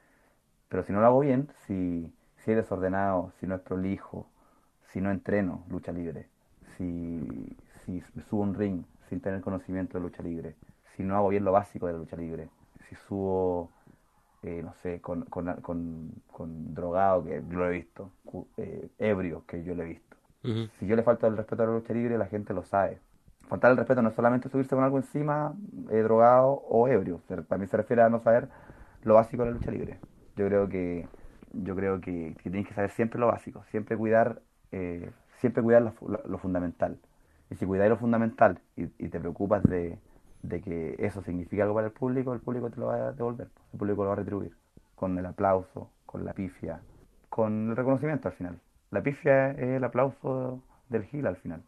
Pero 0.70 0.84
si 0.84 0.94
no 0.94 1.02
lo 1.02 1.08
hago 1.08 1.20
bien, 1.22 1.50
si, 1.68 2.14
si 2.38 2.52
es 2.52 2.58
desordenado, 2.58 3.32
si 3.40 3.48
no 3.48 3.56
es 3.56 3.62
prolijo, 3.62 4.28
si 4.92 5.02
no 5.02 5.12
entreno 5.12 5.66
lucha 5.70 5.92
libre, 5.92 6.28
si, 6.78 7.56
si 7.86 8.02
subo 8.30 8.44
un 8.44 8.56
ring 8.56 8.84
sin 9.10 9.22
tener 9.22 9.42
conocimiento 9.42 9.98
de 9.98 10.04
lucha 10.04 10.24
libre, 10.24 10.56
si 10.96 11.04
no 11.04 11.16
hago 11.18 11.30
bien 11.30 11.46
lo 11.46 11.52
básico 11.52 11.88
de 11.88 11.94
la 11.94 12.00
lucha 12.00 12.18
libre, 12.18 12.50
si 12.90 12.96
subo 12.96 13.72
eh, 14.46 14.62
no 14.64 14.74
sé, 14.76 15.02
con, 15.02 15.24
con, 15.26 16.12
con, 16.28 16.74
drogado, 16.74 17.24
que 17.26 17.44
yo 17.50 17.58
lo 17.58 17.68
he 17.68 17.72
visto, 17.72 18.12
eh, 18.58 18.90
ebrio, 19.00 19.44
que 19.48 19.64
yo 19.64 19.74
lo 19.74 19.84
he 19.84 19.88
visto. 19.88 20.16
Si 20.80 20.86
yo 20.86 20.96
le 20.96 21.02
falto 21.02 21.26
el 21.26 21.36
respeto 21.36 21.64
a 21.64 21.66
la 21.66 21.72
lucha 21.72 21.92
libre, 21.92 22.20
la 22.20 22.28
gente 22.28 22.54
lo 22.54 22.64
sabe. 22.64 23.00
faltar 23.48 23.72
el 23.72 23.78
respeto 23.78 24.04
no 24.04 24.10
es 24.10 24.16
solamente 24.16 24.48
subirse 24.48 24.76
con 24.76 24.84
algo 24.84 24.98
encima, 24.98 25.56
eh, 25.90 26.04
drogado 26.04 26.52
o 26.52 26.88
ebrio. 26.88 27.20
También 27.48 27.68
se 27.68 27.78
refiere 27.78 28.04
a 28.04 28.10
no 28.10 28.20
saber 28.20 28.50
lo 29.02 29.16
básico 29.16 29.44
de 29.44 29.50
la 29.50 29.58
lucha 29.58 29.72
libre. 29.72 30.00
Yo 30.36 30.48
creo 30.48 30.70
que 30.70 31.08
yo 31.64 31.76
creo 31.76 32.02
que, 32.02 32.36
que 32.44 32.50
tienes 32.50 32.68
que 32.68 32.74
saber 32.74 32.92
siempre 32.92 33.20
lo 33.20 33.28
básico, 33.28 33.64
siempre 33.72 33.98
cuidar, 33.98 34.42
eh, 34.72 35.10
siempre 35.40 35.64
cuidar 35.64 35.82
lo, 35.82 36.38
fundamental. 36.38 37.00
Y 37.50 37.56
si 37.56 37.66
cuidáis 37.66 37.90
lo 37.90 37.98
fundamental 37.98 38.60
y, 38.76 38.88
te 38.88 39.20
preocupas 39.20 39.64
de, 39.64 39.98
de, 40.48 40.62
que 40.62 40.96
eso 41.00 41.22
significa 41.24 41.64
algo 41.64 41.76
para 41.76 41.88
el 41.88 41.94
público, 41.94 42.34
el 42.34 42.40
público 42.40 42.70
te 42.70 42.80
lo 42.80 42.88
va 42.88 43.10
a 43.10 43.12
devolver, 43.12 43.48
el 43.74 43.80
público 43.80 44.04
lo 44.04 44.10
va 44.10 44.14
a 44.14 44.18
retribuir, 44.18 44.52
con 44.96 45.18
el 45.18 45.26
aplauso, 45.26 45.90
con 46.06 46.26
la 46.26 46.34
pifia, 46.34 46.80
con 47.30 47.70
el 47.70 47.76
reconocimiento 47.76 48.28
al 48.28 48.34
final. 48.36 48.60
La 48.92 49.02
pifia 49.02 49.52
es 49.52 49.78
el 49.78 49.84
aplauso 49.84 50.62
del 50.90 51.04
Gil 51.06 51.28
al 51.28 51.38
final. 51.38 51.62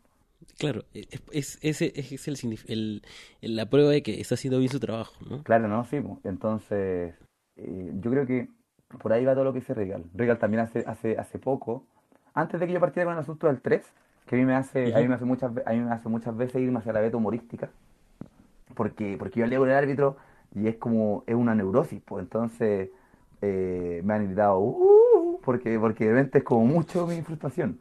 Claro, 0.57 0.84
e, 0.93 1.07
es, 1.32 1.57
ese 1.61 1.91
es, 1.95 2.28
el, 2.28 3.01
el, 3.41 3.55
la 3.55 3.65
prueba 3.69 3.91
de 3.91 4.03
que 4.03 4.21
está 4.21 4.36
haciendo 4.36 4.59
bien 4.59 4.71
su 4.71 4.80
trabajo, 4.80 5.13
¿no? 5.30 5.43
Claro, 5.43 5.67
no, 5.67 5.84
sí. 5.86 5.97
Entonces, 6.23 7.15
eh, 7.55 7.91
yo 7.95 8.11
creo 8.11 8.25
que 8.25 8.49
por 9.01 9.11
ahí 9.13 9.25
va 9.25 9.34
todo 9.34 9.45
lo 9.45 9.53
que 9.53 9.59
dice 9.59 9.73
Regal. 9.73 10.05
Regal 10.13 10.38
también 10.38 10.61
hace, 10.61 10.84
hace, 10.88 11.17
hace 11.17 11.39
poco, 11.39 11.86
antes 12.34 12.59
de 12.59 12.67
que 12.67 12.73
yo 12.73 12.80
partiera 12.80 13.05
con 13.05 13.13
el 13.15 13.19
asunto 13.19 13.47
del 13.47 13.61
3, 13.61 13.93
que 14.28 14.36
a 14.36 14.39
mí 14.39 14.45
me 14.45 14.55
hace, 14.55 14.93
a 14.93 14.99
mí 14.99 15.07
me 15.07 15.15
hace 15.15 15.25
muchas 15.25 15.51
a 15.65 15.71
mí 15.71 15.80
me 15.80 15.91
hace 15.91 16.09
muchas 16.09 16.36
veces 16.36 16.61
irme 16.61 16.80
hacia 16.80 16.93
la 16.93 17.01
beta 17.01 17.17
humorística. 17.17 17.69
Porque, 18.78 19.17
porque 19.19 19.41
yo 19.41 19.47
leo 19.47 19.65
el 19.65 19.71
árbitro 19.71 20.17
y 20.55 20.67
es 20.67 20.78
como, 20.78 21.23
es 21.28 21.36
una 21.36 21.55
neurosis, 21.55 22.01
pues 22.05 22.23
entonces 22.23 22.89
eh, 23.41 24.01
me 24.05 24.13
han 24.13 24.25
gritado, 24.28 24.59
uh, 24.59 25.39
porque, 25.43 25.80
porque 25.80 26.05
de 26.05 26.13
repente 26.13 26.38
es 26.39 26.43
como 26.43 26.65
mucho 26.65 27.07
mi 27.07 27.21
frustración. 27.21 27.80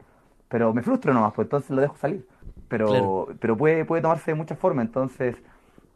Pero 0.49 0.73
me 0.75 0.83
frustro 0.83 1.13
nomás, 1.15 1.33
pues 1.35 1.47
entonces 1.47 1.71
lo 1.71 1.83
dejo 1.83 1.97
salir. 1.97 2.27
Pero, 2.69 3.29
pero 3.41 3.57
puede, 3.57 3.85
puede 3.85 4.03
tomarse 4.03 4.33
de 4.33 4.37
muchas 4.37 4.59
formas. 4.59 4.87
Entonces, 4.87 5.37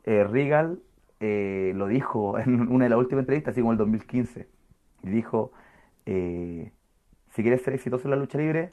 eh, 0.05 0.25
Regal 0.25 0.81
eh, 1.21 1.73
lo 1.77 1.87
dijo 1.87 2.39
en 2.39 2.73
una 2.73 2.85
de 2.85 2.91
las 2.91 2.99
últimas 2.99 3.23
entrevistas, 3.23 3.53
así 3.53 3.61
como 3.61 3.73
el 3.73 3.79
2015. 3.79 4.49
Y 5.03 5.11
dijo, 5.11 5.53
eh, 6.07 6.73
si 7.35 7.43
quieres 7.43 7.63
ser 7.63 7.75
exitoso 7.75 8.05
en 8.05 8.11
la 8.11 8.17
lucha 8.17 8.39
libre, 8.39 8.71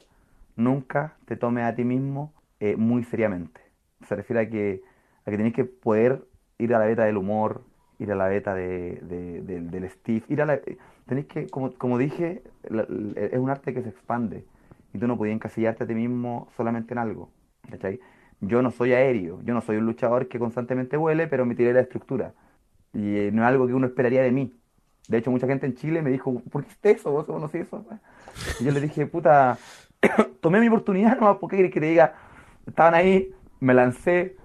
nunca 0.56 1.16
te 1.26 1.36
tomes 1.36 1.64
a 1.64 1.74
ti 1.74 1.84
mismo 1.84 2.32
eh, 2.60 2.76
muy 2.76 3.04
seriamente. 3.04 3.60
Se 4.06 4.16
refiere 4.16 4.40
a 4.42 4.50
que, 4.50 4.82
que 5.30 5.36
tenés 5.36 5.52
que 5.52 5.64
poder 5.64 6.24
ir 6.58 6.74
a 6.74 6.78
la 6.78 6.86
beta 6.86 7.04
del 7.04 7.16
humor, 7.16 7.62
ir 7.98 8.12
a 8.12 8.14
la 8.14 8.28
beta 8.28 8.54
de, 8.54 9.00
del 9.02 9.90
Steve, 9.90 10.22
ir 10.28 10.42
a 10.42 10.46
la... 10.46 10.60
Tenés 11.06 11.26
que, 11.26 11.46
como, 11.48 11.72
como 11.72 11.98
dije, 11.98 12.42
es 13.16 13.38
un 13.38 13.50
arte 13.50 13.72
que 13.72 13.82
se 13.82 13.88
expande 13.88 14.44
y 14.92 14.98
tú 14.98 15.06
no 15.06 15.16
podías 15.16 15.34
encasillarte 15.34 15.84
a 15.84 15.86
ti 15.86 15.94
mismo 15.94 16.48
solamente 16.56 16.94
en 16.94 16.98
algo. 16.98 17.30
Yo 18.40 18.62
no 18.62 18.70
soy 18.70 18.92
aéreo, 18.92 19.40
yo 19.44 19.54
no 19.54 19.60
soy 19.60 19.78
un 19.78 19.86
luchador 19.86 20.28
que 20.28 20.38
constantemente 20.38 20.96
vuele, 20.96 21.26
pero 21.26 21.44
me 21.44 21.54
tiré 21.54 21.72
la 21.72 21.80
estructura. 21.80 22.34
Y 22.92 23.16
eh, 23.16 23.30
no 23.32 23.42
es 23.42 23.48
algo 23.48 23.66
que 23.66 23.74
uno 23.74 23.86
esperaría 23.86 24.22
de 24.22 24.32
mí. 24.32 24.54
De 25.08 25.18
hecho, 25.18 25.30
mucha 25.30 25.46
gente 25.46 25.66
en 25.66 25.74
Chile 25.74 26.02
me 26.02 26.10
dijo, 26.10 26.40
¿por 26.50 26.64
qué 26.64 26.90
es 26.90 26.98
eso? 26.98 27.10
¿Vos 27.10 27.24
conocés 27.24 27.66
eso? 27.66 27.84
Y 28.60 28.64
yo 28.64 28.70
le 28.70 28.80
dije, 28.80 29.06
puta, 29.06 29.58
tomé 30.40 30.60
mi 30.60 30.68
oportunidad 30.68 31.18
nomás, 31.18 31.38
¿por 31.38 31.50
qué 31.50 31.56
querés 31.56 31.72
que 31.72 31.80
te 31.80 31.86
diga? 31.86 32.14
Estaban 32.66 32.94
ahí, 32.94 33.34
me 33.60 33.74
lancé, 33.74 34.36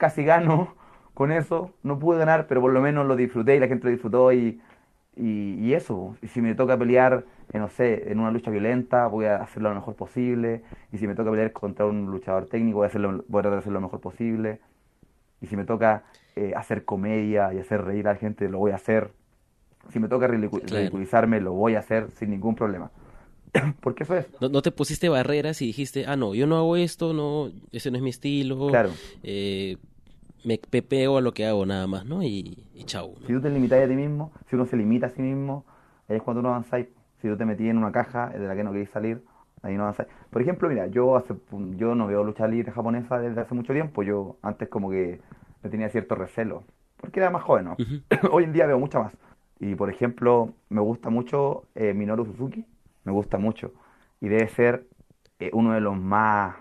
casi 0.00 0.24
gano 0.24 0.74
con 1.14 1.30
eso, 1.30 1.72
no 1.82 1.98
pude 1.98 2.18
ganar, 2.18 2.46
pero 2.46 2.62
por 2.62 2.72
lo 2.72 2.80
menos 2.80 3.06
lo 3.06 3.14
disfruté 3.14 3.54
y 3.54 3.60
la 3.60 3.68
gente 3.68 3.84
lo 3.84 3.90
disfrutó 3.90 4.32
y, 4.32 4.60
y, 5.14 5.74
eso. 5.74 6.16
Y 6.22 6.28
si 6.28 6.40
me 6.40 6.54
toca 6.54 6.78
pelear, 6.78 7.26
eh, 7.52 7.58
no 7.58 7.68
sé, 7.68 8.10
en 8.10 8.18
una 8.18 8.30
lucha 8.30 8.50
violenta, 8.50 9.06
voy 9.06 9.26
a 9.26 9.36
hacerlo 9.36 9.68
lo 9.68 9.74
mejor 9.74 9.94
posible. 9.94 10.62
Y 10.92 10.98
si 10.98 11.06
me 11.06 11.14
toca 11.14 11.30
pelear 11.30 11.52
contra 11.52 11.84
un 11.84 12.06
luchador 12.06 12.46
técnico, 12.46 12.78
voy 12.78 12.86
a, 12.86 12.88
hacerlo, 12.88 13.24
voy 13.28 13.40
a 13.40 13.42
tratar 13.42 13.52
de 13.52 13.58
hacerlo 13.58 13.80
lo 13.80 13.86
mejor 13.86 14.00
posible. 14.00 14.60
Y 15.42 15.46
si 15.46 15.56
me 15.56 15.64
toca 15.64 16.04
eh, 16.36 16.54
hacer 16.56 16.86
comedia 16.86 17.52
y 17.52 17.58
hacer 17.58 17.84
reír 17.84 18.08
a 18.08 18.14
la 18.14 18.18
gente, 18.18 18.48
lo 18.48 18.58
voy 18.58 18.72
a 18.72 18.76
hacer. 18.76 19.10
Si 19.90 19.98
me 19.98 20.08
toca 20.08 20.26
ridiculizarme, 20.26 21.40
lo 21.40 21.52
voy 21.52 21.74
a 21.74 21.80
hacer 21.80 22.10
sin 22.12 22.30
ningún 22.30 22.54
problema. 22.54 22.90
Porque 23.80 24.04
eso 24.04 24.16
es. 24.16 24.26
No, 24.40 24.62
te 24.62 24.70
pusiste 24.70 25.08
barreras 25.08 25.60
y 25.62 25.66
dijiste, 25.66 26.06
ah, 26.06 26.16
no, 26.16 26.34
yo 26.34 26.46
no 26.46 26.56
hago 26.56 26.76
esto, 26.76 27.12
no, 27.12 27.50
ese 27.72 27.90
no 27.90 27.96
es 27.96 28.02
mi 28.02 28.10
estilo. 28.10 28.68
Claro. 28.68 28.90
Eh, 29.22 29.76
me 30.44 30.58
pepeo 30.58 31.18
a 31.18 31.20
lo 31.20 31.32
que 31.32 31.46
hago 31.46 31.66
nada 31.66 31.86
más, 31.86 32.04
¿no? 32.04 32.22
Y, 32.22 32.64
y 32.74 32.84
chau. 32.84 33.14
Si 33.26 33.32
tú 33.32 33.40
te 33.40 33.50
limitas 33.50 33.82
a 33.82 33.88
ti 33.88 33.94
mismo, 33.94 34.32
si 34.48 34.56
uno 34.56 34.66
se 34.66 34.76
limita 34.76 35.06
a 35.06 35.10
sí 35.10 35.22
mismo, 35.22 35.64
ahí 36.08 36.16
es 36.16 36.22
cuando 36.22 36.40
uno 36.40 36.50
avanza. 36.50 36.78
Si 36.78 37.28
tú 37.28 37.36
te 37.36 37.44
metí 37.44 37.68
en 37.68 37.76
una 37.76 37.92
caja 37.92 38.30
de 38.30 38.46
la 38.46 38.56
que 38.56 38.64
no 38.64 38.72
querés 38.72 38.90
salir, 38.90 39.22
ahí 39.62 39.76
no 39.76 39.82
avanzáis. 39.82 40.08
Por 40.30 40.42
ejemplo, 40.42 40.68
mira, 40.68 40.86
yo 40.86 41.16
hace, 41.16 41.34
yo 41.76 41.94
no 41.94 42.06
veo 42.06 42.24
lucha 42.24 42.46
libre 42.48 42.72
japonesa 42.72 43.18
desde 43.18 43.40
hace 43.40 43.54
mucho 43.54 43.72
tiempo. 43.72 44.02
Yo 44.02 44.38
antes 44.42 44.68
como 44.68 44.90
que 44.90 45.20
me 45.62 45.70
tenía 45.70 45.88
cierto 45.90 46.14
recelo, 46.14 46.64
porque 46.96 47.20
era 47.20 47.30
más 47.30 47.42
joven, 47.42 47.66
¿no? 47.66 47.76
Hoy 48.32 48.44
en 48.44 48.52
día 48.52 48.66
veo 48.66 48.78
mucha 48.78 49.00
más. 49.00 49.12
Y 49.58 49.74
por 49.74 49.90
ejemplo, 49.90 50.54
me 50.70 50.80
gusta 50.80 51.10
mucho 51.10 51.64
eh, 51.74 51.92
Minoru 51.92 52.24
Suzuki, 52.24 52.64
me 53.04 53.12
gusta 53.12 53.36
mucho. 53.36 53.72
Y 54.20 54.28
debe 54.28 54.48
ser 54.48 54.86
eh, 55.38 55.50
uno 55.52 55.72
de 55.72 55.80
los 55.80 55.98
más, 55.98 56.56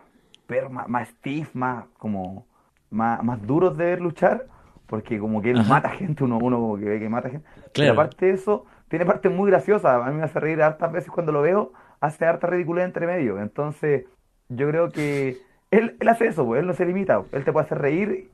más, 0.70 0.90
más 0.90 1.08
stiff, 1.08 1.56
más 1.56 1.86
como 1.98 2.49
más, 2.90 3.24
más 3.24 3.46
duros 3.46 3.78
de 3.78 3.86
ver 3.86 4.02
luchar, 4.02 4.46
porque 4.88 5.20
como 5.20 5.42
que 5.42 5.52
él 5.52 5.64
mata 5.68 5.90
gente, 5.90 6.24
uno, 6.24 6.38
uno 6.38 6.58
como 6.58 6.78
que 6.78 6.86
ve 6.86 7.00
que 7.00 7.10
mata 7.10 7.30
gente. 7.30 7.48
Pero 7.74 7.94
aparte 7.94 8.26
de 8.26 8.34
eso, 8.34 8.66
tiene 8.88 9.06
partes 9.06 9.32
muy 9.32 9.50
graciosas. 9.50 10.02
A 10.02 10.10
mí 10.10 10.18
me 10.18 10.24
hace 10.24 10.40
reír 10.40 10.62
hartas 10.62 10.92
veces 10.92 11.12
cuando 11.12 11.32
lo 11.32 11.42
veo, 11.42 11.72
hace 12.00 12.26
harta 12.26 12.48
ridiculez 12.48 12.86
entre 12.86 13.06
medio. 13.06 13.40
Entonces, 13.40 14.06
yo 14.50 14.68
creo 14.68 14.90
que 14.90 15.38
él, 15.72 15.96
él 16.00 16.08
hace 16.08 16.28
eso, 16.28 16.46
pues, 16.46 16.62
él 16.62 16.68
no 16.68 16.74
se 16.74 16.86
limita. 16.86 17.24
Él 17.32 17.44
te 17.44 17.54
puede 17.54 17.66
hacer 17.66 17.78
reír 17.78 18.30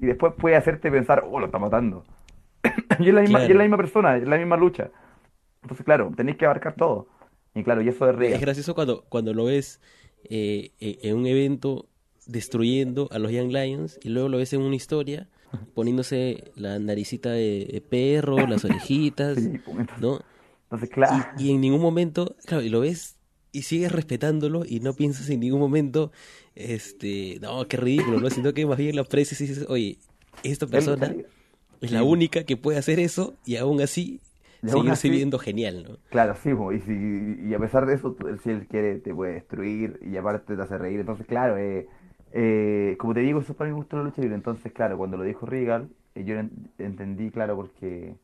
y 0.00 0.06
después 0.06 0.32
puede 0.36 0.56
hacerte 0.56 0.90
pensar, 0.90 1.24
oh, 1.30 1.38
lo 1.38 1.46
está 1.46 1.58
matando. 1.58 2.04
y, 2.98 3.08
es 3.08 3.14
la 3.14 3.20
misma, 3.20 3.44
es 3.44 3.54
la 3.54 3.62
misma 3.62 3.76
persona, 3.76 4.16
es 4.16 4.26
la 4.26 4.36
misma 4.36 4.56
lucha. 4.56 4.90
Entonces, 5.62 5.84
claro, 5.84 6.10
tenéis 6.16 6.36
que 6.36 6.44
abarcar 6.44 6.74
todo. 6.74 7.06
Y 7.54 7.62
claro, 7.62 7.82
y 7.82 7.88
eso 7.88 8.08
es 8.08 8.16
real. 8.16 8.32
Es 8.32 8.40
gracioso 8.40 8.74
cuando, 8.74 9.04
cuando 9.08 9.32
lo 9.32 9.44
ves 9.44 9.80
eh, 10.24 10.72
eh, 10.80 10.98
en 11.02 11.16
un 11.16 11.26
evento 11.26 11.86
destruyendo 12.26 13.08
a 13.10 13.18
los 13.18 13.32
Young 13.32 13.52
Lions 13.52 13.98
y 14.02 14.08
luego 14.08 14.28
lo 14.28 14.38
ves 14.38 14.52
en 14.52 14.62
una 14.62 14.76
historia 14.76 15.28
poniéndose 15.74 16.52
la 16.56 16.78
naricita 16.78 17.30
de, 17.30 17.82
perro, 17.88 18.46
las 18.46 18.64
orejitas, 18.64 19.38
¿no? 20.00 20.20
Entonces, 20.64 20.90
claro. 20.90 21.26
Y, 21.38 21.50
en 21.50 21.60
ningún 21.60 21.82
momento, 21.82 22.36
claro, 22.46 22.62
y 22.62 22.70
lo 22.70 22.80
ves 22.80 23.16
y 23.52 23.62
sigues 23.62 23.92
respetándolo 23.92 24.62
y 24.66 24.80
no 24.80 24.94
piensas 24.94 25.28
en 25.28 25.40
ningún 25.40 25.60
momento, 25.60 26.10
este, 26.54 27.38
no, 27.42 27.66
qué 27.68 27.76
ridículo, 27.76 28.18
¿no? 28.18 28.30
Sino 28.30 28.54
que 28.54 28.64
más 28.64 28.78
bien 28.78 28.96
lo 28.96 29.02
aprecias 29.02 29.40
y 29.42 29.46
dices, 29.46 29.66
oye, 29.68 29.98
esta 30.42 30.66
persona 30.66 31.14
es 31.82 31.90
la 31.90 32.02
única 32.02 32.44
que 32.44 32.56
puede 32.56 32.78
hacer 32.78 32.98
eso 32.98 33.34
y 33.44 33.56
aún 33.56 33.82
así 33.82 34.20
sigue 34.96 35.16
viendo 35.16 35.38
genial, 35.38 35.84
¿no? 35.86 35.98
Claro, 36.08 36.34
sí, 36.42 36.50
y, 36.50 36.80
si, 36.80 37.48
y 37.48 37.54
a 37.54 37.58
pesar 37.58 37.84
de 37.84 37.94
eso, 37.94 38.16
si 38.42 38.50
él 38.50 38.66
quiere, 38.68 38.98
te 39.00 39.14
puede 39.14 39.34
destruir 39.34 39.98
y 40.00 40.16
aparte 40.16 40.56
te 40.56 40.62
hace 40.62 40.78
reír. 40.78 41.00
Entonces, 41.00 41.26
claro, 41.26 41.58
eh, 41.58 41.88
eh, 42.32 42.96
como 42.98 43.14
te 43.14 43.20
digo, 43.20 43.40
eso 43.40 43.54
para 43.54 43.68
mí 43.68 43.74
me 43.74 43.78
gusta 43.80 43.96
la 43.96 44.04
lucha 44.04 44.22
libre. 44.22 44.36
Entonces, 44.36 44.72
claro, 44.72 44.96
cuando 44.98 45.16
lo 45.16 45.24
dijo 45.24 45.46
Regal, 45.46 45.90
eh, 46.14 46.24
yo 46.24 46.36
entendí, 46.78 47.30
claro, 47.30 47.56
porque 47.56 48.16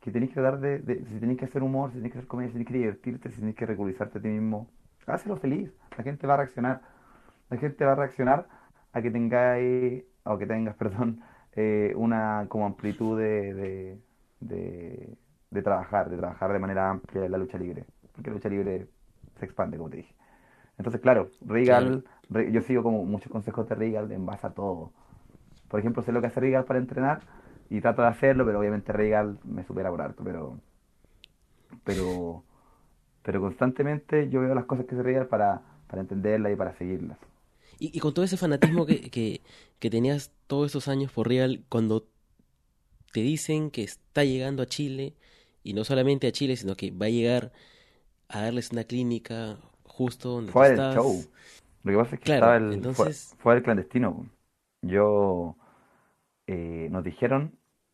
que 0.00 0.10
tenés 0.10 0.30
que 0.30 0.40
dar 0.40 0.60
de, 0.60 0.80
si 1.06 1.18
tenés 1.18 1.38
que 1.38 1.46
hacer 1.46 1.62
humor, 1.62 1.90
si 1.90 1.96
tenés 1.96 2.12
que 2.12 2.18
hacer 2.18 2.28
comedia, 2.28 2.48
si 2.48 2.54
tenés 2.54 2.68
que 2.68 2.74
divertirte, 2.74 3.30
si 3.30 3.40
tenés 3.40 3.56
que 3.56 3.66
ridiculizarte 3.66 4.18
a 4.18 4.22
ti 4.22 4.28
mismo, 4.28 4.68
hazlo 5.06 5.36
feliz. 5.36 5.72
La 5.96 6.04
gente 6.04 6.26
va 6.26 6.34
a 6.34 6.36
reaccionar. 6.38 6.82
La 7.50 7.56
gente 7.56 7.84
va 7.84 7.92
a 7.92 7.94
reaccionar 7.96 8.46
a 8.92 9.02
que 9.02 9.10
tengáis, 9.10 10.04
o 10.24 10.38
que 10.38 10.46
tengas, 10.46 10.76
perdón, 10.82 11.20
eh, 11.56 11.92
una 11.96 12.46
como 12.48 12.66
amplitud 12.66 13.18
de, 13.18 13.54
de, 14.40 15.16
de, 15.50 15.62
trabajar, 15.62 16.10
de 16.10 16.18
trabajar 16.18 16.52
de 16.52 16.58
manera 16.58 16.90
amplia 16.90 17.24
en 17.24 17.32
la 17.32 17.38
lucha 17.38 17.58
libre. 17.58 17.84
Porque 18.12 18.30
la 18.30 18.36
lucha 18.36 18.48
libre 18.48 18.86
se 19.38 19.46
expande, 19.46 19.78
como 19.78 19.90
te 19.90 19.98
dije. 19.98 20.14
Entonces, 20.78 21.00
claro, 21.00 21.30
Regal 21.40 22.04
yo 22.50 22.62
sigo 22.62 22.82
como 22.82 23.04
muchos 23.04 23.30
consejos 23.30 23.68
de 23.68 23.74
Regal 23.74 24.10
en 24.12 24.26
base 24.26 24.46
a 24.46 24.50
todo. 24.50 24.92
Por 25.68 25.80
ejemplo, 25.80 26.02
sé 26.02 26.12
lo 26.12 26.20
que 26.20 26.28
hace 26.28 26.40
Regal 26.40 26.64
para 26.64 26.78
entrenar 26.78 27.20
y 27.70 27.80
trato 27.80 28.02
de 28.02 28.08
hacerlo, 28.08 28.44
pero 28.44 28.60
obviamente 28.60 28.92
Regal 28.92 29.38
me 29.44 29.64
supera 29.64 29.90
por 29.90 30.00
harto, 30.00 30.24
pero 30.24 30.58
pero 31.84 32.42
pero 33.22 33.40
constantemente 33.40 34.28
yo 34.30 34.40
veo 34.40 34.54
las 34.54 34.64
cosas 34.64 34.86
que 34.86 34.94
hace 34.94 35.02
Regal 35.02 35.26
para, 35.26 35.62
para 35.88 36.02
entenderlas 36.02 36.52
y 36.52 36.56
para 36.56 36.76
seguirlas. 36.76 37.18
Y, 37.78 37.98
con 37.98 38.14
todo 38.14 38.24
ese 38.24 38.36
fanatismo 38.36 38.86
que, 38.86 39.10
que, 39.10 39.40
que 39.78 39.90
tenías 39.90 40.30
todos 40.46 40.70
esos 40.70 40.88
años 40.88 41.10
por 41.10 41.28
Real, 41.28 41.64
cuando 41.68 42.06
te 43.12 43.20
dicen 43.20 43.70
que 43.70 43.82
está 43.82 44.24
llegando 44.24 44.62
a 44.62 44.66
Chile, 44.66 45.14
y 45.64 45.72
no 45.72 45.84
solamente 45.84 46.26
a 46.28 46.32
Chile, 46.32 46.56
sino 46.56 46.76
que 46.76 46.90
va 46.90 47.06
a 47.06 47.10
llegar 47.10 47.52
a 48.28 48.42
darles 48.42 48.70
una 48.70 48.84
clínica 48.84 49.58
justo 49.96 50.30
donde 50.30 50.52
fue 50.52 50.70
estás. 50.70 50.94
el 50.94 51.00
show. 51.00 51.16
Lo 51.84 51.92
que 51.92 51.98
pasa 51.98 52.14
es 52.16 52.20
que 52.20 52.34
estaba 52.34 52.56
el, 52.56 52.94
fue, 53.38 53.54
el 53.54 53.62
clandestino. 53.62 54.26
Yo 54.82 55.56
eh, 56.46 56.88
nos 56.90 57.04
dijeron, 57.04 57.52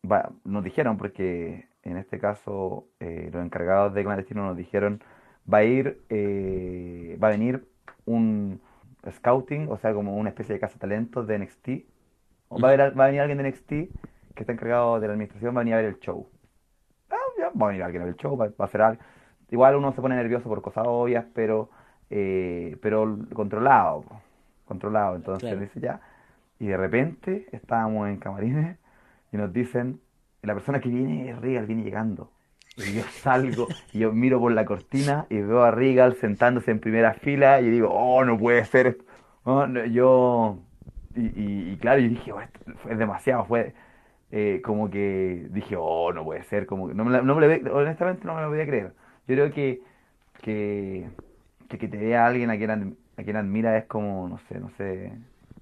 va, 0.09 0.31
nos 0.43 0.63
dijeron 0.63 0.97
porque 0.97 1.69
en 1.83 1.97
este 1.97 2.19
caso 2.19 2.87
eh, 2.99 3.29
los 3.31 3.43
encargados 3.43 3.93
de 3.93 4.03
clandestino 4.03 4.45
nos 4.45 4.57
dijeron 4.57 5.03
va 5.51 5.59
a 5.59 5.63
ir, 5.63 6.01
eh, 6.09 7.17
va 7.21 7.27
a 7.27 7.31
venir 7.31 7.67
un, 8.05 8.61
scouting, 9.09 9.67
o 9.69 9.77
sea, 9.77 9.93
como 9.93 10.15
una 10.15 10.29
especie 10.29 10.53
de 10.53 10.59
casa 10.59 10.79
talentos 10.79 11.27
de 11.27 11.39
NXT. 11.39 11.69
O 12.49 12.59
va, 12.59 12.71
a 12.71 12.89
va 12.91 13.05
a 13.05 13.07
venir 13.07 13.21
alguien 13.21 13.37
de 13.37 13.49
NXT 13.49 13.69
que 13.69 14.43
está 14.43 14.53
encargado 14.53 14.99
de 14.99 15.07
la 15.07 15.13
administración, 15.13 15.55
va 15.55 15.61
a 15.61 15.63
venir 15.63 15.73
a 15.75 15.77
ver 15.77 15.85
el 15.85 15.99
show. 15.99 16.27
Ah, 17.09 17.15
ya, 17.37 17.49
va 17.49 17.65
a 17.65 17.69
venir 17.69 17.83
alguien 17.83 18.03
a 18.03 18.05
ver 18.05 18.13
el 18.13 18.19
show, 18.19 18.37
va, 18.37 18.47
va 18.47 18.53
a 18.59 18.63
hacer 18.65 18.81
algo. 18.81 19.01
Igual 19.49 19.75
uno 19.75 19.91
se 19.93 20.01
pone 20.01 20.15
nervioso 20.15 20.47
por 20.47 20.61
cosas 20.61 20.85
obvias, 20.87 21.25
pero, 21.33 21.69
eh, 22.11 22.77
pero 22.81 23.17
controlado, 23.33 24.03
controlado. 24.65 25.15
Entonces 25.15 25.49
Claro. 25.49 25.61
dice 25.61 25.79
ya. 25.79 26.01
Y 26.59 26.67
de 26.67 26.77
repente 26.77 27.47
estábamos 27.51 28.07
en 28.09 28.17
camarines 28.17 28.77
y 29.31 29.37
nos 29.37 29.51
dicen, 29.51 29.99
la 30.43 30.53
persona 30.53 30.79
que 30.79 30.89
viene 30.89 31.29
es 31.31 31.39
Regal, 31.39 31.65
viene 31.65 31.83
llegando. 31.83 32.29
Y 32.77 32.93
yo 32.93 33.03
salgo, 33.21 33.67
y 33.93 33.99
yo 33.99 34.11
miro 34.11 34.39
por 34.39 34.51
la 34.51 34.65
cortina 34.65 35.25
y 35.29 35.37
veo 35.41 35.63
a 35.63 35.71
Regal 35.71 36.15
sentándose 36.15 36.71
en 36.71 36.79
primera 36.79 37.13
fila 37.13 37.61
y 37.61 37.69
digo, 37.69 37.89
oh, 37.91 38.23
no 38.23 38.37
puede 38.37 38.63
ser 38.65 38.87
esto. 38.87 39.03
No, 39.45 39.85
yo, 39.85 40.59
y, 41.15 41.21
y- 41.41 41.71
y 41.73 41.77
claro, 41.77 41.99
yo 41.99 42.09
dije, 42.09 42.31
"Oh, 42.31 42.39
esto 42.41 42.59
fue 42.83 42.95
demasiado, 42.95 43.45
fue 43.45 43.73
eh, 44.31 44.61
como 44.63 44.89
que 44.89 45.47
dije, 45.51 45.75
oh, 45.77 46.13
no 46.13 46.23
puede 46.23 46.43
ser, 46.43 46.65
como 46.65 46.87
que 46.87 46.93
no 46.93 47.03
me, 47.03 47.11
la- 47.11 47.21
no 47.21 47.35
me 47.35 47.47
ve- 47.47 47.69
honestamente 47.71 48.25
no 48.25 48.35
me 48.35 48.41
lo 48.41 48.49
podía 48.49 48.65
creer. 48.65 48.93
Yo 49.27 49.35
creo 49.35 49.51
que, 49.51 49.81
que, 50.41 51.09
que, 51.71 51.77
que 51.79 51.87
te 51.87 51.97
vea 51.97 52.25
alguien 52.27 52.49
a 52.51 52.57
quien, 52.57 52.97
a 53.17 53.23
quien 53.23 53.35
admira 53.37 53.77
es 53.77 53.85
como, 53.85 54.27
no 54.29 54.39
sé, 54.49 54.59
no 54.59 54.69
sé, 54.77 55.13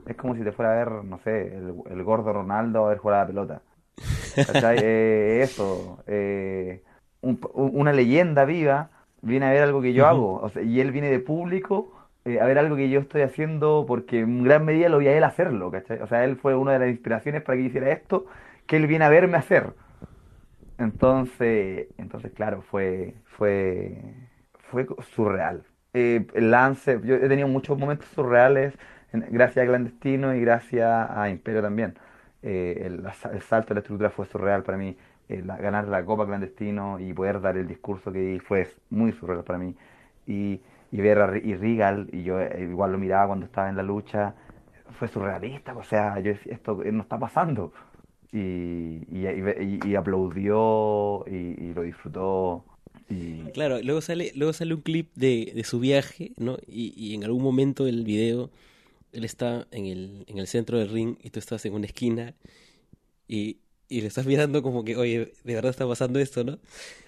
es 0.06 0.16
como 0.18 0.36
si 0.36 0.44
te 0.44 0.52
fuera 0.52 0.74
a 0.74 0.76
ver, 0.86 1.04
no 1.06 1.20
sé, 1.20 1.56
el, 1.56 1.76
el 1.90 2.04
gordo 2.04 2.34
Ronaldo 2.34 2.86
a 2.86 2.90
ver 2.90 2.98
jugar 3.00 3.18
a 3.18 3.22
la 3.22 3.28
pelota. 3.28 3.64
¿Cachai? 4.46 4.80
Eh, 4.82 5.44
eso, 5.44 6.04
eh, 6.08 6.84
un- 7.22 7.40
un- 7.54 7.72
una 7.80 7.94
leyenda 7.94 8.46
viva 8.46 8.92
viene 9.22 9.46
a 9.48 9.52
ver 9.52 9.64
algo 9.64 9.82
que 9.82 9.94
yo 9.94 10.06
Ujú. 10.06 10.08
hago, 10.08 10.36
o 10.42 10.50
sea, 10.50 10.62
y 10.64 10.80
él 10.82 10.92
viene 10.92 11.10
de 11.12 11.20
público 11.20 11.94
eh, 12.26 12.40
a 12.40 12.46
ver 12.46 12.58
algo 12.60 12.76
que 12.76 12.90
yo 12.90 13.00
estoy 13.02 13.22
haciendo 13.22 13.86
porque 13.88 14.20
en 14.22 14.44
gran 14.44 14.66
medida 14.66 14.90
lo 14.90 14.98
vi 15.00 15.08
a 15.08 15.18
él 15.18 15.24
hacerlo, 15.24 15.72
¿cachai? 15.72 16.02
O 16.02 16.08
sea, 16.08 16.24
él 16.26 16.38
fue 16.38 16.56
una 16.56 16.74
de 16.74 16.80
las 16.80 16.90
inspiraciones 16.90 17.44
para 17.44 17.58
que 17.58 17.64
yo 17.64 17.70
hiciera 17.70 17.92
esto, 17.92 18.26
que 18.68 18.78
él 18.78 18.88
viene 18.88 19.06
a 19.06 19.10
verme 19.10 19.38
hacer. 19.38 19.74
Entonces, 20.78 21.90
entonces 21.98 22.32
claro, 22.34 22.62
fue, 22.62 23.16
fue, 23.38 24.02
fue 24.72 24.88
surreal. 25.16 25.66
Eh, 25.94 26.28
el 26.34 26.52
lance, 26.52 27.00
yo 27.04 27.16
he 27.16 27.28
tenido 27.28 27.48
muchos 27.48 27.78
momentos 27.78 28.08
surreales 28.10 28.76
gracias 29.12 29.64
a 29.64 29.68
Clandestino 29.68 30.36
y 30.36 30.42
gracias 30.42 31.10
a 31.10 31.30
Imperio 31.30 31.62
también. 31.62 31.96
Eh, 32.42 32.84
el, 32.86 33.42
salto 33.42 33.70
de 33.70 33.76
la 33.76 33.80
estructura 33.82 34.10
fue 34.10 34.26
surreal 34.26 34.64
para 34.64 34.78
mí. 34.78 34.98
Eh, 35.30 35.44
ganar 35.46 35.88
la 35.88 36.04
Copa 36.06 36.26
Clandestino 36.26 37.00
y 37.00 37.14
poder 37.14 37.42
dar 37.42 37.58
el 37.58 37.68
discurso 37.68 38.12
que 38.12 38.20
di 38.20 38.40
fue 38.40 38.68
muy 38.90 39.12
surreal 39.14 39.44
para 39.44 39.60
mí. 39.60 39.76
Y, 40.28 40.62
y 40.92 41.02
ver 41.02 41.20
a 41.22 41.38
y 41.38 41.56
Regal, 41.56 42.10
y 42.12 42.24
yo 42.24 42.40
eh, 42.40 42.62
igual 42.62 42.92
lo 42.92 42.98
miraba 42.98 43.28
cuando 43.28 43.46
estaba 43.46 43.70
en 43.70 43.76
la 43.76 43.84
lucha, 43.84 44.36
fue 44.98 45.08
surrealista. 45.08 45.76
O 45.76 45.84
sea, 45.84 46.20
yo 46.20 46.32
decía, 46.32 46.54
esto 46.54 46.82
no 46.92 47.02
está 47.02 47.20
pasando 47.20 47.74
y, 48.32 49.96
aplaudió 49.96 51.26
y 51.28 51.74
lo 51.74 51.82
disfrutó. 51.84 52.66
Y 53.10 53.52
Claro, 53.54 53.82
luego 53.82 54.02
sale, 54.02 54.32
luego 54.36 54.54
sale 54.54 54.74
un 54.74 54.82
clip 54.82 55.10
de, 55.16 55.52
de 55.56 55.64
su 55.64 55.80
viaje, 55.80 56.34
¿no? 56.38 56.58
Y, 56.68 56.94
y 56.96 57.16
en 57.16 57.24
algún 57.24 57.42
momento 57.44 57.86
del 57.86 58.04
video 58.04 58.52
él 59.14 59.26
está 59.26 59.68
en 59.72 59.86
el, 59.88 60.26
en 60.28 60.40
el 60.40 60.48
centro 60.48 60.80
del 60.80 60.90
ring 60.90 61.18
y 61.24 61.32
tú 61.32 61.40
estás 61.40 61.66
en 61.66 61.74
una 61.74 61.86
esquina 61.88 62.36
y, 63.28 63.60
y 63.90 64.02
le 64.02 64.08
estás 64.08 64.26
mirando 64.28 64.64
como 64.64 64.84
que, 64.86 64.98
oye, 64.98 65.34
de 65.44 65.56
verdad 65.56 65.72
está 65.72 65.88
pasando 65.88 66.20
esto, 66.20 66.44
¿no? 66.44 66.60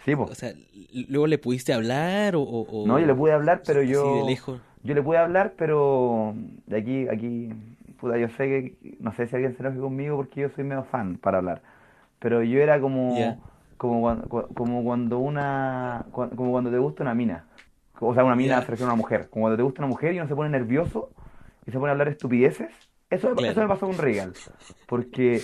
sí, 0.05 0.15
O 0.27 0.35
pues. 0.35 0.35
sea, 0.35 0.53
luego 1.09 1.27
le 1.27 1.37
pudiste 1.39 1.73
hablar 1.73 2.35
o, 2.37 2.41
o- 2.43 2.67
o 2.69 2.81
No, 2.83 2.99
yo 2.99 3.05
le 3.05 3.13
pude 3.15 3.31
hablar, 3.33 3.63
pero 3.65 3.83
así 3.85 4.11
de 4.13 4.23
yo, 4.23 4.23
lejos. 4.23 4.61
yo 4.83 4.95
le 4.95 5.03
pude 5.03 5.17
hablar, 5.17 5.53
pero 5.57 6.33
de 6.65 6.77
aquí, 6.77 7.07
aquí, 7.09 7.49
puta, 7.99 8.17
yo 8.17 8.27
sé 8.29 8.47
que, 8.81 8.97
no 8.99 9.13
sé 9.13 9.27
si 9.27 9.35
alguien 9.35 9.55
se 9.55 9.61
enoje 9.63 9.79
conmigo 9.79 10.17
porque 10.17 10.41
yo 10.41 10.49
soy 10.49 10.63
medio 10.63 10.83
fan 10.85 11.17
para 11.17 11.37
hablar, 11.39 11.61
pero 12.19 12.43
yo 12.43 12.59
era 12.61 12.81
como, 12.81 13.15
Ya. 13.15 13.50
Como 13.81 13.99
cuando, 13.99 14.27
como 14.53 14.83
cuando 14.83 15.17
una, 15.17 16.05
como 16.11 16.51
cuando 16.51 16.69
te 16.69 16.77
gusta 16.77 17.01
una 17.01 17.15
mina, 17.15 17.45
o 17.99 18.13
sea, 18.13 18.23
una 18.23 18.35
mina 18.35 18.61
se 18.61 18.67
refiere 18.67 18.83
a 18.83 18.93
una 18.93 18.95
mujer, 19.01 19.27
como 19.31 19.45
cuando 19.45 19.57
te 19.57 19.63
gusta 19.63 19.81
una 19.81 19.87
mujer 19.87 20.13
y 20.13 20.19
uno 20.19 20.27
se 20.27 20.35
pone 20.35 20.51
nervioso 20.51 21.09
y 21.65 21.71
se 21.71 21.79
pone 21.79 21.89
a 21.89 21.93
hablar 21.93 22.07
estupideces, 22.09 22.69
eso, 23.09 23.33
Claro. 23.33 23.51
eso 23.51 23.61
me 23.61 23.67
pasó 23.67 23.87
con 23.87 23.97
Regal, 23.97 24.33
porque, 24.85 25.41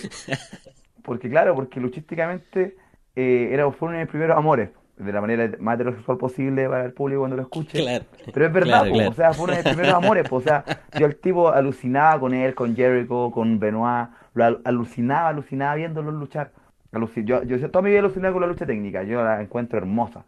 porque 1.02 1.28
claro, 1.28 1.56
porque 1.56 1.80
luchísticamente 1.80 2.76
eh, 3.16 3.48
era, 3.50 3.68
fue 3.72 3.88
uno 3.88 3.96
de 3.98 4.04
mis 4.04 4.10
primeros 4.10 4.36
amores, 4.38 4.70
de 4.96 5.12
la 5.12 5.20
manera 5.20 5.50
más 5.58 5.74
heterosexual 5.74 6.18
posible 6.18 6.68
para 6.68 6.84
el 6.84 6.92
público 6.92 7.20
cuando 7.22 7.36
lo 7.36 7.42
escuche. 7.42 7.80
Claro. 7.82 8.04
Pero 8.32 8.46
es 8.46 8.52
verdad, 8.52 8.80
Claro, 8.82 8.88
po, 8.90 8.94
claro. 8.94 9.10
o 9.10 9.14
sea, 9.14 9.32
fue 9.32 9.44
uno 9.46 9.52
de 9.54 9.58
mis 9.64 9.72
primeros 9.74 9.94
amores, 9.94 10.28
po, 10.28 10.36
o 10.36 10.40
sea, 10.40 10.64
yo 10.96 11.06
el 11.06 11.16
tipo 11.16 11.48
alucinaba 11.50 12.20
con 12.20 12.34
él, 12.34 12.54
con 12.54 12.76
Jericho, 12.76 13.32
con 13.32 13.58
Benoit, 13.58 14.08
lo 14.34 14.44
al- 14.44 14.60
alucinaba, 14.64 15.28
alucinaba 15.30 15.74
viéndolos 15.74 16.14
luchar. 16.14 16.52
Aluci- 16.92 17.24
yo, 17.24 17.42
yo 17.44 17.70
toda 17.70 17.82
mi 17.82 17.90
vida 17.90 18.00
alucinaba 18.00 18.32
con 18.32 18.42
la 18.42 18.48
lucha 18.48 18.66
técnica, 18.66 19.02
yo 19.02 19.22
la 19.22 19.40
encuentro 19.42 19.78
hermosa, 19.78 20.24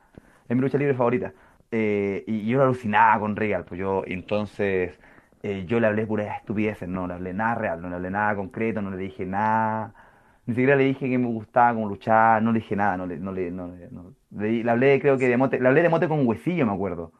es 0.49 0.55
mi 0.57 0.61
lucha 0.63 0.79
libre 0.79 0.95
favorita. 0.95 1.33
Eh, 1.73 2.25
y 2.27 2.47
yo 2.47 2.59
lo 2.59 2.65
alucinaba 2.65 3.21
con 3.21 3.37
Regal, 3.37 3.65
pues 3.65 3.79
yo, 3.81 4.03
entonces, 4.07 4.99
eh, 5.43 5.65
yo 5.67 5.79
le 5.81 5.87
hablé 5.87 6.07
puras 6.07 6.37
estupideces, 6.39 6.89
no 6.89 7.07
le 7.07 7.15
hablé 7.15 7.33
nada 7.33 7.55
real, 7.55 7.81
no 7.81 7.89
le 7.89 7.95
hablé 7.97 8.11
nada 8.11 8.35
concreto, 8.37 8.83
no 8.83 8.91
le 8.91 8.97
dije 8.97 9.25
nada, 9.25 9.95
ni 10.47 10.55
siquiera 10.55 10.75
le 10.77 10.85
dije 10.85 11.09
que 11.09 11.17
me 11.19 11.27
gustaba 11.27 11.75
como 11.75 11.89
luchar, 11.89 12.43
no 12.43 12.53
le 12.53 12.59
dije 12.59 12.75
nada, 12.77 12.97
no 12.97 13.07
le, 13.07 13.19
no 13.19 13.33
le, 13.33 13.51
no 13.53 13.69
le, 13.69 13.89
no- 13.91 14.15
le, 14.37 14.65
le 14.65 14.71
hablé 14.71 15.01
creo 15.01 15.17
que 15.19 15.29
de 15.29 15.37
mote, 15.37 15.61
le 15.61 15.69
hablé 15.69 15.83
de 15.83 15.89
mote 15.89 16.09
con 16.09 16.27
huesillo, 16.27 16.67
me 16.67 16.73
acuerdo. 16.73 17.13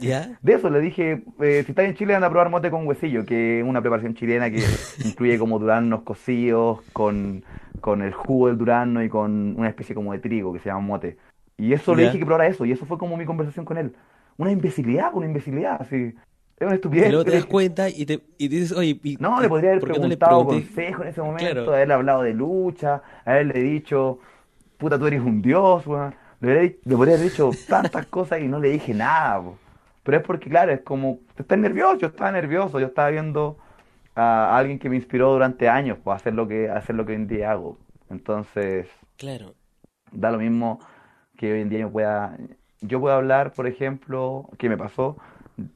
¿Ya? 0.00 0.28
De 0.42 0.52
eso 0.54 0.68
le 0.70 0.80
dije, 0.80 1.22
eh, 1.40 1.62
si 1.64 1.72
estás 1.72 1.86
en 1.86 1.94
Chile 1.94 2.14
anda 2.14 2.26
a 2.26 2.30
probar 2.30 2.50
mote 2.50 2.70
con 2.70 2.86
huesillo, 2.86 3.24
que 3.24 3.60
es 3.60 3.64
una 3.66 3.80
preparación 3.80 4.14
chilena 4.14 4.50
que 4.50 4.60
incluye 5.02 5.38
como 5.38 5.58
duraznos 5.58 6.02
cocidos 6.02 6.82
con, 6.92 7.42
con 7.80 8.02
el 8.02 8.12
jugo 8.12 8.48
del 8.48 8.58
durazno 8.58 9.02
y 9.02 9.08
con 9.08 9.54
una 9.58 9.68
especie 9.68 9.94
como 9.94 10.12
de 10.12 10.18
trigo 10.18 10.52
que 10.52 10.58
se 10.60 10.66
llama 10.68 10.80
mote. 10.80 11.16
Y 11.56 11.72
eso 11.72 11.94
le 11.94 12.04
dije 12.04 12.18
que 12.18 12.26
probara 12.26 12.46
eso, 12.46 12.64
y 12.64 12.72
eso 12.72 12.86
fue 12.86 12.98
como 12.98 13.16
mi 13.16 13.24
conversación 13.24 13.64
con 13.64 13.78
él. 13.78 13.94
Una 14.36 14.52
imbecilidad, 14.52 15.10
una 15.14 15.26
imbecilidad, 15.26 15.80
así. 15.80 16.14
Es 16.56 16.66
una 16.66 16.72
Y 16.72 16.74
estupidez. 16.76 17.08
luego 17.10 17.24
te 17.24 17.32
das 17.32 17.46
cuenta 17.46 17.88
y, 17.88 18.04
te, 18.06 18.20
y 18.36 18.48
dices, 18.48 18.72
oye, 18.72 18.98
y- 19.02 19.16
no, 19.20 19.38
y 19.38 19.42
le 19.42 19.48
podría 19.48 19.70
haber 19.70 19.80
¿por 19.80 19.88
qué 19.88 19.94
no 19.94 20.00
preguntado 20.02 20.46
pregunté? 20.46 20.66
consejo 20.66 21.02
en 21.02 21.08
ese 21.08 21.20
momento, 21.22 21.44
Claro. 21.52 21.72
haberle 21.72 21.94
hablado 21.94 22.22
de 22.22 22.34
lucha, 22.34 23.02
haberle 23.24 23.60
dicho, 23.60 24.18
puta, 24.76 24.98
tú 24.98 25.06
eres 25.06 25.20
un 25.20 25.42
dios, 25.42 25.86
weón. 25.86 26.14
Le, 26.40 26.78
le 26.84 26.96
podría 26.96 27.14
haber 27.16 27.30
dicho 27.30 27.50
tantas 27.68 28.06
cosas 28.10 28.40
y 28.40 28.46
no 28.48 28.60
le 28.60 28.68
dije 28.70 28.94
nada, 28.94 29.40
po. 29.42 29.56
Pero 30.04 30.18
es 30.18 30.22
porque, 30.24 30.48
claro, 30.48 30.72
es 30.72 30.80
como, 30.82 31.18
estás 31.36 31.58
nervioso, 31.58 31.98
yo 31.98 32.06
estaba 32.08 32.30
nervioso, 32.32 32.78
yo 32.80 32.86
estaba 32.86 33.10
viendo 33.10 33.58
a 34.18 34.56
alguien 34.58 34.78
que 34.78 34.88
me 34.90 34.96
inspiró 34.96 35.32
durante 35.32 35.68
años, 35.68 35.98
pues, 36.02 36.14
a 36.14 36.16
hacer 36.16 36.34
lo 36.34 36.48
que, 36.48 36.68
a 36.70 36.76
hacer 36.76 36.96
lo 36.96 37.06
que 37.06 37.12
hoy 37.12 37.16
en 37.18 37.28
día 37.28 37.52
hago. 37.52 37.78
Entonces, 38.10 38.88
Claro. 39.16 39.54
da 40.12 40.30
lo 40.30 40.38
mismo 40.38 40.80
que 41.36 41.52
hoy 41.52 41.60
en 41.62 41.68
día 41.70 41.80
yo 41.80 41.92
pueda, 41.92 42.38
yo 42.80 43.00
puedo 43.00 43.14
hablar, 43.16 43.52
por 43.54 43.66
ejemplo, 43.66 44.50
que 44.58 44.68
me 44.68 44.76
pasó 44.78 45.18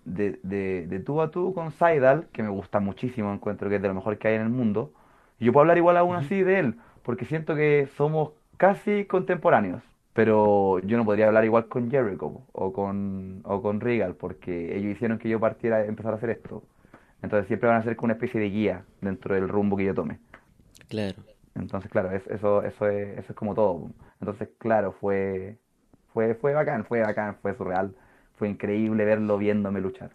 de, 0.04 0.40
de, 0.42 0.86
de 0.88 1.00
tú 1.00 1.20
a 1.22 1.30
tú 1.30 1.54
con 1.54 1.72
Saidal, 1.72 2.28
que 2.32 2.42
me 2.42 2.48
gusta 2.50 2.80
muchísimo, 2.80 3.32
encuentro 3.32 3.68
que 3.68 3.76
es 3.76 3.82
de 3.82 3.88
lo 3.88 3.94
mejor 3.94 4.18
que 4.18 4.28
hay 4.28 4.36
en 4.36 4.42
el 4.42 4.48
mundo, 4.50 4.92
y 5.38 5.46
yo 5.46 5.52
puedo 5.52 5.62
hablar 5.62 5.78
igual 5.78 5.96
aún 5.96 6.16
así 6.16 6.42
de 6.42 6.58
él, 6.60 6.76
porque 7.02 7.24
siento 7.26 7.54
que 7.56 7.88
somos 7.96 8.32
casi 8.58 9.06
contemporáneos, 9.06 9.82
pero 10.14 10.78
yo 10.80 10.96
no 10.96 11.04
podría 11.04 11.26
hablar 11.28 11.44
igual 11.44 11.68
con 11.68 11.90
Jericho 11.90 12.42
o 12.52 12.72
con, 12.72 13.40
o 13.44 13.62
con 13.62 13.80
Regal, 13.80 14.14
porque 14.16 14.76
ellos 14.76 14.92
hicieron 14.92 15.18
que 15.18 15.28
yo 15.28 15.40
partiera 15.40 15.78
a 15.78 15.86
empezar 15.86 16.12
a 16.12 16.16
hacer 16.16 16.30
esto. 16.30 16.62
Entonces 17.22 17.46
siempre 17.48 17.68
van 17.68 17.80
a 17.80 17.84
ser 17.84 17.96
como 17.96 18.06
una 18.06 18.14
especie 18.14 18.40
de 18.40 18.50
guía 18.50 18.84
dentro 19.00 19.34
del 19.34 19.48
rumbo 19.48 19.76
que 19.76 19.84
yo 19.86 19.94
tome. 19.94 20.18
Claro. 20.88 21.24
Entonces, 21.54 21.90
claro, 21.90 22.10
es- 22.12 22.26
eso, 22.28 22.62
eso 22.62 22.88
es, 22.88 23.18
eso 23.18 23.32
es 23.32 23.36
como 23.36 23.54
todo. 23.54 23.90
Entonces, 24.20 24.48
claro, 24.58 24.92
fue, 25.00 25.58
fue, 26.12 26.34
fue 26.34 26.54
bacán, 26.54 26.84
fue 26.84 27.00
bacán, 27.00 27.36
fue 27.42 27.54
surreal. 27.56 27.94
Fue 28.36 28.48
increíble 28.48 29.04
verlo 29.04 29.38
viéndome 29.38 29.80
luchar. 29.80 30.10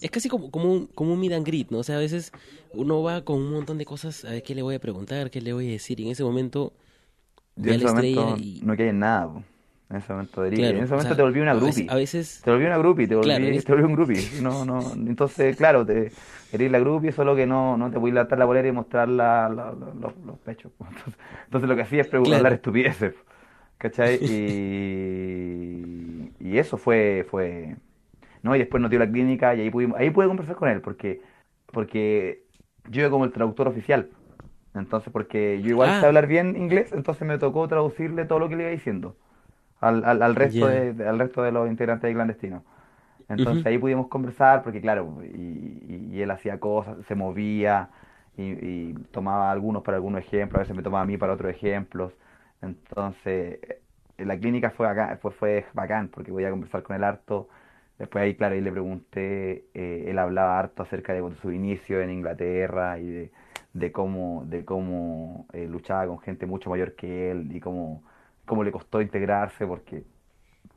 Es 0.00 0.10
casi 0.10 0.28
como, 0.28 0.50
como 0.50 0.70
un, 0.72 0.86
como 0.88 1.12
un 1.14 1.20
meet 1.20 1.32
and 1.32 1.46
greet, 1.46 1.70
¿no? 1.70 1.78
O 1.78 1.82
sea, 1.82 1.96
a 1.96 2.00
veces 2.00 2.32
uno 2.72 3.02
va 3.02 3.24
con 3.24 3.38
un 3.38 3.52
montón 3.52 3.78
de 3.78 3.86
cosas, 3.86 4.24
a 4.24 4.30
ver 4.30 4.42
qué 4.42 4.54
le 4.54 4.62
voy 4.62 4.74
a 4.74 4.78
preguntar, 4.80 5.30
qué 5.30 5.40
le 5.40 5.52
voy 5.52 5.68
a 5.68 5.72
decir, 5.72 5.98
y 6.00 6.04
en 6.04 6.10
ese 6.10 6.22
momento 6.24 6.74
Yo 7.56 7.72
en 7.72 7.76
ese 7.76 7.86
estrella 7.86 8.30
momento 8.30 8.36
y... 8.38 8.62
no 8.62 8.74
en 8.74 8.98
nada, 8.98 9.32
po. 9.32 9.44
En 9.88 9.96
ese 9.96 10.12
momento, 10.12 10.42
de 10.42 10.50
Claro, 10.50 10.78
en 10.78 10.84
ese 10.84 10.94
o 10.94 10.96
momento 10.96 11.08
sea, 11.08 11.16
te 11.16 11.22
volví 11.22 11.40
una 11.40 11.54
groupie. 11.54 11.86
a 11.88 11.94
veces, 11.94 12.40
Te 12.44 12.50
volví 12.50 12.64
una 12.66 12.78
groupie, 12.78 13.06
te 13.06 13.14
volví, 13.14 13.28
Claro, 13.28 13.62
te 13.62 13.72
volví 13.72 13.84
un 13.84 13.92
groupie. 13.94 14.22
No, 14.42 14.64
no, 14.64 14.92
entonces, 14.94 15.56
claro, 15.56 15.86
te, 15.86 16.12
eres 16.52 16.70
la 16.72 16.78
groupie, 16.80 17.12
solo 17.12 17.36
que 17.36 17.46
no, 17.46 17.76
no 17.76 17.90
te 17.90 17.98
voy 17.98 18.10
a 18.10 18.14
levantar 18.14 18.38
la 18.38 18.44
bolera 18.46 18.66
y 18.68 18.72
mostrar 18.72 19.08
la, 19.08 19.48
la- 19.48 19.72
la- 19.72 19.94
los, 19.94 20.16
los 20.24 20.38
pechos. 20.40 20.72
Entonces, 20.80 21.14
entonces 21.44 21.68
lo 21.68 21.76
que 21.76 21.82
hacía 21.82 22.00
es 22.02 22.08
preguntar, 22.08 22.40
Claro. 22.40 22.54
estupideces. 22.54 23.14
¿Cachai? 23.78 24.18
Y, 24.26 26.30
y 26.40 26.58
eso 26.58 26.76
fue, 26.78 27.26
fue, 27.30 27.76
¿no? 28.42 28.54
Y 28.56 28.60
después 28.60 28.80
nos 28.80 28.90
dio 28.90 28.98
la 29.00 29.10
clínica 29.10 29.54
y 29.54 29.60
ahí 29.62 29.70
pudimos, 29.70 29.98
ahí 29.98 30.10
pude 30.10 30.26
conversar 30.28 30.56
con 30.56 30.68
él, 30.68 30.80
porque, 30.80 31.20
porque 31.72 32.42
yo 32.90 33.00
iba 33.02 33.10
como 33.10 33.24
el 33.24 33.32
traductor 33.32 33.68
oficial. 33.68 34.08
Entonces, 34.74 35.12
porque 35.12 35.60
yo 35.62 35.70
igual 35.70 35.90
Ah. 35.90 36.00
sé 36.00 36.06
hablar 36.06 36.26
bien 36.26 36.56
inglés, 36.56 36.92
entonces 36.92 37.26
me 37.26 37.38
tocó 37.38 37.66
traducirle 37.68 38.24
todo 38.26 38.38
lo 38.40 38.48
que 38.48 38.56
le 38.56 38.64
iba 38.64 38.72
diciendo 38.72 39.16
al, 39.80 40.04
al, 40.04 40.22
al 40.22 40.34
resto 40.34 40.66
de, 40.66 40.94
al 41.06 41.18
resto 41.18 41.42
de 41.42 41.52
los 41.52 41.68
integrantes 41.68 42.08
de 42.08 42.14
clandestinos. 42.14 42.62
Entonces 43.28 43.66
ahí 43.66 43.78
pudimos 43.78 44.08
conversar 44.08 44.62
porque 44.62 44.80
claro, 44.80 45.18
y, 45.24 46.08
y 46.12 46.22
él 46.22 46.30
hacía 46.30 46.60
cosas, 46.60 46.98
se 47.06 47.14
movía 47.14 47.90
y, 48.36 48.92
tomaba 49.12 49.50
algunos 49.50 49.82
para 49.82 49.96
algunos 49.96 50.20
ejemplos, 50.20 50.58
a 50.58 50.62
veces 50.62 50.76
me 50.76 50.82
tomaba 50.82 51.02
a 51.02 51.06
mí 51.06 51.16
para 51.16 51.32
otros 51.32 51.50
ejemplos. 51.50 52.12
Entonces, 52.62 53.58
en 54.18 54.28
la 54.28 54.38
clínica 54.38 54.70
fue 54.70 54.88
acá, 54.88 55.18
fue, 55.20 55.30
fue 55.32 55.66
bacán 55.74 56.08
porque 56.08 56.30
voy 56.32 56.44
a 56.44 56.50
conversar 56.50 56.82
con 56.82 56.96
él 56.96 57.04
harto. 57.04 57.48
Después 57.98 58.22
ahí, 58.22 58.34
claro, 58.36 58.54
ahí 58.54 58.60
le 58.60 58.72
pregunté, 58.72 59.66
eh, 59.74 60.04
él 60.08 60.18
hablaba 60.18 60.58
harto 60.58 60.82
acerca 60.82 61.14
de 61.14 61.22
su 61.40 61.50
inicio 61.52 62.00
en 62.02 62.10
Inglaterra 62.10 62.98
y 62.98 63.08
de, 63.08 63.32
de 63.72 63.92
cómo, 63.92 64.44
de 64.46 64.64
cómo 64.64 65.46
eh, 65.52 65.66
luchaba 65.66 66.06
con 66.06 66.18
gente 66.20 66.46
mucho 66.46 66.68
mayor 66.70 66.94
que 66.94 67.30
él 67.30 67.48
y 67.54 67.60
cómo, 67.60 68.02
cómo 68.46 68.64
le 68.64 68.72
costó 68.72 69.02
integrarse 69.02 69.66
porque 69.66 70.04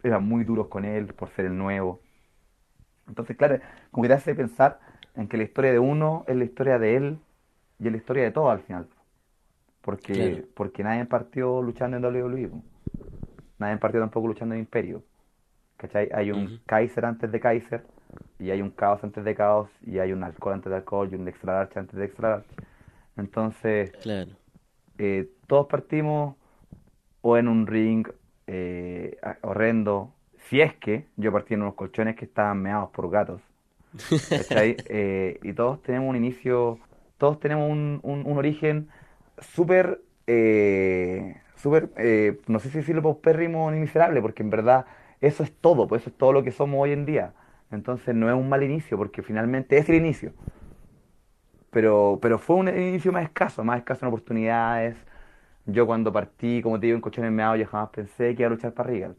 eran 0.03 0.27
muy 0.27 0.43
duros 0.43 0.67
con 0.67 0.85
él 0.85 1.07
por 1.13 1.29
ser 1.29 1.45
el 1.45 1.57
nuevo. 1.57 1.99
Entonces, 3.07 3.37
claro, 3.37 3.59
como 3.91 4.03
que 4.03 4.09
te 4.09 4.13
hace 4.15 4.35
pensar 4.35 4.79
en 5.15 5.27
que 5.27 5.37
la 5.37 5.43
historia 5.43 5.71
de 5.71 5.79
uno 5.79 6.25
es 6.27 6.35
la 6.35 6.43
historia 6.43 6.77
de 6.79 6.95
él 6.95 7.19
y 7.79 7.87
es 7.87 7.91
la 7.91 7.97
historia 7.97 8.23
de 8.23 8.31
todos 8.31 8.51
al 8.51 8.59
final. 8.59 8.87
Porque, 9.81 10.45
porque 10.53 10.83
nadie 10.83 11.05
partió 11.05 11.61
luchando 11.61 11.97
en 11.97 12.05
WWE. 12.05 12.51
Nadie 13.57 13.77
partió 13.77 13.99
tampoco 13.99 14.27
luchando 14.27 14.53
en 14.55 14.61
Imperio. 14.61 15.03
¿Cachai? 15.77 16.09
Hay 16.13 16.31
un 16.31 16.59
Kaiser 16.65 17.05
antes 17.05 17.31
de 17.31 17.39
Kaiser, 17.39 17.85
y 18.37 18.51
hay 18.51 18.61
un 18.61 18.69
Caos 18.69 19.03
antes 19.03 19.23
de 19.23 19.33
Caos, 19.33 19.69
y 19.81 19.99
hay 19.99 20.11
un 20.11 20.23
Alcohol 20.23 20.53
antes 20.53 20.69
de 20.69 20.75
Alcohol, 20.75 21.09
y 21.11 21.15
un 21.15 21.27
Extra 21.27 21.53
Large 21.53 21.79
antes 21.79 21.95
de 21.95 22.05
Extra 22.05 22.29
Large. 22.29 22.49
Entonces, 23.17 23.91
eh, 24.97 25.29
todos 25.47 25.67
partimos 25.67 26.35
o 27.21 27.37
en 27.37 27.47
un 27.47 27.67
ring 27.67 28.07
eh, 28.47 29.17
horrendo, 29.41 30.13
si 30.49 30.61
es 30.61 30.73
que 30.75 31.05
yo 31.17 31.31
partí 31.31 31.53
en 31.53 31.61
unos 31.61 31.75
colchones 31.75 32.15
que 32.15 32.25
estaban 32.25 32.61
meados 32.61 32.89
por 32.91 33.09
gatos. 33.09 33.41
Eh, 34.51 35.39
y 35.43 35.53
todos 35.53 35.81
tenemos 35.81 36.09
un 36.09 36.15
inicio, 36.15 36.79
todos 37.17 37.39
tenemos 37.39 37.69
un, 37.69 37.99
un, 38.03 38.37
origen 38.37 38.89
súper, 39.39 40.01
eh, 40.27 41.35
súper, 41.55 41.89
eh, 41.97 42.39
no 42.47 42.59
sé 42.59 42.69
si 42.69 42.79
decirlo 42.79 43.01
paupérrimo 43.01 43.69
ni 43.71 43.79
miserable, 43.79 44.21
porque 44.21 44.43
en 44.43 44.49
verdad 44.49 44.85
eso 45.21 45.43
es 45.43 45.51
todo, 45.51 45.87
pues 45.87 46.03
eso 46.03 46.09
es 46.09 46.17
todo 46.17 46.33
lo 46.33 46.43
que 46.43 46.51
somos 46.51 46.79
hoy 46.81 46.91
en 46.91 47.05
día. 47.05 47.33
Entonces 47.71 48.15
no 48.15 48.29
es 48.29 48.35
un 48.35 48.49
mal 48.49 48.63
inicio, 48.63 48.97
porque 48.97 49.21
finalmente 49.21 49.77
es 49.77 49.87
el 49.89 49.95
inicio. 49.95 50.33
Pero, 51.71 52.19
pero 52.21 52.39
fue 52.39 52.55
un 52.55 52.67
inicio 52.69 53.11
más 53.11 53.23
escaso, 53.23 53.63
más 53.63 53.77
escaso 53.77 54.05
en 54.05 54.09
oportunidades. 54.09 54.95
Yo 55.65 55.85
cuando 55.85 56.11
partí, 56.11 56.61
como 56.61 56.79
te 56.79 56.87
digo, 56.87 56.95
en 56.95 57.01
colchones 57.01 57.31
meados, 57.31 57.59
yo 57.59 57.65
jamás 57.67 57.89
pensé 57.89 58.35
que 58.35 58.41
iba 58.43 58.47
a 58.47 58.49
luchar 58.51 58.73
para 58.73 58.89
Regal. 58.89 59.15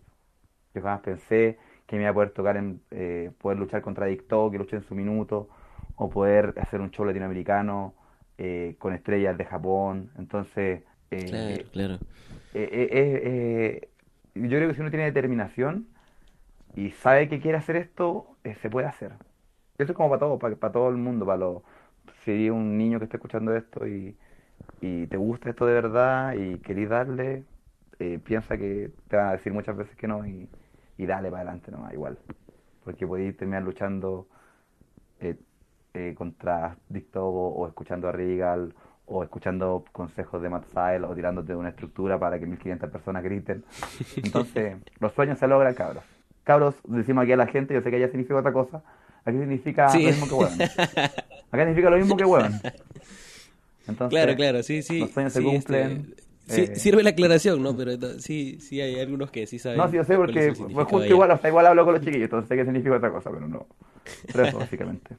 Yo 0.74 0.82
jamás 0.82 1.00
pensé 1.00 1.58
que 1.86 1.96
me 1.96 2.02
iba 2.02 2.10
a 2.10 2.14
poder 2.14 2.30
tocar 2.30 2.56
en, 2.56 2.80
eh, 2.90 3.30
poder 3.38 3.58
luchar 3.58 3.82
contra 3.82 4.06
Dicto, 4.06 4.50
que 4.50 4.58
luché 4.58 4.76
en 4.76 4.82
su 4.82 4.94
minuto, 4.94 5.48
o 5.96 6.08
poder 6.08 6.54
hacer 6.58 6.80
un 6.80 6.90
show 6.90 7.04
latinoamericano 7.04 7.94
eh, 8.38 8.76
con 8.78 8.94
estrellas 8.94 9.36
de 9.36 9.44
Japón. 9.44 10.10
Entonces, 10.18 10.82
eh, 11.10 11.66
claro, 11.72 11.98
claro. 11.98 11.98
yo 14.34 14.48
creo 14.58 14.68
que 14.68 14.74
si 14.74 14.80
uno 14.80 14.90
tiene 14.90 15.04
determinación 15.06 15.88
y 16.74 16.90
sabe 16.90 17.28
que 17.28 17.40
quiere 17.40 17.58
hacer 17.58 17.76
esto, 17.76 18.36
se 18.62 18.70
puede 18.70 18.86
hacer. 18.86 19.12
Eso 19.78 19.92
es 19.92 19.96
como 19.96 20.08
para 20.08 20.20
todo, 20.20 20.38
para, 20.38 20.56
para 20.56 20.72
todo 20.72 20.88
el 20.88 20.96
mundo, 20.96 21.26
para 21.26 21.38
los, 21.38 21.62
si 22.24 22.50
un 22.50 22.76
niño 22.76 22.98
que 22.98 23.04
está 23.04 23.16
escuchando 23.16 23.54
esto 23.56 23.86
y, 23.86 24.16
y 24.80 25.06
te 25.06 25.16
gusta 25.16 25.50
esto 25.50 25.66
de 25.66 25.74
verdad 25.74 26.34
y 26.34 26.58
querés 26.58 26.88
darle, 26.88 27.44
piensa 28.24 28.56
que 28.56 28.90
te 29.08 29.16
van 29.16 29.28
a 29.28 29.32
decir 29.32 29.52
muchas 29.52 29.76
veces 29.76 29.94
que 29.96 30.08
no 30.08 30.26
y, 30.26 30.48
y 31.00 31.06
dale 31.06 31.30
para 31.30 31.42
adelante 31.42 31.70
nomás, 31.70 31.94
igual. 31.94 32.18
Porque 32.84 33.06
podéis 33.06 33.36
terminar 33.36 33.62
luchando 33.62 34.26
eh, 35.20 35.36
eh, 35.94 36.14
contra 36.16 36.76
Dictogo 36.88 37.48
o 37.54 37.66
escuchando 37.66 38.08
a 38.08 38.12
Regal 38.12 38.74
o 39.06 39.22
escuchando 39.22 39.84
consejos 39.92 40.40
de 40.42 40.48
Matt 40.48 40.66
o 40.76 41.14
tirándote 41.14 41.52
de 41.52 41.58
una 41.58 41.70
estructura 41.70 42.18
para 42.18 42.38
que 42.38 42.46
1500 42.46 42.90
personas 42.90 43.24
griten. 43.24 43.64
Entonces, 44.16 44.76
los 44.98 45.12
sueños 45.14 45.38
se 45.38 45.48
logran, 45.48 45.74
cabros. 45.74 46.04
Cabros, 46.44 46.74
decimos 46.84 47.24
aquí 47.24 47.32
a 47.32 47.36
la 47.36 47.46
gente, 47.46 47.74
yo 47.74 47.80
sé 47.80 47.90
que 47.90 47.96
allá 47.96 48.08
significa 48.08 48.36
otra 48.36 48.52
cosa. 48.52 48.82
Aquí 49.24 49.38
significa 49.38 49.88
lo 49.92 49.98
mismo 50.00 50.28
que 50.28 50.34
hueón. 50.34 50.62
Acá 51.50 51.64
significa 51.64 51.90
lo 51.90 51.96
mismo 51.96 52.16
que 52.16 52.24
hueón. 52.24 52.52
Entonces, 53.90 54.18
claro, 54.18 54.36
claro, 54.36 54.62
sí, 54.62 54.82
sí. 54.82 55.00
Los 55.00 55.10
sueños 55.10 55.32
se 55.32 55.42
cumplen. 55.42 55.90
Este, 55.90 56.30
Sí, 56.50 56.62
eh, 56.62 56.74
sirve 56.74 57.04
la 57.04 57.10
aclaración, 57.10 57.62
¿no? 57.62 57.76
Pero 57.76 57.92
sí, 58.18 58.58
sí 58.60 58.80
hay 58.80 58.98
algunos 58.98 59.30
que 59.30 59.46
sí 59.46 59.58
saben. 59.58 59.78
No, 59.78 59.88
sí, 59.88 59.96
yo 59.96 60.04
sé 60.04 60.16
porque 60.16 60.52
pues 60.52 60.88
justo 60.88 61.06
igual, 61.06 61.30
hasta 61.30 61.48
igual 61.48 61.66
hablo 61.66 61.84
con 61.84 61.94
los 61.94 62.02
chiquillos, 62.02 62.24
entonces 62.24 62.48
sé 62.48 62.56
que 62.56 62.64
significa 62.64 62.96
otra 62.96 63.12
cosa, 63.12 63.30
pero 63.30 63.46
no. 63.46 63.66
Pero 64.32 64.44
eso, 64.44 64.58
básicamente. 64.58 65.16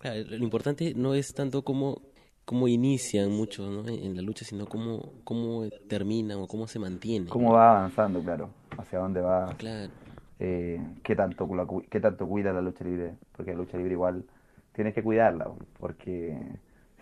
Claro, 0.00 0.20
lo 0.28 0.42
importante 0.42 0.94
no 0.96 1.14
es 1.14 1.32
tanto 1.34 1.62
cómo, 1.62 2.02
cómo 2.44 2.66
inician 2.66 3.30
muchos 3.30 3.70
¿no? 3.70 3.88
en 3.88 4.16
la 4.16 4.22
lucha, 4.22 4.44
sino 4.44 4.66
cómo, 4.66 5.12
cómo 5.22 5.68
terminan 5.88 6.38
o 6.38 6.48
cómo 6.48 6.66
se 6.66 6.78
mantienen. 6.78 7.28
Cómo 7.28 7.52
va 7.52 7.78
avanzando, 7.78 8.20
claro. 8.20 8.50
Hacia 8.76 8.98
dónde 8.98 9.20
va. 9.20 9.54
Claro. 9.58 9.92
Eh, 10.40 10.80
qué, 11.02 11.14
tanto, 11.14 11.48
qué 11.90 12.00
tanto 12.00 12.26
cuida 12.26 12.52
la 12.52 12.62
lucha 12.62 12.84
libre. 12.84 13.14
Porque 13.36 13.52
la 13.52 13.58
lucha 13.58 13.76
libre 13.76 13.92
igual 13.92 14.24
tienes 14.72 14.94
que 14.94 15.02
cuidarla. 15.02 15.50
Porque 15.78 16.36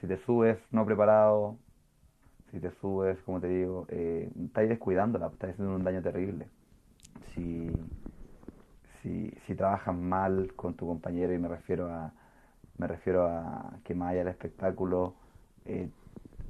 si 0.01 0.07
te 0.07 0.19
subes 0.19 0.59
no 0.71 0.85
preparado, 0.85 1.59
si 2.51 2.61
te 2.61 2.71
subes, 2.81 3.19
como 3.23 3.41
te 3.41 3.49
digo, 3.49 3.87
eh, 3.91 4.31
estás 4.45 4.69
descuidándola, 4.69 5.29
estás 5.29 5.51
haciendo 5.51 5.75
un 5.75 5.85
daño 5.85 6.03
terrible. 6.03 6.49
Si, 7.35 7.71
si, 9.03 9.31
si 9.47 9.55
trabajas 9.55 9.95
mal 9.95 10.53
con 10.57 10.75
tu 10.75 10.87
compañero, 10.87 11.33
y 11.35 11.39
me 11.39 11.49
refiero 11.49 11.91
a, 11.93 12.13
me 12.79 12.87
refiero 12.87 13.27
a 13.27 13.79
que 13.85 13.95
más 13.95 14.11
allá 14.11 14.21
del 14.21 14.29
espectáculo, 14.29 15.15
eh, 15.65 15.91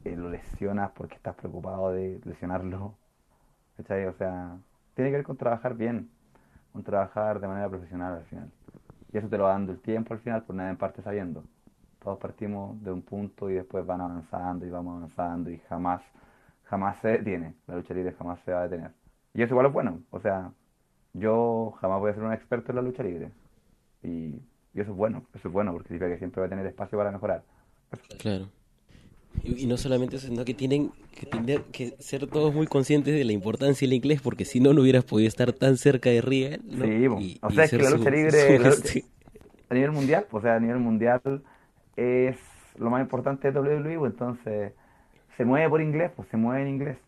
eh, 0.04 0.16
lo 0.16 0.30
lesionas 0.30 0.90
porque 0.92 1.16
estás 1.16 1.34
preocupado 1.36 1.92
de 1.92 2.20
lesionarlo. 2.24 2.94
O 3.78 3.82
sea, 3.82 4.58
tiene 4.94 5.10
que 5.10 5.16
ver 5.16 5.24
con 5.24 5.36
trabajar 5.36 5.74
bien, 5.76 6.10
con 6.72 6.82
trabajar 6.82 7.40
de 7.40 7.48
manera 7.48 7.68
profesional 7.68 8.14
al 8.14 8.24
final. 8.24 8.50
Y 9.12 9.18
eso 9.18 9.28
te 9.28 9.38
lo 9.38 9.44
va 9.44 9.50
dando 9.50 9.72
el 9.72 9.80
tiempo 9.80 10.14
al 10.14 10.20
final, 10.20 10.42
por 10.44 10.56
nada 10.56 10.70
en 10.70 10.76
parte 10.76 11.02
sabiendo 11.02 11.44
todos 12.06 12.20
partimos 12.20 12.80
de 12.84 12.92
un 12.92 13.02
punto 13.02 13.50
y 13.50 13.54
después 13.54 13.84
van 13.84 14.00
avanzando 14.00 14.64
y 14.64 14.70
vamos 14.70 14.98
avanzando 14.98 15.50
y 15.50 15.58
jamás, 15.68 16.00
jamás 16.62 16.96
se 17.00 17.08
detiene, 17.08 17.56
la 17.66 17.74
lucha 17.74 17.94
libre 17.94 18.12
jamás 18.12 18.38
se 18.44 18.52
va 18.52 18.60
a 18.60 18.68
detener. 18.68 18.92
Y 19.34 19.42
eso 19.42 19.54
igual 19.54 19.66
es 19.66 19.72
bueno, 19.72 19.98
o 20.12 20.20
sea, 20.20 20.52
yo 21.14 21.74
jamás 21.80 21.98
voy 21.98 22.12
a 22.12 22.14
ser 22.14 22.22
un 22.22 22.32
experto 22.32 22.70
en 22.70 22.76
la 22.76 22.82
lucha 22.82 23.02
libre. 23.02 23.32
Y, 24.04 24.36
eso 24.72 24.92
es 24.92 24.96
bueno, 24.96 25.24
eso 25.34 25.48
es 25.48 25.52
bueno 25.52 25.72
porque 25.72 25.88
significa 25.88 26.12
que 26.12 26.18
siempre 26.18 26.42
va 26.42 26.46
a 26.46 26.48
tener 26.48 26.64
espacio 26.64 26.96
para 26.96 27.10
mejorar. 27.10 27.42
Claro. 28.20 28.50
Y, 29.42 29.66
no 29.66 29.76
solamente 29.76 30.14
eso, 30.14 30.28
sino 30.28 30.44
que 30.44 30.54
tienen 30.54 30.92
que 31.12 31.26
tener 31.26 31.62
que 31.72 31.96
ser 31.98 32.28
todos 32.28 32.54
muy 32.54 32.68
conscientes 32.68 33.14
de 33.14 33.24
la 33.24 33.32
importancia 33.32 33.84
del 33.84 33.94
inglés, 33.94 34.20
porque 34.22 34.44
si 34.44 34.60
no, 34.60 34.72
no 34.72 34.82
hubieras 34.82 35.02
podido 35.02 35.26
estar 35.26 35.52
tan 35.52 35.76
cerca 35.76 36.10
de 36.10 36.20
Riga. 36.20 36.56
Sí, 36.56 37.38
o 37.42 37.50
sea, 37.50 37.64
es 37.64 37.70
que 37.72 37.78
la 37.78 37.90
lucha 37.90 38.10
libre, 38.10 38.60
a 39.68 39.74
nivel 39.74 39.90
mundial, 39.90 40.26
o 40.30 40.40
sea, 40.40 40.54
a 40.54 40.60
nivel 40.60 40.78
mundial, 40.78 41.42
es 41.96 42.36
lo 42.76 42.90
más 42.90 43.00
importante 43.00 43.50
de 43.50 43.58
WWE, 43.58 43.98
pues, 43.98 44.12
entonces 44.12 44.72
se 45.36 45.44
mueve 45.44 45.68
por 45.68 45.80
inglés, 45.82 46.10
pues 46.14 46.28
se 46.28 46.36
mueve 46.36 46.62
en 46.62 46.68
inglés. 46.68 46.98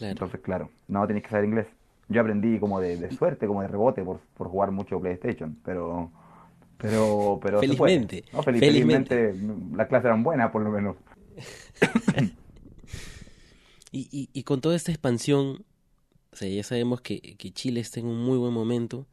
Entonces, 0.00 0.40
claro, 0.40 0.70
no 0.88 1.06
tienes 1.06 1.22
que 1.24 1.30
saber 1.30 1.44
inglés. 1.46 1.66
Yo 2.08 2.20
aprendí 2.20 2.58
como 2.58 2.80
de, 2.80 3.10
suerte, 3.12 3.46
como 3.46 3.62
de 3.62 3.68
rebote 3.68 4.02
por, 4.02 4.20
por, 4.36 4.48
jugar 4.48 4.70
mucho 4.72 5.00
PlayStation, 5.00 5.56
pero 5.64 6.10
pero 6.76 7.38
pero 7.42 7.60
felizmente, 7.60 8.24
felizmente, 8.42 9.34
las 9.74 9.86
clases 9.86 10.06
eran 10.06 10.22
buenas 10.22 10.50
por 10.50 10.62
lo 10.62 10.70
menos. 10.70 10.96
y, 13.92 14.08
y, 14.10 14.30
y, 14.32 14.42
con 14.42 14.60
toda 14.60 14.74
esta 14.74 14.90
expansión, 14.90 15.64
o 16.32 16.36
sea, 16.36 16.48
ya 16.48 16.64
sabemos 16.64 17.00
que, 17.00 17.20
que 17.20 17.52
Chile 17.52 17.80
está 17.80 18.00
en 18.00 18.06
un 18.06 18.24
muy 18.24 18.38
buen 18.38 18.52
momento, 18.52 19.06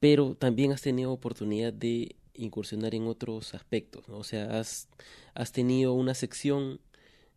pero 0.00 0.34
también 0.34 0.72
has 0.72 0.82
tenido 0.82 1.12
oportunidad 1.12 1.72
de 1.72 2.16
incursionar 2.34 2.94
en 2.94 3.06
otros 3.06 3.54
aspectos, 3.54 4.08
¿no? 4.08 4.18
O 4.18 4.24
sea, 4.24 4.58
has, 4.58 4.88
has 5.34 5.52
tenido 5.52 5.94
una 5.94 6.14
sección 6.14 6.80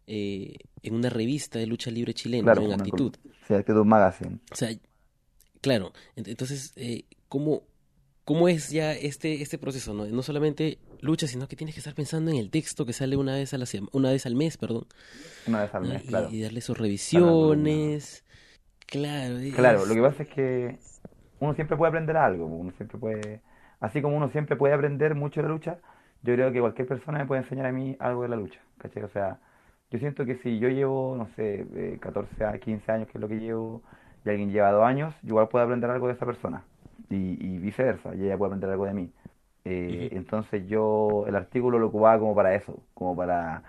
eh, 0.08 0.56
en 0.84 0.96
una 0.96 1.10
revista 1.10 1.60
de 1.60 1.68
lucha 1.68 1.92
libre 1.92 2.14
chilena, 2.14 2.54
en 2.54 2.74
Actitud. 2.74 3.14
Sí, 3.48 3.54
Actitud 3.54 3.86
Magazine. 3.86 4.40
O 4.52 4.56
sea, 4.56 4.70
claro, 5.62 5.92
entonces, 6.16 6.74
eh, 6.76 7.06
¿cómo, 7.28 7.64
¿cómo 8.24 8.48
es 8.48 8.70
ya 8.70 8.94
este, 8.94 9.42
este 9.42 9.58
proceso? 9.58 9.94
¿no? 9.94 10.06
no 10.06 10.24
solamente 10.24 10.80
lucha, 11.02 11.28
sino 11.28 11.48
que 11.48 11.56
tienes 11.56 11.76
que 11.76 11.80
estar 11.80 11.94
pensando 11.94 12.32
en 12.32 12.38
el 12.38 12.50
texto 12.50 12.86
que 12.86 12.94
sale 12.94 13.18
una 13.18 13.36
vez, 13.36 13.54
a 13.54 13.58
la 13.58 13.66
una 13.92 14.12
vez 14.12 14.26
al 14.26 14.36
mes, 14.36 14.58
perdón. 14.58 14.88
Una 15.46 15.64
vez 15.64 15.76
al 15.76 15.84
mes, 15.84 16.04
claro. 16.04 16.30
Y 16.32 16.42
darle 16.42 16.62
sus 16.62 16.78
revisiones. 16.78 18.24
Claro. 18.86 19.38
Claro, 19.56 19.86
lo 19.86 19.94
que 19.94 20.02
pasa 20.02 20.24
es 20.24 20.30
que 20.30 20.80
uno 21.40 21.54
siempre 21.54 21.76
puede 21.76 21.90
aprender 21.90 22.16
algo, 22.18 22.46
uno 22.46 22.72
siempre 22.78 22.98
puede 22.98 23.42
así 23.80 24.02
como 24.02 24.18
uno 24.18 24.30
siempre 24.30 24.56
puede 24.56 24.74
aprender 24.74 25.16
mucho 25.16 25.42
de 25.42 25.48
la 25.48 25.54
lucha, 25.54 25.78
yo 26.24 26.34
creo 26.34 26.52
que 26.52 26.60
cualquier 26.60 26.88
persona 26.88 27.20
me 27.20 27.26
puede 27.26 27.42
enseñar 27.42 27.66
a 27.68 27.72
mí 27.72 27.96
algo 28.00 28.24
de 28.24 28.30
la 28.30 28.36
lucha, 28.36 28.60
¿cachai? 28.80 29.04
O 29.04 29.10
sea, 29.10 29.40
yo 29.92 30.00
siento 30.00 30.26
que 30.26 30.36
si 30.36 30.60
yo 30.60 30.70
llevo, 30.70 31.16
no 31.18 31.28
sé, 31.36 31.98
14 32.02 32.46
a 32.46 32.58
15 32.60 32.92
años, 32.92 33.08
que 33.08 33.18
es 33.18 33.22
lo 33.22 33.28
que 33.28 33.40
llevo, 33.40 33.82
y 34.26 34.30
alguien 34.30 34.52
lleva 34.52 34.72
dos 34.72 34.84
años, 34.86 35.16
yo 35.22 35.30
igual 35.30 35.48
puedo 35.50 35.64
aprender 35.66 35.90
algo 35.90 36.08
de 36.08 36.14
esa 36.14 36.26
persona. 36.26 36.64
y, 37.10 37.58
viceversa, 37.60 38.16
y 38.16 38.26
ella 38.26 38.38
puede 38.38 38.50
aprender 38.50 38.70
algo 38.72 38.86
de 38.86 38.94
mí. 38.94 39.12
Eh, 39.66 40.10
entonces 40.14 40.66
yo 40.68 41.26
el 41.28 41.36
artículo 41.36 41.78
lo 41.80 41.88
ocupaba 41.88 42.18
como 42.20 42.34
para 42.36 42.56
eso, 42.56 42.82
como 42.94 43.16
para, 43.18 43.64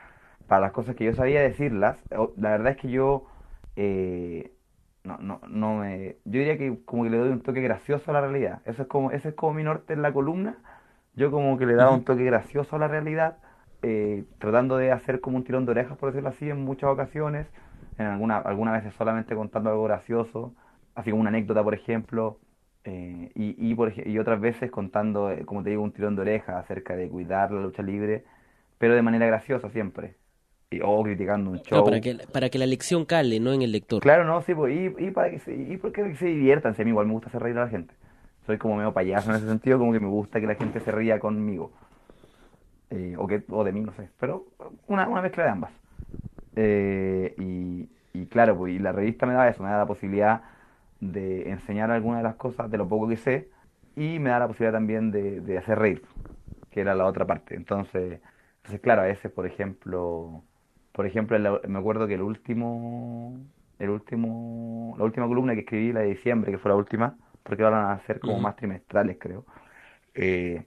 para 0.46 0.60
las 0.62 0.72
cosas 0.72 0.94
que 0.96 1.04
yo 1.04 1.12
sabía 1.14 1.40
decirlas. 1.42 1.98
La 2.36 2.50
verdad 2.50 2.72
es 2.72 2.76
que 2.78 2.88
yo 2.90 3.26
eh, 3.76 4.52
no, 5.08 5.18
no, 5.18 5.40
no 5.48 5.76
me, 5.78 6.16
yo 6.24 6.40
diría 6.40 6.58
que 6.58 6.78
como 6.84 7.04
que 7.04 7.10
le 7.10 7.18
doy 7.18 7.30
un 7.30 7.42
toque 7.42 7.60
gracioso 7.62 8.10
a 8.10 8.14
la 8.14 8.20
realidad. 8.22 8.62
Eso 8.66 8.82
es 8.82 8.88
como, 8.88 9.10
ese 9.12 9.30
es 9.30 9.34
como 9.34 9.54
mi 9.54 9.64
norte 9.64 9.94
en 9.94 10.02
la 10.02 10.12
columna. 10.12 10.58
Yo 11.14 11.30
como 11.30 11.58
que 11.58 11.66
le 11.66 11.74
daba 11.74 11.92
un 11.92 12.04
toque 12.04 12.24
gracioso 12.24 12.76
a 12.76 12.78
la 12.78 12.88
realidad, 12.88 13.38
eh, 13.82 14.24
tratando 14.38 14.76
de 14.78 14.92
hacer 14.92 15.20
como 15.20 15.36
un 15.38 15.44
tirón 15.44 15.66
de 15.66 15.72
orejas, 15.72 15.98
por 15.98 16.10
decirlo 16.12 16.30
así, 16.30 16.48
en 16.50 16.64
muchas 16.64 16.90
ocasiones, 16.90 17.48
en 17.98 18.06
alguna, 18.06 18.38
algunas 18.38 18.74
veces 18.82 18.94
solamente 18.96 19.34
contando 19.34 19.70
algo 19.70 19.84
gracioso, 19.84 20.54
así 20.94 21.10
como 21.10 21.20
una 21.22 21.30
anécdota, 21.30 21.64
por 21.64 21.74
ejemplo, 21.74 22.40
eh, 22.84 23.32
y, 23.34 23.70
y, 23.70 23.74
por, 23.74 23.92
y 24.08 24.18
otras 24.18 24.40
veces 24.40 24.70
contando, 24.70 25.30
eh, 25.30 25.44
como 25.46 25.62
te 25.64 25.70
digo, 25.70 25.82
un 25.82 25.92
tirón 25.92 26.14
de 26.16 26.22
orejas 26.22 26.56
acerca 26.56 26.96
de 26.96 27.08
cuidar 27.10 27.50
la 27.52 27.60
lucha 27.62 27.82
libre, 27.82 28.24
pero 28.78 28.94
de 28.94 29.02
manera 29.02 29.26
graciosa 29.26 29.70
siempre. 29.70 30.17
Y, 30.70 30.80
o 30.82 31.02
criticando 31.02 31.50
un 31.50 31.60
show. 31.60 31.84
para, 31.84 32.00
que, 32.00 32.18
para 32.32 32.50
que 32.50 32.58
la 32.58 32.66
lección 32.66 33.04
cale, 33.04 33.40
¿no? 33.40 33.52
En 33.52 33.62
el 33.62 33.72
lector. 33.72 34.02
Claro, 34.02 34.24
no, 34.24 34.42
sí, 34.42 34.54
pues, 34.54 34.74
y, 34.74 35.04
y, 35.06 35.10
para 35.10 35.30
que 35.30 35.38
se, 35.38 35.54
y 35.54 35.76
porque 35.78 36.14
se 36.14 36.26
diviertan. 36.26 36.74
a 36.78 36.84
mí 36.84 36.90
igual 36.90 37.06
me 37.06 37.12
gusta 37.12 37.28
hacer 37.28 37.42
reír 37.42 37.56
a 37.58 37.64
la 37.64 37.70
gente. 37.70 37.94
Soy 38.46 38.58
como 38.58 38.76
medio 38.76 38.92
payaso 38.92 39.30
en 39.30 39.36
ese 39.36 39.48
sentido, 39.48 39.78
como 39.78 39.92
que 39.92 40.00
me 40.00 40.08
gusta 40.08 40.40
que 40.40 40.46
la 40.46 40.54
gente 40.54 40.80
se 40.80 40.92
ría 40.92 41.18
conmigo. 41.18 41.72
Eh, 42.90 43.14
o, 43.18 43.26
que, 43.26 43.42
o 43.50 43.64
de 43.64 43.72
mí, 43.72 43.80
no 43.80 43.92
sé. 43.92 44.08
Pero 44.18 44.46
una, 44.86 45.08
una 45.08 45.22
mezcla 45.22 45.44
de 45.44 45.50
ambas. 45.50 45.72
y, 46.56 47.88
y 48.12 48.26
claro, 48.26 48.56
pues, 48.56 48.74
y 48.74 48.78
la 48.78 48.92
revista 48.92 49.26
me 49.26 49.34
da 49.34 49.48
eso, 49.48 49.62
me 49.62 49.70
da 49.70 49.78
la 49.78 49.86
posibilidad 49.86 50.42
de 51.00 51.50
enseñar 51.50 51.90
algunas 51.90 52.20
de 52.20 52.24
las 52.24 52.36
cosas 52.36 52.70
de 52.70 52.78
lo 52.78 52.88
poco 52.88 53.08
que 53.08 53.16
sé 53.16 53.48
y 53.96 54.18
me 54.18 54.30
da 54.30 54.40
la 54.40 54.48
posibilidad 54.48 54.72
también 54.72 55.10
de, 55.10 55.58
hacer 55.58 55.78
reír, 55.78 56.02
que 56.70 56.80
era 56.80 56.94
la 56.94 57.06
otra 57.06 57.26
parte. 57.26 57.54
Entonces, 57.54 58.20
entonces 58.58 58.80
claro, 58.80 59.02
a 59.02 59.06
veces, 59.06 59.30
por 59.30 59.46
ejemplo, 59.46 60.42
por 60.92 61.06
ejemplo, 61.06 61.60
me 61.68 61.78
acuerdo 61.78 62.06
que 62.06 62.14
el 62.14 62.22
último, 62.22 63.38
el 63.78 63.90
último, 63.90 64.94
la 64.98 65.04
última 65.04 65.26
columna 65.28 65.54
que 65.54 65.60
escribí, 65.60 65.92
la 65.92 66.00
de 66.00 66.08
diciembre, 66.08 66.52
que 66.52 66.58
fue 66.58 66.70
la 66.70 66.76
última, 66.76 67.18
porque 67.42 67.62
van 67.62 67.74
a 67.74 68.00
ser 68.06 68.20
como 68.20 68.40
más 68.40 68.56
trimestrales, 68.56 69.16
creo, 69.20 69.46
eh, 70.14 70.64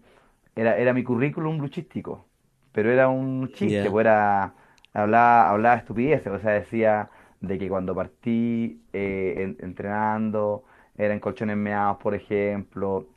era, 0.56 0.77
era 0.77 0.93
mi 0.93 1.03
currículum 1.03 1.60
luchístico, 1.60 2.27
pero 2.72 2.91
era 2.91 3.10
un 3.10 3.52
chiste, 3.53 3.89
pues 3.89 4.06
era, 4.06 4.56
hablaba, 4.93 5.49
hablaba 5.52 5.76
estupideces, 5.77 6.27
o 6.34 6.39
sea, 6.39 6.52
decía 6.53 7.10
de 7.41 7.57
que 7.60 7.69
cuando 7.69 7.95
partí 7.95 8.84
eh, 8.93 9.56
entrenando 9.60 10.65
eran 10.98 11.19
colchones 11.19 11.57
meados, 11.57 11.98
por 11.98 12.15
ejemplo, 12.15 13.10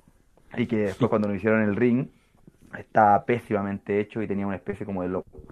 y 0.57 0.67
que 0.67 0.77
después 0.79 1.09
cuando 1.11 1.29
lo 1.29 1.35
hicieron 1.35 1.63
en 1.63 1.71
el 1.71 1.77
ring 1.77 2.09
estaba 2.79 3.25
pésimamente 3.25 4.01
hecho 4.01 4.23
y 4.23 4.29
tenía 4.29 4.47
una 4.47 4.57
especie 4.57 4.87
como 4.87 5.03
de 5.03 5.09
loco. 5.09 5.43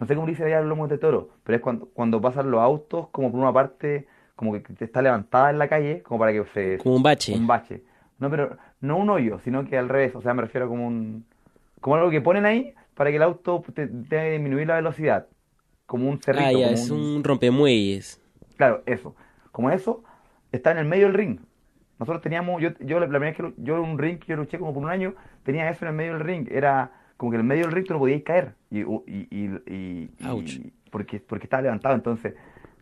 No 0.00 0.06
sé 0.06 0.14
cómo 0.14 0.26
dice 0.26 0.44
allá 0.44 0.60
el 0.60 0.68
lomo 0.68 0.88
de 0.88 0.96
toro, 0.96 1.28
pero 1.44 1.56
es 1.56 1.62
cuando, 1.62 1.86
cuando 1.92 2.20
pasan 2.20 2.50
los 2.50 2.60
autos 2.60 3.08
como 3.10 3.30
por 3.30 3.38
una 3.38 3.52
parte 3.52 4.08
como 4.34 4.54
que 4.54 4.62
está 4.82 5.02
levantada 5.02 5.50
en 5.50 5.58
la 5.58 5.68
calle, 5.68 6.02
como 6.02 6.18
para 6.18 6.32
que 6.32 6.42
se... 6.54 6.78
Como 6.78 6.96
un 6.96 7.02
bache. 7.02 7.34
Un 7.36 7.46
bache. 7.46 7.82
No, 8.18 8.30
pero 8.30 8.56
no 8.80 8.96
un 8.96 9.10
hoyo, 9.10 9.38
sino 9.40 9.66
que 9.66 9.76
al 9.76 9.90
revés, 9.90 10.14
o 10.14 10.22
sea, 10.22 10.32
me 10.32 10.40
refiero 10.40 10.66
como 10.66 10.86
un... 10.86 11.26
Como 11.82 11.96
algo 11.96 12.10
que 12.10 12.22
ponen 12.22 12.46
ahí 12.46 12.74
para 12.94 13.10
que 13.10 13.16
el 13.16 13.22
auto 13.22 13.62
te, 13.74 13.86
tenga 13.86 14.22
que 14.22 14.32
disminuir 14.32 14.66
la 14.66 14.76
velocidad 14.76 15.26
como 15.84 16.08
un 16.08 16.18
cerrito. 16.22 16.46
Ah, 16.46 16.52
ya, 16.52 16.70
es 16.70 16.88
un... 16.88 17.22
rompemuelles. 17.22 18.22
Claro, 18.56 18.82
eso. 18.86 19.14
Como 19.52 19.70
eso, 19.70 20.02
está 20.52 20.70
en 20.70 20.78
el 20.78 20.86
medio 20.86 21.06
del 21.06 21.14
ring. 21.14 21.40
Nosotros 21.98 22.22
teníamos, 22.22 22.62
yo, 22.62 22.70
yo 22.78 22.98
la 22.98 23.06
primera 23.06 23.32
vez 23.32 23.36
que 23.36 23.52
yo 23.58 23.82
un 23.82 23.98
ring 23.98 24.18
que 24.18 24.28
yo 24.28 24.36
luché 24.36 24.58
como 24.58 24.72
por 24.72 24.82
un 24.82 24.88
año, 24.88 25.14
tenía 25.42 25.68
eso 25.68 25.84
en 25.84 25.90
el 25.90 25.96
medio 25.96 26.14
del 26.14 26.22
ring. 26.22 26.48
Era 26.50 26.92
como 27.20 27.32
que 27.32 27.36
en 27.36 27.42
el 27.42 27.46
medio 27.46 27.64
del 27.64 27.72
ring 27.72 27.86
tú 27.86 27.92
no 27.92 27.98
podías 27.98 28.22
caer. 28.22 28.54
Y, 28.70 28.80
y, 28.80 29.28
y, 29.30 29.60
y 29.66 30.72
porque, 30.90 31.20
porque 31.20 31.44
estaba 31.44 31.60
levantado. 31.60 31.94
Entonces, 31.94 32.32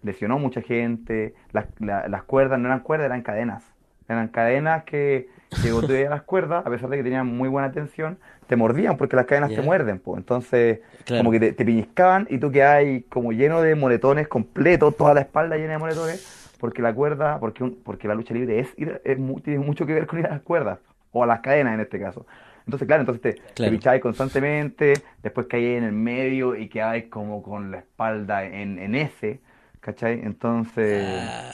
lesionó 0.04 0.38
mucha 0.38 0.62
gente. 0.62 1.34
Las, 1.50 1.66
las 1.80 2.22
cuerdas 2.22 2.60
no 2.60 2.68
eran 2.68 2.78
cuerdas, 2.78 3.06
eran 3.06 3.22
cadenas. 3.22 3.64
Eran 4.08 4.28
cadenas 4.28 4.84
que, 4.84 5.28
que 5.60 5.72
vos 5.72 5.90
las 5.90 6.22
cuerdas, 6.22 6.64
a 6.64 6.70
pesar 6.70 6.88
de 6.88 6.98
que 6.98 7.02
tenían 7.02 7.26
muy 7.26 7.48
buena 7.48 7.72
tensión, 7.72 8.16
te 8.46 8.54
mordían 8.54 8.96
porque 8.96 9.16
las 9.16 9.26
cadenas 9.26 9.50
te 9.50 9.60
muerden, 9.60 9.98
pues. 9.98 10.18
Entonces, 10.18 10.82
como 11.08 11.32
que 11.32 11.40
te, 11.40 11.52
te, 11.52 11.64
piñiscaban 11.64 12.28
y 12.30 12.38
tú 12.38 12.52
quedas 12.52 12.84
como 13.08 13.32
lleno 13.32 13.60
de 13.60 13.74
moretones 13.74 14.28
completos, 14.28 14.96
toda 14.96 15.14
la 15.14 15.22
espalda 15.22 15.56
llena 15.56 15.72
de 15.72 15.78
moretones, 15.78 16.54
porque 16.60 16.80
la 16.80 16.94
cuerda, 16.94 17.40
porque, 17.40 17.64
un, 17.64 17.74
porque 17.82 18.06
la 18.06 18.14
lucha 18.14 18.34
libre 18.34 18.60
es, 18.60 18.68
es, 18.76 19.18
tiene 19.42 19.58
mucho 19.58 19.84
que 19.84 19.94
ver 19.94 20.06
con 20.06 20.20
ir 20.20 20.26
a 20.26 20.30
las 20.30 20.42
cuerdas, 20.42 20.78
o 21.10 21.24
a 21.24 21.26
las 21.26 21.40
cadenas 21.40 21.74
en 21.74 21.80
este 21.80 21.98
caso. 21.98 22.24
Entonces, 22.68 22.86
claro, 22.86 23.00
entonces 23.00 23.22
te, 23.22 23.42
claro. 23.54 24.00
constantemente, 24.00 24.92
después 25.22 25.46
caí 25.46 25.64
en 25.64 25.84
el 25.84 25.92
medio 25.92 26.54
y 26.54 26.68
quedabas 26.68 27.04
como 27.04 27.42
con 27.42 27.70
la 27.70 27.78
espalda 27.78 28.44
en, 28.44 28.78
en 28.78 28.94
ese 28.94 29.40
¿Cachai? 29.80 30.20
Entonces, 30.22 31.06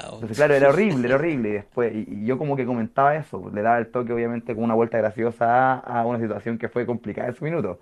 entonces, 0.03 0.37
claro, 0.37 0.55
era 0.55 0.71
horrible, 0.71 1.07
era 1.07 1.17
horrible. 1.17 1.49
Y 1.51 1.53
después, 1.53 1.93
y, 1.95 2.25
yo 2.25 2.39
como 2.39 2.57
que 2.57 2.65
comentaba 2.65 3.15
eso, 3.17 3.51
le 3.53 3.63
daba 3.63 3.79
el 3.79 3.89
toque, 3.89 4.13
obviamente, 4.13 4.55
con 4.55 4.65
una 4.65 4.75
vuelta 4.75 4.99
graciosa 4.99 5.75
a, 5.75 6.05
una 6.07 6.19
situación 6.19 6.59
que 6.59 6.69
fue 6.69 6.87
complicada 6.87 7.29
en 7.29 7.35
su 7.35 7.45
minuto. 7.45 7.79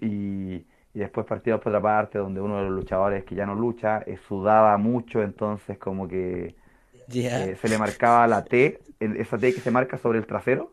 Y, 0.00 0.64
y 0.94 0.98
después 0.98 1.26
partimos 1.26 1.60
por 1.60 1.70
otra 1.70 1.80
parte, 1.80 2.18
donde 2.18 2.40
uno 2.40 2.58
de 2.58 2.64
los 2.64 2.72
luchadores 2.72 3.24
que 3.24 3.34
ya 3.34 3.46
no 3.46 3.54
lucha 3.54 4.02
eh, 4.04 4.18
sudaba 4.28 4.76
mucho, 4.78 5.22
entonces 5.22 5.78
como 5.78 6.08
que 6.08 6.54
eh, 7.14 7.56
se 7.60 7.68
le 7.68 7.78
marcaba 7.78 8.26
la 8.26 8.44
T, 8.44 8.80
esa 9.00 9.38
T 9.38 9.54
que 9.54 9.60
se 9.60 9.70
marca 9.70 9.96
sobre 9.96 10.18
el 10.18 10.26
trasero, 10.26 10.72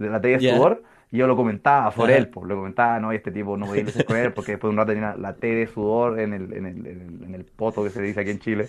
de 0.00 0.10
la 0.10 0.20
T 0.20 0.28
de 0.28 0.52
sudor, 0.52 0.82
y 1.12 1.18
yo 1.18 1.26
lo 1.26 1.36
comentaba 1.36 1.90
por 1.90 2.10
él, 2.10 2.28
pues, 2.28 2.46
lo 2.46 2.56
comentaba, 2.56 3.00
no, 3.00 3.12
este 3.12 3.32
tipo 3.32 3.56
no 3.56 3.66
podía 3.66 3.82
ir 3.82 4.04
con 4.04 4.16
él 4.16 4.32
porque 4.32 4.52
después 4.52 4.68
de 4.68 4.72
un 4.72 4.76
rato 4.76 4.92
tenía 4.92 5.16
la 5.16 5.34
T 5.34 5.46
de 5.46 5.66
sudor 5.66 6.20
en 6.20 6.32
el, 6.32 6.52
en 6.52 6.66
el, 6.66 6.86
en 7.26 7.34
el, 7.34 7.44
poto 7.44 7.82
que 7.82 7.90
se 7.90 8.00
dice 8.00 8.20
aquí 8.20 8.30
en 8.30 8.38
Chile. 8.38 8.68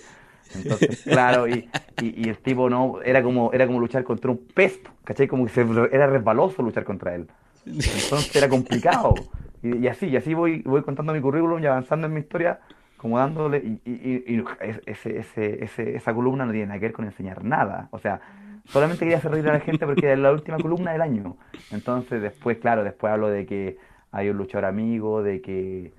Entonces, 0.55 1.01
claro, 1.05 1.47
y, 1.47 1.69
y, 2.01 2.27
el 2.27 2.37
tipo 2.37 2.69
no, 2.69 3.01
era 3.03 3.21
como, 3.21 3.53
era 3.53 3.67
como 3.67 3.79
luchar 3.79 4.03
contra 4.03 4.31
un 4.31 4.39
pez, 4.53 4.79
¿cachai? 5.03 5.27
Como 5.27 5.45
que 5.45 5.51
se, 5.51 5.61
era 5.91 6.07
resbaloso 6.07 6.63
luchar 6.63 6.83
contra 6.83 7.13
él. 7.15 7.27
Entonces 7.65 8.35
era 8.35 8.49
complicado. 8.49 9.13
Y, 9.61 9.87
así, 9.87 10.07
y 10.07 10.17
así 10.17 10.33
voy, 10.33 10.61
voy 10.63 10.81
contando 10.81 11.13
mi 11.13 11.21
currículum 11.21 11.61
y 11.61 11.67
avanzando 11.67 12.07
en 12.07 12.13
mi 12.13 12.21
historia, 12.21 12.59
como 12.97 13.19
dándole, 13.19 13.59
y, 13.59 13.91
y, 13.91 14.43
ese, 14.87 15.19
ese, 15.19 15.63
ese, 15.63 15.95
esa 15.95 16.13
columna 16.13 16.45
no 16.45 16.51
tiene 16.51 16.67
nada 16.67 16.79
que 16.79 16.87
ver 16.87 16.93
con 16.93 17.05
enseñar 17.05 17.43
nada. 17.43 17.87
O 17.91 17.99
sea, 17.99 18.19
solamente 18.65 18.99
quería 18.99 19.17
hacer 19.17 19.31
reír 19.31 19.47
a 19.49 19.53
la 19.53 19.59
gente 19.59 19.85
porque 19.85 20.07
era 20.07 20.15
la 20.15 20.31
última 20.31 20.57
columna 20.57 20.91
del 20.91 21.01
año. 21.01 21.37
Entonces 21.71 22.21
después, 22.21 22.57
claro, 22.57 22.83
después 22.83 23.11
hablo 23.11 23.29
de 23.29 23.45
que 23.45 23.77
hay 24.11 24.29
un 24.29 24.37
luchador 24.37 24.65
amigo, 24.65 25.23
de 25.23 25.41
que 25.41 25.93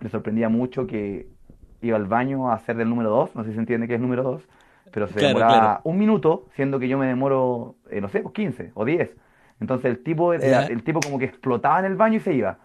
le 0.00 0.08
sorprendía 0.08 0.48
mucho 0.48 0.86
que 0.86 1.28
iba 1.80 1.96
al 1.96 2.06
baño 2.06 2.50
a 2.50 2.54
hacer 2.54 2.76
del 2.76 2.88
número 2.88 3.10
2, 3.10 3.34
no 3.34 3.42
sé 3.42 3.50
si 3.50 3.54
se 3.54 3.60
entiende 3.60 3.88
que 3.88 3.94
es 3.94 4.00
número 4.00 4.22
2, 4.22 4.42
pero 4.92 5.08
se 5.08 5.26
demoraba 5.26 5.80
un 5.84 5.98
minuto, 5.98 6.46
siendo 6.54 6.78
que 6.78 6.88
yo 6.88 6.98
me 6.98 7.06
demoro, 7.06 7.76
eh, 7.90 8.00
no 8.00 8.08
sé, 8.08 8.20
pues 8.20 8.34
15 8.34 8.72
o 8.74 8.84
10. 8.84 9.10
Entonces 9.60 9.90
el 9.90 10.02
tipo, 10.02 10.32
el 10.32 10.82
tipo 10.82 11.00
como 11.00 11.18
que 11.18 11.24
explotaba 11.24 11.78
en 11.78 11.86
el 11.86 11.96
baño 11.96 12.16
y 12.16 12.20
se 12.20 12.34
iba. 12.34 12.58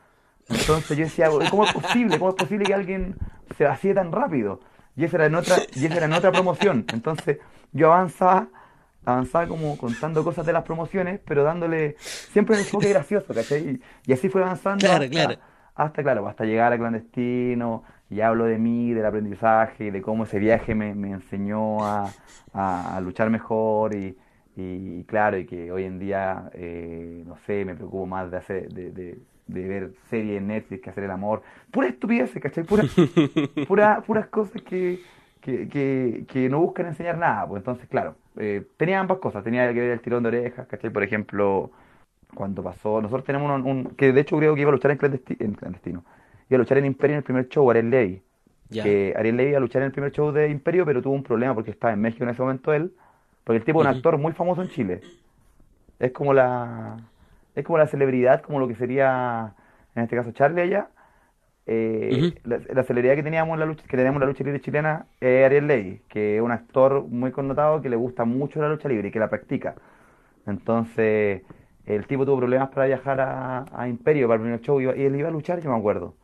Entonces 0.50 0.98
yo 0.98 1.04
decía, 1.04 1.30
¿cómo 1.50 1.66
es 1.66 1.74
posible? 1.74 2.18
¿Cómo 2.18 2.30
es 2.32 2.36
posible 2.36 2.66
que 2.66 2.74
alguien 2.74 3.16
se 3.58 3.66
vacíe 3.66 3.94
tan 3.94 4.12
rápido? 4.12 4.62
Y 4.96 5.04
esa 5.04 5.18
era 5.18 5.26
en 5.28 5.36
otra, 5.36 5.58
y 5.76 5.86
esa 5.86 5.98
era 5.98 6.06
en 6.06 6.14
otra 6.14 6.32
promoción. 6.32 6.86
Entonces 6.92 7.38
yo 7.72 7.94
avanzaba 7.94 8.48
avanzaba 9.08 9.48
como 9.48 9.78
contando 9.78 10.22
cosas 10.22 10.46
de 10.46 10.52
las 10.52 10.64
promociones, 10.64 11.22
pero 11.26 11.44
dándole 11.44 11.96
siempre 11.98 12.56
un 12.56 12.62
enfoque 12.62 12.90
gracioso, 12.94 13.34
¿cachai? 13.34 13.80
Y, 14.06 14.12
así 14.12 14.28
fue 14.28 14.44
avanzando 14.44 14.86
claro, 14.86 15.06
hasta, 15.06 15.10
claro. 15.10 15.42
hasta, 15.76 16.04
claro, 16.04 16.28
hasta 16.28 16.44
llegar 16.44 16.74
a 16.74 16.78
clandestino, 16.78 17.84
y 18.10 18.20
hablo 18.20 18.46
de 18.46 18.58
mí, 18.58 18.94
del 18.94 19.06
aprendizaje, 19.06 19.92
de 19.92 20.02
cómo 20.02 20.26
ese 20.26 20.40
viaje 20.40 20.76
me, 20.76 20.94
me 20.94 21.12
enseñó 21.12 21.86
a, 21.86 22.12
a, 22.54 23.00
luchar 23.00 23.30
mejor 23.30 23.96
y, 23.96 24.18
y, 24.58 25.06
claro, 25.06 25.38
y 25.38 25.46
que 25.46 25.72
hoy 25.72 25.86
en 25.86 26.00
día, 26.00 26.50
eh, 26.54 27.24
no 27.26 27.38
sé, 27.46 27.64
me 27.64 27.76
preocupo 27.76 28.06
más 28.06 28.30
de 28.30 28.38
hacer, 28.38 28.68
de, 28.74 28.92
de, 28.92 29.20
de 29.48 29.68
ver 29.70 29.92
series 30.10 30.40
en 30.40 30.48
Netflix 30.48 30.82
que 30.84 30.90
hacer 30.90 31.06
el 31.06 31.12
amor. 31.12 31.44
Pura 31.72 31.88
estupidez, 31.88 32.34
¿cachai? 32.42 32.66
Pura, 32.66 32.84
pura, 33.70 34.02
puras 34.06 34.28
cosas 34.28 34.62
que, 34.64 35.00
que, 35.48 35.70
que, 35.70 36.26
que 36.28 36.50
no 36.50 36.60
buscan 36.60 36.88
enseñar 36.88 37.18
nada, 37.18 37.48
pues 37.48 37.62
entonces, 37.62 37.88
claro 37.88 38.16
eh, 38.38 38.66
tenía 38.78 39.00
ambas 39.00 39.18
cosas, 39.18 39.44
tenía 39.44 39.74
que 39.74 39.80
ver 39.80 39.92
el 39.92 40.02
tirón 40.02 40.24
de 40.24 40.30
orejas, 40.30 40.68
¿cachai? 40.68 40.90
Por 40.90 41.04
ejemplo, 41.04 41.72
cuando 42.36 42.64
pasó, 42.64 43.02
nosotros 43.02 43.26
tenemos 43.26 43.50
un, 43.66 43.96
que 43.98 44.14
de 44.14 44.22
hecho 44.22 44.38
creo 44.38 44.54
que 44.54 44.62
iba 44.62 44.70
a 44.70 44.74
luchar 44.74 44.92
en 44.92 44.98
clandestino, 44.98 46.04
iba 46.50 46.58
a 46.58 46.60
luchar 46.60 46.78
en 46.78 46.86
Imperio 46.86 47.16
en 47.16 47.18
el 47.20 47.24
primer 47.24 47.48
show, 47.50 47.70
Ariel 47.70 47.90
Levy, 47.90 48.22
que 48.72 49.14
Ariel 49.18 49.38
Levy 49.38 49.50
iba 49.50 49.58
a 49.58 49.62
luchar 49.62 49.82
en 49.82 49.88
el 49.88 49.92
primer 49.92 50.12
show 50.12 50.32
de 50.32 50.50
Imperio, 50.50 50.86
pero 50.86 51.02
tuvo 51.02 51.14
un 51.14 51.24
problema 51.24 51.56
porque 51.56 51.72
estaba 51.72 51.94
en 51.94 52.02
México 52.02 52.24
en 52.24 52.30
ese 52.30 52.42
momento 52.42 52.74
él, 52.74 52.94
porque 53.44 53.58
el 53.58 53.64
tipo 53.64 53.82
es 53.82 53.88
un 53.88 53.96
actor 53.96 54.18
muy 54.18 54.34
famoso 54.34 54.62
en 54.62 54.70
Chile, 54.70 55.02
es 56.00 56.12
como 56.12 56.34
la, 56.34 56.98
es 57.56 57.66
como 57.66 57.80
la 57.80 57.88
celebridad, 57.88 58.42
como 58.42 58.60
lo 58.60 58.68
que 58.68 58.76
sería, 58.76 59.56
en 59.96 60.04
este 60.04 60.16
caso 60.16 60.32
Charlie 60.32 60.62
allá, 60.62 60.90
eh, 61.68 62.34
la, 62.46 62.84
celeridad 62.84 63.16
que 63.16 63.24
teníamos 63.24 63.54
en 63.56 63.60
la 63.60 63.66
lucha, 63.66 63.84
que 63.84 63.98
tenemos 63.98 64.16
en 64.16 64.22
la 64.22 64.28
lucha 64.28 64.44
libre 64.44 64.62
chilena 64.62 65.06
es 65.20 65.46
Ariel 65.46 65.68
Levy, 65.68 66.02
que 66.08 66.38
es 66.38 66.42
un 66.42 66.52
actor 66.52 67.06
muy 67.08 67.32
connotado 67.32 67.82
que 67.82 67.90
le 67.90 67.98
gusta 67.98 68.24
mucho 68.24 68.62
la 68.62 68.70
lucha 68.70 68.88
libre 68.88 69.10
y 69.10 69.12
que 69.12 69.20
la 69.20 69.30
practica. 69.30 69.76
Entonces, 70.46 71.42
el 71.86 72.08
tipo 72.08 72.26
tuvo 72.26 72.38
problemas 72.38 72.70
para 72.70 72.86
viajar 72.86 73.20
a, 73.20 73.66
a 73.74 73.88
Imperio 73.90 74.28
para 74.28 74.36
el 74.36 74.42
primer 74.44 74.62
show 74.62 74.80
y, 74.80 74.86
él 74.86 75.16
iba 75.18 75.28
a 75.28 75.32
luchar, 75.32 75.62
yo 75.62 75.70
me 75.70 75.78
acuerdo. 75.78 76.16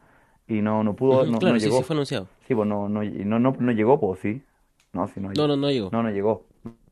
Y 0.48 0.62
no, 0.62 0.82
no 0.84 0.96
pudo, 0.96 1.24
Ujú, 1.24 1.32
no, 1.32 1.40
claro, 1.40 1.56
no 1.56 1.60
sí, 1.60 1.66
llegó. 1.66 1.80
sí 1.80 1.84
fue 1.84 1.96
anunciado. 1.96 2.28
Sí, 2.48 2.56
pues 2.56 2.68
no, 2.68 2.88
no, 2.88 3.04
no, 3.04 3.40
no, 3.40 3.56
no 3.60 3.72
llegó, 3.74 4.00
pues 4.00 4.20
sí. 4.22 4.42
No, 4.94 5.08
sí, 5.10 5.20
no 5.20 5.28
No, 5.28 5.34
llegó. 5.34 5.48
no, 5.48 5.58
no 5.58 5.72
llegó. 5.72 5.90
No, 5.92 6.04
no 6.04 6.10
llegó. 6.10 6.46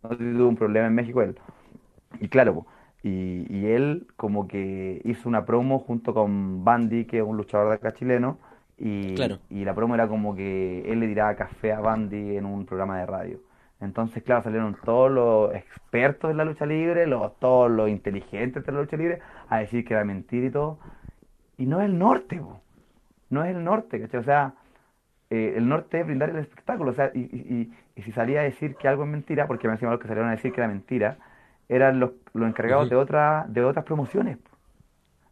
No 0.03 0.09
tuvo 0.09 0.47
un 0.47 0.57
problema 0.57 0.87
en 0.87 0.95
México 0.95 1.21
él. 1.21 1.37
Y 2.19 2.27
claro, 2.27 2.55
po, 2.55 2.67
y, 3.03 3.45
y 3.49 3.65
él 3.67 4.07
como 4.15 4.47
que 4.47 5.01
hizo 5.05 5.27
una 5.29 5.45
promo 5.45 5.79
junto 5.79 6.13
con 6.13 6.63
Bandy, 6.63 7.05
que 7.05 7.17
es 7.19 7.23
un 7.23 7.37
luchador 7.37 7.69
de 7.69 7.75
acá 7.75 7.93
chileno, 7.93 8.37
y, 8.77 9.15
Claro. 9.15 9.39
y 9.49 9.63
la 9.65 9.73
promo 9.75 9.95
era 9.95 10.07
como 10.07 10.35
que 10.35 10.81
él 10.91 10.99
le 10.99 11.07
tiraba 11.07 11.35
café 11.35 11.71
a 11.73 11.79
Bandy 11.81 12.37
en 12.37 12.45
un 12.45 12.65
programa 12.65 12.99
de 12.99 13.05
radio. 13.05 13.39
Entonces, 13.79 14.21
claro, 14.23 14.43
salieron 14.43 14.75
todos 14.85 15.09
los 15.11 15.53
expertos 15.55 16.29
en 16.31 16.37
la 16.37 16.45
lucha 16.45 16.65
libre, 16.67 17.07
los, 17.07 17.37
todos 17.39 17.69
los 17.71 17.89
inteligentes 17.89 18.63
de 18.65 18.71
la 18.71 18.81
lucha 18.81 18.97
libre, 18.97 19.19
a 19.49 19.59
decir 19.59 19.83
que 19.85 19.93
era 19.95 20.03
mentira 20.05 20.45
y 20.47 20.51
todo. 20.51 20.77
Y 21.57 21.65
no 21.65 21.79
es 21.81 21.85
el 21.87 21.97
norte. 21.97 22.41
No 23.29 23.43
es 23.43 23.55
el 23.55 23.63
norte, 23.63 23.99
¿cachai? 24.01 24.19
O 24.19 24.23
sea, 24.23 24.53
eh, 25.29 25.53
el 25.57 25.67
norte 25.67 25.99
es 26.01 26.05
brindar 26.05 26.29
el 26.29 26.37
espectáculo. 26.37 26.91
O 26.91 26.93
sea, 26.93 27.11
y, 27.13 27.21
y, 27.21 27.55
y- 27.55 27.73
y 27.95 28.01
si 28.03 28.11
salía 28.11 28.41
a 28.41 28.43
decir 28.43 28.75
que 28.75 28.87
algo 28.87 29.03
es 29.03 29.09
mentira, 29.09 29.47
porque 29.47 29.67
me 29.67 29.73
encima 29.75 29.91
los 29.91 29.99
que 29.99 30.07
salieron 30.07 30.29
a 30.29 30.35
decir 30.35 30.51
que 30.53 30.61
era 30.61 30.67
mentira, 30.67 31.17
eran 31.69 31.99
los, 31.99 32.11
los 32.33 32.47
encargados 32.47 32.89
de, 32.89 32.95
otra, 32.95 33.45
de 33.47 33.63
otras 33.63 33.85
promociones. 33.85 34.37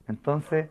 Entonces, 0.08 0.70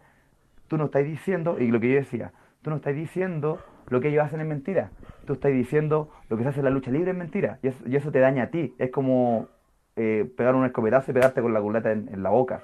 tú 0.67 0.77
no 0.77 0.87
estás 0.87 1.05
diciendo, 1.05 1.59
y 1.59 1.69
lo 1.69 1.81
que 1.81 1.91
yo 1.91 1.97
decía, 1.97 2.33
tú 2.63 2.71
no 2.71 2.77
estás 2.77 2.95
diciendo 2.95 3.59
lo 3.89 4.01
que 4.01 4.09
ellos 4.09 4.25
hacen 4.25 4.41
es 4.41 4.47
mentira. 4.47 4.91
Tú 5.27 5.35
estás 5.35 5.53
diciendo 5.53 6.11
lo 6.29 6.37
que 6.37 6.43
se 6.43 6.51
hace 6.51 6.61
en 6.61 6.65
la 6.65 6.71
lucha 6.71 6.91
libre 6.91 7.13
es 7.13 7.17
mentira. 7.17 7.59
Y 7.63 7.69
eso, 7.69 7.83
y 7.87 7.97
eso 7.97 8.11
te 8.11 8.19
daña 8.19 8.45
a 8.45 8.47
ti. 8.49 8.75
Es 8.79 8.91
como 8.91 9.49
eh, 9.97 10.31
pegar 10.37 10.55
un 10.55 10.67
escopetazo 10.67 11.11
y 11.11 11.15
pegarte 11.15 11.41
con 11.41 11.55
la 11.55 11.61
culata 11.61 11.93
en, 11.93 12.09
en 12.13 12.23
la 12.23 12.31
boca. 12.31 12.63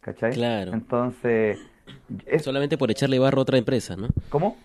¿Cachai? 0.00 0.32
Claro. 0.32 0.72
Entonces, 0.72 1.58
es, 2.26 2.42
Solamente 2.42 2.78
por 2.78 2.90
echarle 2.90 3.18
barro 3.18 3.40
a 3.40 3.42
otra 3.42 3.58
empresa, 3.58 3.96
¿no? 3.96 4.08
¿cómo? 4.28 4.56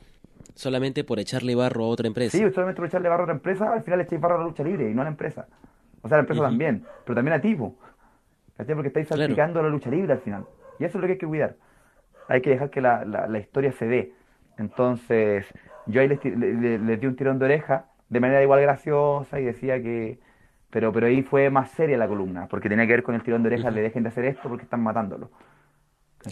Solamente 0.56 1.04
por 1.04 1.20
echarle 1.20 1.56
barro 1.56 1.86
a 1.86 1.88
otra 1.88 2.08
empresa. 2.08 2.38
Sí, 2.38 2.44
solamente 2.54 2.78
por 2.78 2.88
echarle 2.88 3.10
barro 3.10 3.24
a 3.24 3.28
la 3.28 3.34
empresa, 3.34 3.74
al 3.74 3.84
final 3.84 4.00
le 4.00 4.06
echáis 4.06 4.22
barro 4.22 4.36
a 4.36 4.38
la 4.40 4.44
lucha 4.46 4.64
libre 4.64 4.90
y 4.90 4.94
no 4.94 5.02
a 5.02 5.06
la 5.06 5.12
empresa. 5.12 5.48
O 6.02 6.08
sea, 6.08 6.16
a 6.16 6.20
la 6.20 6.22
empresa 6.22 6.42
Ujú. 6.42 6.50
también, 6.50 6.84
pero 7.06 7.16
también 7.16 7.34
a 7.38 7.42
ti. 7.42 7.56
Porque 7.56 8.88
estáis 8.88 9.08
Claro. 9.08 9.24
salpicando 9.24 9.62
la 9.64 9.70
lucha 9.70 9.90
libre 9.90 10.14
al 10.14 10.20
final. 10.20 10.46
Y 10.80 10.86
eso 10.86 10.98
es 10.98 11.02
lo 11.02 11.08
que 11.08 11.14
hay 11.14 11.18
que 11.20 11.28
cuidar. 11.28 11.56
Hay 12.28 12.42
que 12.42 12.52
dejar 12.52 12.70
que 12.70 12.82
la, 12.82 13.06
la, 13.06 13.28
la 13.28 13.40
historia 13.40 13.72
se 13.72 13.88
dé. 13.88 14.14
Entonces, 14.58 15.46
yo 15.88 16.02
ahí 16.02 16.08
les, 16.08 16.20
ti- 16.20 16.32
le- 16.32 16.54
le- 16.54 16.80
les 16.80 17.00
di 17.00 17.08
un 17.08 17.16
tirón 17.16 17.40
de 17.40 17.46
oreja, 17.46 17.86
de 18.10 18.20
manera 18.20 18.42
igual 18.44 18.62
graciosa, 18.62 19.40
y 19.40 19.46
decía 19.46 19.82
que... 19.82 20.20
Pero, 20.70 20.94
pero 20.94 21.08
ahí 21.08 21.24
fue 21.24 21.50
más 21.50 21.72
seria 21.72 21.98
la 21.98 22.08
columna, 22.08 22.48
porque 22.48 22.70
tenía 22.70 22.86
que 22.86 22.94
ver 22.94 23.04
con 23.04 23.16
el 23.16 23.24
tirón 23.24 23.42
de 23.44 23.48
oreja, 23.48 23.70
Ujú. 23.70 23.76
le 23.76 23.82
dejen 23.82 24.04
de 24.04 24.10
hacer 24.10 24.26
esto 24.26 24.50
porque 24.50 24.66
están 24.66 24.82
matándolo. 24.84 25.32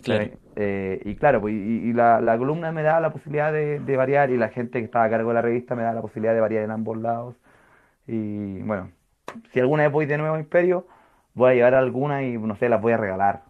Claro. 0.03 0.31
Eh, 0.55 1.01
y 1.05 1.15
claro, 1.15 1.41
pues, 1.41 1.53
y, 1.53 1.57
y 1.89 1.93
la, 1.93 2.19
la 2.21 2.37
columna 2.37 2.71
me 2.71 2.83
da 2.83 2.99
la 2.99 3.11
posibilidad 3.11 3.51
de, 3.53 3.79
de 3.79 3.97
variar 3.97 4.29
y 4.29 4.37
la 4.37 4.49
gente 4.49 4.79
que 4.79 4.85
estaba 4.85 5.05
a 5.05 5.09
cargo 5.09 5.29
de 5.29 5.35
la 5.35 5.41
revista 5.41 5.75
me 5.75 5.83
da 5.83 5.93
la 5.93 6.01
posibilidad 6.01 6.33
de 6.33 6.41
variar 6.41 6.63
en 6.63 6.71
ambos 6.71 6.97
lados. 6.97 7.35
Y 8.07 8.59
bueno, 8.63 8.91
si 9.53 9.59
alguna 9.59 9.83
vez 9.83 9.91
voy 9.91 10.05
de 10.05 10.17
nuevo 10.17 10.35
a 10.35 10.39
Imperio, 10.39 10.87
voy 11.33 11.51
a 11.51 11.55
llevar 11.55 11.75
alguna 11.75 12.23
y 12.23 12.37
no 12.37 12.55
sé, 12.55 12.69
las 12.69 12.81
voy 12.81 12.93
a 12.93 12.97
regalar. 12.97 13.43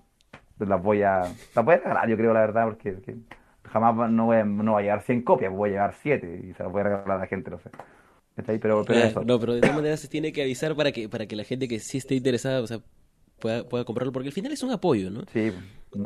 Las 0.59 0.81
voy 0.81 1.03
a, 1.03 1.21
las 1.55 1.65
voy 1.65 1.75
a 1.75 1.77
regalar, 1.77 2.09
yo 2.09 2.17
creo, 2.17 2.33
la 2.33 2.41
verdad, 2.41 2.65
porque, 2.65 2.91
porque 2.93 3.15
jamás 3.63 4.09
no 4.11 4.25
voy, 4.25 4.37
a, 4.37 4.43
no 4.45 4.73
voy 4.73 4.81
a 4.81 4.85
llevar 4.85 5.03
100 5.03 5.21
copias, 5.23 5.51
voy 5.53 5.69
a 5.69 5.73
llevar 5.73 5.95
7 6.01 6.41
y 6.49 6.53
se 6.53 6.63
las 6.63 6.71
voy 6.71 6.81
a 6.81 6.83
regalar 6.85 7.11
a 7.11 7.17
la 7.19 7.27
gente, 7.27 7.51
no 7.51 7.59
sé. 7.59 7.69
¿Está 8.35 8.51
ahí? 8.51 8.59
Pero, 8.59 8.85
pero 8.85 9.01
Ah, 9.01 9.03
eso. 9.03 9.23
No, 9.23 9.39
pero 9.39 9.53
de 9.53 9.61
todas 9.61 9.75
maneras 9.75 9.99
se 9.99 10.07
tiene 10.07 10.31
que 10.33 10.41
avisar 10.43 10.75
para 10.75 10.91
que, 10.91 11.09
para 11.09 11.25
que 11.27 11.35
la 11.35 11.43
gente 11.43 11.67
que 11.67 11.79
sí 11.79 11.97
esté 11.99 12.15
interesada, 12.15 12.61
o 12.61 12.67
sea, 12.67 12.79
pueda, 13.39 13.67
pueda 13.67 13.85
comprarlo, 13.85 14.11
porque 14.11 14.29
al 14.29 14.33
final 14.33 14.51
es 14.51 14.63
un 14.63 14.71
apoyo, 14.71 15.09
¿no? 15.11 15.21
Sí, 15.31 15.51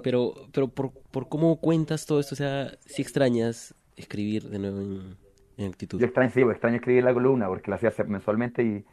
Pero, 0.03 0.33
pero 0.53 0.67
por, 0.67 0.91
por 1.11 1.29
cómo 1.29 1.59
cuentas 1.59 2.05
todo 2.05 2.19
esto, 2.19 2.35
o 2.35 2.37
sea, 2.37 2.71
si 2.85 3.01
extrañas 3.01 3.73
escribir 3.95 4.49
de 4.49 4.59
nuevo 4.59 4.81
en, 4.81 5.17
en 5.57 5.67
actitud. 5.71 5.99
Yo 5.99 6.05
extraño, 6.05 6.31
sí, 6.31 6.43
pues, 6.43 6.55
extraño 6.55 6.77
escribir 6.77 7.03
la 7.03 7.13
columna 7.13 7.47
porque 7.47 7.69
la 7.71 7.77
hacía 7.77 7.91
mensualmente 8.07 8.63
y, 8.63 8.85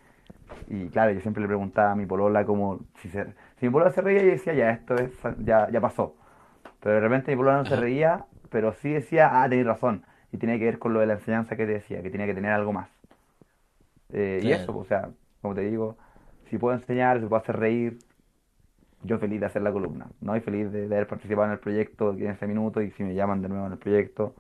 y 0.69 0.89
claro, 0.89 1.13
yo 1.13 1.21
siempre 1.21 1.41
le 1.41 1.47
preguntaba 1.47 1.93
a 1.93 1.97
mi 1.97 2.07
polola 2.07 2.45
como 2.45 2.81
si, 2.97 3.09
se, 3.09 3.25
si 3.59 3.67
mi 3.67 3.71
polola 3.71 3.91
se 3.91 4.03
reía 4.03 4.23
y 4.23 4.27
decía, 4.27 4.55
ya, 4.55 4.71
esto 4.71 4.95
es, 4.97 5.13
ya, 5.39 5.71
ya 5.71 5.81
pasó. 5.81 6.15
Pero 6.81 6.97
de 6.97 7.01
repente 7.01 7.31
mi 7.31 7.37
polola 7.37 7.59
no 7.59 7.65
se 7.65 7.77
reía, 7.77 8.27
pero 8.51 8.73
sí 8.75 8.93
decía, 8.93 9.43
ah, 9.43 9.49
tenés 9.49 9.67
razón. 9.67 10.05
Y 10.33 10.37
tenía 10.39 10.59
que 10.59 10.67
ver 10.67 10.79
con 10.79 10.93
lo 10.93 11.01
de 11.01 11.07
la 11.07 11.15
enseñanza 11.15 11.57
que 11.57 11.67
te 11.67 11.73
decía, 11.73 12.03
que 12.03 12.11
tenía 12.11 12.27
que 12.27 12.35
tener 12.35 12.53
algo 12.53 12.73
más. 12.73 12.91
Eh, 14.13 14.41
y 14.43 14.53
eso, 14.53 14.77
o 14.77 14.85
sea, 14.85 15.11
como 15.41 15.55
te 15.55 15.63
digo, 15.63 15.97
si 16.51 16.59
puedo 16.59 16.75
enseñar, 16.75 17.21
si 17.21 17.27
puedo 17.27 17.41
hacer 17.41 17.57
reír, 17.59 17.99
yo 19.03 19.19
feliz 19.19 19.41
de 19.41 19.47
hacer 19.47 19.63
la 19.63 19.73
columna, 19.73 20.09
¿no? 20.21 20.37
Y 20.37 20.41
feliz 20.41 20.73
de, 20.73 20.89
de 20.89 20.95
haber 20.95 21.07
participado 21.07 21.47
en 21.47 21.53
el 21.53 21.59
proyecto 21.61 22.13
en 22.13 22.31
ese 22.31 22.47
minuto 22.47 22.83
y 22.83 22.91
si 22.91 23.05
me 23.05 23.15
llaman 23.15 23.43
de 23.43 23.49
nuevo 23.49 23.67
en 23.67 23.73
el 23.73 23.79
proyecto. 23.79 24.35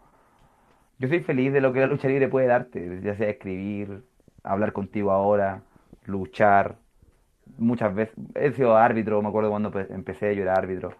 Yo 0.98 1.08
soy 1.08 1.20
feliz 1.20 1.52
de 1.52 1.60
lo 1.60 1.72
que 1.72 1.80
la 1.80 1.86
lucha 1.86 2.08
libre 2.08 2.28
puede 2.28 2.48
darte, 2.48 3.00
ya 3.02 3.14
sea 3.16 3.30
escribir, 3.30 4.02
hablar 4.42 4.72
contigo 4.72 5.12
ahora, 5.12 5.62
luchar. 6.06 6.76
Muchas 7.58 7.94
veces, 7.94 8.14
he 8.34 8.52
sido 8.52 8.76
árbitro, 8.76 9.22
me 9.22 9.28
acuerdo 9.28 9.50
cuando 9.50 9.70
pe- 9.70 9.86
empecé, 9.90 10.34
yo 10.36 10.42
era 10.42 10.54
árbitro. 10.56 10.92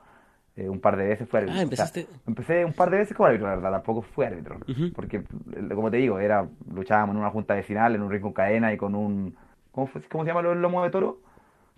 Eh, 0.56 0.68
un 0.68 0.80
par 0.80 0.96
de 0.96 1.06
veces 1.06 1.28
fui 1.28 1.38
árbitro. 1.38 1.56
Ah, 1.56 1.58
O 1.58 1.76
sea, 1.76 1.84
empezaste. 1.84 2.06
empecé 2.26 2.64
un 2.64 2.72
par 2.72 2.90
de 2.90 2.98
veces 2.98 3.16
como 3.16 3.26
árbitro, 3.28 3.46
la 3.48 3.54
verdad, 3.56 3.72
tampoco 3.72 4.02
fui 4.02 4.24
árbitro. 4.26 4.56
Ujú. 4.68 4.90
Porque, 4.94 5.18
eh, 5.18 5.74
como 5.74 5.90
te 5.90 5.98
digo, 5.98 6.18
era 6.18 6.48
luchábamos 6.74 7.14
en 7.14 7.20
una 7.20 7.30
junta 7.30 7.54
vecinal, 7.54 7.94
en 7.94 8.02
un 8.02 8.10
ring 8.10 8.22
con 8.22 8.32
cadena 8.32 8.72
y 8.72 8.76
con 8.76 8.94
un... 8.94 9.36
¿Cómo, 9.72 9.86
fue- 9.86 10.02
cómo 10.10 10.24
se 10.24 10.28
llama 10.30 10.42
del 10.48 10.60
lomo 10.60 10.82
de 10.82 10.90
toro? 10.90 11.18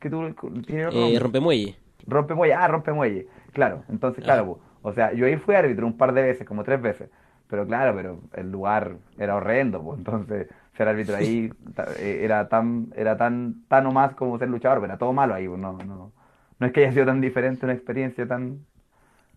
Que 0.01 0.09
tú, 0.11 0.35
tiene 0.67 0.87
otro 0.87 1.07
Eh, 1.07 1.19
rompemuelle. 1.19 1.77
Rompe 2.07 2.35
muelle, 2.35 2.55
ah, 2.55 2.67
rompe 2.69 2.93
muelle. 2.93 3.27
Claro, 3.53 3.83
entonces, 3.89 4.25
claro, 4.25 4.43
Ajá. 4.43 4.51
po, 4.53 4.61
o 4.83 4.93
sea, 4.93 5.13
yo 5.13 5.27
ahí 5.27 5.37
fui 5.37 5.55
árbitro 5.55 5.87
un 5.87 5.97
par 5.99 6.13
de 6.15 6.23
veces, 6.23 6.47
como 6.47 6.65
tres 6.65 6.81
veces. 6.81 7.11
Pero 7.49 7.67
claro, 7.67 7.95
pero 7.95 8.21
el 8.35 8.51
lugar 8.51 8.97
era 9.19 9.37
horrendo, 9.37 9.83
pues 9.83 9.99
entonces 9.99 10.49
ser 10.77 10.89
árbitro 10.89 11.17
ahí 11.17 11.51
eh, 11.99 12.21
era 12.23 12.49
tan, 12.49 12.93
era 12.97 13.17
tan, 13.17 13.65
tan 13.69 13.87
o 13.87 13.93
más 13.93 14.15
como 14.15 14.39
ser 14.39 14.49
luchador, 14.49 14.79
pero 14.81 14.87
era 14.93 14.99
todo 14.99 15.13
malo 15.13 15.35
ahí, 15.35 15.49
pues, 15.49 15.61
no, 15.61 15.83
no, 15.85 16.13
no 16.59 16.67
es 16.67 16.73
que 16.73 16.81
haya 16.81 16.93
sido 16.93 17.07
tan 17.07 17.21
diferente 17.21 17.67
una 17.67 17.75
experiencia 17.75 18.27
tan, 18.29 18.67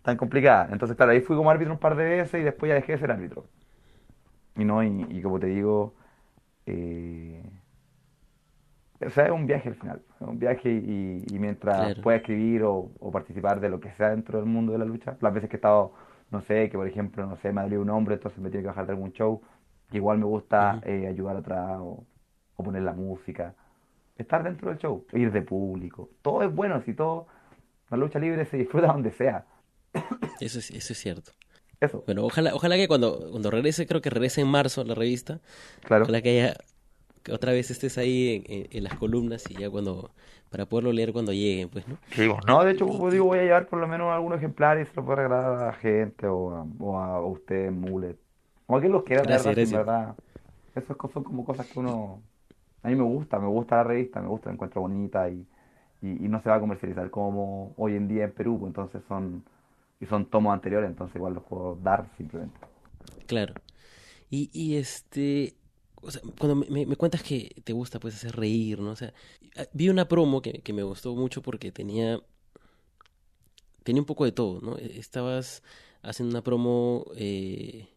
tan 0.04 0.18
complicada. 0.18 0.70
Entonces, 0.72 0.98
claro, 0.98 1.14
ahí 1.14 1.22
fui 1.22 1.36
como 1.38 1.52
árbitro 1.52 1.74
un 1.74 1.80
par 1.80 1.96
de 1.96 2.06
veces 2.06 2.42
y 2.42 2.44
después 2.44 2.70
ya 2.70 2.76
dejé 2.76 2.94
de 2.94 3.00
ser 3.00 3.12
árbitro. 3.12 3.50
Y 4.56 4.66
no, 4.66 4.84
y, 4.84 5.06
y 5.10 5.22
como 5.22 5.40
te 5.40 5.48
digo, 5.48 5.96
eh, 6.66 7.44
o 9.06 9.10
sea, 9.10 9.26
es 9.26 9.32
un 9.32 9.46
viaje 9.48 9.70
al 9.70 9.76
final, 9.76 10.02
es 10.16 10.22
un 10.28 10.40
viaje 10.40 10.70
y, 10.72 11.26
y 11.36 11.40
mientras 11.40 11.94
Claro. 11.94 12.02
pueda 12.02 12.18
escribir 12.18 12.64
o, 12.64 12.92
o 13.00 13.12
participar 13.12 13.60
de 13.60 13.70
lo 13.70 13.80
que 13.80 13.92
sea 13.92 14.10
dentro 14.12 14.38
del 14.40 14.48
mundo 14.48 14.72
de 14.72 14.78
la 14.80 14.86
lucha, 14.86 15.18
las 15.22 15.34
veces 15.34 15.50
que 15.50 15.58
he 15.58 15.60
estado, 15.60 15.94
no 16.32 16.42
sé, 16.42 16.70
que 16.70 16.78
por 16.78 16.88
ejemplo, 16.88 17.26
no 17.26 17.36
sé, 17.38 17.52
me 17.52 17.62
ha 17.62 17.64
dolido 17.66 17.82
un 17.82 17.90
hombre, 17.90 18.16
entonces 18.16 18.40
me 18.40 18.50
tiene 18.50 18.64
que 18.64 18.68
bajar 18.70 18.86
de 18.86 18.94
algún 18.94 19.12
show, 19.12 19.42
igual 19.98 20.18
me 20.20 20.26
gusta 20.26 20.80
eh, 20.84 21.08
ayudar 21.08 21.38
atrás 21.38 21.78
o, 21.80 22.06
o 22.56 22.64
poner 22.64 22.84
la 22.84 22.94
música, 22.94 23.56
estar 24.18 24.44
dentro 24.44 24.70
del 24.70 24.80
show, 24.80 25.06
ir 25.14 25.32
de 25.32 25.42
público, 25.44 26.10
todo 26.22 26.44
es 26.44 26.54
bueno, 26.56 26.82
si 26.84 26.94
todo, 26.96 27.28
la 27.92 27.98
lucha 27.98 28.20
libre 28.20 28.46
se 28.46 28.58
disfruta 28.58 28.88
donde 28.94 29.12
sea, 29.12 29.46
Eso 30.40 30.60
es, 30.60 30.72
eso 30.72 30.94
es 30.94 31.00
cierto. 31.00 31.32
eso, 31.80 32.08
Bueno, 32.08 32.26
ojalá, 32.26 32.56
ojalá 32.56 32.78
que 32.78 32.88
cuando, 32.88 33.30
cuando 33.32 33.52
regrese, 33.52 33.88
creo 33.88 34.02
que 34.02 34.10
regrese 34.12 34.42
en 34.42 34.48
marzo 34.48 34.84
la 34.86 34.96
revista, 34.96 35.42
claro. 35.82 36.14
ojalá 36.14 36.22
que 36.22 36.30
haya, 36.32 36.58
que 37.24 37.34
otra 37.34 37.54
vez 37.54 37.72
estés 37.72 37.98
ahí 38.00 38.44
en, 38.48 38.54
en- 38.66 38.70
en 38.78 38.84
las 38.86 38.96
columnas 38.96 39.46
y 39.50 39.58
ya 39.58 39.70
cuando, 39.72 40.12
para 40.50 40.68
poderlo 40.68 40.94
leer 40.94 41.14
cuando 41.14 41.34
lleguen, 41.34 41.70
pues, 41.70 41.88
¿no? 41.88 42.00
Sí, 42.16 42.40
no, 42.46 42.64
de 42.64 42.72
hecho, 42.72 42.86
como 42.86 43.10
digo, 43.12 43.26
voy 43.26 43.40
a 43.40 43.44
llevar 43.44 43.68
por 43.68 43.80
lo 43.80 43.88
menos 43.88 44.12
algunos 44.14 44.38
ejemplares 44.38 44.88
y 44.88 44.90
se 44.92 44.96
los 44.98 45.06
voy 45.06 45.14
a 45.14 45.16
regalar 45.18 45.46
a 45.62 45.66
la 45.68 45.74
gente 45.74 46.28
o 46.28 46.52
a, 46.56 46.66
o 46.80 46.98
a, 47.00 47.16
a 47.16 47.22
usted, 47.26 47.72
Mulet. 47.72 48.20
O 48.68 48.76
a 48.78 48.80
quien 48.80 48.92
los 48.92 49.04
quiera, 49.04 49.26
la 49.26 49.38
Gracias, 49.38 49.56
en 49.62 49.72
gracias. 49.72 49.72
verdad. 49.72 50.16
Esas 50.76 50.98
cosas 50.98 51.16
son 51.16 51.24
como 51.24 51.46
cosas 51.46 51.68
que 51.68 51.80
uno... 51.80 52.22
A 52.84 52.90
mí 52.90 52.96
me 52.96 53.04
gusta, 53.04 53.40
me 53.40 53.48
gusta 53.48 53.78
la 53.78 53.84
revista, 53.86 54.22
me 54.22 54.28
gusta, 54.30 54.50
la 54.50 54.56
encuentro 54.56 54.82
bonita 54.82 55.30
y, 55.30 55.46
y, 56.02 56.26
y 56.26 56.30
no 56.30 56.42
se 56.42 56.50
va 56.50 56.56
a 56.58 56.60
comercializar 56.62 57.10
como 57.12 57.74
hoy 57.78 57.96
en 57.96 58.08
día 58.08 58.26
en 58.26 58.34
Perú, 58.34 58.60
pues 58.60 58.70
entonces 58.72 59.04
son... 59.08 59.44
Y 60.02 60.06
son 60.08 60.28
tomos 60.28 60.54
anteriores, 60.54 60.90
entonces 60.90 61.16
igual 61.18 61.34
los 61.36 61.44
puedo 61.44 61.76
dar 61.78 62.08
simplemente. 62.18 62.60
Claro. 63.28 63.54
Y, 64.30 64.50
y 64.54 64.78
este, 64.78 65.58
o 66.02 66.12
sea, 66.12 66.22
cuando 66.40 66.56
me, 66.70 66.88
cuentas 66.98 67.24
que 67.24 67.62
te 67.64 67.74
gusta 67.74 68.00
pues 68.00 68.16
hacer 68.16 68.36
reír, 68.36 68.80
¿no? 68.82 68.92
O 68.92 68.96
sea, 68.96 69.14
vi 69.74 69.90
una 69.90 70.08
promo 70.08 70.42
que, 70.42 70.62
que 70.62 70.74
me 70.74 70.84
gustó 70.84 71.16
mucho 71.16 71.42
porque 71.42 71.72
tenía, 71.72 72.20
tenía 73.84 74.02
un 74.02 74.06
poco 74.06 74.26
de 74.26 74.32
todo, 74.32 74.62
¿no? 74.62 74.78
E- 74.78 75.00
Estabas 75.00 75.64
haciendo 76.02 76.34
una 76.36 76.44
promo 76.44 77.06
eh, 77.16 77.88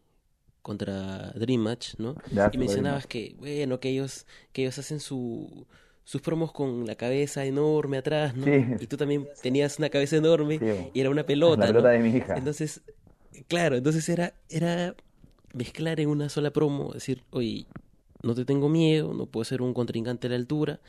contra 0.67 1.31
Dream 1.31 1.61
Match, 1.61 1.93
¿no? 1.97 2.13
Y 2.51 2.57
mencionabas 2.57 3.07
que, 3.07 3.37
bueno, 3.39 3.79
que 3.79 3.87
ellos, 3.87 4.27
que 4.51 4.63
ellos 4.63 4.77
hacen 4.77 4.99
su, 4.99 5.65
sus 6.03 6.21
promos 6.21 6.51
con 6.51 6.85
la 6.85 6.95
cabeza 6.95 7.45
enorme 7.45 7.99
atrás, 7.99 8.35
¿no? 8.35 8.43
Sí. 8.43 8.65
Y 8.81 8.87
tú 8.87 8.97
también 8.97 9.29
tenías 9.41 9.79
una 9.79 9.89
cabeza 9.89 10.17
enorme 10.17 10.59
Sí, 10.59 10.91
y 10.93 10.99
era 10.99 11.09
una 11.09 11.21
la 11.21 11.25
pelota, 11.25 11.61
¿no? 11.61 11.67
pelota 11.67 11.87
de 11.91 11.99
mi 11.99 12.09
hija. 12.09 12.35
Entonces, 12.35 12.81
claro, 13.47 13.77
entonces 13.77 14.09
era, 14.09 14.33
era 14.49 14.93
mezclar 15.53 16.01
en 16.01 16.09
una 16.09 16.27
sola 16.27 16.51
promo, 16.51 16.91
decir, 16.91 17.23
oye, 17.29 17.65
no 18.21 18.35
te 18.35 18.43
tengo 18.43 18.67
miedo, 18.67 19.13
no 19.13 19.25
puedo 19.25 19.45
ser 19.45 19.61
un 19.61 19.73
contrincante 19.73 20.27
a 20.27 20.31
la 20.31 20.35
altura, 20.35 20.81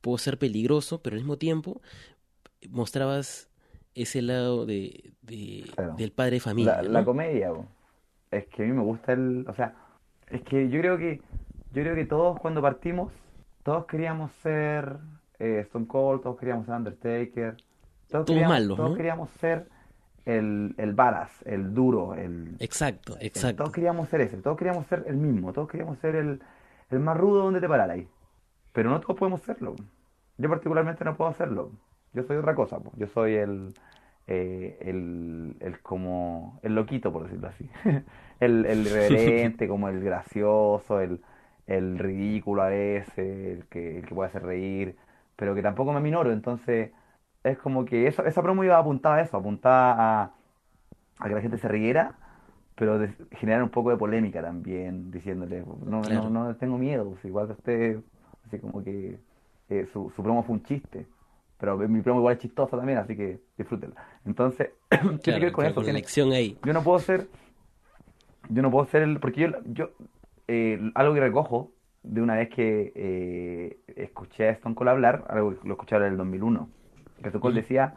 puedo 0.00 0.16
ser 0.16 0.38
peligroso, 0.38 1.02
pero 1.02 1.12
al 1.12 1.20
mismo 1.20 1.36
tiempo 1.36 1.82
mostrabas 2.70 3.50
ese 3.94 4.22
lado 4.22 4.64
de, 4.64 5.12
del 5.20 6.10
padre 6.12 6.36
de 6.36 6.40
familia. 6.40 6.80
La, 6.80 7.04
comedia, 7.04 7.52
es 8.30 8.46
que 8.46 8.62
a 8.62 8.66
mí 8.66 8.72
me 8.72 8.82
gusta 8.82 9.12
el, 9.12 9.44
o 9.48 9.54
sea, 9.54 9.74
es 10.28 10.42
que 10.42 10.68
yo 10.68 10.80
creo 10.80 10.98
que, 10.98 11.20
yo 11.72 11.82
creo 11.82 11.94
que 11.94 12.04
todos 12.04 12.38
cuando 12.38 12.62
partimos, 12.62 13.12
todos 13.62 13.86
queríamos 13.86 14.32
ser 14.42 14.98
eh, 15.38 15.60
Stone 15.66 15.86
Cold, 15.86 16.22
todos 16.22 16.38
queríamos 16.38 16.66
ser 16.66 16.74
Undertaker, 16.76 17.56
todos, 18.08 18.26
queríamos, 18.26 18.76
todos 18.76 18.96
queríamos 18.96 19.30
ser 19.40 19.68
el, 20.24 20.74
el 20.78 20.94
varas, 20.94 21.30
el 21.44 21.74
duro, 21.74 22.14
el... 22.14 22.56
Exacto, 22.60 23.16
exacto. 23.20 23.64
todos 23.64 23.72
queríamos 23.72 24.08
ser 24.08 24.20
ese, 24.20 24.36
todos 24.38 24.56
queríamos 24.56 24.86
ser 24.86 25.04
el 25.06 25.16
mismo, 25.16 25.52
todos 25.52 25.68
queríamos 25.68 25.98
ser 25.98 26.16
el, 26.16 26.40
el 26.90 27.00
más 27.00 27.16
rudo 27.16 27.44
donde 27.44 27.60
te 27.60 27.68
parara 27.68 27.94
ahí. 27.94 28.08
Pero 28.72 28.90
no 28.90 29.00
todos 29.00 29.18
podemos 29.18 29.42
serlo. 29.42 29.74
Yo 30.38 30.48
particularmente 30.48 31.04
no 31.04 31.16
puedo 31.16 31.30
hacerlo. 31.30 31.72
Yo 32.12 32.22
soy 32.22 32.36
otra 32.36 32.54
cosa, 32.54 32.78
yo 32.96 33.06
soy 33.08 33.34
el, 33.34 33.74
eh, 34.26 34.78
el, 34.82 35.56
el, 35.60 35.80
como 35.80 36.60
el 36.62 36.74
loquito, 36.74 37.12
por 37.12 37.24
decirlo 37.24 37.48
así. 37.48 37.68
el, 38.40 38.66
el 38.66 38.80
irreverente, 38.86 39.68
como 39.68 39.88
el 39.88 40.02
gracioso, 40.02 41.00
el, 41.00 41.20
el 41.66 41.98
ridículo 41.98 42.62
a 42.62 42.68
veces, 42.68 43.58
el 43.58 43.66
que, 43.66 43.98
el 43.98 44.06
que 44.06 44.14
puede 44.14 44.28
hacer 44.30 44.42
reír, 44.44 44.96
pero 45.36 45.54
que 45.54 45.62
tampoco 45.62 45.92
me 45.92 46.00
minoro. 46.00 46.32
Entonces, 46.32 46.92
es 47.44 47.58
como 47.58 47.84
que 47.84 48.06
eso, 48.06 48.24
esa 48.24 48.42
promo 48.42 48.64
iba 48.64 48.78
apuntada 48.78 49.16
a 49.16 49.22
eso, 49.22 49.36
apuntada 49.36 50.22
a, 50.22 50.34
a 51.18 51.28
que 51.28 51.34
la 51.34 51.40
gente 51.40 51.58
se 51.58 51.68
riera, 51.68 52.14
pero 52.76 52.98
de, 52.98 53.12
generar 53.32 53.62
un 53.62 53.70
poco 53.70 53.90
de 53.90 53.96
polémica 53.96 54.42
también, 54.42 55.10
diciéndole, 55.10 55.64
no, 55.84 56.02
no, 56.02 56.30
no 56.30 56.56
tengo 56.56 56.78
miedo, 56.78 57.10
pues, 57.10 57.24
igual 57.24 57.46
que 57.48 57.52
usted, 57.52 58.00
así 58.46 58.58
como 58.58 58.82
que 58.82 59.18
eh, 59.70 59.88
su, 59.92 60.10
su 60.14 60.22
promo 60.22 60.42
fue 60.42 60.54
un 60.56 60.62
chiste 60.64 61.06
pero 61.60 61.76
mi 61.76 62.00
promo 62.00 62.20
igual 62.20 62.36
es 62.36 62.40
chistoso 62.40 62.76
también, 62.76 62.98
así 62.98 63.14
que 63.14 63.40
disfrútenla. 63.58 64.02
Entonces, 64.24 64.70
¿qué 64.88 64.98
tiene 65.22 65.38
que 65.38 65.46
ver 65.46 65.52
con 65.52 65.66
eso? 65.66 65.82
Conexión 65.82 66.32
ahí. 66.32 66.58
Yo 66.64 66.72
no 66.72 66.82
puedo 66.82 66.98
ser, 66.98 67.28
yo 68.48 68.62
no 68.62 68.70
puedo 68.70 68.86
ser 68.86 69.02
el, 69.02 69.20
porque 69.20 69.42
yo, 69.42 69.48
yo 69.66 69.90
eh, 70.48 70.90
algo 70.94 71.14
que 71.14 71.20
recojo 71.20 71.72
de 72.02 72.22
una 72.22 72.36
vez 72.36 72.48
que 72.48 72.92
eh, 72.96 73.78
escuché 73.94 74.48
a 74.48 74.52
Stone 74.52 74.74
Cold 74.74 74.88
hablar, 74.88 75.24
algo 75.28 75.60
que 75.60 75.68
lo 75.68 75.74
escuché 75.74 75.96
en 75.96 76.04
el 76.04 76.16
2001, 76.16 76.68
que 77.20 77.28
Stone 77.28 77.42
Cold 77.42 77.56
decía 77.56 77.94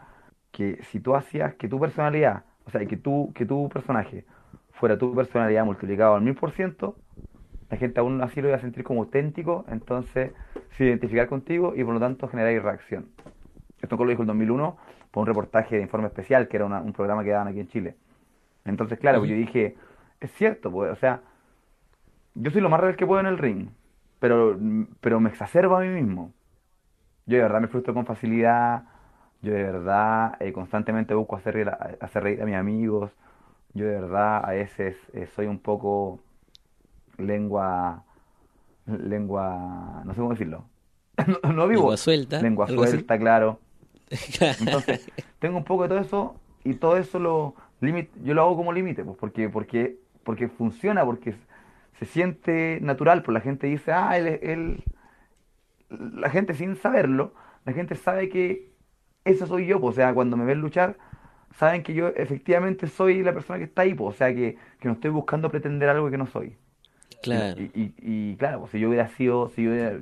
que 0.52 0.84
si 0.92 1.00
tú 1.00 1.16
hacías 1.16 1.56
que 1.56 1.70
tu 1.70 1.80
personalidad, 1.80 2.44
o 2.66 2.70
sea, 2.70 2.86
que 2.86 2.98
tu, 2.98 3.32
que 3.34 3.46
tu 3.46 3.70
personaje 3.70 4.26
fuera 4.72 4.98
tu 4.98 5.16
personalidad 5.16 5.64
multiplicado 5.64 6.16
al 6.16 6.22
mil 6.22 6.36
por 6.36 6.52
ciento, 6.52 6.98
la 7.70 7.78
gente 7.78 8.02
aún 8.02 8.22
así 8.22 8.42
lo 8.42 8.50
iba 8.50 8.58
a 8.58 8.62
sentir 8.62 8.84
como 8.84 9.02
auténtico, 9.02 9.66
entonces 9.70 10.34
se 10.78 10.86
identificar 10.86 11.28
contigo 11.28 11.74
y 11.76 11.84
por 11.84 11.94
lo 11.94 12.00
tanto 12.00 12.28
generar 12.28 12.62
reacción. 12.62 13.08
Esto 13.84 13.98
lo 13.98 14.10
dijo 14.10 14.24
en 14.24 14.28
2001 14.28 14.78
por 15.12 15.22
un 15.22 15.28
reportaje 15.28 15.76
de 15.76 15.82
informe 15.82 16.08
especial, 16.08 16.48
que 16.48 16.56
era 16.56 16.66
un 16.66 16.94
programa 16.94 17.24
que 17.24 17.32
daban 17.32 17.50
aquí 17.50 17.60
en 17.60 17.68
Chile. 17.68 17.96
Entonces, 18.64 18.98
claro, 18.98 19.20
pues 19.20 19.30
yo 19.30 19.36
dije, 19.36 19.76
es 20.22 20.32
cierto, 20.32 20.72
pues, 20.72 20.90
o 20.92 20.96
sea, 20.96 21.20
yo 22.34 22.50
soy 22.50 22.62
lo 22.62 22.70
más 22.70 22.80
real 22.80 22.96
que 22.96 23.06
puedo 23.06 23.20
en 23.20 23.28
el 23.28 23.38
ring, 23.38 23.68
pero, 24.20 24.58
pero 25.02 25.20
me 25.20 25.30
exacerbo 25.30 25.76
a 25.76 25.82
mí 25.82 25.90
mismo. 25.90 26.32
Yo 27.26 27.36
de 27.36 27.44
verdad 27.44 27.60
me 27.60 27.68
frustro 27.68 27.94
con 27.94 28.06
facilidad, 28.06 28.84
yo 29.42 29.54
de 29.54 29.64
verdad 29.64 30.38
eh, 30.40 30.54
constantemente 30.54 31.14
busco 31.14 31.36
hacer 31.36 31.54
reír, 31.54 31.70
a, 31.70 31.98
hacer 32.00 32.24
reír 32.24 32.42
a 32.42 32.46
mis 32.46 32.56
amigos, 32.56 33.12
yo 33.74 33.86
de 33.86 34.00
verdad 34.00 34.46
a 34.46 34.52
veces 34.52 34.96
eh, 35.14 35.28
soy 35.36 35.48
un 35.48 35.60
poco 35.60 36.22
lengua, 37.18 38.04
lengua, 38.86 40.04
no 40.06 40.14
sé 40.14 40.20
cómo 40.22 40.32
decirlo, 40.32 40.64
no, 41.44 41.68
vivo. 41.68 41.82
Lengua 41.82 41.98
suelta. 41.98 42.42
Lengua 42.42 42.68
suelta, 42.68 43.20
claro. 43.20 43.60
Entonces, 44.60 45.10
tengo 45.40 45.58
un 45.58 45.64
poco 45.64 45.84
de 45.84 45.90
todo 45.90 46.00
eso 46.00 46.36
y 46.64 46.76
todo 46.76 46.98
eso 46.98 47.20
lo 47.20 47.56
yo 48.24 48.34
lo 48.34 48.42
hago 48.42 48.56
como 48.56 48.72
límite, 48.72 49.04
pues 49.04 49.18
porque, 49.18 49.50
porque, 49.50 49.98
porque 50.24 50.48
funciona, 50.48 51.04
porque 51.04 51.36
se 52.00 52.06
siente 52.06 52.80
natural, 52.82 53.24
pues 53.24 53.34
la 53.34 53.42
gente 53.42 53.68
dice, 53.68 53.92
ah, 53.92 54.18
él, 54.18 54.40
él, 54.42 54.84
la 55.90 56.30
gente 56.30 56.54
sin 56.54 56.76
saberlo, 56.76 57.34
la 57.66 57.74
gente 57.74 57.96
sabe 57.96 58.30
que 58.30 58.72
eso 59.26 59.48
soy 59.48 59.66
yo, 59.66 59.80
pues, 59.80 59.94
o 59.94 59.96
sea, 59.96 60.14
cuando 60.14 60.38
me 60.38 60.46
ven 60.46 60.62
luchar, 60.62 60.98
saben 61.56 61.84
que 61.84 61.94
yo 61.94 62.08
efectivamente 62.10 62.88
soy 62.88 63.22
la 63.24 63.34
persona 63.34 63.60
que 63.60 63.66
está 63.66 63.84
ahí, 63.84 63.94
pues, 63.94 64.16
o 64.16 64.18
sea, 64.18 64.34
que, 64.34 64.58
que 64.80 64.88
no 64.88 64.94
estoy 64.94 65.12
buscando 65.12 65.50
pretender 65.50 65.90
algo 65.90 66.10
que 66.10 66.18
no 66.18 66.28
soy. 66.28 66.56
Claro. 67.22 67.62
Y, 67.62 67.94
y, 68.00 68.36
claro, 68.36 68.60
pues, 68.60 68.72
si 68.72 68.80
yo 68.80 68.90
hubiera 68.90 69.08
sido, 69.10 69.50
si 69.50 69.64
yo 69.64 69.72
hubiera, 69.72 69.98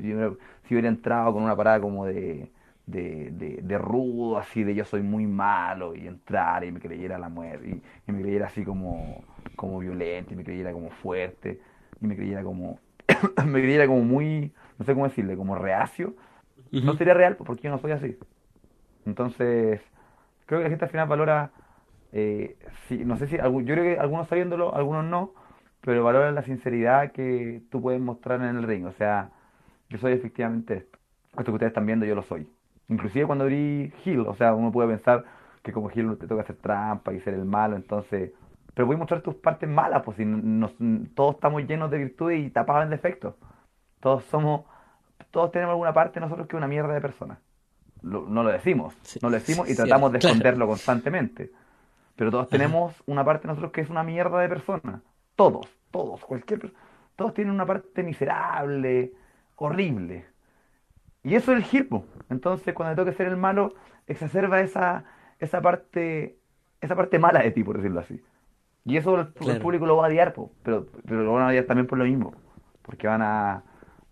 si 0.67 0.73
hubiera 0.73 0.87
entrado 0.87 1.33
con 1.33 1.43
una 1.43 1.55
parada 1.55 1.79
como 1.79 2.05
de, 2.05 2.51
de, 2.85 3.59
de, 3.61 3.77
rudo, 3.77 4.37
así 4.37 4.63
de 4.63 4.75
yo 4.75 4.85
soy 4.85 5.01
muy 5.01 5.25
malo, 5.25 5.95
y 5.95 6.07
entrar 6.07 6.63
y 6.63 6.71
me 6.71 6.79
creyera 6.79 7.17
la 7.17 7.29
muerte, 7.29 7.81
y, 8.07 8.11
me 8.11 8.21
creyera 8.21 8.47
así 8.47 8.63
como, 8.63 9.23
como 9.55 9.79
violento, 9.79 10.33
y 10.33 10.37
me 10.37 10.43
creyera 10.43 10.71
como 10.73 10.89
fuerte, 10.89 11.59
y 12.01 12.05
me 12.05 12.15
creyera 12.15 12.43
como, 12.43 12.79
me 13.45 13.61
creyera 13.61 13.87
como 13.87 14.01
muy, 14.03 14.51
no 14.77 14.85
sé 14.85 14.93
cómo 14.93 15.07
decirle, 15.07 15.37
como 15.37 15.55
reacio, 15.55 16.15
no 16.71 16.93
sería 16.93 17.13
real 17.13 17.35
porque 17.35 17.63
yo 17.63 17.69
no 17.69 17.79
soy 17.79 17.91
así. 17.91 18.17
Entonces, 19.05 19.81
creo 20.45 20.59
que 20.59 20.63
la 20.63 20.69
gente 20.69 20.85
al 20.85 20.91
final 20.91 21.07
valora, 21.07 21.51
eh, 22.13 22.57
no 23.05 23.17
sé 23.17 23.27
si, 23.27 23.37
yo 23.37 23.63
creo 23.65 23.83
que 23.83 23.99
algunos 23.99 24.27
sabiéndolo, 24.27 24.73
algunos 24.73 25.03
no, 25.05 25.33
pero 25.81 26.03
valora 26.03 26.31
la 26.31 26.43
sinceridad 26.43 27.11
que 27.11 27.61
tú 27.69 27.81
puedes 27.81 27.99
mostrar 27.99 28.41
en 28.41 28.55
el 28.55 28.63
ring, 28.63 28.85
o 28.85 28.93
sea, 28.93 29.31
yo 29.89 29.97
soy 29.97 30.13
efectivamente 30.13 30.77
esto. 30.77 30.99
Esto 31.31 31.45
que 31.45 31.51
ustedes 31.51 31.71
están 31.71 31.85
viendo, 31.85 32.05
yo 32.05 32.15
lo 32.15 32.23
soy. 32.23 32.47
Inclusive 32.91 33.26
cuando 33.26 33.45
abrí 33.45 33.93
Hill, 34.03 34.26
o 34.27 34.35
sea, 34.35 34.53
uno 34.53 34.69
puede 34.69 34.89
pensar 34.89 35.23
que 35.63 35.72
como 35.72 35.89
Hill 35.89 36.18
te 36.18 36.27
toca 36.27 36.41
hacer 36.41 36.57
trampa 36.57 37.13
y 37.13 37.22
ser 37.22 37.34
el 37.34 37.45
malo, 37.45 37.77
entonces... 37.77 38.31
Pero 38.73 38.85
voy 38.85 38.95
a 38.95 38.99
mostrar 38.99 39.22
tus 39.22 39.35
partes 39.35 39.68
malas, 39.68 40.03
pues 40.03 40.18
si 40.18 40.26
nos, 40.26 40.73
todos 41.13 41.35
estamos 41.35 41.65
llenos 41.65 41.89
de 41.89 41.97
virtudes 41.97 42.39
y 42.39 42.49
tapados 42.49 42.84
en 42.84 42.89
defectos. 42.89 43.35
Todos 44.01 44.23
somos... 44.26 44.65
Todos 45.31 45.51
tenemos 45.51 45.72
alguna 45.72 45.93
parte 45.93 46.19
de 46.19 46.26
nosotros 46.26 46.47
que 46.47 46.55
es 46.55 46.57
una 46.57 46.68
mierda 46.68 46.93
de 46.93 46.99
persona. 47.01 47.39
no 48.01 48.43
lo 48.43 48.49
decimos, 48.49 48.93
no 49.22 49.30
lo 49.30 49.35
decimos 49.35 49.69
y 49.69 49.76
tratamos 49.76 50.11
de 50.11 50.18
esconderlo 50.19 50.68
constantemente. 50.68 51.51
Pero 52.18 52.30
todos 52.30 52.49
tenemos 52.49 53.01
una 53.05 53.23
parte 53.23 53.43
de 53.43 53.47
nosotros 53.49 53.72
que 53.72 53.81
es 53.81 53.89
una 53.89 54.03
mierda 54.03 54.39
de 54.39 54.49
persona. 54.49 55.01
Todos, 55.38 55.68
todos, 55.91 56.26
cualquier 56.26 56.73
Todos 57.15 57.34
tienen 57.34 57.53
una 57.53 57.65
parte 57.65 58.03
miserable, 58.03 59.13
horrible. 59.55 60.30
Y 61.23 61.35
eso 61.35 61.52
es 61.52 61.60
el 61.60 61.64
giro. 61.64 62.06
Entonces, 62.30 62.73
cuando 62.73 62.95
te 62.95 63.02
toca 63.02 63.18
ser 63.18 63.27
el 63.27 63.38
malo, 63.38 63.73
exacerba 64.07 64.61
esa, 64.61 65.06
esa 65.39 65.61
parte 65.61 66.41
esa 66.81 66.95
parte 66.95 67.19
mala 67.19 67.41
de 67.41 67.52
ti, 67.52 67.64
por 67.64 67.77
decirlo 67.77 67.99
así. 67.99 68.19
Y 68.84 68.98
eso 68.98 69.19
el, 69.19 69.61
público 69.61 69.85
lo 69.85 69.98
va 69.98 70.06
a 70.06 70.10
odiar, 70.10 70.34
pero, 70.34 70.88
pero 71.06 71.23
lo 71.23 71.34
van 71.34 71.43
a 71.43 71.48
odiar 71.49 71.65
también 71.65 71.85
por 71.85 71.99
lo 71.99 72.06
mismo. 72.06 72.34
Porque 72.81 73.07
van 73.07 73.22
a, 73.22 73.64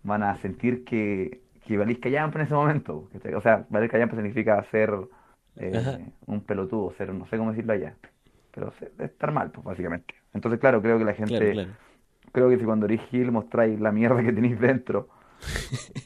van 0.04 0.22
a 0.22 0.36
sentir 0.36 0.84
que, 0.84 1.42
que 1.66 1.76
valís 1.76 1.98
callampa 1.98 2.38
en 2.38 2.46
ese 2.46 2.54
momento. 2.54 3.08
O 3.36 3.40
sea, 3.40 3.66
valer 3.68 3.90
callampa 3.90 4.14
significa 4.14 4.62
ser 4.70 4.94
eh, 5.56 6.12
un 6.26 6.40
pelotudo, 6.42 6.92
ser, 6.92 7.12
no 7.12 7.26
sé 7.26 7.36
cómo 7.36 7.50
decirlo 7.50 7.72
allá. 7.72 7.96
Pero 8.52 8.72
estar 9.00 9.32
mal, 9.32 9.50
pues, 9.50 9.64
básicamente. 9.64 10.14
Entonces, 10.32 10.60
claro, 10.60 10.80
creo 10.80 10.98
que 10.98 11.04
la 11.04 11.14
gente... 11.14 11.68
Creo 12.32 12.48
que 12.48 12.58
si 12.58 12.64
cuando 12.64 12.86
eres 12.86 13.00
Gil 13.08 13.32
mostráis 13.32 13.80
la 13.80 13.90
mierda 13.90 14.22
que 14.22 14.32
tenéis 14.32 14.60
dentro 14.60 15.08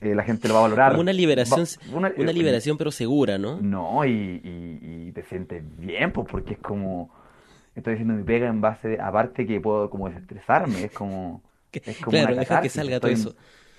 eh, 0.01 0.15
la 0.15 0.23
gente 0.23 0.49
lo 0.49 0.55
va 0.55 0.61
a 0.61 0.63
valorar. 0.65 0.99
una 0.99 1.13
liberación, 1.13 1.67
una, 1.93 2.09
eh, 2.09 2.33
liberación 2.33 2.77
pero 2.77 2.91
segura, 2.91 3.39
¿no? 3.39 3.61
No, 3.61 4.05
y, 4.05 4.41
y, 4.43 5.13
te 5.13 5.23
sientes 5.25 5.63
bien, 5.79 6.13
pues 6.13 6.27
porque 6.29 6.55
es 6.55 6.59
como, 6.59 7.11
estoy 7.75 7.95
haciendo 7.95 8.15
mi 8.15 8.25
pega 8.25 8.49
en 8.49 8.61
base, 8.61 8.99
aparte 9.01 9.47
que 9.47 9.61
puedo 9.61 9.91
como 9.91 10.09
desestresarme, 10.09 10.85
es 10.85 10.93
como... 10.93 11.43
Es 11.75 11.99
como 11.99 12.13
claro, 12.13 12.37
deja 12.37 12.61
que 12.61 12.69
salga 12.69 13.01
todo 13.01 13.11
eso. 13.11 13.35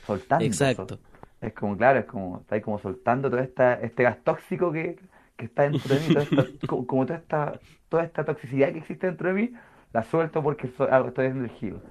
Soltando. 0.06 0.44
Exacto. 0.44 1.00
Es 1.40 1.54
como, 1.54 1.78
claro, 1.78 2.00
es 2.00 2.06
como, 2.06 2.40
está 2.42 2.56
ahí 2.56 2.62
como 2.62 2.78
soltando 2.78 3.30
todo 3.30 3.40
esta, 3.40 3.76
este 3.76 4.04
gas 4.04 4.18
tóxico 4.22 4.70
que, 4.74 5.00
que 5.38 5.46
está 5.46 5.64
dentro 5.64 5.96
de 5.96 6.02
mí, 6.02 6.68
como, 6.68 7.06
toda 7.06 7.20
esta, 7.20 7.60
toda 7.88 8.04
esta 8.04 8.26
toxicidad 8.26 8.74
que 8.74 8.80
existe 8.80 9.08
dentro 9.08 9.30
de 9.30 9.34
mí, 9.34 9.54
la 9.94 10.04
suelto 10.04 10.44
porque 10.44 10.68
estoy 10.68 10.88
haciendo 10.90 11.46
el 11.46 11.52
giro. 11.52 11.82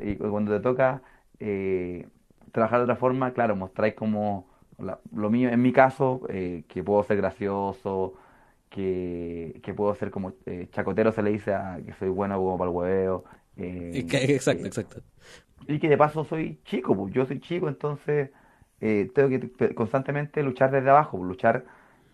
Y 0.00 0.16
cuando, 0.16 0.52
te 0.52 0.60
toca 0.60 1.02
eh, 1.38 2.06
trabajar 2.52 2.78
de 2.80 2.84
otra 2.84 2.96
forma, 2.96 3.32
claro, 3.32 3.56
mostráis 3.56 3.94
como 3.94 4.52
lo 5.14 5.30
mío, 5.30 5.50
en 5.50 5.62
mi 5.62 5.72
caso, 5.72 6.22
eh, 6.28 6.64
que 6.68 6.82
puedo 6.82 7.02
ser 7.04 7.16
gracioso, 7.16 8.14
que, 8.68 9.60
que 9.62 9.74
puedo 9.74 9.94
ser 9.94 10.10
como 10.10 10.32
eh, 10.46 10.68
chacotero 10.72 11.12
se 11.12 11.22
le 11.22 11.30
dice 11.30 11.54
a 11.54 11.78
que 11.84 11.92
soy 11.94 12.08
bueno 12.08 12.36
como 12.36 12.58
para 12.58 12.70
el 12.70 12.76
hueveo. 12.76 13.24
Eh, 13.56 14.06
exacto, 14.10 14.66
exacto. 14.66 15.02
Y 15.66 15.78
que 15.78 15.88
de 15.88 15.96
paso 15.96 16.24
soy 16.24 16.58
chico, 16.64 16.96
pues 16.96 17.14
yo 17.14 17.26
soy 17.26 17.40
chico, 17.40 17.68
entonces 17.68 18.30
tengo 18.80 19.28
que 19.28 19.74
constantemente 19.76 20.42
luchar 20.42 20.72
desde 20.72 20.90
abajo, 20.90 21.16
pues, 21.16 21.28
luchar, 21.28 21.64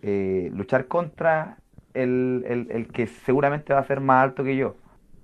luchar 0.02 0.86
contra 0.86 1.56
el, 1.94 2.44
el, 2.46 2.70
el, 2.70 2.88
que 2.88 3.06
seguramente 3.06 3.72
va 3.72 3.80
a 3.80 3.84
ser 3.84 4.00
más 4.00 4.22
alto 4.22 4.44
que 4.44 4.54
yo. 4.54 4.76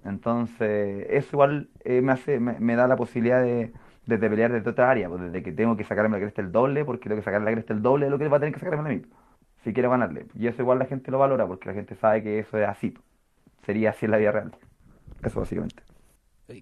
Entonces, 0.06 1.06
eso 1.10 1.28
igual 1.32 1.68
me, 1.84 2.12
hace, 2.12 2.40
me 2.40 2.76
da 2.76 2.86
la 2.88 2.96
posibilidad 2.96 3.42
de 3.42 3.72
desde 4.06 4.28
pelear 4.28 4.52
desde 4.52 4.70
otra 4.70 4.90
área, 4.90 5.08
pues 5.08 5.22
desde 5.22 5.42
que 5.42 5.52
tengo 5.52 5.76
que 5.76 5.84
sacarme 5.84 6.18
la 6.18 6.22
cresta 6.24 6.42
el 6.42 6.52
doble, 6.52 6.84
porque 6.84 7.08
tengo 7.08 7.20
que 7.20 7.24
sacarme 7.24 7.46
la 7.46 7.52
cresta 7.52 7.72
el 7.72 7.82
doble 7.82 8.06
de 8.06 8.10
lo 8.10 8.18
que 8.18 8.28
va 8.28 8.36
a 8.36 8.40
tener 8.40 8.54
que 8.54 8.60
sacarme 8.60 8.90
a 8.90 8.92
mí. 8.94 9.02
si 9.64 9.72
quiero 9.72 9.90
ganarle. 9.90 10.26
Y 10.34 10.46
eso 10.46 10.62
igual 10.62 10.78
la 10.78 10.86
gente 10.86 11.10
lo 11.10 11.18
valora 11.18 11.46
porque 11.46 11.68
la 11.68 11.74
gente 11.74 11.94
sabe 11.96 12.22
que 12.22 12.38
eso 12.38 12.58
es 12.58 12.68
así. 12.68 12.94
Sería 13.64 13.90
así 13.90 14.04
en 14.04 14.10
la 14.10 14.18
vida 14.18 14.32
real. 14.32 14.52
Eso 15.22 15.40
básicamente. 15.40 15.82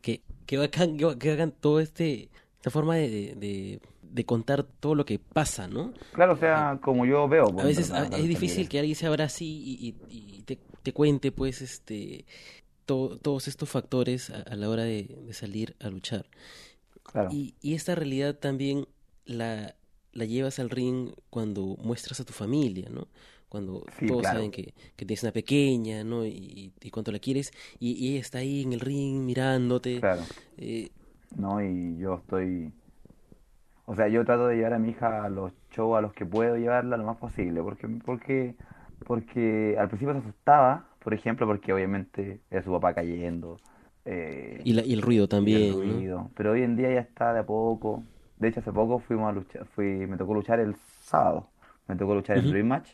Que, 0.02 0.22
que 0.46 0.58
bacán, 0.58 0.96
que 0.96 1.30
bacán 1.30 1.52
todo 1.52 1.80
este, 1.80 2.30
esta 2.56 2.70
forma 2.70 2.94
de, 2.94 3.34
de, 3.34 3.80
de, 4.02 4.24
contar 4.24 4.62
todo 4.62 4.94
lo 4.94 5.04
que 5.04 5.18
pasa, 5.18 5.66
¿no? 5.66 5.92
Claro, 6.12 6.34
o 6.34 6.36
sea, 6.36 6.78
como 6.80 7.04
yo 7.04 7.26
veo. 7.26 7.46
Pues, 7.46 7.64
a 7.64 7.66
veces 7.66 7.92
es 8.16 8.28
difícil 8.28 8.68
que 8.68 8.78
alguien 8.78 8.94
se 8.94 9.08
abra 9.08 9.24
así 9.24 9.46
y, 9.46 9.96
y, 10.08 10.42
te, 10.42 10.60
te, 10.82 10.92
cuente, 10.92 11.32
pues, 11.32 11.60
este, 11.60 12.24
to, 12.86 13.18
todos 13.20 13.48
estos 13.48 13.68
factores 13.68 14.30
a, 14.30 14.42
a 14.42 14.54
la 14.54 14.68
hora 14.68 14.84
de, 14.84 15.08
salir 15.32 15.74
a 15.80 15.88
luchar. 15.88 16.26
Claro. 17.12 17.38
Y, 17.38 17.54
y 17.60 17.74
esta 17.74 17.94
realidad 17.94 18.36
también 18.38 18.86
la, 19.24 19.74
la 20.12 20.24
llevas 20.24 20.58
al 20.58 20.70
ring 20.70 21.12
cuando 21.30 21.76
muestras 21.82 22.20
a 22.20 22.24
tu 22.24 22.32
familia, 22.32 22.88
¿no? 22.90 23.08
Cuando 23.48 23.90
Sí, 23.98 24.06
todos 24.06 24.16
claro. 24.16 24.28
saben 24.28 24.50
que, 24.50 24.74
que 24.96 25.04
tienes 25.06 25.22
una 25.22 25.32
pequeña, 25.32 26.04
¿no? 26.04 26.24
Y, 26.26 26.72
y 26.80 26.90
cuánto 26.90 27.12
la 27.12 27.18
quieres, 27.18 27.52
y, 27.78 27.92
y 27.92 28.12
ella 28.12 28.20
está 28.20 28.38
ahí 28.38 28.62
en 28.62 28.72
el 28.72 28.80
ring 28.80 29.20
mirándote. 29.24 30.04
Claro. 30.04 30.28
Eh, 30.58 30.90
No, 31.36 31.60
y 31.62 31.98
yo 31.98 32.14
estoy. 32.16 32.72
O 33.84 33.94
sea, 33.96 34.08
yo 34.08 34.24
trato 34.24 34.46
de 34.48 34.56
llevar 34.56 34.74
a 34.74 34.78
mi 34.78 34.90
hija 34.90 35.24
a 35.24 35.28
los 35.28 35.52
shows 35.70 35.98
a 35.98 36.00
los 36.00 36.12
que 36.14 36.24
puedo 36.26 36.56
llevarla 36.56 36.96
lo 36.96 37.04
más 37.04 37.16
posible. 37.18 37.62
Porque, 37.62 37.88
porque, 38.04 38.56
porque 39.06 39.76
al 39.78 39.88
principio 39.88 40.14
se 40.14 40.20
asustaba, 40.20 40.88
por 41.00 41.14
ejemplo, 41.14 41.46
porque 41.46 41.72
obviamente 41.72 42.40
era 42.50 42.62
su 42.62 42.70
papá 42.72 42.94
cayendo. 42.94 43.60
Eh, 44.04 44.60
y, 44.64 44.72
la- 44.72 44.84
y 44.84 44.92
el 44.92 45.02
ruido 45.02 45.24
y 45.24 45.26
el 45.26 45.30
también. 45.30 46.30
Pero 46.36 46.52
hoy 46.52 46.62
en 46.62 46.76
día 46.76 46.92
ya 46.92 47.00
está 47.00 47.32
de 47.32 47.40
a 47.40 47.46
poco. 47.46 48.02
De 48.38 48.48
hecho, 48.48 48.60
hace 48.60 48.72
poco 48.72 48.98
fuimos 48.98 49.28
a 49.28 49.32
luchar, 49.32 49.66
fui, 49.66 50.06
me 50.06 50.16
tocó 50.16 50.34
luchar 50.34 50.60
el 50.60 50.74
sábado. 50.76 51.48
Me 51.88 51.96
tocó 51.96 52.14
luchar 52.14 52.36
el 52.38 52.44
Ujú. 52.44 52.52
Dream 52.52 52.66
Match. 52.68 52.90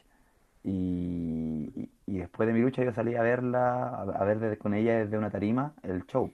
Y, 0.65 1.73
y, 1.77 1.91
y 2.07 2.19
después 2.19 2.47
de 2.47 2.53
mi 2.53 2.61
lucha 2.61 2.85
yo 2.85 2.93
salí 2.93 3.15
a 3.15 3.23
verla, 3.23 3.89
a, 3.89 4.03
a 4.03 4.25
ver 4.25 4.39
desde- 4.41 4.59
con 4.59 4.75
ella 4.75 4.99
desde 4.99 5.17
una 5.19 5.31
tarima 5.31 5.75
el 5.83 6.05
show. 6.07 6.31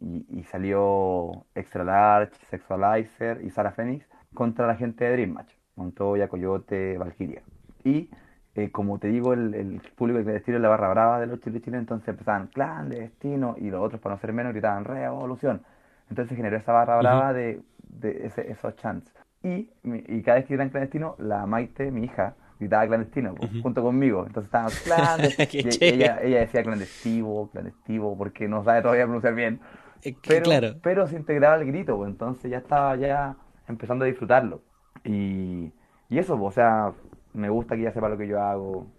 Y- 0.00 0.26
y 0.28 0.44
salió 0.44 1.46
Extra 1.54 1.84
Large, 1.84 2.34
Sexualizer 2.50 3.42
y 3.44 3.50
Sara 3.50 3.72
Phoenix 3.72 4.06
contra 4.34 4.66
la 4.66 4.76
gente 4.76 5.04
de 5.04 5.12
Dream 5.12 5.30
Match. 5.32 5.52
Montoya, 5.76 6.28
Coyote, 6.28 6.98
Valkyria. 6.98 7.42
Y 7.84 8.10
eh, 8.56 8.70
como 8.72 8.98
te 8.98 9.08
digo, 9.08 9.32
el, 9.34 9.54
el 9.54 9.80
público 9.96 10.20
clandestino 10.22 10.56
es 10.58 10.62
la 10.62 10.68
barra 10.68 10.88
brava 10.90 11.20
de 11.20 11.26
los 11.26 11.40
chilenos, 11.40 11.80
entonces 11.80 12.08
empezaban 12.08 12.48
clandestino 12.48 13.56
y 13.58 13.70
los 13.70 13.82
otros, 13.82 14.00
para 14.00 14.14
no 14.16 14.20
ser 14.20 14.32
menos, 14.32 14.52
gritaban 14.52 14.84
revolución. 14.84 15.62
Entonces 16.08 16.36
generó 16.36 16.56
esa 16.56 16.72
barra 16.72 16.98
Ujú. 17.00 17.16
brava 17.16 17.32
de, 17.32 17.60
de 17.88 18.26
ese- 18.26 18.50
esos 18.50 18.76
chants. 18.76 19.12
Y, 19.42 19.68
y 19.84 20.22
cada 20.22 20.36
vez 20.38 20.46
que 20.46 20.54
gritan 20.54 20.70
clandestino, 20.70 21.14
la 21.18 21.46
Maite, 21.46 21.90
mi 21.90 22.04
hija, 22.04 22.34
gritaba 22.58 22.86
clandestino 22.86 23.34
po, 23.34 23.48
Ujú. 23.48 23.60
junto 23.60 23.82
conmigo. 23.82 24.24
Entonces 24.26 24.46
estábamos 24.48 24.74
clandestino. 24.82 25.74
Y 25.84 25.92
ella, 25.92 26.20
ella 26.22 26.40
decía 26.40 26.62
clandestivo, 26.64 27.50
clandestivo, 27.50 28.16
porque 28.16 28.48
no 28.48 28.64
sabe 28.64 28.82
todavía 28.82 29.04
pronunciar 29.04 29.34
bien. 29.34 29.60
Eh, 30.02 30.16
Pero, 30.26 30.42
claro. 30.42 30.80
pero 30.82 31.06
se 31.06 31.16
integraba 31.16 31.56
el 31.56 31.66
grito, 31.66 31.96
pues, 31.96 32.10
entonces 32.10 32.50
ya 32.50 32.58
estaba 32.58 32.96
ya 32.96 33.36
empezando 33.68 34.04
a 34.04 34.08
disfrutarlo. 34.08 34.62
Y, 35.04 35.72
y 36.08 36.18
eso, 36.18 36.38
pues, 36.38 36.48
o 36.48 36.54
sea, 36.54 36.92
me 37.36 37.50
gusta 37.50 37.74
que 37.76 37.82
ella 37.82 37.92
sepa 37.92 38.08
lo 38.08 38.18
que 38.18 38.28
yo 38.28 38.40
hago. 38.42 38.92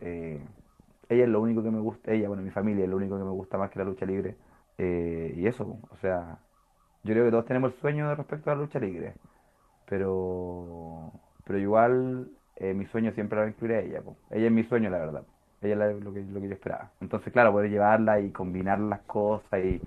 eh, 0.00 0.40
ella 1.08 1.24
es 1.24 1.28
lo 1.30 1.40
único 1.40 1.62
que 1.62 1.70
me 1.70 1.80
gusta, 1.80 2.12
ella, 2.12 2.28
bueno, 2.28 2.42
mi 2.42 2.50
familia 2.50 2.84
es 2.84 2.90
lo 2.90 2.96
único 2.96 3.18
que 3.18 3.24
me 3.24 3.30
gusta 3.30 3.58
más 3.58 3.70
que 3.70 3.78
la 3.78 3.84
lucha 3.84 4.06
libre. 4.06 4.36
eh, 4.78 5.34
y 5.36 5.46
eso, 5.46 5.78
o 5.90 5.96
sea, 5.98 6.38
yo 7.04 7.14
creo 7.14 7.24
que 7.26 7.30
todos 7.32 7.46
tenemos 7.46 7.72
el 7.74 7.80
sueño 7.80 8.14
respecto 8.16 8.50
a 8.50 8.54
la 8.56 8.62
lucha 8.62 8.78
libre. 8.80 9.16
Pero, 9.86 11.12
pero 11.44 11.58
igual 11.58 12.30
eh, 12.56 12.74
mi 12.74 12.86
sueño 12.86 13.12
siempre 13.12 13.38
era 13.38 13.48
incluir 13.48 13.74
a 13.74 13.80
ella. 13.80 14.02
Ella 14.30 14.46
es 14.46 14.52
mi 14.52 14.64
sueño, 14.64 14.90
la 14.90 14.98
verdad. 14.98 15.26
Ella 15.60 15.72
es 15.74 15.78
la- 15.78 15.92
lo 15.92 16.12
que, 16.14 16.22
lo 16.22 16.40
que 16.40 16.48
yo 16.48 16.54
esperaba. 16.54 16.92
Entonces, 17.00 17.32
claro, 17.32 17.52
poder 17.52 17.70
llevarla 17.70 18.20
y 18.20 18.30
combinar 18.32 18.78
las 18.80 19.00
cosas 19.02 19.62
y 19.64 19.82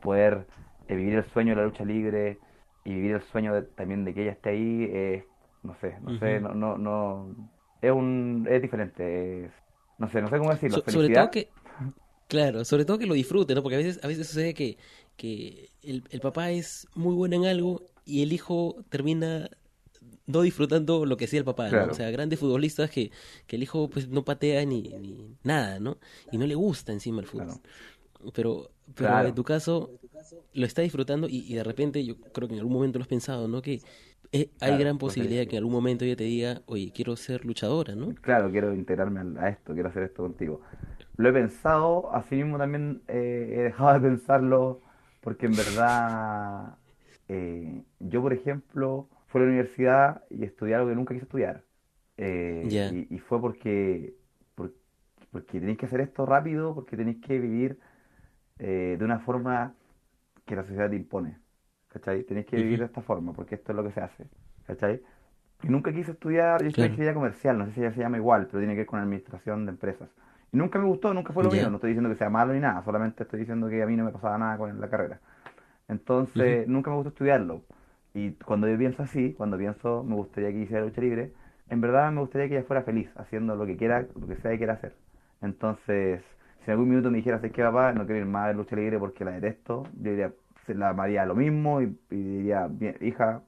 poder 0.00 0.46
eh, 0.88 0.94
vivir 0.96 1.14
el 1.16 1.24
sueño 1.24 1.50
de 1.50 1.56
la 1.56 1.64
lucha 1.66 1.84
libre 1.84 2.40
y 2.84 2.94
vivir 2.94 3.12
el 3.16 3.22
sueño 3.22 3.54
de- 3.54 3.62
también 3.62 4.04
de 4.04 4.14
que 4.14 4.22
ella 4.22 4.32
esté 4.32 4.50
ahí, 4.50 4.88
es, 4.92 5.24
no 5.62 5.74
sé, 5.80 5.98
no 6.00 6.18
sé, 6.18 6.40
no, 6.40 6.54
no, 6.54 6.78
no, 6.78 7.50
es 7.80 7.92
un, 7.92 8.46
es 8.50 8.62
diferente, 8.62 9.44
es, 9.46 9.52
no 9.98 10.08
sé, 10.08 10.22
no 10.22 10.28
sé 10.28 10.38
cómo 10.38 10.50
decirlo, 10.50 10.76
So- 10.78 10.90
sobre 10.90 11.10
todo 11.10 11.30
que, 11.30 11.48
claro, 12.28 12.64
sobre 12.64 12.84
todo 12.84 12.98
que 12.98 13.06
lo 13.06 13.14
disfrute, 13.14 13.54
¿no? 13.54 13.62
Porque 13.62 13.76
a 13.76 13.78
veces, 13.78 14.00
a 14.02 14.08
veces 14.08 14.26
sucede 14.28 14.54
que, 14.54 14.78
que 15.16 15.70
el, 15.82 16.04
el 16.10 16.20
papá 16.20 16.50
es 16.50 16.88
muy 16.94 17.14
bueno 17.14 17.36
en 17.36 17.46
algo 17.46 17.82
y 18.04 18.22
el 18.22 18.32
hijo 18.32 18.84
termina 18.88 19.50
no 20.26 20.42
disfrutando 20.42 21.06
lo 21.06 21.16
que 21.16 21.24
hacía 21.26 21.40
el 21.40 21.44
papá, 21.44 21.64
¿no? 21.64 21.70
Claro. 21.70 21.92
O 21.92 21.94
sea, 21.94 22.10
grandes 22.10 22.38
futbolistas 22.38 22.90
que, 22.90 23.10
que 23.46 23.56
el 23.56 23.62
hijo 23.62 23.90
pues 23.90 24.08
no 24.08 24.24
patea 24.24 24.64
ni, 24.64 24.82
ni 24.82 25.36
nada, 25.42 25.80
¿no? 25.80 25.98
Y 26.30 26.38
no 26.38 26.46
le 26.46 26.54
gusta 26.54 26.92
encima 26.92 27.20
el 27.20 27.26
fútbol. 27.26 27.46
Claro. 27.46 28.32
Pero, 28.34 28.70
pero 28.94 29.08
Claro. 29.08 29.28
en 29.28 29.34
tu 29.34 29.44
caso 29.44 29.90
lo 30.52 30.66
está 30.66 30.82
disfrutando 30.82 31.28
y, 31.28 31.38
y 31.50 31.54
de 31.54 31.64
repente 31.64 32.04
yo 32.04 32.16
creo 32.32 32.48
que 32.48 32.54
en 32.54 32.60
algún 32.60 32.74
momento 32.74 32.98
lo 32.98 33.02
has 33.02 33.08
pensado, 33.08 33.48
¿no? 33.48 33.62
Que 33.62 33.80
eh, 34.32 34.50
hay 34.60 34.76
Claro, 34.76 34.78
gran 34.78 34.98
pues, 35.04 35.18
posibilidad 35.18 35.46
que 35.46 35.56
en 35.56 35.60
algún 35.60 35.72
momento 35.74 36.04
ella 36.04 36.16
te 36.16 36.24
diga, 36.24 36.62
oye, 36.66 36.92
quiero 36.92 37.16
ser 37.16 37.44
luchadora, 37.44 37.94
¿no? 37.94 38.16
Claro, 38.22 38.50
quiero 38.50 38.74
integrarme 38.74 39.38
a 39.40 39.48
esto, 39.50 39.74
quiero 39.74 39.88
hacer 39.88 40.04
esto 40.04 40.22
contigo. 40.22 40.62
Lo 41.16 41.28
he 41.28 41.32
pensado, 41.32 42.12
así 42.14 42.36
mismo 42.36 42.58
también 42.58 43.02
eh, 43.08 43.54
he 43.58 43.62
dejado 43.64 43.94
de 43.94 44.00
pensarlo, 44.08 44.82
porque 45.20 45.46
en 45.46 45.56
verdad, 45.56 46.78
eh, 47.28 47.84
yo 48.00 48.22
por 48.22 48.32
ejemplo, 48.32 49.08
fui 49.28 49.40
a 49.40 49.44
la 49.44 49.50
universidad 49.50 50.24
y 50.30 50.44
estudié 50.44 50.74
algo 50.76 50.88
que 50.88 50.94
nunca 50.96 51.14
quise 51.14 51.24
estudiar. 51.26 51.64
Ya. 52.62 53.00
y, 53.10 53.14
y 53.14 53.18
fue 53.20 53.40
porque, 53.40 54.14
por- 54.54 54.74
porque 55.30 55.60
tenéis 55.60 55.78
que 55.78 55.86
hacer 55.86 56.00
esto 56.00 56.26
rápido, 56.26 56.74
porque 56.74 56.96
tenéis 56.96 57.20
que 57.20 57.38
vivir 57.38 57.78
eh, 58.58 58.96
de 58.98 59.04
una 59.04 59.20
forma 59.20 59.74
que 60.46 60.56
la 60.56 60.64
sociedad 60.64 60.90
te 60.90 60.96
impone. 60.96 61.38
¿Cachai? 61.92 62.22
Tenéis 62.24 62.46
que 62.46 62.56
vivir 62.56 62.78
de 62.80 62.86
esta 62.86 63.02
forma, 63.02 63.32
porque 63.32 63.54
esto 63.56 63.72
es 63.72 63.76
lo 63.76 63.84
que 63.84 63.92
se 63.92 64.00
hace. 64.00 64.26
¿Cachai? 64.66 65.02
Y 65.62 65.68
nunca 65.68 65.92
quise 65.92 66.12
estudiar, 66.12 66.62
yo 66.62 66.68
estudié 66.68 66.88
Claro. 66.88 66.92
ingeniería 66.92 67.14
comercial, 67.14 67.58
no 67.58 67.66
sé 67.66 67.72
si 67.72 67.80
ya 67.82 67.92
se 67.92 68.00
llama 68.00 68.16
igual, 68.18 68.46
pero 68.46 68.58
tiene 68.60 68.74
que 68.74 68.80
ver 68.80 68.86
con 68.86 69.00
administración 69.00 69.66
de 69.66 69.72
empresas. 69.72 70.08
Y 70.52 70.56
nunca 70.56 70.78
me 70.78 70.86
gustó, 70.86 71.14
nunca 71.14 71.32
fue 71.32 71.44
lo 71.44 71.50
mío, 71.50 71.70
no 71.70 71.76
estoy 71.76 71.90
diciendo 71.90 72.10
que 72.10 72.16
sea 72.16 72.30
malo 72.30 72.52
ni 72.54 72.60
nada, 72.60 72.82
solamente 72.84 73.24
estoy 73.24 73.40
diciendo 73.40 73.68
que 73.68 73.82
a 73.82 73.86
mí 73.86 73.96
no 73.96 74.04
me 74.04 74.10
pasaba 74.12 74.38
nada 74.38 74.56
con 74.58 74.80
la 74.80 74.88
carrera. 74.88 75.20
Entonces, 75.88 76.66
nunca 76.68 76.90
me 76.90 76.96
gustó 76.96 77.10
estudiarlo. 77.10 77.62
Y 78.14 78.32
cuando 78.32 78.68
yo 78.68 78.76
pienso 78.78 79.02
así, 79.02 79.34
cuando 79.34 79.58
pienso 79.58 80.04
me 80.04 80.14
gustaría 80.16 80.50
que 80.50 80.58
hiciera 80.60 80.84
lucha 80.84 81.00
libre, 81.00 81.32
en 81.68 81.80
verdad 81.80 82.10
me 82.12 82.20
gustaría 82.20 82.48
que 82.48 82.56
ella 82.58 82.66
fuera 82.66 82.82
feliz 82.82 83.10
haciendo 83.16 83.54
lo 83.56 83.66
que 83.66 83.76
quiera, 83.76 84.06
lo 84.20 84.26
que 84.26 84.36
sea 84.36 84.50
que 84.52 84.58
quiera 84.58 84.74
hacer. 84.74 84.94
Entonces, 85.42 86.22
si 86.60 86.64
en 86.66 86.72
algún 86.72 86.88
minuto 86.90 87.10
me 87.10 87.18
dijera, 87.18 87.38
¿sabes 87.38 87.52
qué, 87.52 87.62
papá? 87.62 87.92
No 87.92 88.04
quiero 88.06 88.20
ir 88.20 88.26
más 88.26 88.48
a 88.48 88.52
lucha 88.52 88.76
libre 88.76 88.98
porque 88.98 89.24
la 89.24 89.32
detesto, 89.32 89.84
yo 90.00 90.10
diría, 90.10 90.32
se 90.66 90.74
la 90.74 90.90
amaría 90.90 91.26
lo 91.26 91.34
mismo 91.34 91.82
y, 91.82 91.96
y 92.10 92.16
diría, 92.16 92.66
bien, 92.68 92.96
hija, 93.00 93.42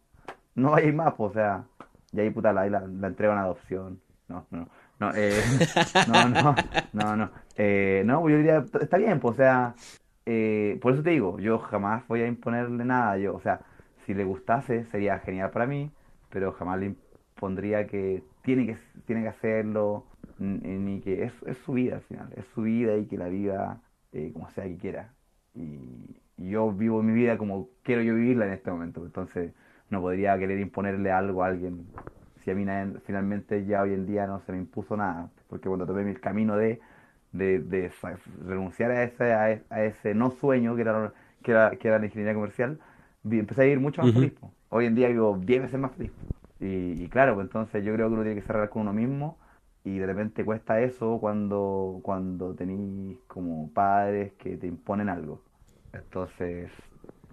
no 0.54 0.72
vayas 0.72 0.94
más, 0.94 1.14
pues, 1.14 1.30
o 1.30 1.34
sea, 1.34 1.64
y 2.12 2.20
ahí 2.20 2.30
puta, 2.30 2.52
la, 2.52 2.68
la, 2.68 2.80
la 2.86 3.06
entrego 3.08 3.32
en 3.32 3.38
adopción. 3.38 4.00
No, 4.28 4.46
no, 4.50 4.68
no, 5.00 5.10
eh, 5.14 5.42
no, 6.08 6.28
no, 6.28 6.54
no, 6.92 7.16
no, 7.16 7.30
eh, 7.56 8.02
no, 8.06 8.28
yo 8.28 8.36
diría, 8.36 8.64
está 8.80 8.96
bien, 8.98 9.20
pues, 9.20 9.34
o 9.34 9.36
sea, 9.36 9.74
eh, 10.26 10.78
por 10.80 10.94
eso 10.94 11.02
te 11.02 11.10
digo, 11.10 11.38
yo 11.38 11.58
jamás 11.58 12.06
voy 12.08 12.22
a 12.22 12.26
imponerle 12.26 12.84
nada, 12.84 13.18
yo, 13.18 13.34
o 13.34 13.40
sea, 13.40 13.60
si 14.06 14.14
le 14.14 14.24
gustase 14.24 14.84
sería 14.86 15.18
genial 15.20 15.50
para 15.50 15.66
mí, 15.66 15.90
pero 16.30 16.52
jamás 16.52 16.80
le 16.80 16.86
impondría 16.86 17.86
que 17.86 18.22
tiene 18.42 18.66
que, 18.66 18.76
tiene 19.06 19.22
que 19.22 19.28
hacerlo, 19.28 20.06
ni 20.38 21.00
que 21.00 21.24
es, 21.24 21.32
es 21.46 21.56
su 21.58 21.72
vida 21.72 21.96
al 21.96 22.02
final, 22.02 22.32
es 22.36 22.44
su 22.54 22.62
vida 22.62 22.96
y 22.96 23.06
que 23.06 23.16
la 23.16 23.28
vida 23.28 23.80
eh, 24.12 24.30
como 24.32 24.50
sea 24.50 24.64
que 24.64 24.76
quiera. 24.76 25.14
Y 25.54 26.16
yo 26.48 26.72
vivo 26.72 27.02
mi 27.02 27.12
vida 27.12 27.38
como 27.38 27.68
quiero 27.82 28.02
yo 28.02 28.14
vivirla 28.14 28.46
en 28.46 28.52
este 28.52 28.70
momento, 28.70 29.04
entonces 29.04 29.52
no 29.90 30.00
podría 30.00 30.38
querer 30.38 30.58
imponerle 30.60 31.10
algo 31.12 31.42
a 31.44 31.48
alguien 31.48 31.86
si 32.44 32.50
a 32.50 32.54
mí 32.54 32.64
nadie- 32.64 32.98
finalmente 33.06 33.64
ya 33.66 33.82
hoy 33.82 33.94
en 33.94 34.06
día 34.06 34.26
no 34.26 34.40
se 34.40 34.52
me 34.52 34.58
impuso 34.58 34.96
nada, 34.96 35.30
porque 35.48 35.68
cuando 35.68 35.86
tomé 35.86 36.04
mi 36.04 36.14
camino 36.16 36.56
de, 36.56 36.80
de, 37.32 37.58
renunciar 38.46 38.90
a 38.90 39.02
ese, 39.04 39.32
a, 39.32 39.50
e- 39.52 39.62
a 39.70 39.82
ese 39.84 40.14
no 40.14 40.30
sueño 40.30 40.74
que 40.76 40.82
era, 40.82 41.12
que 41.42 41.50
era, 41.52 41.70
que 41.76 41.88
era 41.88 41.98
la 41.98 42.06
ingeniería 42.06 42.34
comercial, 42.34 42.78
empecé 43.38 43.62
a 43.62 43.64
vivir 43.64 43.80
mucho 43.80 44.02
más 44.02 44.10
Ujú. 44.10 44.12
feliz. 44.12 44.34
Hoy 44.70 44.86
en 44.86 44.94
día 44.94 45.08
vivo 45.08 45.38
10 45.40 45.62
veces 45.62 45.78
más 45.78 45.92
feliz. 45.92 46.12
Y, 46.60 47.02
y 47.04 47.08
claro, 47.08 47.34
pues 47.34 47.46
entonces 47.46 47.84
yo 47.84 47.92
creo 47.94 48.08
que 48.08 48.14
uno 48.14 48.22
tiene 48.22 48.40
que 48.40 48.46
cerrar 48.46 48.68
con 48.70 48.82
uno 48.82 48.92
mismo 48.92 49.38
y 49.84 49.98
de 49.98 50.06
repente 50.06 50.44
cuesta 50.44 50.80
eso 50.80 51.18
cuando, 51.20 52.00
cuando 52.02 52.54
tenéis 52.54 53.18
como 53.26 53.70
padres 53.72 54.32
que 54.34 54.56
te 54.56 54.66
imponen 54.66 55.08
algo. 55.08 55.40
Entonces 55.92 56.70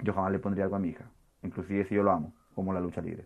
yo 0.03 0.13
jamás 0.13 0.31
le 0.31 0.39
pondría 0.39 0.65
algo 0.65 0.75
a 0.75 0.79
mi 0.79 0.89
hija, 0.89 1.05
inclusive 1.43 1.85
si 1.85 1.95
yo 1.95 2.03
lo 2.03 2.11
amo, 2.11 2.33
como 2.55 2.73
la 2.73 2.79
lucha 2.79 3.01
libre. 3.01 3.25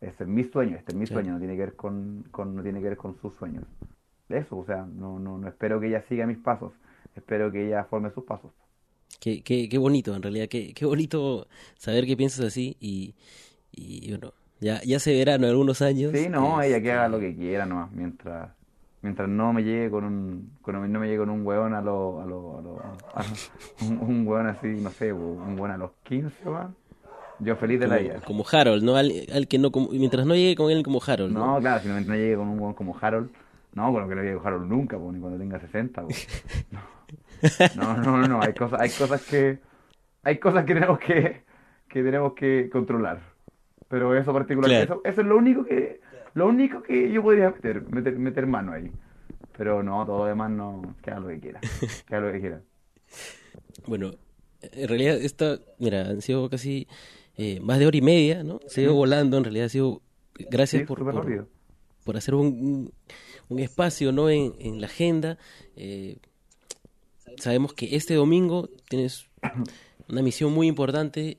Ese 0.00 0.24
es 0.24 0.28
mi 0.28 0.44
sueño, 0.44 0.76
este 0.76 0.92
es 0.92 0.98
mi 0.98 1.06
sueño, 1.06 1.32
no 1.32 1.38
tiene 1.38 1.54
que 1.56 1.60
ver 1.62 1.76
con, 1.76 2.24
con- 2.30 2.56
no 2.56 2.62
tiene 2.62 2.80
que 2.80 2.88
ver 2.88 2.96
con 2.96 3.16
sus 3.20 3.34
sueños. 3.34 3.64
Eso, 4.28 4.58
o 4.58 4.64
sea, 4.66 4.84
no, 4.86 5.18
no, 5.18 5.38
no 5.38 5.48
espero 5.48 5.78
que 5.80 5.88
ella 5.88 6.02
siga 6.08 6.26
mis 6.26 6.38
pasos, 6.38 6.72
espero 7.14 7.52
que 7.52 7.66
ella 7.66 7.84
forme 7.84 8.10
sus 8.10 8.24
pasos. 8.24 8.50
Qué, 9.20 9.42
qué, 9.42 9.68
qué 9.68 9.78
bonito, 9.78 10.14
en 10.16 10.22
realidad, 10.22 10.48
qué, 10.48 10.74
qué 10.74 10.84
bonito 10.84 11.46
saber 11.78 12.06
que 12.06 12.16
piensas 12.16 12.46
así 12.46 12.76
y, 12.80 13.14
y 13.72 14.10
bueno, 14.10 14.32
Ya, 14.60 14.80
ya 14.82 14.98
se 14.98 15.12
verá 15.12 15.34
en 15.34 15.44
algunos 15.44 15.82
años. 15.82 16.12
Sí, 16.12 16.28
no, 16.28 16.60
ella 16.62 16.80
que 16.82 16.88
este, 16.88 16.92
haga 16.92 17.08
lo 17.08 17.20
que 17.20 17.34
quiera 17.36 17.66
nomás, 17.66 17.90
mientras, 17.92 18.50
mientras 19.02 19.28
no 19.28 19.52
me 19.52 19.62
llegue 19.64 19.90
con 19.90 20.04
un, 20.04 20.52
con, 20.62 20.90
no 20.92 20.98
me 21.00 21.06
llegue 21.06 21.18
con 21.18 21.30
un 21.30 21.44
hueón 21.46 21.74
a 21.74 21.80
lo, 21.82 22.20
a 22.22 22.26
lo, 22.26 22.58
a 22.58 22.62
lo- 22.62 22.78
a- 23.14 23.24
un, 23.84 23.98
un 23.98 24.26
hueón 24.26 24.46
así, 24.46 24.68
no 24.68 24.90
sé, 24.90 25.12
un 25.12 25.58
hueón 25.58 25.70
a 25.72 25.76
los 25.76 25.90
15, 26.04 26.48
weón. 26.48 26.74
Yo 27.38 27.56
feliz 27.56 27.80
de 27.80 27.88
la 27.88 27.96
vida. 27.96 28.20
como, 28.24 28.44
Harold, 28.50 28.84
¿no? 28.84 28.94
Al, 28.94 29.10
al 29.34 29.48
que 29.48 29.58
no, 29.58 29.72
como- 29.72 29.88
mientras 29.88 30.24
no 30.26 30.34
llegue 30.34 30.54
con 30.54 30.70
él 30.70 30.82
como 30.84 31.00
Harold, 31.04 31.32
¿no? 31.32 31.54
No, 31.54 31.60
claro, 31.60 31.80
si 31.82 31.88
no, 31.88 32.00
no 32.00 32.14
llegue 32.14 32.36
con 32.36 32.46
un 32.48 32.58
hueón 32.60 32.74
como 32.74 32.96
Harold, 33.00 33.30
no, 33.74 33.90
bueno, 33.90 34.08
que 34.08 34.14
no 34.14 34.22
llegue 34.22 34.36
con 34.36 34.46
Harold 34.46 34.68
nunca, 34.70 34.96
ni 34.96 35.18
cuando 35.18 35.38
tenga 35.38 35.58
60, 35.58 36.02
pues. 36.02 36.28
No, 37.76 37.96
no, 37.96 38.18
no, 38.18 38.28
no, 38.28 38.40
hay 38.42 38.52
cosas, 38.54 38.80
hay 38.80 38.90
cosas 38.90 39.22
que, 39.26 39.58
hay 40.22 40.38
cosas 40.38 40.64
que 40.64 40.74
tenemos 40.74 40.98
que, 41.00 41.42
que 41.88 42.02
tenemos 42.02 42.34
que 42.34 42.70
controlar. 42.70 43.20
Pero 43.88 44.16
eso 44.16 44.32
particular, 44.32 44.70
Claro. 44.70 44.84
eso, 44.84 45.00
eso 45.04 45.20
es 45.22 45.26
lo 45.26 45.36
único 45.36 45.64
que, 45.64 46.00
lo 46.34 46.48
único 46.48 46.82
que 46.82 47.10
yo 47.12 47.22
podría 47.22 47.50
meter, 47.50 47.82
meter, 47.90 48.18
meter 48.18 48.46
mano 48.46 48.72
ahí. 48.72 48.90
Pero 49.56 49.82
no, 49.82 50.04
todo 50.06 50.18
lo 50.18 50.24
demás 50.24 50.50
no, 50.50 50.96
que 51.02 51.10
haga 51.10 51.20
lo 51.20 51.28
que 51.28 51.40
quiera, 51.40 51.60
que 52.06 52.14
haga 52.14 52.26
lo 52.26 52.32
que 52.32 52.40
quiera. 52.40 52.62
Bueno, 53.86 54.12
en 54.60 54.88
realidad 54.88 55.16
esta, 55.16 55.58
mira, 55.78 56.08
han 56.08 56.22
sido 56.22 56.48
casi 56.48 56.88
eh, 57.36 57.60
más 57.60 57.78
de 57.78 57.86
hora 57.86 57.96
y 57.96 58.02
media, 58.02 58.44
¿no? 58.44 58.60
Se 58.66 58.80
ha 58.80 58.84
ido 58.84 58.94
volando, 58.94 59.36
en 59.36 59.44
realidad 59.44 59.66
ha 59.66 59.70
sido, 59.70 60.02
gracias 60.50 60.80
Sí, 60.82 60.86
por, 60.86 61.04
por, 62.04 62.16
hacer 62.16 62.34
un, 62.34 62.46
un, 62.46 62.92
un 63.48 63.58
espacio, 63.58 64.12
¿no? 64.12 64.30
En, 64.30 64.54
en 64.58 64.80
la 64.80 64.86
agenda. 64.86 65.38
Eh, 65.76 66.16
sabemos 67.36 67.74
que 67.74 67.96
este 67.96 68.14
domingo 68.14 68.68
tienes 68.88 69.28
una 70.08 70.22
misión 70.22 70.52
muy 70.52 70.66
importante 70.66 71.38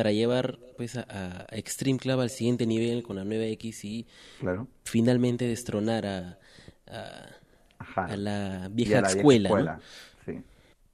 para 0.00 0.12
llevar 0.12 0.58
pues 0.78 0.96
a, 0.96 1.04
a 1.10 1.46
Extreme 1.54 1.98
Club 1.98 2.20
al 2.20 2.30
siguiente 2.30 2.66
nivel 2.66 3.02
con 3.02 3.16
la 3.16 3.24
nueva 3.24 3.44
X 3.44 3.84
y 3.84 4.06
Claro. 4.40 4.66
finalmente 4.84 5.46
destronar 5.46 6.06
a, 6.06 6.38
a, 6.86 7.26
a 7.96 8.16
la 8.16 8.68
vieja 8.72 9.02
la 9.02 9.08
vieja 9.08 9.18
escuela, 9.18 9.48
¿no? 9.50 9.56
escuela, 9.58 9.80
Sí. 10.24 10.40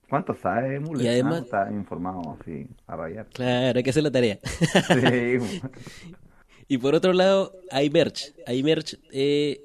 ¿Cuánto 0.09 0.35
sabe, 0.35 0.81
Mule? 0.81 1.05
Y 1.05 1.09
además- 1.09 1.43
Está 1.43 1.71
informado, 1.71 2.37
sí, 2.45 2.67
a 2.89 2.97
rayar. 2.97 3.27
Claro, 3.33 3.77
hay 3.79 3.83
que 3.85 3.91
hacer 3.91 4.03
la 4.03 4.11
tarea. 4.11 4.39
Sí, 4.43 5.39
Y 6.69 6.79
por 6.79 6.97
otro 6.97 7.13
lado, 7.13 7.53
hay 7.71 7.89
merch. 7.91 8.35
Hay 8.45 8.65
merch 8.65 8.99
eh, 9.13 9.61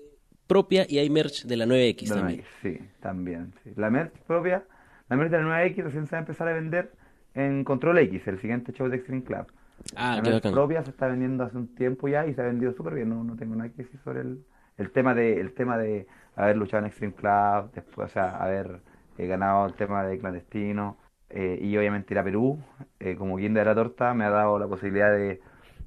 propia 0.45 0.85
y 0.87 0.99
hay 0.99 1.09
merch 1.09 1.45
de 1.45 1.57
la 1.57 1.65
9X 1.65 2.07
De 2.09 2.15
también. 2.15 2.41
9X, 2.41 2.45
sí, 2.61 2.79
también. 2.99 3.53
sí. 3.63 3.71
La 3.75 3.89
merch 3.89 4.13
propia, 4.27 4.63
la 5.09 5.15
merch 5.17 5.31
de 5.31 5.37
la 5.39 5.43
9X 5.65 5.83
recién 5.83 6.05
se 6.05 6.11
va 6.11 6.17
a 6.17 6.21
empezar 6.21 6.47
a 6.47 6.53
vender 6.53 6.91
en 7.33 7.63
Control 7.63 7.97
X, 7.99 8.27
el 8.27 8.39
siguiente 8.39 8.73
show 8.73 8.87
de 8.89 8.97
Extreme 8.97 9.23
Club. 9.23 9.47
Ah, 9.95 10.21
la 10.23 10.39
propia 10.51 10.83
se 10.83 10.91
está 10.91 11.07
vendiendo 11.07 11.43
hace 11.43 11.57
un 11.57 11.73
tiempo 11.75 12.07
ya 12.07 12.25
y 12.27 12.33
se 12.33 12.41
ha 12.41 12.45
vendido 12.45 12.73
súper 12.73 12.93
bien. 12.93 13.09
No, 13.09 13.23
no 13.23 13.35
tengo 13.35 13.55
nada 13.55 13.69
que 13.69 13.83
decir 13.83 13.99
sobre 14.03 14.21
el, 14.21 14.45
el 14.77 14.91
tema 14.91 15.15
de 15.15 15.39
el 15.39 15.53
tema 15.53 15.77
de 15.77 16.07
haber 16.35 16.57
luchado 16.57 16.79
en 16.79 16.87
Extreme 16.87 17.13
Club, 17.13 17.71
después, 17.73 18.11
o 18.11 18.13
sea, 18.13 18.37
haber 18.37 18.81
eh, 19.17 19.27
ganado 19.27 19.65
el 19.65 19.73
tema 19.73 20.03
de 20.03 20.17
clandestino 20.19 20.97
eh, 21.29 21.59
y 21.61 21.75
obviamente 21.77 22.13
ir 22.13 22.19
a 22.19 22.23
Perú 22.23 22.59
eh, 22.99 23.15
como 23.15 23.37
guinda 23.37 23.59
de 23.61 23.65
la 23.65 23.75
torta 23.75 24.13
me 24.13 24.25
ha 24.25 24.29
dado 24.29 24.59
la 24.59 24.67
posibilidad 24.67 25.11
de, 25.11 25.41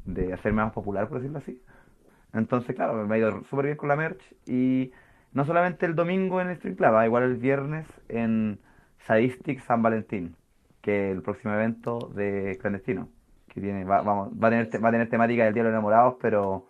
de 0.04 0.32
hacerme 0.32 0.62
más 0.62 0.72
popular, 0.72 1.08
por 1.08 1.18
decirlo 1.18 1.38
así. 1.38 1.60
Entonces, 2.32 2.74
claro, 2.74 3.06
me 3.06 3.14
ha 3.14 3.18
ido 3.18 3.44
súper 3.44 3.66
bien 3.66 3.76
con 3.76 3.88
la 3.88 3.96
merch 3.96 4.22
y 4.46 4.92
no 5.32 5.44
solamente 5.44 5.86
el 5.86 5.94
domingo 5.94 6.40
en 6.40 6.50
Street 6.50 6.76
Club, 6.76 6.94
ah, 6.94 7.06
igual 7.06 7.24
el 7.24 7.36
viernes 7.36 7.86
en 8.08 8.58
Sadistic 8.98 9.60
San 9.60 9.82
Valentín, 9.82 10.36
que 10.84 11.10
es 11.10 11.16
el 11.16 11.22
próximo 11.22 11.54
evento 11.54 12.12
de 12.14 12.58
clandestino, 12.60 13.08
que 13.48 13.60
tiene, 13.60 13.84
va, 13.84 14.02
vamos, 14.02 14.28
va 14.32 14.48
a 14.48 14.50
tener, 14.50 14.68
te- 14.68 14.78
va 14.78 14.90
a 14.90 14.92
tener 14.92 15.08
temática 15.08 15.44
del 15.44 15.54
Día 15.54 15.62
de 15.62 15.70
los 15.70 15.74
Enamorados, 15.74 16.16
pero 16.20 16.66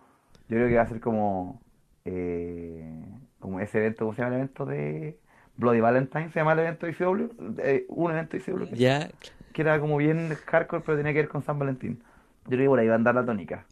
yo 0.49 0.57
creo 0.57 0.69
que 0.69 0.77
va 0.77 0.83
a 0.83 0.87
ser 0.89 1.01
como, 1.01 1.61
eh, 2.05 3.05
como 3.41 3.59
ese 3.61 3.79
evento, 3.79 4.05
¿cómo 4.05 4.15
se 4.15 4.23
llama 4.23 4.35
el 4.37 4.41
evento 4.43 4.65
de 4.67 5.19
Bloody 5.57 5.81
Valentine? 5.81 6.31
Se 6.31 6.39
llama 6.39 6.53
el 6.53 6.61
evento 6.61 6.87
de 6.87 6.93
ICW, 6.93 7.31
eh, 7.59 7.87
un 7.89 8.13
evento 8.13 8.37
de 8.37 8.43
ICW 8.43 8.69
que, 8.71 8.77
Ya, 8.77 9.11
que 9.53 9.63
era 9.63 9.81
como 9.81 9.97
bien 9.97 10.37
hardcore, 10.47 10.83
pero 10.87 10.97
tenía 10.97 11.13
que 11.13 11.19
ver 11.21 11.29
con 11.29 11.43
San 11.43 11.59
Valentín. 11.59 12.03
Yo 12.45 12.51
creo 12.51 12.61
que 12.61 12.69
por 12.69 12.79
ahí 12.79 12.87
va 12.87 12.93
a 12.95 12.97
andar 12.97 13.15
la 13.17 13.25
tónica. 13.25 13.67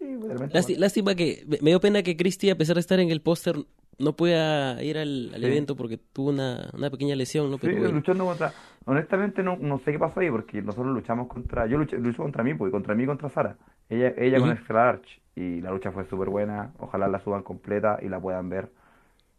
Y 0.00 0.04
de 0.16 0.32
repente, 0.34 0.58
Lásti- 0.58 0.76
lástima 0.76 1.14
que 1.14 1.44
me 1.62 1.70
dio 1.70 1.80
pena 1.80 2.02
que 2.02 2.16
Cristi, 2.16 2.50
a 2.50 2.56
pesar 2.58 2.74
de 2.74 2.80
estar 2.80 2.98
en 2.98 3.10
el 3.10 3.20
póster, 3.22 3.56
no 3.98 4.14
pueda 4.14 4.82
ir 4.82 4.98
al, 4.98 5.30
al 5.34 5.40
Sí. 5.40 5.46
evento 5.46 5.74
porque 5.76 5.96
tuvo 5.96 6.30
una, 6.30 6.70
una 6.74 6.90
pequeña 6.90 7.14
lesión, 7.16 7.50
¿no? 7.50 7.56
Sí, 7.56 7.60
Pero 7.66 7.78
bueno. 7.78 7.92
luchando 7.94 8.24
contra. 8.26 8.54
Honestamente, 8.86 9.42
no, 9.42 9.56
no 9.56 9.78
sé 9.80 9.92
qué 9.92 9.98
pasó 9.98 10.20
ahí, 10.20 10.30
porque 10.30 10.62
nosotros 10.62 10.94
luchamos 10.94 11.26
contra. 11.28 11.66
Yo 11.66 11.76
luché, 11.76 11.98
luché 11.98 12.16
contra 12.18 12.42
mí, 12.44 12.54
pues, 12.54 12.70
y 12.70 12.72
contra 12.72 12.94
mí 12.94 13.02
y 13.02 13.06
contra 13.06 13.28
Sara. 13.28 13.56
Ella, 13.88 14.14
ella 14.16 14.38
con 14.40 14.50
Ujú. 14.50 14.58
Extra 14.58 14.88
Arch. 14.88 15.20
Y 15.34 15.60
la 15.60 15.70
lucha 15.70 15.90
fue 15.92 16.04
súper 16.06 16.28
buena. 16.30 16.72
Ojalá 16.78 17.08
la 17.08 17.18
suban 17.20 17.42
completa 17.42 17.98
y 18.00 18.08
la 18.08 18.20
puedan 18.20 18.48
ver. 18.48 18.70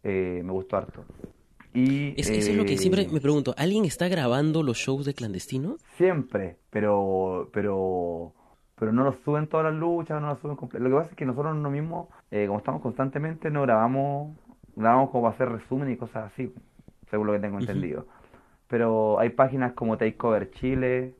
Eh, 0.04 0.42
me 0.44 0.52
gustó 0.52 0.76
harto. 0.76 1.04
Y. 1.74 2.10
Es- 2.20 2.30
eso 2.30 2.50
es 2.50 2.56
lo 2.56 2.64
que 2.64 2.74
eh, 2.74 2.78
siempre 2.78 3.08
me 3.10 3.20
pregunto. 3.20 3.54
¿Alguien 3.56 3.84
está 3.84 4.08
grabando 4.08 4.62
los 4.62 4.76
shows 4.76 5.06
de 5.06 5.14
clandestino? 5.14 5.76
Siempre, 5.96 6.56
pero, 6.70 7.48
pero, 7.52 8.32
pero 8.78 8.92
no 8.92 9.02
los 9.04 9.16
suben 9.24 9.48
todas 9.48 9.64
las 9.72 9.74
luchas, 9.74 10.20
no 10.20 10.28
los 10.28 10.38
suben 10.40 10.56
completas. 10.56 10.88
Lo 10.88 10.96
que 10.96 11.00
pasa 11.02 11.10
es 11.10 11.16
que 11.16 11.26
nosotros 11.26 11.56
no 11.56 11.70
mismos, 11.70 12.08
eh, 12.30 12.46
como 12.46 12.58
estamos 12.58 12.82
constantemente, 12.82 13.50
no 13.50 13.62
grabamos, 13.62 14.36
grabamos 14.76 15.10
como 15.10 15.24
para 15.24 15.34
hacer 15.34 15.48
resumen 15.50 15.90
y 15.90 15.96
cosas 15.96 16.30
así, 16.32 16.52
según 17.10 17.26
lo 17.26 17.32
que 17.32 17.40
tengo 17.40 17.56
Ujú. 17.56 17.62
entendido. 17.64 18.06
Pero 18.68 19.18
hay 19.18 19.30
páginas 19.30 19.72
como 19.72 19.96
Takeover 19.96 20.50
Chile 20.52 21.14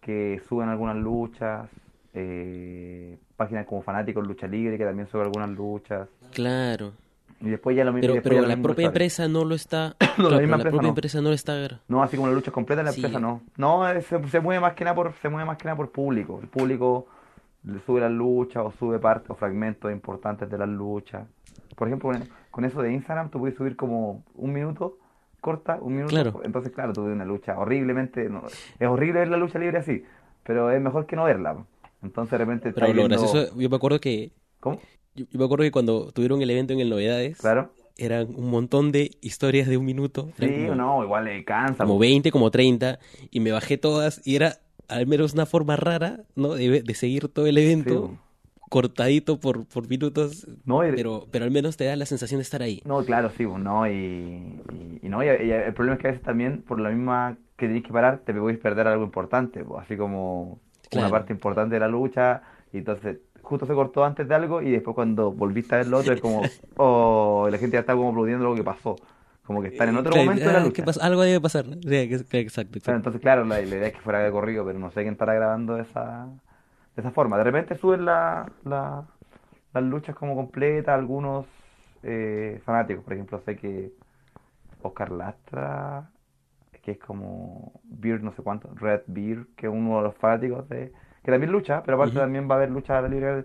que 0.00 0.40
suben 0.48 0.68
algunas 0.68 0.96
luchas, 0.96 1.68
eh, 2.14 3.16
páginas 3.36 3.66
como 3.66 3.82
Fanáticos 3.82 4.26
Lucha 4.26 4.46
Libre 4.46 4.76
que 4.76 4.84
también 4.84 5.08
suben 5.08 5.26
algunas 5.26 5.50
luchas. 5.50 6.08
Claro. 6.32 6.92
Y 7.40 7.48
después 7.48 7.74
ya 7.76 7.84
lo 7.84 7.92
mismo. 7.92 8.12
Pero, 8.14 8.22
pero 8.22 8.46
la 8.46 8.56
propia 8.56 8.86
empresa 8.86 9.28
no 9.28 9.44
lo 9.44 9.54
está. 9.54 9.96
No, 10.18 10.28
la 10.28 10.36
claro, 10.38 10.40
pero 10.40 10.40
misma 10.40 10.56
la 10.56 10.62
empresa 10.62 10.70
propia 10.70 10.82
no. 10.82 10.88
empresa 10.88 11.20
no 11.22 11.28
lo 11.28 11.34
está. 11.34 11.80
No, 11.88 12.02
así 12.02 12.16
como 12.16 12.28
la 12.28 12.34
lucha 12.34 12.50
completa 12.50 12.82
la 12.82 12.92
Sí. 12.92 13.00
empresa 13.00 13.20
no. 13.20 13.40
No, 13.56 13.82
se, 14.02 14.28
se 14.28 14.40
mueve 14.40 14.60
más 14.60 14.74
que 14.74 14.84
nada 14.84 14.94
por, 14.96 15.14
se 15.22 15.28
mueve 15.30 15.46
más 15.46 15.56
que 15.56 15.64
nada 15.64 15.76
por 15.76 15.90
público. 15.90 16.40
El 16.42 16.48
público 16.48 17.06
le 17.64 17.78
sube 17.80 18.00
las 18.00 18.10
luchas 18.10 18.62
o 18.66 18.72
sube 18.72 18.98
partes 18.98 19.30
o 19.30 19.34
fragmentos 19.36 19.90
importantes 19.92 20.50
de 20.50 20.58
las 20.58 20.68
luchas. 20.68 21.26
Por 21.76 21.88
ejemplo, 21.88 22.10
con, 22.10 22.28
con 22.50 22.64
eso 22.66 22.82
de 22.82 22.92
Instagram 22.92 23.30
tú 23.30 23.38
puedes 23.38 23.56
subir 23.56 23.76
como 23.76 24.22
un 24.34 24.52
minuto 24.52 24.98
corta, 25.40 25.78
un 25.80 25.94
minuto. 25.94 26.10
Claro. 26.10 26.40
Entonces, 26.44 26.72
claro, 26.72 26.92
tuve 26.92 27.12
una 27.12 27.24
lucha 27.24 27.58
horriblemente. 27.58 28.28
no, 28.28 28.42
es 28.78 28.88
horrible 28.88 29.20
ver 29.20 29.28
la 29.28 29.36
lucha 29.36 29.58
libre 29.58 29.78
así, 29.78 30.02
pero 30.44 30.70
es 30.70 30.80
mejor 30.80 31.06
que 31.06 31.16
no 31.16 31.24
verla. 31.24 31.56
Entonces, 32.02 32.30
de 32.32 32.38
repente 32.38 32.72
Pero 32.72 32.86
lo 32.88 32.92
viendo- 32.94 33.16
gracioso, 33.18 33.54
yo 33.58 33.68
me 33.68 33.76
acuerdo 33.76 34.00
que. 34.00 34.32
¿Cómo? 34.60 34.80
Yo, 35.14 35.26
yo 35.30 35.38
me 35.38 35.44
acuerdo 35.44 35.64
que 35.64 35.70
cuando 35.72 36.12
tuvieron 36.12 36.40
el 36.42 36.50
evento 36.50 36.72
en 36.72 36.80
el 36.80 36.88
Novedades, 36.90 37.38
Claro. 37.38 37.72
eran 37.98 38.28
un 38.34 38.50
montón 38.50 38.92
de 38.92 39.10
historias 39.20 39.68
de 39.68 39.76
un 39.76 39.84
minuto. 39.84 40.28
Sí, 40.38 40.46
como, 40.66 40.74
no, 40.76 41.04
igual 41.04 41.24
le 41.24 41.44
cansa. 41.44 41.84
como 41.84 41.94
po. 41.94 42.00
20, 42.00 42.30
como 42.30 42.50
30, 42.50 42.98
y 43.30 43.40
me 43.40 43.52
bajé 43.52 43.76
todas, 43.76 44.22
y 44.26 44.36
era 44.36 44.58
al 44.88 45.06
menos 45.06 45.34
una 45.34 45.46
forma 45.46 45.76
rara, 45.76 46.20
¿no? 46.36 46.54
De, 46.54 46.82
de 46.82 46.94
seguir 46.94 47.28
todo 47.28 47.46
el 47.46 47.58
evento, 47.58 48.08
Sí. 48.12 48.18
Cortadito 48.70 49.38
por, 49.38 49.66
por 49.66 49.88
minutos, 49.88 50.46
No, 50.64 50.86
y- 50.86 50.94
pero, 50.96 51.26
pero 51.30 51.44
al 51.44 51.50
menos 51.50 51.76
te 51.76 51.84
da 51.84 51.96
la 51.96 52.06
sensación 52.06 52.38
de 52.38 52.42
estar 52.42 52.62
ahí. 52.62 52.80
No, 52.86 53.04
claro, 53.04 53.30
sí, 53.36 53.46
pues, 53.46 53.62
no, 53.62 53.86
y, 53.86 53.92
y, 53.92 55.00
y 55.02 55.08
no, 55.08 55.20
el 55.22 55.74
problema 55.74 55.96
es 55.96 56.00
que 56.00 56.08
a 56.08 56.10
veces 56.12 56.24
también, 56.24 56.62
por 56.62 56.80
la 56.80 56.88
misma 56.90 57.36
que 57.56 57.66
tenés 57.66 57.82
que 57.82 57.92
parar, 57.92 58.20
te 58.24 58.32
podéis 58.32 58.58
perder 58.58 58.86
algo 58.88 59.04
importante, 59.04 59.62
pues, 59.64 59.82
así 59.84 59.96
como 59.96 60.60
Claro. 60.90 61.08
una 61.08 61.10
parte 61.10 61.32
importante 61.32 61.74
de 61.74 61.80
la 61.80 61.88
lucha, 61.88 62.42
y 62.72 62.78
entonces 62.78 63.18
justo 63.42 63.66
se 63.66 63.74
cortó 63.74 64.04
antes 64.04 64.26
de 64.28 64.34
algo, 64.34 64.62
y 64.62 64.70
después 64.70 64.94
cuando 64.94 65.30
volviste 65.32 65.74
a 65.74 65.78
ver 65.78 65.88
lo 65.88 65.98
otro, 65.98 66.14
es 66.14 66.20
como, 66.20 66.40
oh, 66.76 67.48
la 67.50 67.58
gente 67.58 67.74
ya 67.76 67.80
está 67.80 67.94
como 67.94 68.10
aplaudiendo 68.10 68.44
lo 68.44 68.54
que 68.54 68.64
pasó, 68.64 68.96
como 69.44 69.60
que 69.62 69.68
están 69.68 69.88
en 69.88 69.96
otro 69.96 70.12
Claro, 70.12 70.24
momento 70.26 70.46
de 70.48 70.52
la 70.52 70.60
ah, 70.60 70.64
lucha. 70.64 70.84
Algo 71.00 71.22
debe 71.22 71.40
pasar. 71.40 71.66
¿no? 71.66 71.76
Sí, 71.82 71.96
exacto, 71.96 72.78
entonces, 72.92 73.20
claro, 73.20 73.44
la, 73.44 73.56
la 73.60 73.76
idea 73.76 73.88
es 73.88 73.92
que 73.94 74.00
fuera 74.00 74.20
de 74.20 74.30
corrido, 74.30 74.64
pero 74.64 74.78
no 74.78 74.90
sé 74.90 75.02
quién 75.02 75.12
estará 75.14 75.34
grabando 75.34 75.78
esa, 75.78 76.28
de 76.96 77.02
esa 77.02 77.10
forma. 77.12 77.38
De 77.38 77.44
repente 77.44 77.76
suben 77.76 78.04
la, 78.04 78.50
la- 78.64 79.06
las 79.72 79.84
luchas 79.84 80.16
como 80.16 80.34
completas, 80.36 80.94
algunos 80.98 81.46
eh, 82.02 82.60
fanáticos, 82.64 83.04
por 83.04 83.12
ejemplo, 83.14 83.40
sé 83.44 83.56
que 83.56 83.92
Oscar 84.82 85.10
Lastra, 85.12 86.10
que 86.82 86.92
es 86.92 86.98
como 86.98 87.80
Beard 87.84 88.22
no 88.22 88.32
sé 88.34 88.42
cuánto, 88.42 88.70
Red 88.74 89.02
Beard, 89.06 89.46
que 89.56 89.66
es 89.66 89.72
uno 89.72 89.98
de 89.98 90.02
los 90.04 90.16
fanáticos 90.16 90.68
de, 90.68 90.92
que 91.24 91.30
también 91.32 91.52
lucha, 91.52 91.82
pero 91.84 91.96
aparte 91.96 92.18
también 92.18 92.48
va 92.50 92.54
a 92.54 92.58
haber 92.58 92.70
lucha 92.70 92.98
a 92.98 93.02
la 93.02 93.08
libre. 93.08 93.44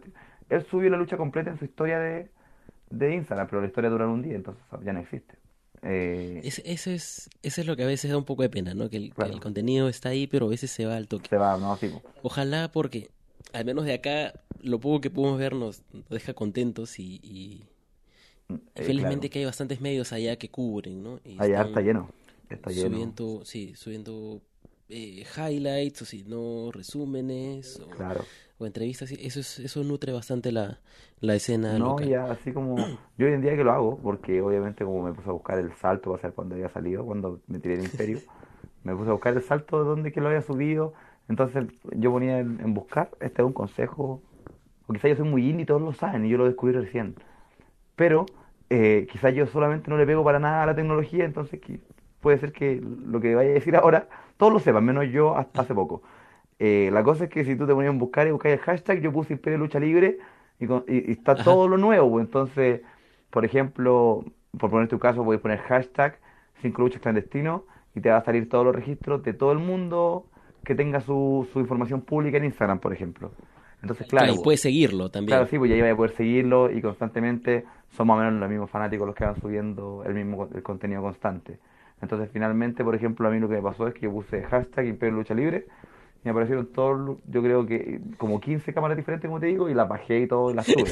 Él 0.49 0.65
subió 0.65 0.89
la 0.89 0.97
lucha 0.97 1.17
completa 1.17 1.49
en 1.51 1.59
su 1.59 1.65
historia 1.65 1.99
de, 1.99 2.29
de 2.91 3.15
Instagram, 3.15 3.47
pero 3.47 3.61
la 3.61 3.67
historia 3.67 3.89
dura 3.89 4.07
un 4.07 4.21
día, 4.23 4.35
entonces 4.35 4.63
ya 4.83 4.93
no 4.93 4.99
existe. 4.99 5.35
Eh, 5.83 6.41
Es- 6.43 6.61
eso, 6.65 6.91
es, 6.91 7.29
eso 7.43 7.61
es 7.61 7.67
lo 7.67 7.75
que 7.75 7.83
a 7.83 7.87
veces 7.87 8.11
da 8.11 8.17
un 8.17 8.25
poco 8.25 8.43
de 8.43 8.49
pena, 8.49 8.73
¿no? 8.73 8.89
Que 8.89 8.97
el, 8.97 9.13
que 9.15 9.23
el 9.29 9.39
contenido 9.39 9.89
está 9.89 10.09
ahí, 10.09 10.27
pero 10.27 10.45
a 10.47 10.49
veces 10.49 10.71
se 10.71 10.85
va 10.85 10.95
al 10.95 11.07
toque. 11.07 11.29
se 11.29 11.37
va, 11.37 11.57
¿no? 11.57 11.77
Sí. 11.77 11.91
Ojalá 12.23 12.71
porque, 12.71 13.09
al 13.57 13.65
menos 13.65 13.85
de 13.85 13.93
acá, 13.93 14.33
lo 14.61 14.79
poco 14.79 15.01
que 15.01 15.09
pudimos 15.11 15.39
ver 15.39 15.53
nos, 15.55 15.83
nos 15.93 16.09
deja 16.09 16.33
contentos 16.33 16.99
y, 16.99 17.19
y 17.23 17.63
Eh, 18.75 18.93
felizmente 18.93 19.29
claro. 19.29 19.29
que 19.29 19.39
hay 19.39 19.45
bastantes 19.45 19.81
medios 19.81 20.11
allá 20.13 20.37
que 20.37 20.49
cubren, 20.49 21.03
¿no? 21.03 21.19
Y 21.23 21.37
Allá 21.37 21.61
está 21.61 21.79
lleno, 21.81 22.09
está 22.49 22.71
lleno. 22.71 23.15
subiendo, 23.15 23.43
sí, 23.45 23.75
subiendo 23.75 24.41
eh, 24.89 25.25
highlights 25.37 26.01
o 26.03 26.05
si 26.05 26.23
no 26.23 26.71
resúmenes 26.71 27.79
o, 27.79 27.87
Claro. 27.97 28.29
o 28.57 28.65
entrevistas. 28.65 29.11
Eso, 29.11 29.39
es, 29.39 29.59
eso 29.59 29.83
nutre 29.83 30.11
bastante 30.13 30.51
la, 30.51 30.81
la 31.21 31.35
escena 31.35 31.79
No, 31.79 31.79
local. 31.79 32.07
ya 32.07 32.31
así 32.31 32.53
como 32.53 32.91
yo 33.17 33.25
hoy 33.27 33.33
en 33.33 33.41
día 33.41 33.55
que 33.55 33.63
lo 33.63 33.71
hago, 33.71 33.97
porque 34.01 34.41
obviamente 34.41 34.85
como 34.85 35.01
me 35.03 35.13
puse 35.13 35.29
a 35.29 35.33
buscar 35.33 35.57
el 35.57 35.73
salto 35.73 36.11
para 36.11 36.21
saber 36.21 36.35
cuándo 36.35 36.55
había 36.55 36.69
salido, 36.69 37.05
cuando 37.05 37.41
me 37.47 37.59
tiré 37.59 37.75
el 37.75 37.81
imperio, 37.85 38.21
me 38.83 38.95
puse 38.95 39.09
a 39.09 39.13
buscar 39.13 39.33
el 39.35 39.43
salto 39.43 39.79
de 39.79 39.85
dónde 39.89 40.11
que 40.13 40.21
lo 40.21 40.27
había 40.29 40.41
subido, 40.41 40.93
entonces 41.29 41.65
yo 41.95 42.11
ponía 42.11 42.39
en, 42.39 42.59
en 42.61 42.73
buscar, 42.73 43.11
este 43.21 43.41
es 43.41 43.45
un 43.45 43.53
consejo, 43.53 44.21
o 44.87 44.93
quizás 44.93 45.11
yo 45.11 45.17
soy 45.17 45.29
muy 45.29 45.49
indie 45.49 45.65
todos 45.65 45.81
lo 45.81 45.93
saben 45.93 46.25
y 46.25 46.29
yo 46.29 46.37
lo 46.37 46.45
descubrí 46.45 46.73
recién, 46.75 47.15
pero 47.95 48.25
eh, 48.69 49.07
quizás 49.11 49.33
yo 49.33 49.45
solamente 49.47 49.89
no 49.89 49.97
le 49.97 50.05
pego 50.05 50.23
para 50.23 50.39
nada 50.39 50.63
a 50.63 50.65
la 50.67 50.75
tecnología, 50.75 51.25
entonces 51.25 51.59
puede 52.21 52.37
ser 52.39 52.51
que 52.51 52.81
lo 52.81 53.19
que 53.21 53.35
vaya 53.35 53.51
a 53.51 53.53
decir 53.53 53.75
ahora 53.75 54.07
todos 54.37 54.53
lo 54.53 54.59
sepan, 54.59 54.85
menos 54.85 55.05
yo 55.11 55.37
hasta 55.37 55.61
hace 55.61 55.73
poco. 55.75 56.01
Eh, 56.59 56.89
la 56.93 57.03
cosa 57.03 57.25
es 57.25 57.29
que 57.29 57.45
si 57.45 57.55
tú 57.55 57.67
te 57.67 57.73
ponías 57.73 57.93
a 57.93 57.97
buscar 57.97 58.27
y 58.27 58.31
buscas 58.31 58.53
el 58.53 58.59
hashtag, 58.59 59.01
yo 59.01 59.11
puse 59.13 59.33
Imperio 59.33 59.59
Lucha 59.59 59.79
Libre 59.79 60.19
y, 60.59 60.67
con- 60.67 60.85
y- 60.87 61.09
y 61.09 61.13
está 61.13 61.33
Ajá. 61.33 61.43
todo 61.43 61.67
lo 61.67 61.77
nuevo. 61.77 62.09
pues. 62.11 62.25
Entonces, 62.25 62.81
por 63.29 63.45
ejemplo, 63.45 64.25
por 64.59 64.71
poner 64.71 64.87
tu 64.87 64.99
caso, 64.99 65.23
puedes 65.23 65.41
poner 65.41 65.59
hashtag 65.59 66.19
5 66.61 66.81
luchas 66.81 67.01
clandestinos 67.01 67.63
y 67.95 68.01
te 68.01 68.09
va 68.09 68.17
a 68.17 68.25
salir 68.25 68.49
todos 68.49 68.65
los 68.65 68.75
registros 68.75 69.23
de 69.23 69.33
todo 69.33 69.51
el 69.51 69.59
mundo 69.59 70.27
que 70.65 70.75
tenga 70.75 70.99
su, 70.99 71.47
su 71.53 71.59
información 71.59 72.01
pública 72.01 72.37
en 72.37 72.45
Instagram, 72.45 72.79
por 72.79 72.91
ejemplo. 72.91 73.31
Entonces, 73.81 74.07
Claro, 74.07 74.33
y 74.33 74.37
puedes 74.43 74.61
seguirlo 74.61 75.09
también. 75.09 75.37
Claro, 75.37 75.47
sí, 75.47 75.57
pues 75.57 75.69
ya 75.69 75.77
iba 75.77 75.89
a 75.89 75.95
poder 75.95 76.11
seguirlo 76.15 76.71
y 76.71 76.81
constantemente 76.81 77.65
son 77.95 78.07
más 78.07 78.17
o 78.17 78.19
menos 78.19 78.33
los 78.39 78.49
mismos 78.49 78.69
fanáticos 78.69 79.05
los 79.05 79.15
que 79.15 79.25
van 79.25 79.39
subiendo 79.39 80.03
el 80.05 80.13
mismo 80.15 80.49
el 80.53 80.63
contenido 80.63 81.01
constante. 81.01 81.59
Entonces, 82.01 82.29
finalmente, 82.33 82.83
por 82.83 82.95
ejemplo, 82.95 83.27
a 83.27 83.31
mí 83.31 83.39
lo 83.39 83.47
que 83.47 83.55
me 83.55 83.61
pasó 83.61 83.87
es 83.87 83.93
que 83.93 84.01
yo 84.01 84.11
puse 84.11 84.43
hashtag 84.43 84.87
Imperio 84.87 85.15
Lucha 85.15 85.33
Libre 85.33 85.67
y 86.23 86.25
me 86.25 86.31
aparecieron 86.31 86.65
todos, 86.67 87.17
yo 87.27 87.41
creo 87.43 87.65
que 87.67 88.01
como 88.17 88.39
15 88.41 88.73
cámaras 88.73 88.97
diferentes, 88.97 89.27
como 89.27 89.39
te 89.39 89.45
digo, 89.45 89.69
y 89.69 89.75
las 89.75 89.87
bajé 89.87 90.21
y 90.21 90.27
todo 90.27 90.49
y 90.51 90.55
las 90.55 90.65
sube. 90.65 90.91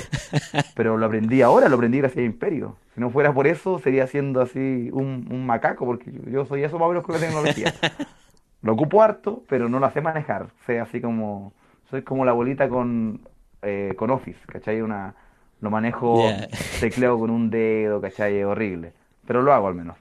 Pero 0.76 0.98
lo 0.98 1.06
aprendí 1.06 1.42
ahora, 1.42 1.68
lo 1.70 1.76
aprendí 1.76 1.98
gracias 1.98 2.22
a 2.22 2.26
Imperio. 2.26 2.78
Si 2.94 3.02
no 3.02 3.10
fuera 3.10 3.34
por 3.34 3.48
eso, 3.48 3.80
sería 3.80 4.06
siendo 4.08 4.40
así 4.40 4.90
un, 4.94 5.28
un 5.32 5.46
macaco, 5.46 5.86
porque 5.86 6.12
yo, 6.12 6.30
yo 6.30 6.46
soy 6.46 6.64
eso 6.64 6.78
más 6.78 6.86
o 6.86 6.90
menos 6.90 7.04
con 7.04 7.16
la 7.16 7.22
tecnología. 7.22 7.74
Lo 8.64 8.74
ocupo 8.74 9.02
harto, 9.04 9.44
pero 9.48 9.70
no 9.70 9.80
lo 9.80 9.92
sé 9.92 10.02
manejar. 10.02 10.44
O 10.44 10.66
sea, 10.66 10.84
así 10.84 11.00
como. 11.02 11.54
Soy 11.90 12.02
como 12.02 12.26
la 12.26 12.32
bolita 12.34 12.68
con, 12.70 13.22
eh, 13.62 13.94
con 13.98 14.10
Office, 14.10 14.40
¿cachai? 14.48 14.82
Una, 14.82 15.16
lo 15.62 15.70
manejo, 15.70 16.24
Ya. 16.28 16.48
tecleo 16.80 17.20
con 17.20 17.30
un 17.30 17.50
dedo, 17.52 18.02
¿cachai? 18.02 18.44
Horrible. 18.44 18.94
Pero 19.28 19.42
lo 19.44 19.54
hago 19.54 19.68
al 19.68 19.76
menos. 19.76 19.98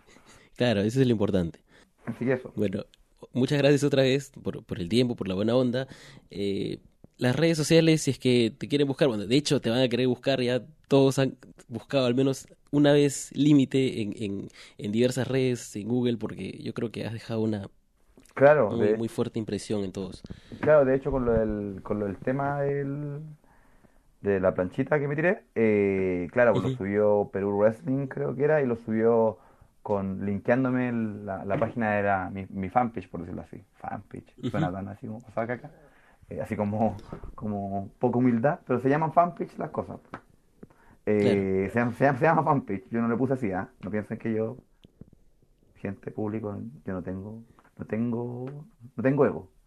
Claro, 0.57 0.81
eso 0.81 1.01
es 1.01 1.07
lo 1.07 1.13
importante. 1.13 1.59
Así 2.07 2.25
que 2.25 2.33
eso. 2.35 2.53
Bueno, 2.57 2.85
muchas 3.33 3.59
gracias 3.59 3.85
otra 3.85 4.03
vez 4.03 4.31
por, 4.43 4.65
por 4.65 4.81
el 4.81 4.89
tiempo, 4.89 5.17
por 5.17 5.29
la 5.29 5.35
buena 5.35 5.55
onda. 5.55 5.87
Eh, 6.31 6.79
las 7.19 7.37
redes 7.37 7.59
sociales, 7.59 8.03
si 8.03 8.11
es 8.13 8.19
que 8.19 8.53
te 8.57 8.69
quieren 8.69 8.89
buscar, 8.89 9.09
bueno, 9.09 9.27
de 9.27 9.37
hecho 9.37 9.61
te 9.61 9.71
van 9.71 9.81
a 9.83 9.89
querer 9.89 10.09
buscar, 10.09 10.41
ya 10.41 10.63
todos 10.89 11.19
han 11.19 11.37
buscado 11.69 12.07
al 12.07 12.15
menos 12.15 12.47
una 12.71 12.93
vez 12.93 13.31
límite 13.35 14.03
en, 14.03 14.15
en, 14.17 14.49
en 14.79 14.93
diversas 14.93 15.29
redes, 15.29 15.77
en 15.77 15.89
Google, 15.89 16.17
porque 16.17 16.59
yo 16.63 16.73
creo 16.75 16.91
que 16.91 17.05
has 17.07 17.13
dejado 17.13 17.41
una 17.41 17.69
Claro, 18.35 18.77
muy, 18.77 18.79
de, 18.79 18.97
muy 18.97 19.09
fuerte 19.09 19.39
impresión 19.39 19.85
en 19.85 19.93
todos. 19.93 20.23
claro, 20.61 20.85
de 20.85 20.95
hecho, 20.95 21.11
con 21.11 21.25
lo 21.25 21.33
del, 21.33 21.83
con 21.83 21.99
lo 21.99 22.07
del 22.07 22.17
tema 22.19 22.61
del, 22.63 23.23
de 24.21 24.41
la 24.41 24.55
planchita 24.55 24.99
que 25.01 25.09
me 25.09 25.17
tiré, 25.17 25.45
eh, 25.55 26.29
claro, 26.33 26.53
pues 26.55 26.65
lo 26.65 26.71
subió 26.71 27.31
Perú 27.33 27.59
Wrestling, 27.59 28.07
creo 28.07 28.35
que 28.37 28.45
era, 28.45 28.63
y 28.63 28.67
lo 28.67 28.77
subió 28.77 29.39
con 29.83 30.25
linkeándome 30.25 30.93
la, 30.93 31.45
la 31.45 31.59
página 31.59 31.93
de 31.93 32.03
la, 32.05 32.31
mi, 32.31 32.47
mi 32.51 32.69
fanpage, 32.71 33.09
por 33.11 33.21
decirlo 33.21 33.43
así. 33.43 33.65
Fanpage, 33.77 34.37
suena 34.51 34.71
Ujú. 34.71 34.73
tan 34.73 34.89
así 34.89 35.07
como 35.07 35.23
pasaba 35.23 35.47
caca. 35.49 35.71
Eh, 36.31 36.41
así 36.41 36.57
como, 36.57 36.97
como 37.35 37.91
poca 37.99 38.19
humildad, 38.19 38.61
pero 38.67 38.81
se 38.81 38.89
llaman 38.89 39.13
fanpage 39.13 39.59
las 39.59 39.71
cosas. 39.71 40.01
Eh, 41.07 41.69
se 41.73 41.81
llama 42.21 42.45
fanpage, 42.45 42.89
yo 42.91 43.01
no 43.01 43.09
le 43.09 43.17
puse 43.17 43.35
así, 43.35 43.51
¿ah? 43.53 43.69
No 43.83 43.91
piensen 43.91 44.19
que 44.19 44.33
yo, 44.33 44.57
gente, 45.75 46.11
público, 46.11 46.57
yo 46.87 46.93
no 46.95 47.03
tengo, 47.03 47.43
no 47.79 47.85
tengo, 47.87 48.47
no 48.97 49.03
tengo 49.03 49.27
ego. 49.27 49.49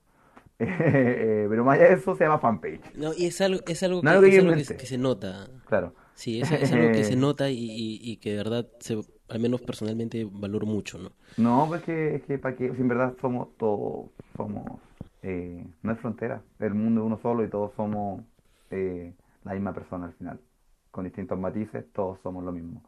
Eh, 0.57 1.47
pero 1.49 1.65
más 1.65 1.77
allá 1.77 1.89
de 1.89 1.95
eso 1.95 2.15
se 2.15 2.23
llama 2.23 2.39
fanpage, 2.39 2.95
No, 2.95 3.13
y 3.13 3.25
es 3.25 3.41
algo, 3.41 3.59
es 3.67 3.83
algo 3.83 4.01
que, 4.01 4.07
es 4.07 4.39
algo 4.39 4.53
que, 4.55 4.85
se 4.85 4.97
nota. 4.97 5.49
claro. 5.65 5.93
Sí, 6.13 6.39
es, 6.39 6.49
es 6.49 6.71
algo 6.71 6.93
que 6.93 7.03
se 7.03 7.15
nota 7.17 7.49
y, 7.49 7.57
y, 7.59 7.99
y 8.01 8.17
que 8.17 8.31
de 8.31 8.37
verdad, 8.37 8.65
se, 8.79 8.97
al 9.27 9.39
menos 9.39 9.61
personalmente, 9.61 10.25
valoro 10.31 10.65
mucho, 10.65 10.97
¿no? 10.97 11.11
No, 11.37 11.65
pues 11.67 11.83
que, 11.83 12.15
es 12.15 12.23
que 12.23 12.37
para 12.37 12.55
que, 12.55 12.73
si 12.73 12.81
en 12.81 12.87
verdad 12.87 13.15
somos 13.19 13.49
todos, 13.57 14.05
somos, 14.37 14.79
eh, 15.23 15.65
no 15.83 15.91
es 15.91 15.99
frontera, 15.99 16.41
el 16.59 16.73
mundo 16.73 17.01
es 17.01 17.07
uno 17.07 17.19
solo 17.21 17.43
y 17.43 17.49
todos 17.49 17.73
somos 17.75 18.21
eh, 18.71 19.13
la 19.43 19.53
misma 19.53 19.73
persona 19.73 20.05
al 20.05 20.13
final, 20.13 20.39
con 20.91 21.03
distintos 21.03 21.37
matices, 21.37 21.85
todos 21.91 22.19
somos 22.23 22.43
lo 22.43 22.51
mismo. 22.53 22.81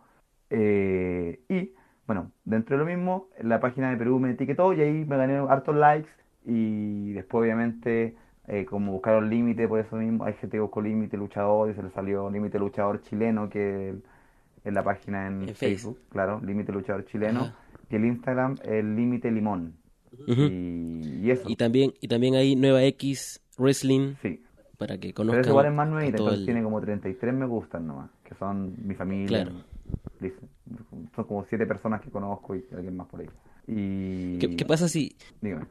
Eh, 0.49 1.41
y, 1.49 1.71
bueno, 2.07 2.31
dentro 2.45 2.77
de 2.77 2.83
lo 2.83 2.89
mismo, 2.89 3.27
la 3.41 3.59
página 3.59 3.89
de 3.91 3.97
Perú 3.97 4.19
me 4.19 4.31
etiquetó 4.31 4.73
y 4.73 4.81
ahí 4.81 5.05
me 5.05 5.17
gané 5.17 5.35
hartos 5.37 5.75
likes 5.75 6.09
y 6.45 7.11
después 7.13 7.41
obviamente, 7.43 8.15
eh, 8.47 8.65
como 8.65 8.93
buscaron 8.93 9.29
límite, 9.29 9.67
por 9.67 9.79
eso 9.79 9.97
mismo, 9.97 10.23
hay 10.23 10.33
gente 10.33 10.57
que 10.57 10.61
buscó 10.61 10.81
límite 10.81 11.17
luchador 11.17 11.69
y 11.69 11.73
se 11.73 11.83
le 11.83 11.89
salió 11.91 12.29
límite 12.29 12.57
luchador 12.59 13.01
chileno, 13.01 13.49
que 13.49 13.95
en 14.63 14.73
la 14.73 14.83
página 14.83 15.27
en 15.27 15.41
En 15.41 15.47
Face. 15.49 15.55
Facebook, 15.75 15.99
claro, 16.09 16.39
límite 16.43 16.71
luchador 16.71 17.05
chileno. 17.05 17.41
Ajá. 17.41 17.55
Y 17.89 17.95
el 17.95 18.05
Instagram, 18.05 18.55
el 18.63 18.95
límite 18.95 19.29
limón. 19.31 19.73
Y, 20.25 21.21
y 21.25 21.31
eso, 21.31 21.43
Y 21.49 21.55
también, 21.55 21.93
y 22.01 22.07
también 22.07 22.35
hay 22.35 22.55
Nueva 22.55 22.83
X 22.83 23.41
Wrestling 23.57 24.15
sí. 24.21 24.41
para 24.77 24.95
que 24.97 25.07
Pero 25.09 25.15
conozcan 25.15 25.41
ese 25.41 25.49
igual 25.49 25.65
es 25.67 25.73
más 25.73 25.89
nuevita, 25.89 26.17
entonces 26.17 26.39
el- 26.39 26.45
tiene 26.45 26.63
como 26.63 26.79
33 26.81 27.33
me 27.33 27.45
gustan 27.45 27.87
nomás, 27.87 28.09
que 28.23 28.33
son 28.35 28.73
mi 28.85 28.95
familia. 28.95 29.43
Claro. 29.43 29.57
Son 31.15 31.25
como 31.25 31.45
siete 31.45 31.65
personas 31.65 32.01
que 32.01 32.09
conozco 32.09 32.55
y 32.55 32.63
alguien 32.73 32.95
más 32.95 33.07
por 33.07 33.21
ahí. 33.21 33.29
Y... 33.67 34.37
¿Qué, 34.39 34.55
qué 34.55 34.65
pasa 34.65 34.87
si, 34.87 35.15
Dígame. 35.41 35.65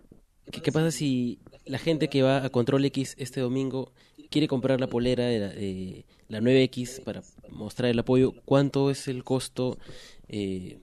qué, 0.50 0.60
qué 0.60 0.72
pasa 0.72 0.90
si 0.90 1.40
la 1.64 1.78
gente 1.78 2.08
que 2.08 2.22
va 2.22 2.44
a 2.44 2.50
Control 2.50 2.84
X 2.84 3.14
este 3.18 3.40
domingo 3.40 3.92
quiere 4.30 4.48
comprar 4.48 4.80
la 4.80 4.86
polera 4.86 5.24
de 5.24 5.38
la, 5.38 5.48
de 5.48 6.04
la 6.28 6.40
9X 6.40 7.02
para 7.04 7.22
mostrar 7.50 7.90
el 7.90 7.98
apoyo? 7.98 8.32
¿Cuánto 8.44 8.90
es 8.90 9.08
el 9.08 9.24
costo 9.24 9.78
eh, 10.28 10.78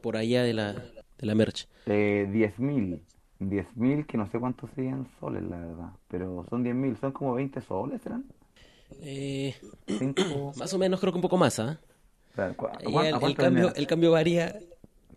por 0.00 0.16
allá 0.16 0.42
de 0.42 0.54
la, 0.54 0.72
de 0.72 1.26
la 1.26 1.34
merch? 1.34 1.68
Eh, 1.86 2.28
10.000. 2.30 3.00
10.000 3.40 4.06
que 4.06 4.16
no 4.16 4.30
sé 4.30 4.38
cuántos 4.38 4.70
serían 4.74 5.06
soles, 5.20 5.42
la 5.42 5.58
verdad. 5.58 5.90
Pero 6.08 6.46
son 6.48 6.64
10.000, 6.64 7.00
son 7.00 7.12
como 7.12 7.34
20 7.34 7.60
soles, 7.62 8.02
¿serán? 8.02 8.24
Eh, 9.00 9.54
Cinco... 9.86 10.52
más 10.56 10.72
o 10.72 10.78
menos 10.78 11.00
creo 11.00 11.12
que 11.12 11.18
un 11.18 11.22
poco 11.22 11.36
más, 11.36 11.58
¿ah? 11.58 11.80
Claro, 12.34 12.56
¿cu- 12.56 12.66
el, 12.80 13.06
el 13.06 13.18
cuánto 13.20 13.42
cambio, 13.42 13.74
el 13.74 13.86
cambio 13.86 14.10
varía. 14.12 14.58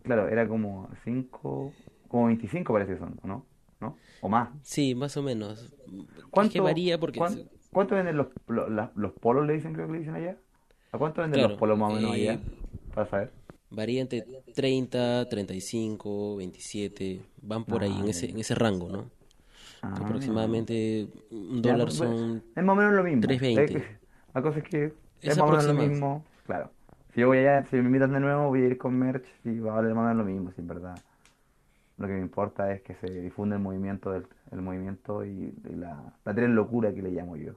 Claro, 0.02 0.28
era 0.28 0.46
como 0.48 0.88
5, 1.04 1.72
como 2.08 2.26
25 2.26 2.72
parece 2.72 2.92
que 2.94 2.98
son, 2.98 3.18
¿no? 3.24 3.44
¿No? 3.80 3.96
O 4.22 4.28
más. 4.28 4.48
Sí, 4.62 4.94
más 4.94 5.16
o 5.16 5.22
menos. 5.22 5.62
Es 5.62 5.70
que 5.70 6.22
¿Cuánto, 6.30 6.62
varía 6.62 6.98
porque... 6.98 7.18
cuán- 7.18 7.48
¿Cuánto 7.72 7.94
venden 7.96 8.16
los, 8.16 8.28
los, 8.46 8.68
los 8.96 9.12
polos, 9.12 9.46
le 9.46 9.52
dicen, 9.54 9.74
creo 9.74 9.86
que 9.86 9.92
le 9.94 9.98
dicen 10.00 10.14
allá? 10.14 10.36
¿A 10.92 10.98
cuánto 10.98 11.20
venden 11.20 11.38
Claro, 11.38 11.50
los 11.50 11.58
polos 11.58 11.78
más 11.78 11.92
o 11.92 11.96
menos 11.96 12.16
eh, 12.16 12.30
allá? 12.30 12.40
Para 12.94 13.10
saber. 13.10 13.30
Varía 13.70 14.00
entre 14.00 14.24
30, 14.54 15.28
35, 15.28 16.36
27, 16.36 17.20
van 17.42 17.64
por 17.64 17.82
ahí, 17.82 17.92
Ah, 17.94 18.00
en 18.02 18.08
ese, 18.08 18.26
ya. 18.28 18.32
en 18.32 18.38
ese 18.40 18.54
rango, 18.54 18.88
¿no? 18.88 19.10
Ah, 19.82 19.94
Aproximadamente 19.96 21.08
un 21.30 21.62
ya, 21.62 21.72
dólar 21.72 21.88
pues, 21.88 21.98
son... 21.98 22.42
Es 22.56 22.64
más 22.64 22.72
o 22.74 22.76
menos 22.80 22.94
lo 22.94 23.04
mismo. 23.04 23.22
3.20. 23.22 23.60
Es 23.64 23.70
que- 23.70 23.98
La 24.34 24.42
cosa 24.42 24.58
es 24.58 24.64
que 24.64 24.84
es, 24.86 24.92
Es 25.20 25.38
más 25.38 25.48
o 25.48 25.50
menos 25.50 25.64
lo 25.66 25.74
mismo. 25.74 26.24
Claro. 26.46 26.70
Si 27.18 27.22
yo 27.22 27.26
voy 27.26 27.38
allá, 27.38 27.64
si 27.64 27.74
me 27.74 27.82
invitan 27.82 28.12
de 28.12 28.20
nuevo, 28.20 28.46
voy 28.46 28.62
a 28.62 28.66
ir 28.68 28.78
con 28.78 28.96
merch 28.96 29.26
y 29.42 29.58
va 29.58 29.72
a 29.72 29.74
valer 29.78 29.92
más 29.92 30.14
lo 30.14 30.22
mismo, 30.22 30.52
sin 30.52 30.68
verdad. 30.68 30.94
Lo 31.96 32.06
que 32.06 32.12
me 32.12 32.20
importa 32.20 32.70
es 32.72 32.80
que 32.82 32.94
se 32.94 33.08
difunda 33.08 33.56
el 33.56 33.62
movimiento, 33.62 34.12
del, 34.12 34.28
el 34.52 34.62
movimiento 34.62 35.24
y, 35.24 35.52
y 35.68 35.74
la, 35.74 36.00
la 36.24 36.32
tren 36.32 36.54
locura 36.54 36.94
que 36.94 37.02
le 37.02 37.10
llamo 37.10 37.36
yo. 37.36 37.54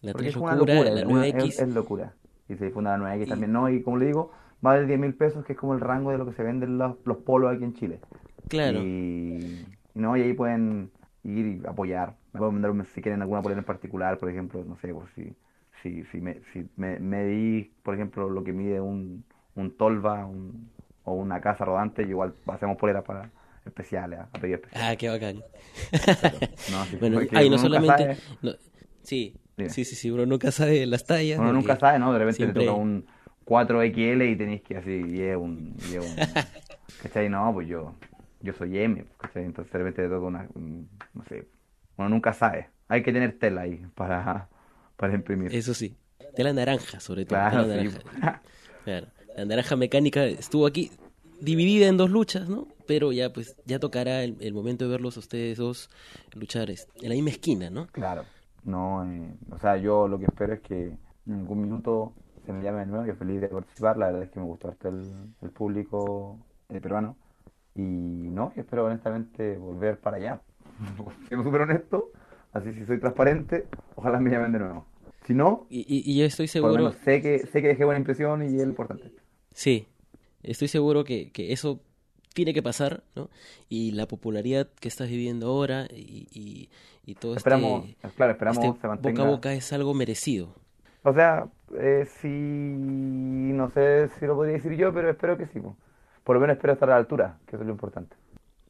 La 0.00 0.12
Porque 0.14 0.28
3 0.28 0.36
es 0.36 0.40
una 0.40 0.56
locura, 0.56 0.90
la 0.90 1.02
9X. 1.04 1.44
es- 1.44 1.60
es 1.60 1.68
locura. 1.68 2.14
Y 2.48 2.54
se 2.56 2.64
difunda 2.64 2.92
la 2.92 2.96
9X 2.96 3.26
Y- 3.26 3.28
también, 3.28 3.52
¿no? 3.52 3.68
Y 3.68 3.82
como 3.82 3.98
le 3.98 4.06
digo, 4.06 4.30
va 4.64 4.70
a 4.70 4.74
valer 4.76 4.86
10 4.86 4.98
mil 4.98 5.12
pesos, 5.12 5.44
que 5.44 5.52
es 5.52 5.58
como 5.58 5.74
el 5.74 5.80
rango 5.80 6.10
de 6.10 6.16
lo 6.16 6.24
que 6.24 6.32
se 6.32 6.42
venden 6.42 6.78
los, 6.78 6.96
los 7.04 7.18
polos 7.18 7.54
aquí 7.54 7.64
en 7.64 7.74
Chile. 7.74 8.00
Claro. 8.48 8.78
Y, 8.80 9.66
y 9.94 9.98
no, 10.00 10.16
y 10.16 10.22
ahí 10.22 10.32
pueden 10.32 10.90
ir 11.24 11.46
y 11.46 11.62
apoyar. 11.66 12.16
Me 12.32 12.38
pueden 12.38 12.54
mandar 12.54 12.70
un, 12.70 12.86
si 12.86 13.02
quieren 13.02 13.20
alguna 13.20 13.42
polera 13.42 13.58
en 13.60 13.66
particular, 13.66 14.18
por 14.18 14.30
ejemplo, 14.30 14.64
no 14.66 14.76
sé, 14.78 14.94
por 14.94 15.10
si, 15.10 15.36
si, 15.84 16.02
si, 16.10 16.20
me, 16.20 16.40
si 16.52 16.66
me, 16.76 16.98
medí, 16.98 17.70
por 17.84 17.94
ejemplo, 17.94 18.28
lo 18.28 18.42
que 18.42 18.52
mide 18.52 18.80
un, 18.80 19.24
un 19.54 19.76
tolva 19.76 20.26
un- 20.26 20.68
o 21.04 21.12
una 21.12 21.40
casa 21.40 21.64
rodante, 21.66 22.02
igual 22.02 22.34
hacemos 22.48 22.76
poleras 22.78 23.04
para 23.04 23.30
especiales, 23.66 24.18
a, 24.20 24.26
pedido 24.40 24.56
especial. 24.56 24.84
Ah, 24.92 24.96
qué 24.96 25.08
bacán. 25.10 25.36
No, 26.72 26.84
sí, 26.90 26.96
Bueno, 26.98 27.20
ahí 27.34 27.50
no 27.50 27.58
solamente... 27.58 28.04
sabe- 28.04 28.16
no- 28.42 28.54
sí, 29.02 29.36
Dime. 29.56 29.70
sí, 29.70 29.84
sí, 29.84 29.94
sí, 29.96 30.10
uno 30.10 30.26
nunca 30.26 30.50
sabe 30.50 30.86
las 30.86 31.04
tallas. 31.04 31.38
Uno 31.38 31.52
nunca 31.52 31.76
sabe, 31.78 31.98
¿no? 31.98 32.12
De 32.12 32.18
repente 32.18 32.38
siempre- 32.38 32.62
te 32.62 32.66
toca 32.66 32.78
un 32.78 33.04
4XL 33.44 34.32
y 34.32 34.36
tenéis 34.36 34.62
que 34.62 34.76
así, 34.78 34.90
y 35.06 35.20
es 35.22 35.36
un, 35.36 35.76
y 35.90 35.94
es 35.94 36.00
un... 36.00 36.16
¿Cachai? 37.02 37.28
No, 37.28 37.52
pues 37.52 37.68
yo, 37.68 37.94
yo 38.40 38.54
soy 38.54 38.78
M, 38.78 39.04
¿cachai? 39.18 39.44
Entonces 39.44 39.70
de 39.72 39.78
repente 39.78 40.02
te 40.02 40.08
toca 40.08 40.26
una, 40.26 40.48
no 41.12 41.24
sé, 41.28 41.46
uno 41.98 42.08
nunca 42.08 42.32
sabe. 42.32 42.70
Hay 42.88 43.02
que 43.02 43.12
tener 43.12 43.38
tela 43.38 43.62
ahí 43.62 43.84
para, 43.94 44.48
para 45.04 45.14
imprimir. 45.14 45.54
Eso 45.54 45.74
sí, 45.74 45.96
tela 46.34 46.52
naranja 46.52 47.00
sobre 47.00 47.24
todo. 47.24 47.38
Claro, 47.38 47.66
tela 47.66 47.82
sí. 47.82 47.98
naranja. 47.98 48.42
Claro, 48.84 49.06
la 49.34 49.46
naranja 49.46 49.76
mecánica 49.76 50.26
estuvo 50.26 50.66
aquí 50.66 50.90
dividida 51.40 51.86
en 51.86 51.96
dos 51.96 52.10
luchas, 52.10 52.50
¿no? 52.50 52.68
Pero 52.86 53.12
ya 53.12 53.32
pues 53.32 53.56
ya 53.64 53.78
tocará 53.78 54.22
el, 54.22 54.36
el 54.40 54.52
momento 54.52 54.84
de 54.84 54.90
verlos 54.90 55.16
a 55.16 55.20
ustedes 55.20 55.56
dos 55.56 55.88
luchar 56.34 56.68
este, 56.68 56.92
en 57.02 57.08
la 57.08 57.14
misma 57.14 57.30
esquina, 57.30 57.70
¿no? 57.70 57.86
Claro, 57.86 58.24
no, 58.64 59.04
eh, 59.04 59.34
o 59.50 59.58
sea, 59.58 59.76
yo 59.78 60.06
lo 60.06 60.18
que 60.18 60.26
espero 60.26 60.54
es 60.54 60.60
que 60.60 60.96
en 61.26 61.32
algún 61.32 61.62
minuto 61.62 62.12
se 62.44 62.52
me 62.52 62.62
llame 62.62 62.80
de 62.80 62.86
nuevo, 62.86 63.06
yo 63.06 63.14
feliz 63.14 63.40
de 63.40 63.48
participar, 63.48 63.96
la 63.96 64.06
verdad 64.06 64.24
es 64.24 64.30
que 64.30 64.40
me 64.40 64.46
gustó 64.46 64.68
harto 64.68 64.88
el, 64.88 65.10
el 65.40 65.50
público 65.50 66.38
eh, 66.68 66.80
peruano 66.80 67.16
y 67.74 67.82
no, 67.82 68.52
yo 68.54 68.62
espero 68.62 68.86
honestamente 68.86 69.56
volver 69.56 69.98
para 69.98 70.18
allá, 70.18 70.40
siendo 71.28 71.44
súper 71.44 71.62
honesto, 71.62 72.10
así 72.52 72.72
si 72.74 72.84
soy 72.84 73.00
transparente, 73.00 73.66
ojalá 73.96 74.20
me 74.20 74.30
llamen 74.30 74.52
de 74.52 74.58
nuevo. 74.58 74.86
Si 75.24 75.34
no, 75.34 75.66
Y, 75.68 75.80
y, 75.80 76.02
y 76.10 76.18
yo 76.18 76.24
estoy 76.26 76.48
seguro, 76.48 76.74
menos 76.74 76.96
sé 77.04 77.20
que, 77.22 77.46
sé 77.46 77.62
que 77.62 77.68
dejé 77.68 77.84
buena 77.84 77.98
impresión 77.98 78.42
y 78.42 78.56
es 78.56 78.62
lo 78.64 78.68
importante. 78.70 79.10
sí, 79.52 79.86
estoy 80.42 80.68
seguro 80.68 81.04
que, 81.04 81.30
que 81.32 81.52
eso 81.52 81.80
tiene 82.34 82.52
que 82.54 82.62
pasar, 82.62 83.04
¿no? 83.14 83.30
Y 83.68 83.92
la 83.92 84.06
popularidad 84.08 84.68
que 84.80 84.88
estás 84.88 85.08
viviendo 85.08 85.48
ahora 85.48 85.86
y, 85.90 86.28
y, 86.32 86.68
y 87.04 87.14
todo 87.16 87.34
Esperamos, 87.36 87.84
este, 87.84 87.96
claro, 88.16 88.32
esperamos 88.32 88.64
este 88.64 88.80
se 88.80 88.86
boca 88.86 88.88
mantenga. 88.88 89.22
a 89.22 89.24
boca 89.24 89.54
es 89.54 89.72
algo 89.72 89.94
merecido. 89.94 90.54
O 91.02 91.12
sea, 91.12 91.48
eh, 91.78 92.06
sí, 92.20 92.28
no 92.28 93.70
sé 93.70 94.08
si 94.18 94.26
lo 94.26 94.34
podría 94.36 94.54
decir 94.56 94.72
yo, 94.76 94.92
pero 94.92 95.10
espero 95.10 95.36
que 95.36 95.46
sí. 95.46 95.60
po. 95.60 95.76
Por 96.24 96.36
lo 96.36 96.40
menos 96.40 96.56
espero 96.56 96.72
estar 96.72 96.88
a 96.90 96.92
la 96.94 96.98
altura, 96.98 97.38
que 97.46 97.56
eso 97.56 97.62
es 97.62 97.66
lo 97.66 97.72
importante. 97.72 98.16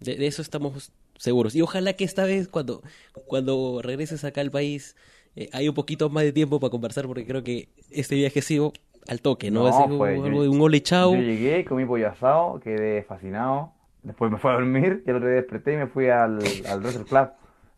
De, 0.01 0.17
de 0.17 0.27
eso 0.27 0.43
estamos 0.43 0.93
seguros. 1.17 1.55
Y 1.55 1.63
ojalá 1.63 1.95
que 1.95 2.05
esta 2.05 2.25
vez, 2.25 2.49
cuando, 2.49 2.83
cuando 3.27 3.81
regreses 3.83 4.25
acá 4.25 4.41
al 4.41 4.51
país, 4.51 4.97
eh, 5.36 5.48
hay 5.52 5.69
un 5.69 5.74
poquito 5.74 6.09
más 6.11 6.24
de 6.24 6.32
tiempo 6.32 6.61
para 6.61 6.70
conversar, 6.70 7.06
porque 7.06 7.27
creo 7.27 7.43
que 7.43 7.69
este 7.90 8.15
viaje 8.15 8.39
ha 8.40 8.43
sido 8.43 8.73
al 9.09 9.20
toque, 9.20 9.51
¿no? 9.51 9.65
No, 9.69 9.85
sido 9.85 9.98
pues, 9.98 10.19
yo- 10.19 10.24
algo 10.27 10.43
de 10.43 10.48
un 10.48 10.61
ole 10.61 10.82
chao. 10.82 11.15
Yo 11.15 11.20
llegué, 11.20 11.65
comí 11.65 11.85
pollo 11.85 12.09
asado, 12.09 12.61
quedé 12.61 13.02
fascinado. 13.02 13.73
Después 14.02 14.31
me 14.31 14.39
fui 14.39 14.51
a 14.51 14.55
dormir 14.55 15.02
y 15.06 15.11
el 15.11 15.16
otro 15.16 15.28
día 15.28 15.36
desperté 15.36 15.74
y 15.74 15.77
me 15.77 15.86
fui 15.86 16.09
al, 16.09 16.39
al 16.69 16.81
Wrestle 16.81 17.05
Club. 17.05 17.28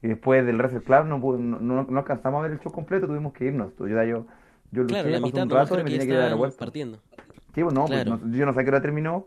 Y 0.03 0.09
después 0.09 0.45
del 0.45 0.57
Wrestle 0.57 0.83
Club 0.83 1.05
no, 1.07 1.19
no, 1.61 1.85
no, 1.89 1.99
alcanzamos 1.99 2.41
a 2.41 2.43
ver 2.43 2.53
el 2.53 2.61
show 2.61 2.73
completo, 2.73 3.07
tuvimos 3.07 3.33
que 3.33 3.47
irnos. 3.47 3.73
Yo, 3.79 3.87
yo, 3.89 3.95
yo 4.73 4.83
luché, 4.83 4.87
Claro, 4.89 5.09
la 5.11 5.21
mitad 5.21 5.43
un 5.45 5.51
rato 5.51 5.75
y 5.75 5.79
me 5.79 5.85
tenía 5.85 5.99
que 6.01 6.05
ir 6.05 6.11
estaban 6.11 6.25
aeropuerto. 6.25 6.57
partiendo. 6.59 6.99
Sí, 7.55 7.63
pues 7.63 7.73
no, 7.75 7.87
pues, 7.87 8.03
Claro. 8.03 8.21
no- 8.23 8.37
yo 8.37 8.45
no 8.47 8.53
sé 8.53 8.61
a 8.61 8.65
qué 8.65 8.69
hora 8.71 8.83
terminó. 8.83 9.27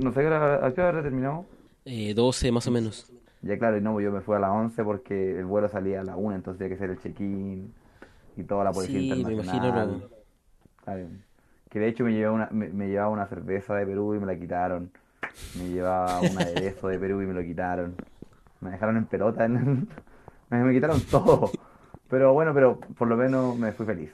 No 0.00 0.12
sé 0.12 0.18
a 0.20 0.22
qué 0.22 0.26
hora, 0.26 0.66
a 0.66 0.74
qué 0.74 0.80
hora 0.82 1.02
terminó. 1.02 1.46
Eh, 1.86 2.12
12 2.14 2.52
más 2.52 2.66
o 2.66 2.70
menos. 2.70 3.10
Ya 3.42 3.58
claro, 3.58 3.78
y 3.78 3.80
no, 3.80 3.98
yo 4.00 4.12
me 4.12 4.20
fui 4.20 4.36
a 4.36 4.38
las 4.38 4.50
11 4.50 4.84
porque 4.84 5.38
el 5.38 5.46
vuelo 5.46 5.68
salía 5.68 6.00
a 6.00 6.04
las 6.04 6.16
1, 6.18 6.34
entonces 6.36 6.60
había 6.60 6.68
que 6.68 6.74
hacer 6.84 6.90
el 6.90 7.00
check-in 7.00 7.72
y 8.36 8.42
toda 8.44 8.64
la 8.64 8.72
policía 8.72 9.00
Sí, 9.00 9.08
me 9.10 9.16
internacional. 9.32 9.88
imagino 9.88 9.98
lo- 10.08 10.10
Claro. 10.84 11.06
Que 11.70 11.78
de 11.78 11.88
hecho 11.88 12.04
me 12.04 12.12
llevaba 12.12 12.34
una, 12.36 12.48
me, 12.50 12.68
me 12.68 12.88
llevaba 12.88 13.10
una 13.10 13.26
cerveza 13.26 13.74
de 13.76 13.86
Perú 13.86 14.14
y 14.14 14.18
me 14.18 14.26
la 14.26 14.36
quitaron. 14.38 14.90
Me 15.56 15.68
llevaba 15.68 16.20
un 16.20 16.36
aderezo 16.38 16.88
de 16.88 16.98
Perú 16.98 17.22
y 17.22 17.26
me 17.26 17.32
lo 17.34 17.42
quitaron. 17.42 17.94
Me 18.60 18.70
dejaron 18.70 18.96
en 18.96 19.04
pelota. 19.06 19.44
en- 19.44 19.88
me, 20.50 20.64
me 20.64 20.72
quitaron 20.72 21.00
todo. 21.02 21.50
Pero 22.08 22.32
bueno, 22.34 22.52
pero 22.52 22.78
por 22.80 23.06
lo 23.08 23.16
menos 23.16 23.56
me 23.58 23.72
fui 23.72 23.86
feliz. 23.86 24.12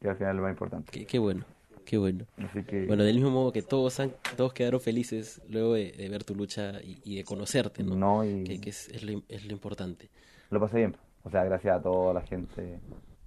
Que 0.00 0.08
al 0.08 0.16
final 0.16 0.30
es 0.30 0.36
lo 0.36 0.42
más 0.42 0.52
importante. 0.52 0.90
Qué, 0.90 1.06
qué 1.06 1.18
bueno, 1.18 1.44
qué 1.84 1.98
bueno. 1.98 2.26
Así 2.38 2.62
que 2.64 2.86
Bueno, 2.86 3.04
del 3.04 3.16
mismo 3.16 3.30
modo 3.30 3.52
que 3.52 3.62
todos 3.62 4.00
han, 4.00 4.12
todos 4.36 4.52
quedaron 4.52 4.80
felices 4.80 5.40
luego 5.48 5.74
de, 5.74 5.92
de 5.92 6.08
ver 6.08 6.24
tu 6.24 6.34
lucha 6.34 6.80
y, 6.82 6.98
y 7.04 7.16
de 7.16 7.24
conocerte, 7.24 7.82
¿no? 7.84 7.94
no, 7.94 8.24
y 8.24 8.44
Que, 8.44 8.58
que 8.60 8.70
es, 8.70 8.88
es 8.90 9.02
lo, 9.04 9.22
es 9.28 9.44
lo 9.46 9.52
importante. 9.52 10.10
lo 10.50 10.60
pasé 10.60 10.78
bien. 10.78 10.96
O 11.24 11.30
sea, 11.30 11.44
gracias 11.44 11.76
a 11.76 11.82
toda 11.82 12.14
la 12.14 12.22
gente 12.22 12.80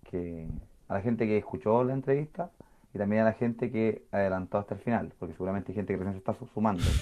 que, 0.10 0.48
a 0.88 0.94
la 0.96 1.02
gente 1.02 1.26
que 1.26 1.38
escuchó 1.38 1.84
la 1.84 1.94
entrevista 1.94 2.52
y 2.94 2.98
también 2.98 3.24
a 3.24 3.26
la 3.26 3.34
gente 3.34 3.72
que 3.72 4.04
adelantó 4.12 4.58
hasta 4.60 4.76
el 4.76 4.82
final, 4.82 5.14
porque 5.20 5.34
seguramente 5.34 5.72
hay 5.72 5.76
gente 5.76 5.94
que 5.94 5.98
recién 5.98 6.14
se 6.14 6.20
está 6.20 6.34
su- 6.34 6.48
sumando. 6.48 6.96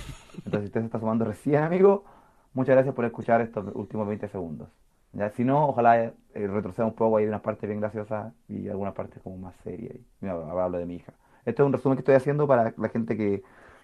Entonces, 0.45 0.61
si 0.63 0.67
usted 0.67 0.81
se 0.81 0.85
está 0.87 0.99
sumando 0.99 1.25
recién, 1.25 1.63
amigo, 1.63 2.05
muchas 2.53 2.75
gracias 2.75 2.95
por 2.95 3.05
escuchar 3.05 3.41
estos 3.41 3.65
últimos 3.75 4.07
20 4.07 4.27
segundos. 4.29 4.69
Ya, 5.13 5.29
si 5.31 5.43
no, 5.43 5.67
ojalá 5.69 6.03
eh, 6.05 6.13
retroceda 6.33 6.85
un 6.85 6.93
poco, 6.95 7.17
hay 7.17 7.25
unas 7.25 7.41
partes 7.41 7.67
bien 7.69 7.79
graciosas 7.79 8.33
y 8.49 8.67
algunas 8.67 8.93
partes 8.93 9.21
como 9.23 9.37
más 9.37 9.55
serias. 9.63 9.95
Mira, 10.21 10.33
ahora 10.33 10.65
hablo 10.65 10.77
de 10.79 10.85
mi 10.85 10.95
hija. 10.95 11.13
Esto 11.45 11.63
es 11.63 11.67
un 11.67 11.73
resumen 11.73 11.97
que 11.97 12.01
estoy 12.01 12.15
haciendo 12.15 12.47
para 12.47 12.73
la 12.77 12.89
gente 12.89 13.15
que, 13.15 13.43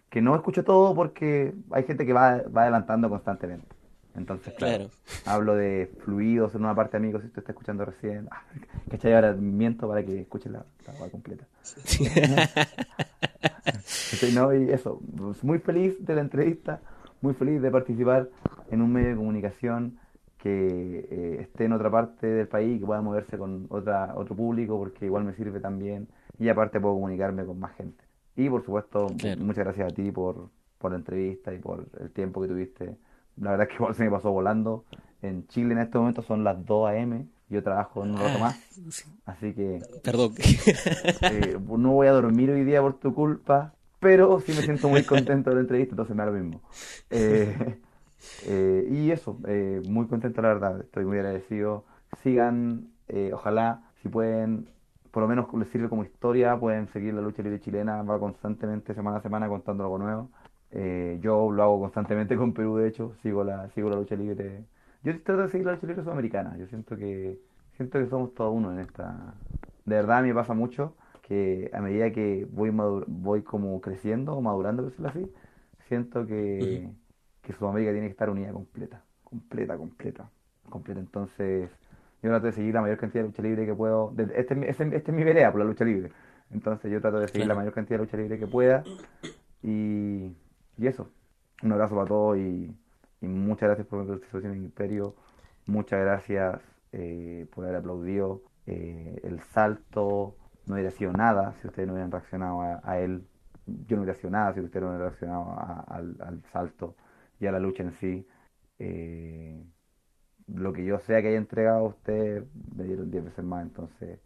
que 0.10 0.22
no 0.22 0.36
escuche 0.36 0.64
todo 0.64 0.94
porque 0.96 1.54
hay 1.72 1.84
gente 1.84 2.06
que 2.06 2.14
va, 2.14 2.42
va 2.56 2.64
adelantando 2.64 3.10
constantemente. 3.10 3.68
Entonces, 4.14 4.54
claro, 4.56 4.90
Claro. 4.90 4.92
hablo 5.26 5.56
de 5.56 5.90
fluidos 6.04 6.54
en 6.56 6.66
una 6.66 6.76
parte, 6.76 6.98
amigos, 6.98 7.22
si 7.22 7.28
usted 7.28 7.40
está 7.40 7.54
escuchando 7.54 7.86
recién. 7.86 8.28
Ah, 8.30 8.42
¿Cachai? 8.90 9.14
Ahora 9.14 9.32
miento 9.34 9.88
para 9.88 10.04
que 10.04 10.20
escuche 10.22 10.50
la, 10.50 10.66
la 11.00 11.10
completa. 11.10 11.46
¿Cachai? 14.10 14.32
No, 14.36 14.54
y 14.54 14.70
eso, 14.72 15.00
muy 15.44 15.60
feliz 15.60 16.04
de 16.06 16.16
la 16.16 16.22
entrevista, 16.22 16.82
muy 17.22 17.34
feliz 17.34 17.62
de 17.62 17.72
participar 17.72 18.30
en 18.70 18.82
un 18.82 18.92
medio 18.92 19.10
de 19.10 19.16
comunicación 19.16 19.98
que 20.38 21.08
eh, 21.12 21.38
esté 21.42 21.66
en 21.66 21.74
otra 21.74 21.90
parte 21.92 22.26
del 22.28 22.48
país, 22.48 22.80
que 22.80 22.86
pueda 22.86 23.02
moverse 23.02 23.38
con 23.38 23.68
otra, 23.70 24.14
otro 24.16 24.36
público, 24.36 24.78
porque 24.78 25.06
igual 25.06 25.24
me 25.24 25.34
sirve 25.34 25.60
también, 25.60 26.08
y 26.40 26.50
aparte 26.50 26.80
puedo 26.80 26.96
comunicarme 26.96 27.46
con 27.46 27.60
más 27.60 27.76
gente. 27.76 28.04
Y 28.36 28.50
por 28.50 28.64
supuesto, 28.64 29.08
Claro. 29.18 29.42
muchas 29.42 29.66
gracias 29.66 29.92
a 29.92 29.94
ti 29.96 30.12
por, 30.12 30.50
por 30.78 30.92
la 30.92 30.98
entrevista 30.98 31.54
y 31.54 31.60
por 31.60 31.86
el 32.00 32.12
tiempo 32.12 32.42
que 32.42 32.48
tuviste. 32.48 32.98
La 33.38 33.52
verdad 33.52 33.68
es 33.68 33.70
que 33.70 33.76
igual 33.76 33.96
se 33.96 34.04
me 34.04 34.12
pasó 34.12 34.32
volando. 34.32 34.86
En 35.22 35.48
Chile 35.48 35.74
en 35.74 35.80
este 35.80 35.98
momento 35.98 36.22
son 36.22 36.44
las 36.44 36.66
2 36.66 36.90
a.m., 36.90 37.28
yo 37.50 37.62
trabajo 37.64 38.04
en 38.04 38.12
un 38.12 38.20
rato 38.20 38.38
Ah, 38.38 38.40
más, 38.40 38.56
sí. 38.90 39.04
así 39.26 39.54
que 39.54 39.82
Perdón. 40.04 40.34
eh, 41.30 41.58
no 41.78 41.92
voy 41.92 42.08
a 42.08 42.12
dormir 42.14 42.50
hoy 42.50 42.64
día 42.64 42.82
por 42.82 42.98
tu 43.00 43.14
culpa, 43.14 43.74
pero 44.00 44.40
sí 44.40 44.54
me 44.54 44.64
siento 44.64 44.88
muy 44.90 45.04
contento 45.04 45.50
de 45.50 45.58
la 45.58 45.62
entrevista, 45.62 45.92
entonces 45.94 46.16
me 46.16 46.24
da 46.24 46.32
lo 46.32 46.38
mismo. 46.38 46.62
Eh, 47.10 47.78
eh, 48.46 48.88
y 48.90 49.12
eso, 49.12 49.38
muy 49.88 50.08
contento 50.08 50.42
la 50.42 50.48
verdad, 50.50 50.80
estoy 50.82 51.06
muy 51.06 51.18
agradecido. 51.18 51.84
Sigan, 52.24 52.88
eh, 53.08 53.32
ojalá, 53.34 53.84
si 54.02 54.10
pueden, 54.10 54.70
por 55.12 55.22
lo 55.24 55.28
menos 55.28 55.54
les 55.54 55.68
sirve 55.70 55.90
como 55.90 56.04
historia, 56.04 56.58
pueden 56.60 56.88
seguir 56.88 57.14
la 57.14 57.22
lucha 57.22 57.44
libre 57.44 57.60
chilena, 57.60 58.02
va 58.04 58.20
constantemente 58.20 58.94
semana 58.94 59.18
a 59.18 59.22
semana 59.22 59.48
contando 59.50 59.84
algo 59.84 59.98
nuevo. 59.98 60.30
Eh, 60.72 61.20
yo 61.22 61.52
lo 61.52 61.64
hago 61.64 61.80
constantemente 61.82 62.38
con 62.38 62.54
Perú, 62.54 62.78
de 62.78 62.88
hecho, 62.88 63.14
sigo 63.22 63.44
la, 63.44 63.70
sigo 63.72 63.90
la 63.90 63.98
lucha 63.98 64.16
libre. 64.16 64.64
Yo 65.04 65.22
trato 65.22 65.42
de 65.42 65.50
seguir 65.50 65.68
la 65.68 65.74
lucha 65.74 65.88
libre 65.88 66.04
sudamericana, 66.04 66.58
yo 66.58 66.68
siento 66.68 66.96
que, 66.96 67.40
siento 67.76 68.00
que 68.00 68.08
somos 68.08 68.34
todos 68.34 68.54
uno 68.56 68.72
en 68.72 68.80
esta... 68.80 69.36
De 69.86 69.96
verdad 69.96 70.20
a 70.20 70.22
mí 70.22 70.30
me 70.30 70.36
pasa 70.36 70.54
mucho 70.54 70.96
que 71.22 71.70
a 71.74 71.82
medida 71.82 72.12
que 72.12 72.48
voy 72.50 72.70
voy 72.70 73.42
como 73.42 73.82
creciendo 73.82 74.34
o 74.34 74.42
madurando, 74.42 74.84
por 74.84 74.92
decirlo 74.92 75.10
así, 75.10 75.32
siento 75.88 76.26
que, 76.26 76.90
que 77.42 77.54
Sudamérica 77.54 77.92
tiene 77.92 78.08
que 78.08 78.12
estar 78.12 78.30
unida 78.30 78.54
completa, 78.54 79.04
completa, 79.24 79.78
completa, 79.78 80.30
completa. 80.70 81.00
Entonces, 81.00 81.70
yo 82.22 82.30
trato 82.30 82.46
de 82.48 82.52
seguir 82.54 82.74
la 82.74 82.82
mayor 82.82 82.98
cantidad 82.98 83.24
de 83.24 83.30
lucha 83.30 83.42
libre 83.42 83.66
que 83.66 83.74
puedo. 83.76 84.12
de- 84.12 84.24
Este, 84.36 84.54
es 84.54 84.58
mi- 84.60 84.66
este, 84.68 84.96
es 84.98 85.08
mi 85.14 85.24
pelea 85.24 85.52
por 85.52 85.60
la 85.60 85.66
lucha 85.66 85.84
libre. 85.86 86.12
Entonces, 86.52 86.92
yo 86.92 87.02
trato 87.02 87.20
de 87.20 87.28
seguir 87.28 87.48
la 87.48 87.56
mayor 87.56 87.74
cantidad 87.74 87.98
de 88.00 88.06
lucha 88.06 88.18
libre 88.18 88.38
que 88.40 88.48
pueda. 88.48 88.84
Y, 89.64 90.36
y 90.78 90.88
eso. 90.88 91.10
Un 91.64 91.72
abrazo 91.74 91.96
para 91.96 92.08
todos 92.08 92.38
y, 92.38 92.76
y 93.22 93.28
muchas 93.28 93.68
gracias 93.70 93.88
por 93.88 94.00
la 94.00 94.08
participación 94.08 94.54
en 94.54 94.60
el 94.60 94.66
Imperio. 94.66 95.16
Muchas 95.68 96.00
gracias 96.02 96.60
eh, 96.92 97.46
por 97.54 97.66
haber 97.66 97.78
aplaudido 97.78 98.42
eh, 98.66 99.20
el 99.24 99.40
salto. 99.42 100.36
No 100.66 100.76
hubiera 100.76 100.92
sido 100.92 101.14
nada 101.14 101.54
si 101.62 101.68
ustedes 101.68 101.88
no 101.88 101.94
hubieran 101.94 102.12
reaccionado 102.12 102.62
a, 102.62 102.82
a 102.84 103.00
él. 103.00 103.24
Yo 103.88 103.96
no 103.96 104.04
hubiera 104.04 104.18
sido 104.18 104.32
nada 104.32 104.54
si 104.54 104.60
ustedes 104.60 104.82
no 104.84 104.90
hubieran 104.90 105.08
reaccionado 105.10 105.44
a- 105.52 105.86
al, 105.88 106.18
al 106.20 106.44
salto 106.52 106.96
y 107.40 107.46
a 107.46 107.52
la 107.52 107.60
lucha 107.60 107.84
en 107.84 107.92
sí. 107.94 108.28
Eh, 108.80 109.64
lo 110.48 110.74
que 110.74 110.86
yo 110.86 111.00
sea 111.00 111.22
que 111.22 111.30
haya 111.30 111.38
entregado 111.38 111.80
a 111.80 111.90
ustedes 111.90 112.44
me 112.76 112.84
dieron 112.84 113.12
10 113.12 113.26
veces 113.26 113.46
más. 113.46 113.64
Entonces, 113.64 114.20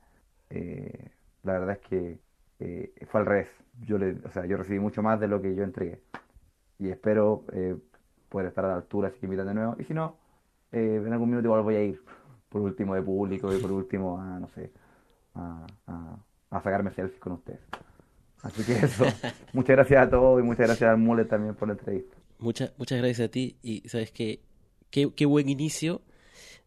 eh, 0.50 1.10
la 1.44 1.54
verdad 1.54 1.72
es 1.82 1.88
que 1.88 2.20
eh, 2.60 2.94
fue 3.08 3.22
al 3.22 3.26
revés. 3.26 3.48
Yo, 3.82 3.98
le, 3.98 4.18
o 4.26 4.32
sea, 4.32 4.46
yo 4.46 4.58
recibí 4.58 4.80
mucho 4.80 5.02
más 5.02 5.20
de 5.20 5.28
lo 5.28 5.42
que 5.42 5.56
yo 5.56 5.64
entregué. 5.64 6.02
Y 6.80 6.90
espero 6.90 7.46
eh, 7.54 7.76
poder 8.30 8.48
estar 8.48 8.66
a 8.66 8.70
la 8.70 8.76
altura 8.76 9.12
si 9.12 9.20
que 9.20 9.26
invitan 9.26 9.48
de 9.48 9.54
nuevo. 9.54 9.76
Y 9.80 9.84
si 9.84 9.94
no, 9.94 10.18
eh, 10.72 11.02
en 11.06 11.14
algún 11.14 11.30
minuto 11.30 11.48
igual 11.48 11.64
voy 11.64 11.76
a 11.76 11.84
ir. 11.84 12.02
Por 12.50 12.62
último 12.62 12.96
de 12.96 13.02
público 13.02 13.54
y 13.54 13.60
por 13.60 13.72
último 13.72 14.20
a, 14.20 14.40
no 14.40 14.48
sé, 14.50 14.72
a, 15.34 15.68
a, 15.88 16.18
a 16.52 16.62
sacarme 16.62 16.92
selfies 16.92 17.20
con 17.20 17.34
ustedes. 17.34 17.60
Así 18.44 18.64
que 18.64 18.74
eso. 18.86 19.04
muchas 19.54 19.76
gracias 19.76 20.08
a 20.08 20.10
todos 20.10 20.40
y 20.40 20.44
muchas 20.44 20.68
gracias 20.68 20.90
al 20.90 20.98
Mule 20.98 21.26
también 21.26 21.56
por 21.56 21.68
la 21.68 21.74
entrevista. 21.74 22.16
Muchas, 22.40 22.74
muchas 22.78 23.00
gracias 23.00 23.28
a 23.28 23.32
ti 23.32 23.58
y 23.62 23.88
sabes 23.90 24.12
que 24.12 24.42
qué, 24.96 25.12
qué 25.14 25.26
buen 25.26 25.50
inicio 25.50 26.02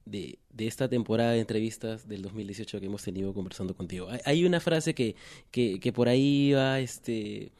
de, 0.05 0.39
de 0.51 0.67
esta 0.67 0.87
temporada 0.87 1.33
de 1.33 1.41
entrevistas 1.41 2.07
del 2.07 2.21
2018 2.21 2.79
que 2.79 2.85
hemos 2.85 3.03
tenido 3.03 3.33
conversando 3.33 3.75
contigo. 3.75 4.07
Hay, 4.11 4.21
hay 4.27 4.45
una 4.45 4.61
frase 4.61 4.95
que, 4.95 5.17
que, 5.51 5.81
que 5.81 5.95
por 5.95 6.11
ahí 6.11 6.53
va 6.53 6.79
este, 6.79 7.53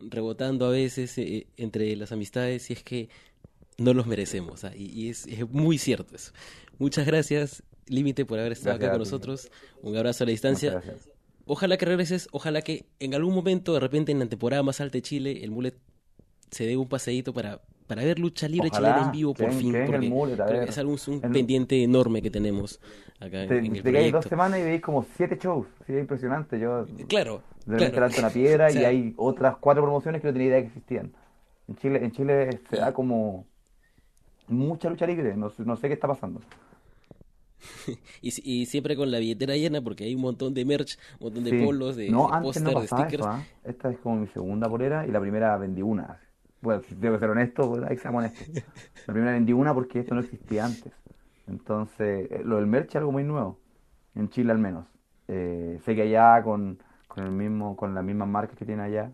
rebotando 0.00 0.64
a 0.64 0.70
veces 0.70 1.18
eh, 1.18 1.46
entre 1.58 1.94
las 1.96 2.10
amistades 2.10 2.70
y 2.70 2.72
es 2.72 2.82
que 2.82 3.10
no 3.76 3.92
los 3.92 4.06
merecemos. 4.06 4.64
¿ah? 4.64 4.72
Y, 4.74 5.10
es, 5.10 5.26
muy 5.50 5.76
cierto 5.76 6.16
eso. 6.16 6.32
Muchas 6.78 7.04
gracias, 7.04 7.62
Límite, 7.86 8.24
por 8.24 8.38
haber 8.38 8.52
estado 8.52 8.76
acá 8.76 8.88
con 8.92 9.00
nosotros. 9.00 9.50
Un 9.82 9.94
abrazo 9.94 10.24
a 10.24 10.26
la 10.26 10.30
distancia. 10.30 10.82
Ojalá 11.44 11.76
que 11.76 11.84
regreses, 11.84 12.28
ojalá 12.32 12.62
que 12.62 12.86
en 12.98 13.14
algún 13.14 13.34
momento, 13.34 13.74
de 13.74 13.80
repente 13.80 14.10
en 14.10 14.20
la 14.20 14.26
temporada 14.26 14.62
más 14.62 14.80
alta 14.80 14.96
de 14.96 15.02
Chile, 15.02 15.44
el 15.44 15.50
Mulet 15.50 15.76
se 16.50 16.64
dé 16.64 16.78
un 16.78 16.88
paseíto 16.88 17.34
para, 17.34 17.60
para 17.86 18.02
ver 18.02 18.18
lucha 18.18 18.48
libre 18.48 18.70
chilena 18.70 19.02
en 19.04 19.12
vivo 19.12 19.34
por 19.34 19.50
fin. 19.52 19.72
porque 19.72 20.64
es 20.68 20.78
algún, 20.78 20.98
un 21.06 21.20
pendiente 21.20 21.82
enorme 21.82 22.22
que 22.22 22.30
tenemos 22.30 22.80
acá 23.20 23.44
en, 23.44 23.52
el 23.52 23.82
proyecto. 23.82 23.98
hay 23.98 24.10
dos 24.10 24.24
semanas 24.24 24.60
y 24.60 24.62
veis 24.62 24.80
como 24.80 25.04
siete 25.16 25.38
shows. 25.40 25.66
Sí, 25.86 25.92
es 25.92 26.00
impresionante. 26.00 26.58
Yo 26.58 26.86
claro. 27.08 27.42
De 27.66 27.90
claro. 27.90 28.08
una 28.18 28.30
piedra 28.30 28.72
y 28.72 28.78
hay 28.78 29.14
otras 29.16 29.56
cuatro 29.58 29.82
promociones 29.82 30.20
que 30.20 30.26
no 30.26 30.32
tenía 30.32 30.48
idea 30.48 30.60
que 30.60 30.66
existían. 30.68 31.12
En 31.68 31.76
Chile, 31.76 32.04
en 32.04 32.12
Chile 32.12 32.60
se 32.68 32.76
da 32.76 32.92
como 32.92 33.46
mucha 34.48 34.90
lucha 34.90 35.06
libre, 35.06 35.34
no, 35.36 35.50
no 35.58 35.76
sé 35.76 35.88
qué 35.88 35.94
está 35.94 36.06
pasando. 36.06 36.40
y, 38.20 38.28
y, 38.42 38.66
siempre 38.66 38.94
con 38.94 39.10
la 39.10 39.18
billetera 39.18 39.56
llena 39.56 39.80
porque 39.80 40.04
hay 40.04 40.14
un 40.14 40.20
montón 40.20 40.52
de 40.52 40.64
merch, 40.66 40.98
un 41.18 41.26
montón 41.26 41.44
de 41.44 41.64
polos, 41.64 41.96
de, 41.96 42.10
no, 42.10 42.28
de 42.28 42.60
de 42.60 42.86
stickers. 42.86 43.24
¿ah? 43.24 43.42
Esta 43.64 43.90
es 43.90 43.98
como 43.98 44.16
mi 44.16 44.26
segunda 44.28 44.68
polera 44.68 45.06
y 45.06 45.10
la 45.10 45.20
primera 45.20 45.56
vendí 45.56 45.80
una. 45.80 46.20
Bueno, 46.64 46.80
que 46.80 47.18
ser 47.18 47.30
honesto, 47.30 47.68
pues 47.68 47.82
ahí 47.84 47.98
seamos 47.98 48.20
honestos. 48.20 48.48
La 49.06 49.12
primera 49.12 49.32
vendí 49.32 49.52
una 49.52 49.74
porque 49.74 50.00
esto 50.00 50.14
no 50.14 50.22
existía 50.22 50.64
antes. 50.64 50.94
Entonces, 51.46 52.30
eh, 52.30 52.40
lo 52.42 52.56
del 52.56 52.66
merch 52.66 52.88
es 52.88 52.96
algo 52.96 53.12
muy 53.12 53.22
nuevo, 53.22 53.60
en 54.14 54.30
Chile 54.30 54.50
al 54.50 54.58
menos. 54.58 54.86
Eh, 55.28 55.78
sé 55.84 55.94
que 55.94 56.02
allá 56.02 56.42
con, 56.42 56.78
con, 57.06 57.24
el 57.24 57.32
mismo, 57.32 57.76
con 57.76 57.94
las 57.94 58.02
mismas 58.02 58.28
marcas 58.28 58.56
que 58.56 58.64
tiene 58.64 58.82
allá, 58.82 59.12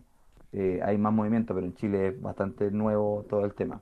eh, 0.53 0.79
hay 0.81 0.97
más 0.97 1.11
movimiento, 1.11 1.53
pero 1.53 1.67
en 1.67 1.75
Chile 1.75 2.07
es 2.07 2.21
bastante 2.21 2.71
nuevo 2.71 3.25
todo 3.29 3.43
el 3.43 3.53
tema. 3.53 3.81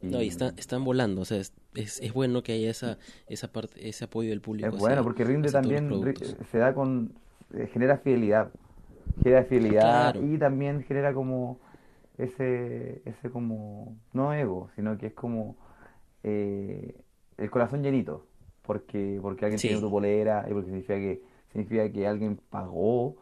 No, 0.00 0.22
y 0.22 0.28
están 0.28 0.84
volando, 0.84 1.22
o 1.22 1.24
sea, 1.24 1.38
es, 1.38 1.52
es, 1.74 2.12
bueno 2.12 2.42
que 2.44 2.52
haya 2.52 2.70
esa, 2.70 2.98
esa 3.26 3.50
parte, 3.50 3.88
ese 3.88 4.04
apoyo 4.04 4.30
del 4.30 4.42
público. 4.42 4.68
Es 4.68 4.78
bueno, 4.78 5.02
porque 5.02 5.24
rinde 5.24 5.50
también, 5.50 5.90
se 6.52 6.58
da 6.58 6.72
con, 6.72 7.14
eh, 7.52 7.68
genera 7.72 7.96
fidelidad, 7.98 8.50
genera 9.22 9.44
fidelidad 9.44 10.14
y 10.22 10.38
también 10.38 10.84
genera 10.84 11.12
como 11.14 11.58
ese, 12.18 13.02
ese 13.04 13.30
como, 13.30 13.96
no 14.12 14.32
ego, 14.32 14.70
sino 14.76 14.96
que 14.98 15.06
es 15.06 15.14
como 15.14 15.56
eh, 16.22 16.94
el 17.36 17.50
corazón 17.50 17.82
llenito, 17.82 18.26
porque, 18.62 19.18
porque 19.20 19.44
alguien 19.44 19.60
tiene 19.60 19.80
tu 19.80 19.90
polera 19.90 20.46
y 20.48 20.52
porque 20.52 20.66
significa 20.66 20.94
que, 20.94 21.22
significa 21.50 21.90
que 21.90 22.06
alguien 22.06 22.40
pagó 22.50 23.16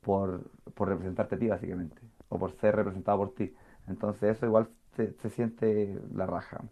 por, 0.00 0.50
por 0.74 0.88
representarte 0.88 1.34
a 1.34 1.38
ti, 1.38 1.48
básicamente, 1.48 2.00
o 2.28 2.38
por 2.38 2.52
ser 2.52 2.76
representado 2.76 3.18
por 3.18 3.34
ti. 3.34 3.54
Entonces 3.88 4.36
eso 4.36 4.46
igual 4.46 4.68
se, 4.96 5.12
siente 5.30 5.98
la 6.14 6.26
raja. 6.26 6.62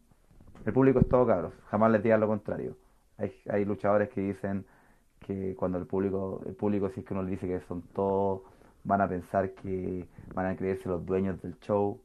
El 0.65 0.73
público 0.73 1.01
es 1.01 1.09
todo 1.09 1.27
cabros, 1.27 1.53
jamás 1.67 1.91
les 1.91 2.03
digan 2.03 2.21
lo 2.21 2.29
contrario. 2.29 2.77
Hay, 3.19 3.33
hay 3.49 3.65
luchadores 3.65 4.09
que 4.09 4.21
dicen 4.21 4.65
que 5.21 5.55
cuando 5.55 5.79
el 5.79 5.87
público, 5.87 6.43
el 6.47 6.55
público 6.55 6.89
si 6.91 7.01
es 7.01 7.07
que 7.07 7.15
uno 7.15 7.23
le 7.23 7.31
dice 7.31 7.47
que 7.47 7.61
son 7.61 7.83
todos, 7.83 8.43
van 8.85 9.01
a 9.01 9.09
pensar 9.09 9.53
que 9.55 10.07
van 10.35 10.47
a 10.47 10.57
creerse 10.57 10.89
los 10.89 11.05
dueños 11.05 11.41
del 11.43 11.59
show. 11.61 12.01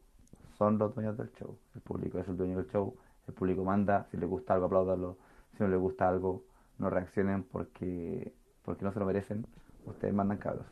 Son 0.57 0.77
los 0.77 0.93
dueños 0.95 1.17
del 1.17 1.31
show. 1.33 1.57
El 1.75 1.81
público 1.81 2.19
es 2.19 2.27
el 2.27 2.37
dueño 2.37 2.57
del 2.57 2.67
show. 2.67 2.95
El 3.27 3.33
público 3.33 3.63
manda. 3.63 4.07
Si 4.11 4.17
le 4.17 4.25
gusta 4.25 4.53
algo, 4.53 4.65
apláudanlo. 4.65 5.17
Si 5.55 5.63
no 5.63 5.69
le 5.69 5.77
gusta 5.77 6.09
algo, 6.09 6.43
no 6.77 6.89
reaccionen 6.89 7.43
porque, 7.43 8.33
porque 8.63 8.83
no 8.83 8.91
se 8.91 8.99
lo 8.99 9.05
merecen. 9.05 9.45
Ustedes 9.85 10.13
mandan 10.13 10.37
cabros. 10.37 10.65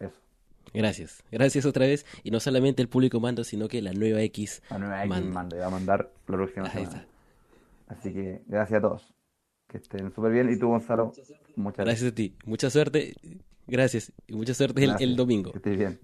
Eso. 0.00 0.18
Gracias, 0.74 1.22
gracias 1.30 1.66
otra 1.66 1.86
vez. 1.86 2.06
Y 2.22 2.30
no 2.30 2.40
solamente 2.40 2.82
el 2.82 2.88
público 2.88 3.20
manda, 3.20 3.44
sino 3.44 3.68
que 3.68 3.82
la 3.82 3.92
nueva 3.92 4.22
X. 4.22 4.62
La 4.70 4.78
nueva 4.78 5.04
X 5.04 5.24
manda, 5.26 5.56
va 5.58 5.66
a 5.66 5.70
mandar 5.70 6.10
la 6.26 6.36
próxima 6.36 6.70
semana. 6.70 7.06
Así 7.88 8.12
que 8.12 8.42
gracias 8.46 8.78
a 8.78 8.82
todos. 8.82 9.14
Que 9.68 9.78
estén 9.78 10.12
súper 10.12 10.32
bien. 10.32 10.50
Y 10.50 10.58
tú, 10.58 10.68
Gonzalo, 10.68 11.12
muchas 11.56 11.84
gracias. 11.84 12.12
a 12.12 12.14
ti. 12.14 12.36
Mucha 12.44 12.70
suerte. 12.70 13.14
Gracias. 13.66 14.12
Y 14.26 14.34
mucha 14.34 14.54
suerte 14.54 14.84
el, 15.00 15.16
domingo. 15.16 15.52
Que 15.52 15.58
estés 15.58 15.78
bien. 15.78 16.00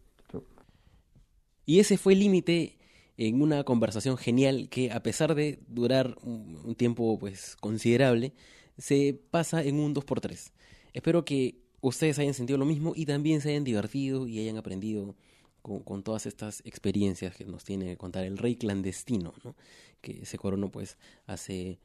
Y 1.67 1.81
ese 1.81 1.99
fue 1.99 2.15
el 2.15 2.21
límite 2.21 2.79
en 3.19 3.43
una 3.43 3.65
conversación 3.65 4.17
genial 4.17 4.69
que, 4.71 4.91
a 4.91 5.03
pesar 5.03 5.35
de 5.35 5.59
durar 5.69 6.17
un, 6.23 6.75
tiempo 6.77 7.19
pues 7.19 7.57
considerable, 7.57 8.33
se 8.79 9.21
pasa 9.31 9.63
en 9.63 9.81
un 9.81 9.95
2x3. 9.95 10.53
Espero 10.95 11.25
que 11.25 11.61
ustedes 11.81 12.19
hayan 12.19 12.33
sentido 12.33 12.59
lo 12.59 12.65
mismo 12.65 12.93
y 12.97 13.05
también 13.07 13.41
se 13.41 13.51
hayan 13.51 13.65
divertido 13.65 14.27
y 14.27 14.39
hayan 14.39 14.57
aprendido 14.57 15.15
con, 15.61 16.03
todas 16.03 16.27
estas 16.27 16.63
experiencias 16.65 17.37
que 17.37 17.45
nos 17.45 17.65
tiene 17.65 17.87
que 17.87 17.97
contar 17.97 18.25
el 18.25 18.39
rey 18.39 18.57
clandestino, 18.57 19.35
¿no? 19.45 19.55
que 20.01 20.25
se 20.25 20.39
coronó 20.39 20.71
pues 20.71 20.97
hace 21.27 21.79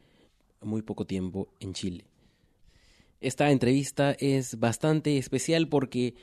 muy 0.62 0.82
poco 0.82 1.06
tiempo 1.06 1.50
en 1.60 1.74
Chile. 1.74 2.06
Esta 3.24 3.52
entrevista 3.52 4.12
es 4.20 4.60
bastante 4.60 5.18
especial 5.18 5.70
porque 5.70 6.16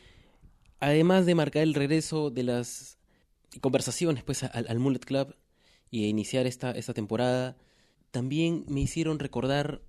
además 0.81 1.24
de 1.24 1.35
marcar 1.35 1.62
el 1.62 1.72
regreso 1.72 2.31
de 2.31 2.43
las 2.43 2.98
conversaciones 3.62 4.22
pues 4.22 4.44
al, 4.44 4.66
al 4.68 4.78
Mullet 4.78 5.01
Club 5.01 5.35
y 5.90 6.06
iniciar 6.06 6.47
esta, 6.47 6.72
esta 6.72 6.93
temporada, 6.93 7.56
también 8.10 8.64
me 8.68 8.81
hicieron 8.81 9.18
recordar 9.18 9.81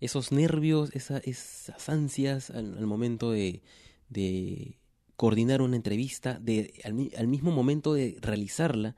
esos 0.00 0.30
nervios, 0.30 0.90
esas 0.94 1.88
ansias 1.88 2.50
al, 2.50 2.86
momento 2.86 3.32
de, 3.32 3.62
de, 4.08 4.78
coordinar 5.16 5.62
una 5.62 5.76
entrevista, 5.76 6.38
de, 6.38 6.74
al, 6.84 7.26
mismo 7.26 7.50
momento 7.50 7.94
de 7.94 8.18
realizarla, 8.20 8.94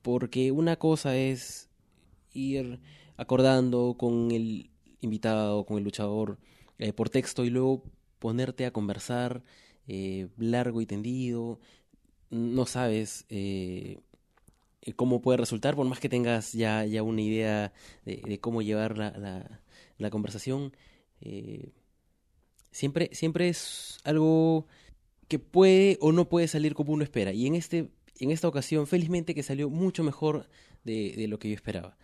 porque 0.00 0.50
una 0.50 0.76
cosa 0.76 1.14
es 1.16 1.68
ir 2.32 2.80
acordando 3.16 3.96
con 3.98 4.30
el 4.30 4.70
invitado, 5.00 5.64
con 5.64 5.78
el 5.78 5.84
luchador 5.84 6.38
eh, 6.78 6.92
por 6.92 7.10
texto 7.10 7.44
y 7.44 7.50
luego 7.50 7.84
ponerte 8.18 8.66
a 8.66 8.72
conversar 8.72 9.42
eh, 9.86 10.28
largo 10.36 10.80
y 10.80 10.86
tendido, 10.86 11.60
no 12.30 12.66
sabes 12.66 13.24
eh, 13.30 14.00
cómo 14.96 15.22
puede 15.22 15.38
resultar, 15.38 15.76
por 15.76 15.86
más 15.86 16.00
que 16.00 16.08
tengas 16.08 16.52
ya, 16.52 16.84
ya 16.84 17.02
una 17.02 17.22
idea 17.22 17.72
de, 18.04 18.38
cómo 18.40 18.62
llevar 18.62 18.98
la, 18.98 19.60
la 19.98 20.10
conversación, 20.10 20.72
eh, 21.20 21.72
siempre, 22.70 23.10
siempre 23.12 23.48
es 23.48 23.98
algo 24.04 24.66
que 25.26 25.38
puede 25.38 25.98
o 26.00 26.12
no 26.12 26.28
puede 26.28 26.48
salir 26.48 26.74
como 26.74 26.92
uno 26.92 27.04
espera. 27.04 27.32
Y 27.32 27.46
en, 27.46 27.54
este, 27.54 27.90
en 28.18 28.30
esta 28.30 28.48
ocasión, 28.48 28.86
felizmente 28.86 29.34
que 29.34 29.42
salió 29.42 29.68
mucho 29.68 30.02
mejor 30.04 30.48
de 30.84 31.26
lo 31.28 31.38
que 31.38 31.50
yo 31.50 31.54
esperaba. 31.54 31.98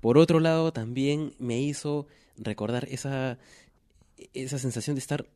Por 0.00 0.18
otro 0.18 0.40
lado, 0.40 0.72
también 0.72 1.34
me 1.38 1.60
hizo 1.60 2.06
recordar 2.36 2.86
esa, 2.90 3.38
esa 4.32 4.58
sensación 4.58 4.96
de 4.96 5.00
estar 5.00 5.26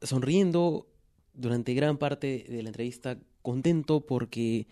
sonriendo 0.00 0.86
durante 1.34 1.74
gran 1.74 1.98
parte 1.98 2.44
de 2.48 2.62
la 2.62 2.68
entrevista, 2.68 3.18
contento 3.42 4.00
porque 4.00 4.66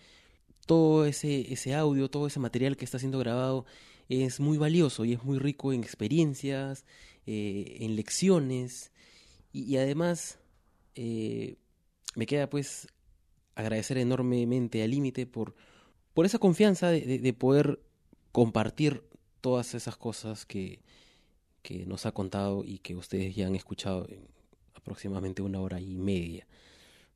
todo 0.65 1.05
ese, 1.05 1.51
ese 1.51 1.73
audio, 1.73 2.09
todo 2.09 2.27
ese 2.27 2.39
material 2.39 2.77
que 2.77 2.85
está 2.85 2.99
siendo 2.99 3.19
grabado 3.19 3.65
es 4.09 4.39
muy 4.39 4.57
valioso 4.57 5.05
y 5.05 5.13
es 5.13 5.23
muy 5.23 5.39
rico 5.39 5.73
en 5.73 5.83
experiencias, 5.83 6.85
eh, 7.25 7.77
en 7.79 7.95
lecciones. 7.95 8.91
Y, 9.53 9.77
además 9.77 10.39
eh, 10.95 11.55
me 12.15 12.25
queda 12.25 12.49
pues 12.49 12.87
agradecer 13.55 13.97
enormemente 13.97 14.83
al 14.83 14.91
límite 14.91 15.25
por, 15.25 15.55
por 16.13 16.25
esa 16.25 16.39
confianza 16.39 16.89
de, 16.89 17.33
poder 17.33 17.81
compartir 18.31 19.03
todas 19.41 19.73
esas 19.73 19.97
cosas 19.97 20.45
que, 20.45 20.79
que 21.61 21.85
nos 21.85 22.05
ha 22.05 22.11
contado 22.11 22.63
y 22.63 22.79
que 22.79 22.95
ustedes 22.95 23.35
ya 23.35 23.47
han 23.47 23.55
escuchado 23.55 24.07
en 24.09 24.27
aproximadamente 24.75 25.41
una 25.41 25.59
hora 25.59 25.79
y 25.79 25.95
media 25.95 26.47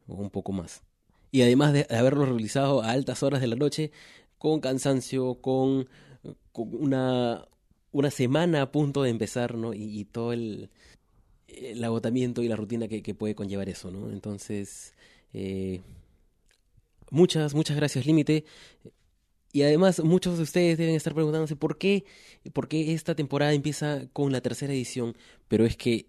o 0.07 0.15
un 0.15 0.29
poco 0.29 0.51
más. 0.51 0.83
Y 1.31 1.41
además 1.41 1.73
de 1.73 1.87
haberlo 1.89 2.25
realizado 2.25 2.81
a 2.81 2.91
altas 2.91 3.23
horas 3.23 3.41
de 3.41 3.47
la 3.47 3.55
noche, 3.55 3.91
con 4.37 4.59
cansancio, 4.59 5.35
con 5.41 5.89
una, 6.53 7.45
una 7.91 8.11
semana 8.11 8.61
a 8.61 8.71
punto 8.71 9.03
de 9.03 9.09
empezar, 9.09 9.55
¿no? 9.55 9.73
Y, 9.73 10.05
todo 10.05 10.33
el, 10.33 10.69
el, 11.47 11.83
agotamiento 11.83 12.41
y 12.41 12.47
la 12.47 12.55
rutina 12.55 12.87
que, 12.87 13.15
puede 13.15 13.35
conllevar 13.35 13.67
eso, 13.69 13.91
¿no? 13.91 14.11
Entonces, 14.11 14.93
eh, 15.33 15.81
muchas, 17.09 17.53
muchas 17.53 17.75
gracias, 17.75 18.05
Límite. 18.05 18.45
Y 19.55 19.63
además, 19.63 20.03
muchos 20.03 20.35
de 20.35 20.43
ustedes 20.43 20.77
deben 20.77 20.95
estar 20.95 21.13
preguntándose 21.13 21.55
por 21.55 21.77
qué, 21.77 22.03
por 22.51 22.67
qué 22.67 22.93
esta 22.93 23.15
temporada 23.15 23.53
empieza 23.53 24.05
con 24.11 24.33
la 24.33 24.41
tercera 24.41 24.73
edición, 24.73 25.15
pero 25.47 25.65
es 25.65 25.77
que 25.77 26.07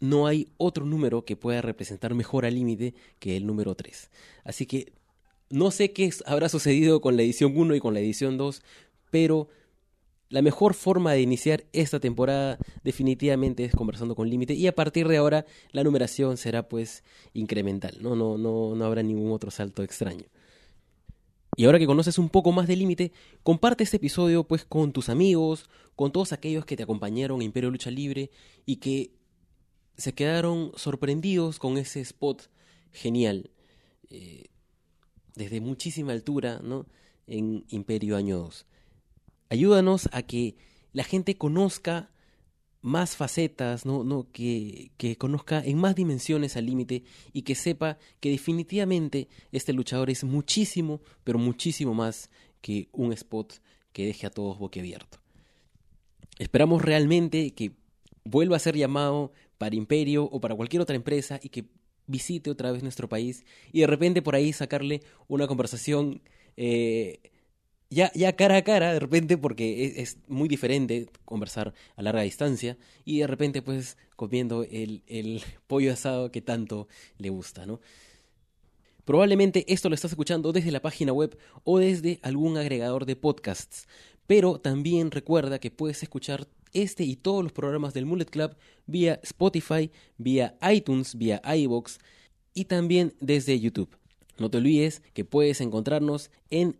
no 0.00 0.26
hay 0.26 0.48
otro 0.56 0.86
número 0.86 1.26
que 1.26 1.36
pueda 1.36 1.60
representar 1.60 2.14
mejor 2.14 2.46
al 2.46 2.54
límite 2.54 2.94
que 3.18 3.36
el 3.36 3.46
número 3.46 3.74
3. 3.74 4.10
Así 4.42 4.64
que 4.64 4.94
no 5.50 5.70
sé 5.70 5.92
qué 5.92 6.10
habrá 6.24 6.48
sucedido 6.48 7.02
con 7.02 7.18
la 7.18 7.24
edición 7.24 7.52
1 7.54 7.74
y 7.74 7.80
con 7.80 7.92
la 7.92 8.00
edición 8.00 8.38
2, 8.38 8.62
pero 9.10 9.48
la 10.30 10.40
mejor 10.40 10.72
forma 10.72 11.12
de 11.12 11.20
iniciar 11.20 11.64
esta 11.74 12.00
temporada 12.00 12.56
definitivamente 12.82 13.66
es 13.66 13.72
conversando 13.72 14.16
con 14.16 14.30
límite 14.30 14.54
y 14.54 14.66
a 14.66 14.74
partir 14.74 15.08
de 15.08 15.18
ahora 15.18 15.44
la 15.72 15.84
numeración 15.84 16.38
será 16.38 16.66
pues 16.66 17.04
incremental, 17.34 17.98
no, 18.00 18.16
no, 18.16 18.38
no, 18.38 18.74
no 18.74 18.84
habrá 18.86 19.02
ningún 19.02 19.30
otro 19.30 19.50
salto 19.50 19.82
extraño. 19.82 20.24
Y 21.56 21.64
ahora 21.64 21.78
que 21.78 21.86
conoces 21.86 22.18
un 22.18 22.28
poco 22.28 22.52
más 22.52 22.66
del 22.68 22.78
límite, 22.78 23.12
comparte 23.42 23.84
este 23.84 23.96
episodio 23.96 24.44
pues 24.44 24.64
con 24.64 24.92
tus 24.92 25.08
amigos, 25.08 25.68
con 25.96 26.12
todos 26.12 26.32
aquellos 26.32 26.64
que 26.64 26.76
te 26.76 26.82
acompañaron 26.82 27.40
a 27.40 27.44
Imperio 27.44 27.70
Lucha 27.70 27.90
Libre 27.90 28.30
y 28.66 28.76
que 28.76 29.12
se 29.96 30.14
quedaron 30.14 30.72
sorprendidos 30.76 31.58
con 31.58 31.76
ese 31.76 32.00
spot 32.00 32.48
genial. 32.92 33.50
Eh, 34.08 34.46
desde 35.34 35.60
muchísima 35.60 36.12
altura, 36.12 36.60
¿no? 36.62 36.86
En 37.26 37.64
Imperio 37.68 38.16
Año 38.16 38.38
2. 38.38 38.66
Ayúdanos 39.50 40.08
a 40.12 40.22
que 40.22 40.56
la 40.92 41.04
gente 41.04 41.36
conozca 41.36 42.10
más 42.82 43.16
facetas, 43.16 43.84
¿no? 43.84 44.04
no 44.04 44.26
que, 44.32 44.90
que 44.96 45.16
conozca 45.16 45.62
en 45.64 45.78
más 45.78 45.94
dimensiones 45.94 46.56
al 46.56 46.66
límite 46.66 47.04
y 47.32 47.42
que 47.42 47.54
sepa 47.54 47.98
que 48.20 48.30
definitivamente 48.30 49.28
este 49.52 49.72
luchador 49.72 50.10
es 50.10 50.24
muchísimo, 50.24 51.00
pero 51.24 51.38
muchísimo 51.38 51.94
más 51.94 52.30
que 52.60 52.88
un 52.92 53.12
spot 53.12 53.60
que 53.92 54.06
deje 54.06 54.26
a 54.26 54.30
todos 54.30 54.58
boquiabierto. 54.58 55.18
Esperamos 56.38 56.82
realmente 56.82 57.50
que 57.52 57.72
vuelva 58.24 58.56
a 58.56 58.60
ser 58.60 58.76
llamado 58.76 59.32
para 59.58 59.76
Imperio 59.76 60.24
o 60.24 60.40
para 60.40 60.54
cualquier 60.54 60.80
otra 60.82 60.96
empresa 60.96 61.38
y 61.42 61.50
que 61.50 61.66
visite 62.06 62.50
otra 62.50 62.72
vez 62.72 62.82
nuestro 62.82 63.08
país 63.08 63.44
y 63.72 63.80
de 63.80 63.86
repente 63.86 64.22
por 64.22 64.34
ahí 64.34 64.52
sacarle 64.52 65.02
una 65.28 65.46
conversación 65.46 66.22
eh, 66.56 67.20
ya, 67.90 68.12
ya 68.14 68.36
cara 68.36 68.56
a 68.56 68.62
cara, 68.62 68.92
de 68.92 69.00
repente, 69.00 69.36
porque 69.36 69.84
es, 69.84 69.96
es, 69.96 70.18
muy 70.28 70.48
diferente 70.48 71.08
conversar 71.24 71.74
a 71.96 72.02
larga 72.02 72.22
distancia 72.22 72.78
y 73.04 73.18
de 73.18 73.26
repente 73.26 73.62
pues 73.62 73.98
comiendo 74.16 74.62
el, 74.62 75.02
el 75.06 75.42
pollo 75.66 75.92
asado 75.92 76.30
que 76.30 76.40
tanto 76.40 76.88
le 77.18 77.30
gusta, 77.30 77.66
¿no? 77.66 77.80
Probablemente 79.04 79.64
esto 79.72 79.88
lo 79.88 79.96
estás 79.96 80.12
escuchando 80.12 80.52
desde 80.52 80.70
la 80.70 80.82
página 80.82 81.12
web 81.12 81.36
o 81.64 81.78
desde 81.78 82.20
algún 82.22 82.56
agregador 82.56 83.06
de 83.06 83.16
podcasts, 83.16 83.88
pero 84.28 84.60
también 84.60 85.10
recuerda 85.10 85.58
que 85.58 85.72
puedes 85.72 86.02
escuchar 86.04 86.46
este 86.72 87.02
y 87.02 87.16
todos 87.16 87.42
los 87.42 87.52
programas 87.52 87.92
del 87.92 88.06
Mullet 88.06 88.26
Club 88.26 88.56
vía 88.86 89.18
Spotify, 89.24 89.90
vía 90.16 90.56
iTunes, 90.72 91.16
vía 91.16 91.42
iBox 91.44 91.98
y 92.54 92.66
también 92.66 93.14
desde 93.18 93.58
YouTube. 93.58 93.96
No 94.38 94.48
te 94.48 94.58
olvides 94.58 95.02
que 95.12 95.24
puedes 95.24 95.60
encontrarnos 95.60 96.30
en 96.50 96.76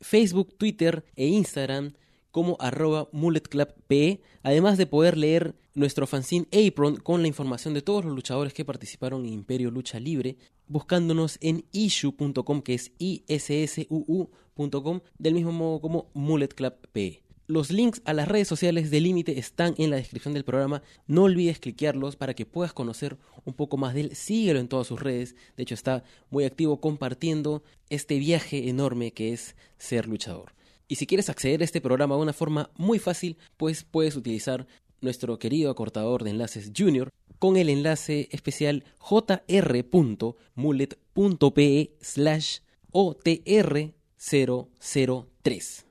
Facebook, 0.00 0.54
Twitter 0.56 1.04
e 1.16 1.26
Instagram 1.26 1.92
como 2.30 2.56
arroba 2.58 3.08
mulletclubpe, 3.12 4.20
además 4.42 4.76
de 4.76 4.86
poder 4.86 5.16
leer 5.16 5.54
nuestro 5.74 6.06
fanzine 6.06 6.46
Apron 6.52 6.96
con 6.96 7.22
la 7.22 7.28
información 7.28 7.74
de 7.74 7.82
todos 7.82 8.04
los 8.04 8.14
luchadores 8.14 8.52
que 8.52 8.64
participaron 8.64 9.24
en 9.24 9.32
Imperio 9.32 9.70
Lucha 9.70 10.00
Libre, 10.00 10.36
buscándonos 10.66 11.38
en 11.40 11.64
issue.com, 11.72 12.62
que 12.62 12.74
es 12.74 12.92
issuu.com, 12.98 15.00
del 15.18 15.34
mismo 15.34 15.52
modo 15.52 15.80
como 15.80 16.10
mulletclubpe. 16.14 17.23
Los 17.46 17.70
links 17.70 18.00
a 18.06 18.14
las 18.14 18.26
redes 18.26 18.48
sociales 18.48 18.90
de 18.90 19.02
Límite 19.02 19.38
están 19.38 19.74
en 19.76 19.90
la 19.90 19.96
descripción 19.96 20.32
del 20.32 20.44
programa. 20.44 20.80
No 21.06 21.24
olvides 21.24 21.58
cliquearlos 21.58 22.16
para 22.16 22.32
que 22.32 22.46
puedas 22.46 22.72
conocer 22.72 23.18
un 23.44 23.52
poco 23.52 23.76
más 23.76 23.92
de 23.92 24.00
él. 24.00 24.16
Síguelo 24.16 24.60
en 24.60 24.68
todas 24.68 24.86
sus 24.86 24.98
redes. 24.98 25.36
De 25.54 25.64
hecho, 25.64 25.74
está 25.74 26.04
muy 26.30 26.44
activo 26.44 26.80
compartiendo 26.80 27.62
este 27.90 28.18
viaje 28.18 28.70
enorme 28.70 29.12
que 29.12 29.34
es 29.34 29.56
ser 29.76 30.08
luchador. 30.08 30.54
Y 30.88 30.94
si 30.96 31.06
quieres 31.06 31.28
acceder 31.28 31.60
a 31.60 31.64
este 31.64 31.82
programa 31.82 32.16
de 32.16 32.22
una 32.22 32.32
forma 32.32 32.70
muy 32.76 32.98
fácil, 32.98 33.36
pues 33.58 33.84
puedes 33.84 34.16
utilizar 34.16 34.66
nuestro 35.02 35.38
querido 35.38 35.70
acortador 35.70 36.24
de 36.24 36.30
enlaces 36.30 36.72
Junior 36.74 37.12
con 37.38 37.58
el 37.58 37.68
enlace 37.68 38.30
especial 38.32 38.84
jr.mullet.pe 39.00 41.90
slash 42.00 42.60
OTR003. 42.90 45.83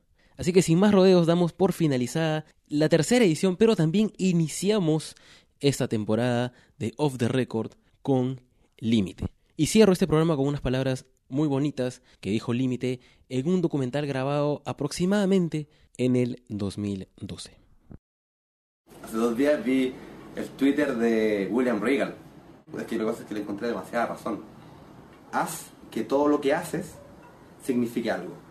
Así 0.44 0.52
que 0.52 0.62
sin 0.62 0.78
más 0.78 0.92
rodeos 0.92 1.26
damos 1.26 1.54
por 1.54 1.72
finalizada 1.72 2.44
la 2.68 2.90
tercera 2.90 3.24
edición, 3.24 3.56
pero 3.56 3.78
también 3.78 4.12
iniciamos 4.18 5.16
esta 5.62 5.88
temporada 5.88 6.52
de 6.78 6.92
Off 6.98 7.18
the 7.18 7.30
Record 7.30 7.72
con 8.02 8.42
Límite. 8.78 9.24
Y 9.56 9.68
cierro 9.68 9.94
este 9.94 10.06
programa 10.06 10.36
con 10.36 10.46
unas 10.46 10.60
palabras 10.60 11.06
muy 11.30 11.48
bonitas 11.48 12.02
que 12.20 12.30
dijo 12.30 12.52
Límite 12.52 13.00
en 13.30 13.48
un 13.48 13.62
documental 13.62 14.06
grabado 14.06 14.62
aproximadamente 14.66 15.70
en 15.96 16.18
el 16.18 16.44
2012. 16.50 17.52
Hace 19.02 19.16
dos 19.16 19.38
días 19.38 19.64
vi 19.64 19.94
el 20.36 20.50
Twitter 20.58 20.94
de 20.98 21.48
William 21.54 21.80
Regal. 21.80 22.16
Es 22.78 22.84
que 22.84 22.98
lo 22.98 23.06
que 23.06 23.12
pasa 23.12 23.22
es 23.24 23.30
que 23.30 23.36
le 23.36 23.40
encontré 23.40 23.70
demasiada 23.70 24.08
razón. 24.08 24.42
Haz 25.32 25.68
que 25.90 26.04
todo 26.04 26.28
lo 26.28 26.42
que 26.42 26.54
haces 26.54 26.96
signifique 27.64 28.12
algo. 28.12 28.43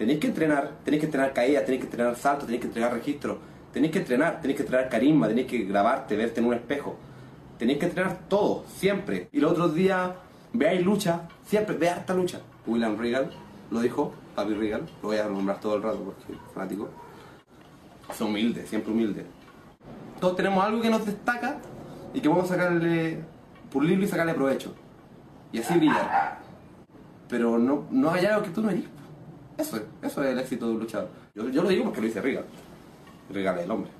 Tenéis 0.00 0.18
que 0.18 0.28
entrenar, 0.28 0.70
tenéis 0.82 1.00
que 1.02 1.06
entrenar 1.08 1.34
caídas, 1.34 1.62
tenéis 1.66 1.82
que 1.82 1.86
entrenar 1.88 2.16
saltos, 2.16 2.46
tenéis 2.46 2.62
que 2.62 2.68
entrenar 2.68 2.94
registro, 2.94 3.38
tenéis 3.70 3.92
que 3.92 3.98
entrenar, 3.98 4.40
tenéis 4.40 4.56
que 4.56 4.62
entrenar 4.62 4.88
carisma, 4.88 5.28
tenéis 5.28 5.46
que 5.46 5.58
grabarte, 5.64 6.16
verte 6.16 6.40
en 6.40 6.46
un 6.46 6.54
espejo. 6.54 6.96
Tenéis 7.58 7.78
que 7.78 7.84
entrenar 7.84 8.16
todo, 8.26 8.64
siempre. 8.78 9.28
Y 9.30 9.40
los 9.40 9.52
otros 9.52 9.74
días 9.74 10.12
veáis 10.54 10.82
lucha, 10.82 11.28
siempre, 11.44 11.76
ve 11.76 11.90
harta 11.90 12.14
lucha. 12.14 12.40
William 12.66 12.96
Regal 12.96 13.30
lo 13.70 13.80
dijo, 13.80 14.14
Papi 14.34 14.54
Regal, 14.54 14.88
lo 15.02 15.08
voy 15.08 15.18
a 15.18 15.28
nombrar 15.28 15.60
todo 15.60 15.76
el 15.76 15.82
rato 15.82 15.98
porque 16.02 16.32
es 16.32 16.38
fanático. 16.54 16.88
Son 18.14 18.28
humildes, 18.28 18.70
siempre 18.70 18.94
humildes. 18.94 19.26
Todos 20.18 20.34
tenemos 20.34 20.64
algo 20.64 20.80
que 20.80 20.88
nos 20.88 21.04
destaca 21.04 21.58
y 22.14 22.22
que 22.22 22.28
podemos 22.30 22.48
sacarle, 22.48 23.18
pulirlo 23.70 24.06
y 24.06 24.08
sacarle 24.08 24.32
provecho. 24.32 24.74
Y 25.52 25.58
así 25.58 25.74
brillar. 25.74 26.38
Pero 27.28 27.58
no, 27.58 27.84
no 27.90 28.10
hay 28.10 28.24
algo 28.24 28.42
que 28.42 28.48
tú 28.48 28.62
no 28.62 28.70
eres. 28.70 28.84
Eso 29.60 29.76
es, 29.76 29.82
eso 30.02 30.24
es 30.24 30.30
el 30.30 30.38
éxito 30.38 30.66
de 30.66 30.72
un 30.72 30.80
luchador. 30.80 31.08
Yo, 31.34 31.48
yo 31.50 31.62
lo 31.62 31.68
digo 31.68 31.84
porque 31.84 32.00
lo 32.00 32.06
dice 32.06 32.22
Regal. 32.22 32.44
Regal 33.30 33.58
es 33.58 33.64
el 33.64 33.70
hombre. 33.70 33.90